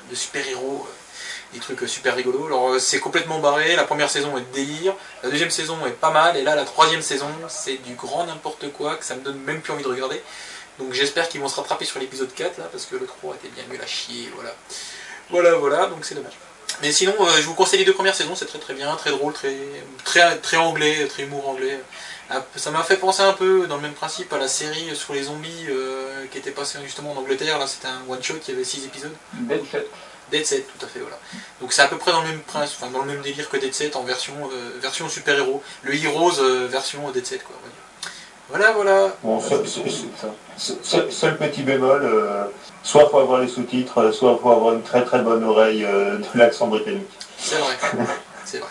de 0.09 0.15
super-héros. 0.15 0.87
des 1.53 1.59
trucs 1.59 1.87
super 1.87 2.15
rigolos. 2.15 2.47
Alors 2.47 2.79
c'est 2.79 2.99
complètement 2.99 3.39
barré, 3.39 3.75
la 3.75 3.85
première 3.85 4.09
saison 4.09 4.37
est 4.37 4.41
de 4.41 4.53
délire, 4.53 4.93
la 5.23 5.29
deuxième 5.29 5.51
saison 5.51 5.77
est 5.85 5.91
pas 5.91 6.11
mal, 6.11 6.35
et 6.35 6.41
là 6.41 6.53
la 6.55 6.65
troisième 6.65 7.01
saison 7.01 7.29
c'est 7.47 7.77
du 7.77 7.95
grand 7.95 8.25
n'importe 8.25 8.71
quoi 8.73 8.95
que 8.97 9.05
ça 9.05 9.15
me 9.15 9.21
donne 9.21 9.39
même 9.39 9.61
plus 9.61 9.71
envie 9.71 9.83
de 9.83 9.87
regarder. 9.87 10.21
Donc 10.79 10.91
j'espère 10.91 11.29
qu'ils 11.29 11.39
vont 11.39 11.47
se 11.47 11.55
rattraper 11.55 11.85
sur 11.85 11.99
l'épisode 11.99 12.33
4 12.33 12.57
là, 12.57 12.65
parce 12.71 12.85
que 12.85 12.97
le 12.97 13.05
3 13.05 13.35
était 13.35 13.47
bien 13.49 13.63
nul 13.69 13.81
à 13.81 13.87
chier, 13.87 14.29
voilà. 14.35 14.53
Voilà, 15.29 15.55
voilà, 15.55 15.85
donc 15.87 16.03
c'est 16.03 16.15
dommage. 16.15 16.33
Mais 16.81 16.91
sinon, 16.91 17.13
euh, 17.19 17.37
je 17.37 17.43
vous 17.43 17.53
conseille 17.53 17.79
les 17.79 17.85
deux 17.85 17.93
premières 17.93 18.15
saisons, 18.15 18.35
c'est 18.35 18.45
très 18.45 18.59
très 18.59 18.73
bien, 18.73 18.93
très 18.95 19.11
drôle, 19.11 19.33
très, 19.33 19.55
très, 20.03 20.37
très 20.37 20.57
anglais, 20.57 21.07
très 21.07 21.23
humour 21.23 21.47
anglais. 21.47 21.79
Ça 22.55 22.71
m'a 22.71 22.83
fait 22.83 22.97
penser 22.97 23.21
un 23.21 23.33
peu, 23.33 23.67
dans 23.67 23.75
le 23.75 23.83
même 23.83 23.93
principe, 23.93 24.33
à 24.33 24.37
la 24.37 24.47
série 24.47 24.95
sur 24.95 25.13
les 25.13 25.23
zombies 25.23 25.67
euh, 25.69 26.25
qui 26.31 26.39
était 26.39 26.51
passée 26.51 26.79
justement 26.83 27.11
en 27.11 27.17
Angleterre. 27.17 27.59
Là, 27.59 27.67
c'était 27.67 27.87
un 27.87 28.01
one-shot 28.09 28.39
qui 28.41 28.51
avait 28.51 28.63
6 28.63 28.85
épisodes. 28.85 29.15
Dead 29.33 29.61
Set. 29.71 29.87
Dead 30.31 30.45
Set, 30.45 30.67
tout 30.67 30.85
à 30.85 30.89
fait, 30.89 30.99
voilà. 30.99 31.19
Donc 31.61 31.71
c'est 31.71 31.83
à 31.83 31.87
peu 31.87 31.97
près 31.97 32.11
dans 32.11 32.21
le 32.21 32.29
même 32.29 32.41
principe, 32.41 32.77
enfin, 32.81 32.91
dans 32.91 33.03
le 33.03 33.11
même 33.11 33.21
délire 33.21 33.47
que 33.47 33.57
Dead 33.57 33.73
Set 33.73 33.95
en 33.95 34.03
version, 34.03 34.33
euh, 34.51 34.79
version 34.81 35.07
super-héros. 35.07 35.61
Le 35.83 35.95
Heroes 35.95 36.39
euh, 36.39 36.67
version 36.67 37.11
Dead 37.11 37.25
Set, 37.25 37.43
quoi. 37.43 37.55
on 37.61 37.63
va 37.63 37.69
dire. 37.69 37.84
Voilà, 38.49 38.71
voilà. 38.73 39.09
Bon, 39.23 39.39
seul, 39.39 39.67
seul- 39.67 39.89
seul- 40.57 40.77
seul- 40.83 41.11
seul 41.11 41.37
petit 41.37 41.63
bémol, 41.63 42.01
euh, 42.03 42.43
soit 42.83 43.09
faut 43.09 43.19
avoir 43.19 43.41
les 43.41 43.47
sous-titres, 43.47 43.97
euh, 43.99 44.11
soit 44.11 44.37
faut 44.41 44.51
avoir 44.51 44.73
une 44.75 44.83
très 44.83 45.03
très 45.03 45.19
bonne 45.19 45.43
oreille 45.43 45.83
euh, 45.83 46.17
de 46.19 46.25
l'accent 46.39 46.67
britannique. 46.67 47.07
C'est 47.37 47.55
vrai. 47.57 47.73
C'est 48.45 48.59
vrai. 48.59 48.69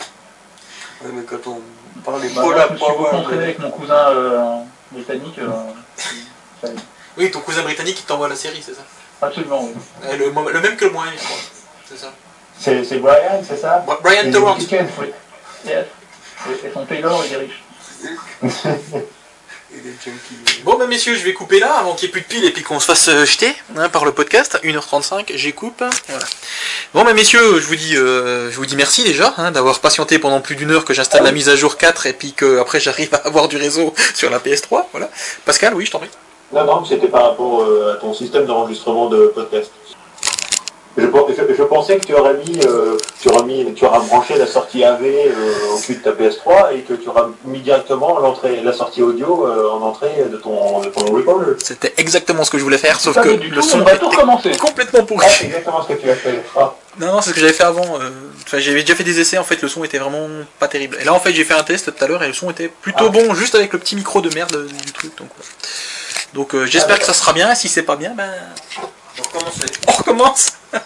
Ouais, 1.02 1.10
mais 1.12 1.22
quand 1.22 1.44
on 1.51 1.60
parle 2.02 2.20
des 2.22 2.28
Bah, 2.28 2.42
je 2.68 2.72
me 2.72 2.78
suis 2.78 3.34
avec 3.42 3.59
mon 3.59 3.70
cousin 3.70 4.09
euh, 4.10 4.56
britannique. 4.92 5.38
Oui, 7.16 7.30
ton 7.30 7.40
cousin 7.40 7.62
britannique 7.62 7.96
qui 7.96 8.02
t'envoie 8.05 8.28
la 8.28 8.36
série, 8.36 8.62
c'est 8.64 8.74
ça? 8.74 8.82
Absolument, 9.22 9.62
oui. 9.64 9.72
Le, 10.18 10.26
le 10.52 10.60
même 10.60 10.76
que 10.76 10.84
le 10.84 10.90
moyen, 10.92 11.12
je 11.16 11.24
crois. 11.24 11.36
C'est 11.88 11.98
ça. 11.98 12.12
C'est 12.59 12.98
Brian, 12.98 13.42
c'est 13.46 13.56
ça? 13.56 13.84
Bri- 13.86 13.98
Brian 14.02 14.30
Torrance. 14.32 14.62
Oui. 14.70 15.12
Yes. 15.66 15.86
Et, 16.48 16.66
et 16.66 16.72
son 16.72 16.84
Taylor, 16.86 17.22
il 17.26 17.32
est 17.32 17.36
riche. 17.36 17.62
et 19.76 19.82
les 19.84 19.92
junkies. 19.92 20.62
Bon 20.64 20.76
bah 20.78 20.86
messieurs, 20.86 21.14
je 21.16 21.24
vais 21.24 21.32
couper 21.32 21.60
là 21.60 21.74
avant 21.74 21.94
qu'il 21.94 22.06
n'y 22.06 22.10
ait 22.10 22.12
plus 22.12 22.20
de 22.22 22.26
piles 22.26 22.44
et 22.44 22.51
puis 22.51 22.62
qu'on 22.62 22.80
se 22.80 22.86
fasse 22.86 23.09
euh, 23.09 23.24
jeter 23.24 23.55
hein, 23.76 23.88
par 23.88 24.05
le 24.05 24.12
podcast. 24.12 24.59
1h35, 24.62 25.32
j'ai 25.34 25.52
coupe. 25.52 25.82
Voilà. 26.09 26.24
Bon 26.94 27.05
bah 27.05 27.12
messieurs, 27.12 27.60
je 27.60 27.66
vous 27.66 27.76
dis, 27.76 27.96
euh, 27.96 28.51
je 28.51 28.56
vous 28.56 28.66
dis 28.66 28.76
merci 28.76 29.05
déjà 29.05 29.34
hein, 29.36 29.51
d'avoir 29.51 29.80
patienté 29.80 30.18
pendant 30.18 30.40
plus 30.40 30.56
d'une 30.56 30.70
heure 30.70 30.84
que 30.84 30.94
j'installe 30.94 31.24
la 31.24 31.32
mise 31.32 31.48
à 31.48 31.56
jour 31.56 31.76
4 31.76 32.06
et 32.06 32.12
puis 32.12 32.32
que 32.32 32.59
après 32.59 32.80
j'arrive 32.80 33.14
à 33.14 33.18
avoir 33.18 33.48
du 33.48 33.56
réseau 33.56 33.94
sur 34.14 34.30
la 34.30 34.38
PS3. 34.38 34.84
Voilà. 34.92 35.10
Pascal, 35.44 35.74
oui, 35.74 35.86
je 35.86 35.90
t'en 35.90 35.98
prie. 35.98 36.10
Non, 36.52 36.64
non, 36.64 36.84
c'était 36.84 37.09
par 37.09 37.30
rapport 37.30 37.62
euh, 37.62 37.94
à 37.94 37.96
ton 37.96 38.14
système 38.14 38.46
d'enregistrement 38.46 39.09
de 39.09 39.32
podcast. 39.34 39.72
Je, 40.97 41.03
je- 41.07 41.55
je 41.55 41.62
pensais 41.65 41.97
que 41.99 42.07
tu 42.07 42.15
aurais 42.15 42.35
mis, 42.35 42.61
euh, 42.65 42.97
tu 43.21 43.29
aurais 43.29 43.43
mis, 43.43 43.75
tu 43.75 43.85
auras 43.85 43.99
branché 43.99 44.37
la 44.39 44.47
sortie 44.47 44.85
AV 44.85 45.03
euh, 45.05 45.75
au 45.75 45.79
cul 45.79 45.97
de 45.97 46.01
ta 46.03 46.12
PS3 46.12 46.73
et 46.75 46.83
que 46.83 46.95
tu 46.95 47.09
auras 47.09 47.31
mis 47.45 47.59
directement 47.61 48.19
l'entrée, 48.21 48.61
la 48.62 48.73
sortie 48.73 49.03
audio 49.03 49.45
euh, 49.47 49.71
en 49.71 49.83
entrée 49.83 50.25
de 50.31 50.37
ton, 50.37 50.81
de 50.81 50.89
ton 50.91 51.05
recorder. 51.12 51.53
C'était 51.59 51.93
exactement 51.97 52.45
ce 52.45 52.51
que 52.53 52.59
je 52.59 52.62
voulais 52.62 52.79
faire, 52.79 53.01
sauf 53.01 53.21
que 53.21 53.29
le 53.29 53.62
son 53.62 53.83
était 53.83 53.99
tout 53.99 54.09
recommencer. 54.09 54.53
complètement 54.57 55.05
pourri. 55.05 55.27
Ah, 55.29 55.33
c'est 55.37 55.47
exactement 55.47 55.83
ce 55.83 55.89
que 55.89 56.01
tu 56.01 56.09
as 56.09 56.15
fait. 56.15 56.43
Ah, 56.57 56.75
Non, 57.01 57.07
non, 57.15 57.21
c'est 57.21 57.31
ce 57.31 57.35
que 57.35 57.41
j'avais 57.41 57.53
fait 57.53 57.65
avant. 57.65 58.01
euh, 58.01 58.11
Enfin, 58.47 58.59
j'avais 58.59 58.83
déjà 58.83 58.95
fait 58.95 59.03
des 59.05 59.19
essais, 59.19 59.39
en 59.39 59.43
fait, 59.45 59.61
le 59.62 59.69
son 59.69 59.83
était 59.85 59.99
vraiment 59.99 60.29
pas 60.61 60.69
terrible. 60.69 60.99
Et 61.01 61.05
là, 61.05 61.12
en 61.15 61.19
fait, 61.19 61.33
j'ai 61.33 61.45
fait 61.45 61.55
un 61.55 61.62
test 61.65 61.93
tout 61.97 62.05
à 62.05 62.07
l'heure 62.07 62.23
et 62.23 62.29
le 62.29 62.35
son 62.35 62.51
était 62.51 62.69
plutôt 62.69 63.07
Ah. 63.07 63.11
bon, 63.11 63.35
juste 63.35 63.55
avec 63.57 63.73
le 63.73 63.79
petit 63.81 63.97
micro 63.97 64.21
de 64.21 64.33
merde 64.35 64.66
du 64.85 64.93
truc. 64.93 65.12
Donc, 65.16 65.29
donc 66.35 66.65
j'espère 66.66 66.97
Ah, 66.97 67.01
que 67.01 67.07
ça 67.07 67.15
sera 67.15 67.33
bien. 67.33 67.51
Et 67.51 67.57
si 67.57 67.69
c'est 67.69 67.83
pas 67.83 67.97
bien, 67.97 68.12
ben. 68.15 68.31
On 69.89 69.93
recommence. 69.93 70.53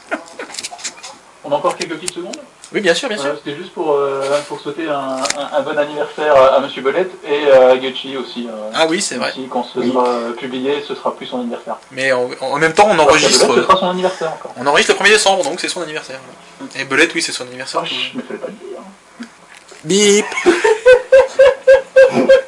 On 1.44 1.52
a 1.52 1.54
encore 1.54 1.76
quelques 1.78 1.94
petites 1.94 2.12
secondes 2.12 2.36
Oui, 2.74 2.82
bien 2.82 2.92
sûr, 2.92 3.08
bien 3.08 3.16
sûr. 3.16 3.28
Voilà, 3.28 3.38
C'était 3.42 3.56
juste 3.56 3.72
pour, 3.72 3.92
euh, 3.92 4.38
pour 4.48 4.60
souhaiter 4.60 4.86
un, 4.86 5.16
un- 5.38 5.56
un 5.56 5.62
bon 5.62 5.78
anniversaire 5.78 6.36
à, 6.36 6.60
Monsieur 6.60 6.82
Belette 6.82 7.10
et 7.26 7.50
à 7.50 7.74
Gucci 7.78 8.18
aussi. 8.18 8.46
euh, 8.46 8.70
Ah 8.74 8.84
oui, 8.86 9.00
c'est 9.00 9.14
vrai. 9.14 9.32
Quand 9.48 9.62
ce 9.64 9.78
Oui. 9.78 9.90
sera 9.90 10.06
euh, 10.08 10.32
publié, 10.32 10.84
ce 10.86 10.94
sera 10.94 11.16
plus 11.16 11.24
son 11.24 11.40
anniversaire. 11.40 11.78
Mais 11.90 12.12
en, 12.12 12.28
en 12.42 12.58
même 12.58 12.74
temps, 12.74 12.88
on 12.90 12.90
que 12.90 12.96
Belette, 12.96 13.30
ce 13.30 13.44
enregistre. 13.44 13.54
sera 13.62 13.76
son 13.78 13.88
anniversaire 13.88 14.30
encore. 14.32 14.52
On 14.58 14.66
enregistre 14.66 14.92
le 14.92 14.98
1er 15.06 15.12
décembre, 15.12 15.42
donc 15.44 15.58
c'est 15.60 15.68
son 15.70 15.80
anniversaire. 15.80 16.20
Et 16.76 16.84
Belette, 16.84 17.14
oui, 17.14 17.22
c'est 17.22 17.32
son 17.32 17.46
anniversaire. 17.46 17.80
Ah, 17.84 17.88
je 17.88 18.18
me 18.18 18.22
fais 18.22 18.34
pas 18.34 18.48
le 18.48 18.52
dire. 18.52 18.80
Bip 19.84 20.26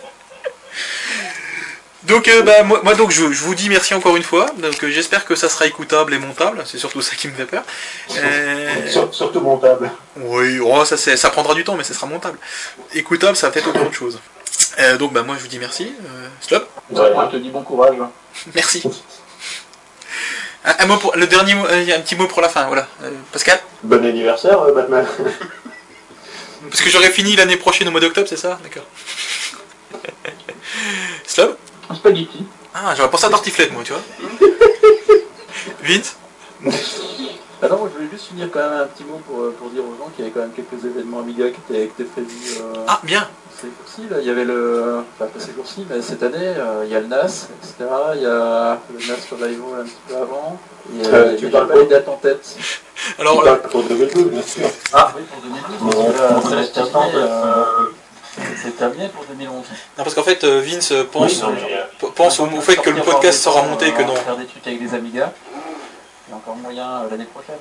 Donc 2.11 2.29
euh, 2.29 2.43
bah, 2.43 2.63
moi, 2.65 2.81
moi, 2.83 2.95
donc 2.95 3.11
je, 3.13 3.31
je 3.33 3.43
vous 3.45 3.55
dis 3.55 3.69
merci 3.69 3.95
encore 3.95 4.17
une 4.17 4.23
fois. 4.23 4.47
Donc 4.59 4.83
euh, 4.83 4.91
j'espère 4.91 5.25
que 5.25 5.35
ça 5.37 5.49
sera 5.49 5.67
écoutable 5.67 6.13
et 6.13 6.19
montable. 6.19 6.63
C'est 6.67 6.79
surtout 6.79 7.01
ça 7.01 7.15
qui 7.17 7.29
me 7.29 7.33
fait 7.35 7.47
peur. 7.47 7.63
Euh, 8.17 8.91
sur- 8.91 9.15
surtout 9.15 9.41
montable. 9.41 9.91
Oui, 10.17 10.59
oh, 10.61 10.85
ça, 10.85 10.97
ça 10.97 11.31
prendra 11.31 11.55
du 11.55 11.63
temps, 11.65 11.77
mais 11.77 11.85
ça 11.85 11.95
sera 11.95 12.07
montable. 12.09 12.39
Écoutable, 12.95 13.37
ça 13.37 13.47
va 13.47 13.53
peut-être 13.53 13.69
autre 13.69 13.93
chose. 13.93 14.19
Donc 14.99 15.13
bah 15.13 15.23
moi 15.23 15.37
je 15.37 15.43
vous 15.43 15.49
dis 15.49 15.59
merci. 15.59 15.93
Stop. 16.41 16.69
Ouais. 16.91 17.13
Moi, 17.15 17.29
je 17.31 17.37
te 17.39 17.43
dis 17.43 17.51
bon 17.51 17.63
courage. 17.63 17.97
Merci. 18.55 18.83
Un, 20.65 20.75
un 20.81 20.87
mot 20.87 20.97
pour 20.99 21.17
le 21.17 21.27
dernier 21.27 21.55
mot, 21.55 21.65
un 21.67 22.01
petit 22.01 22.17
mot 22.17 22.27
pour 22.27 22.43
la 22.43 22.49
fin, 22.49 22.67
voilà. 22.67 22.87
Pascal 23.33 23.61
Bon 23.83 24.05
anniversaire, 24.05 24.61
Batman. 24.75 25.07
Parce 26.69 26.83
que 26.83 26.91
j'aurai 26.91 27.11
fini 27.11 27.37
l'année 27.37 27.57
prochaine 27.57 27.89
au 27.89 27.91
mois 27.91 28.01
d'octobre, 28.01 28.29
c'est 28.29 28.37
ça? 28.37 28.59
D'accord. 28.63 28.85
Stop. 31.95 32.13
Spaghetti. 32.13 32.45
Ah, 32.75 32.95
j'aurais 32.97 33.11
pensé 33.11 33.27
à 33.27 33.31
tartiflette, 33.31 33.73
moi, 33.73 33.83
tu 33.85 33.93
vois. 33.93 34.03
Vince 35.83 36.17
Ah 37.63 37.69
non, 37.69 37.79
moi, 37.79 37.89
je 37.93 37.97
voulais 37.99 38.11
juste 38.13 38.27
finir 38.29 38.49
quand 38.53 38.61
même 38.61 38.81
un 38.81 38.87
petit 38.87 39.05
mot 39.05 39.21
pour, 39.27 39.41
euh, 39.43 39.55
pour 39.59 39.71
dire 39.71 39.83
aux 39.83 39.97
gens 39.99 40.11
qu'il 40.15 40.25
y 40.25 40.29
avait 40.29 40.33
quand 40.35 40.41
même 40.41 40.53
quelques 40.53 40.85
événements 40.85 41.21
Amiga 41.21 41.49
qui 41.51 41.57
étaient, 41.69 41.87
qui 41.89 42.03
étaient 42.03 42.11
prévus 42.11 42.59
euh, 42.61 42.85
Ah, 42.87 43.01
bien. 43.03 43.29
ces 43.61 43.67
jours-ci. 43.67 44.03
Là. 44.11 44.17
Il 44.21 44.27
y 44.27 44.31
avait 44.31 44.45
le. 44.45 45.01
Enfin, 45.19 45.31
pas 45.33 45.41
ces 45.41 45.53
jours-ci, 45.53 45.87
mais 45.91 46.01
cette 46.01 46.23
année, 46.23 46.37
euh, 46.39 46.85
il 46.87 46.93
y 46.93 46.95
a 46.97 47.01
le 47.01 47.07
NAS, 47.09 47.49
etc. 47.61 47.91
Il 48.15 48.23
y 48.23 48.27
a 48.27 48.79
le 48.93 48.99
NAS 49.09 49.21
Survival 49.27 49.81
un 49.81 49.85
petit 49.85 49.97
peu 50.09 50.17
avant. 50.17 50.59
Et, 50.95 51.07
Euh, 51.07 51.37
tu 51.37 51.49
parles 51.49 51.69
pas 51.69 51.77
les 51.77 51.87
dates 51.87 52.09
en 52.09 52.17
tête. 52.17 52.57
Alors, 53.19 53.39
Tu 53.39 53.45
parles 53.45 53.63
pour 53.63 53.83
2012, 53.83 54.25
bien 54.27 54.43
sûr. 54.43 54.69
Ah 54.93 55.13
oui, 55.17 55.23
pour 55.31 55.43
2012, 55.43 55.63
parce 55.81 55.97
Bon, 55.97 56.13
que 56.13 56.19
là, 56.19 57.69
on 57.75 58.00
c'est 58.63 58.77
terminé, 58.77 59.05
euh, 59.05 59.07
euh, 59.07 59.11
pour 59.11 59.25
2011. 59.25 59.55
non, 59.55 59.65
parce 59.97 60.15
qu'en 60.15 60.23
fait, 60.23 60.45
euh, 60.45 60.61
Vince 60.61 60.93
euh, 60.93 61.05
pense, 61.11 61.33
oui, 61.33 61.41
non, 61.43 61.51
mais, 61.51 61.75
euh, 61.75 62.11
pense 62.15 62.41
au, 62.41 62.47
au 62.47 62.61
fait 62.61 62.77
que 62.77 62.91
le 62.91 63.03
podcast 63.03 63.41
sera 63.43 63.63
monté 63.63 63.89
et 63.89 63.93
que 63.93 64.03
non. 64.03 64.15
Faire 64.15 64.37
des 64.37 64.47
trucs 64.47 64.67
avec 64.67 64.83
des 64.83 64.95
Amigas. 64.95 65.31
Il 66.29 66.31
y 66.31 66.35
a 66.35 66.37
encore 66.37 66.57
moyen 66.57 66.87
euh, 66.89 67.11
l'année 67.11 67.25
prochaine. 67.25 67.57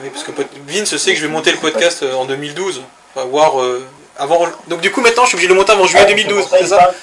Oui, 0.00 0.08
parce 0.10 0.24
que 0.24 0.30
Vince 0.66 0.96
sait 0.96 1.12
que 1.12 1.18
je 1.18 1.26
vais 1.26 1.32
monter 1.32 1.50
le 1.50 1.58
podcast 1.58 2.02
euh, 2.02 2.14
en 2.14 2.24
2012. 2.24 2.82
Enfin, 3.14 3.26
voir 3.26 3.60
euh, 3.60 3.84
avant. 4.16 4.46
Donc, 4.68 4.80
du 4.80 4.92
coup, 4.92 5.00
maintenant, 5.00 5.24
je 5.24 5.28
suis 5.28 5.36
obligé 5.36 5.48
de 5.48 5.54
le 5.54 5.58
monter 5.58 5.72
avant 5.72 5.86
juillet 5.86 6.04
ah, 6.06 6.10
2012, 6.10 6.46
pour 6.46 6.56
c'est 6.56 6.66
ça 6.66 6.94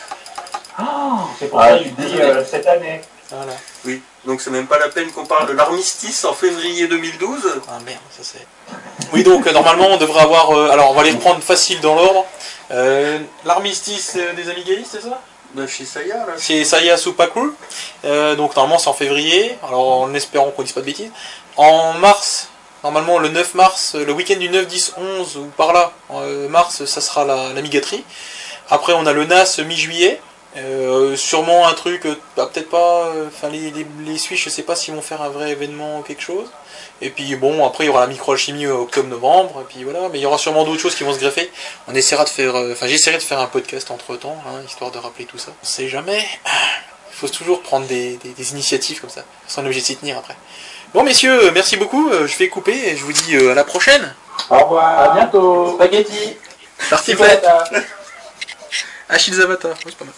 C'est 1.40 1.50
pour 1.50 1.62
ça 1.62 1.78
qu'il 1.78 1.94
dit 1.96 2.22
euh, 2.22 2.44
cette 2.46 2.68
année. 2.68 3.02
Voilà. 3.30 3.52
Oui, 3.86 4.02
donc 4.30 4.42
c'est 4.42 4.52
même 4.52 4.68
pas 4.68 4.78
la 4.78 4.90
peine 4.90 5.12
qu'on 5.12 5.26
parle 5.26 5.48
de 5.48 5.54
l'armistice 5.54 6.24
en 6.24 6.34
février 6.34 6.88
2012. 6.88 7.62
Ah 7.68 7.80
merde, 7.84 7.98
ça 8.16 8.22
c'est. 8.24 8.46
Oui, 9.12 9.24
donc 9.24 9.48
euh, 9.48 9.52
normalement 9.52 9.88
on 9.90 9.98
devrait 9.98 10.22
avoir. 10.22 10.52
euh, 10.52 10.70
alors 10.70 10.92
on 10.92 10.94
va 10.94 11.02
les 11.04 11.12
reprendre 11.12 11.42
facile 11.42 11.82
dans 11.82 11.96
l'ordre. 11.96 12.26
Euh, 12.70 13.18
L'armistice 13.44 14.18
des 14.36 14.50
Amigaïstes, 14.52 14.92
c'est 14.92 15.02
ça? 15.02 15.20
De 15.56 15.66
chez 15.66 15.84
Saya, 15.84 16.16
là. 16.28 16.34
C'est 16.38 16.64
Saya 16.64 16.96
Supaku. 16.96 17.56
Euh, 18.06 18.36
donc 18.36 18.56
normalement 18.56 18.78
c'est 18.78 18.90
en 18.90 18.94
février. 18.94 19.58
Alors 19.68 20.02
en 20.02 20.14
espérant 20.14 20.52
qu'on 20.52 20.62
dise 20.62 20.74
pas 20.74 20.82
de 20.82 20.86
bêtises. 20.86 21.12
En 21.58 21.94
mars, 21.94 22.50
normalement 22.84 23.18
le 23.18 23.30
9 23.30 23.56
mars, 23.56 23.96
le 23.96 24.14
week-end 24.14 24.38
du 24.38 24.50
9, 24.50 24.68
10, 24.68 24.94
11 24.96 25.38
ou 25.38 25.46
par 25.58 25.74
là, 25.74 25.92
mars, 26.50 26.86
ça 26.86 27.02
sera 27.02 27.26
la, 27.26 27.52
la 27.54 27.62
migaterie. 27.64 28.06
Après 28.70 28.94
on 28.94 29.08
a 29.08 29.12
le 29.12 29.26
NAS 29.26 29.58
mi-juillet. 29.66 30.22
Euh, 30.58 31.16
sûrement 31.16 31.68
un 31.68 31.74
truc, 31.74 32.06
euh, 32.08 32.16
bah, 32.36 32.50
peut-être 32.52 32.70
pas. 32.70 33.06
euh, 33.08 33.28
Enfin 33.28 33.50
les, 33.50 33.70
les, 33.72 33.86
les 34.04 34.18
Suisses, 34.18 34.40
je 34.42 34.50
sais 34.50 34.64
pas 34.64 34.76
s'ils 34.76 34.94
vont 34.96 35.02
faire 35.02 35.22
un 35.22 35.30
vrai 35.30 35.52
événement 35.52 36.00
ou 36.00 36.02
quelque 36.02 36.24
chose. 36.24 36.48
Et 37.02 37.12
puis 37.12 37.36
bon, 37.36 37.66
après 37.66 37.84
il 37.86 37.88
y 37.88 37.90
aura 37.90 38.02
la 38.02 38.08
microalchimie 38.08 38.66
octobre-novembre, 38.68 39.62
et 39.62 39.74
puis 39.74 39.84
voilà, 39.84 40.10
mais 40.10 40.18
il 40.20 40.22
y 40.22 40.26
aura 40.26 40.38
sûrement 40.40 40.64
d'autres 40.66 40.82
choses 40.82 40.96
qui 40.96 41.04
vont 41.04 41.14
se 41.14 41.20
greffer. 41.20 41.50
On 41.88 41.94
essaiera 41.96 42.24
de 42.24 42.30
faire, 42.30 42.56
euh, 42.56 42.74
enfin 42.74 42.88
j'essaierai 42.88 43.18
de 43.18 43.22
faire 43.24 43.40
un 43.40 43.46
podcast 43.48 43.92
entre 43.92 44.16
temps, 44.18 44.38
histoire 44.68 44.90
de 44.92 44.98
rappeler 44.98 45.26
tout 45.26 45.38
ça. 45.38 45.52
On 45.62 45.66
sait 45.66 45.88
jamais. 45.88 46.26
Il 47.12 47.16
faut 47.16 47.28
toujours 47.30 47.62
prendre 47.62 47.86
des, 47.86 48.18
des- 48.18 48.30
des 48.30 48.52
initiatives 48.52 49.00
comme 49.02 49.10
ça, 49.10 49.22
sans 49.48 49.62
obligé 49.62 49.82
de 49.82 49.86
s'y 49.86 49.98
tenir 49.98 50.18
après. 50.18 50.36
Bon 50.94 51.04
messieurs, 51.04 51.52
merci 51.52 51.78
beaucoup, 51.78 52.10
euh, 52.10 52.26
je 52.28 52.38
vais 52.38 52.50
couper 52.50 52.76
et 52.90 52.98
je 52.98 53.04
vous 53.06 53.14
dis 53.14 53.36
euh, 53.36 53.52
à 53.52 53.56
la 53.56 53.64
prochaine. 53.64 54.16
Au 54.50 54.58
revoir. 54.58 55.00
À 55.12 55.14
bientôt 55.16 55.74
Spaghetti 55.76 56.36
Tartiflette 56.90 57.46
Achille 59.10 59.34
Zavata, 59.36 59.70
Ouais, 59.70 59.76
c'est 59.86 59.96
pas 59.98 60.06
mal. 60.06 60.14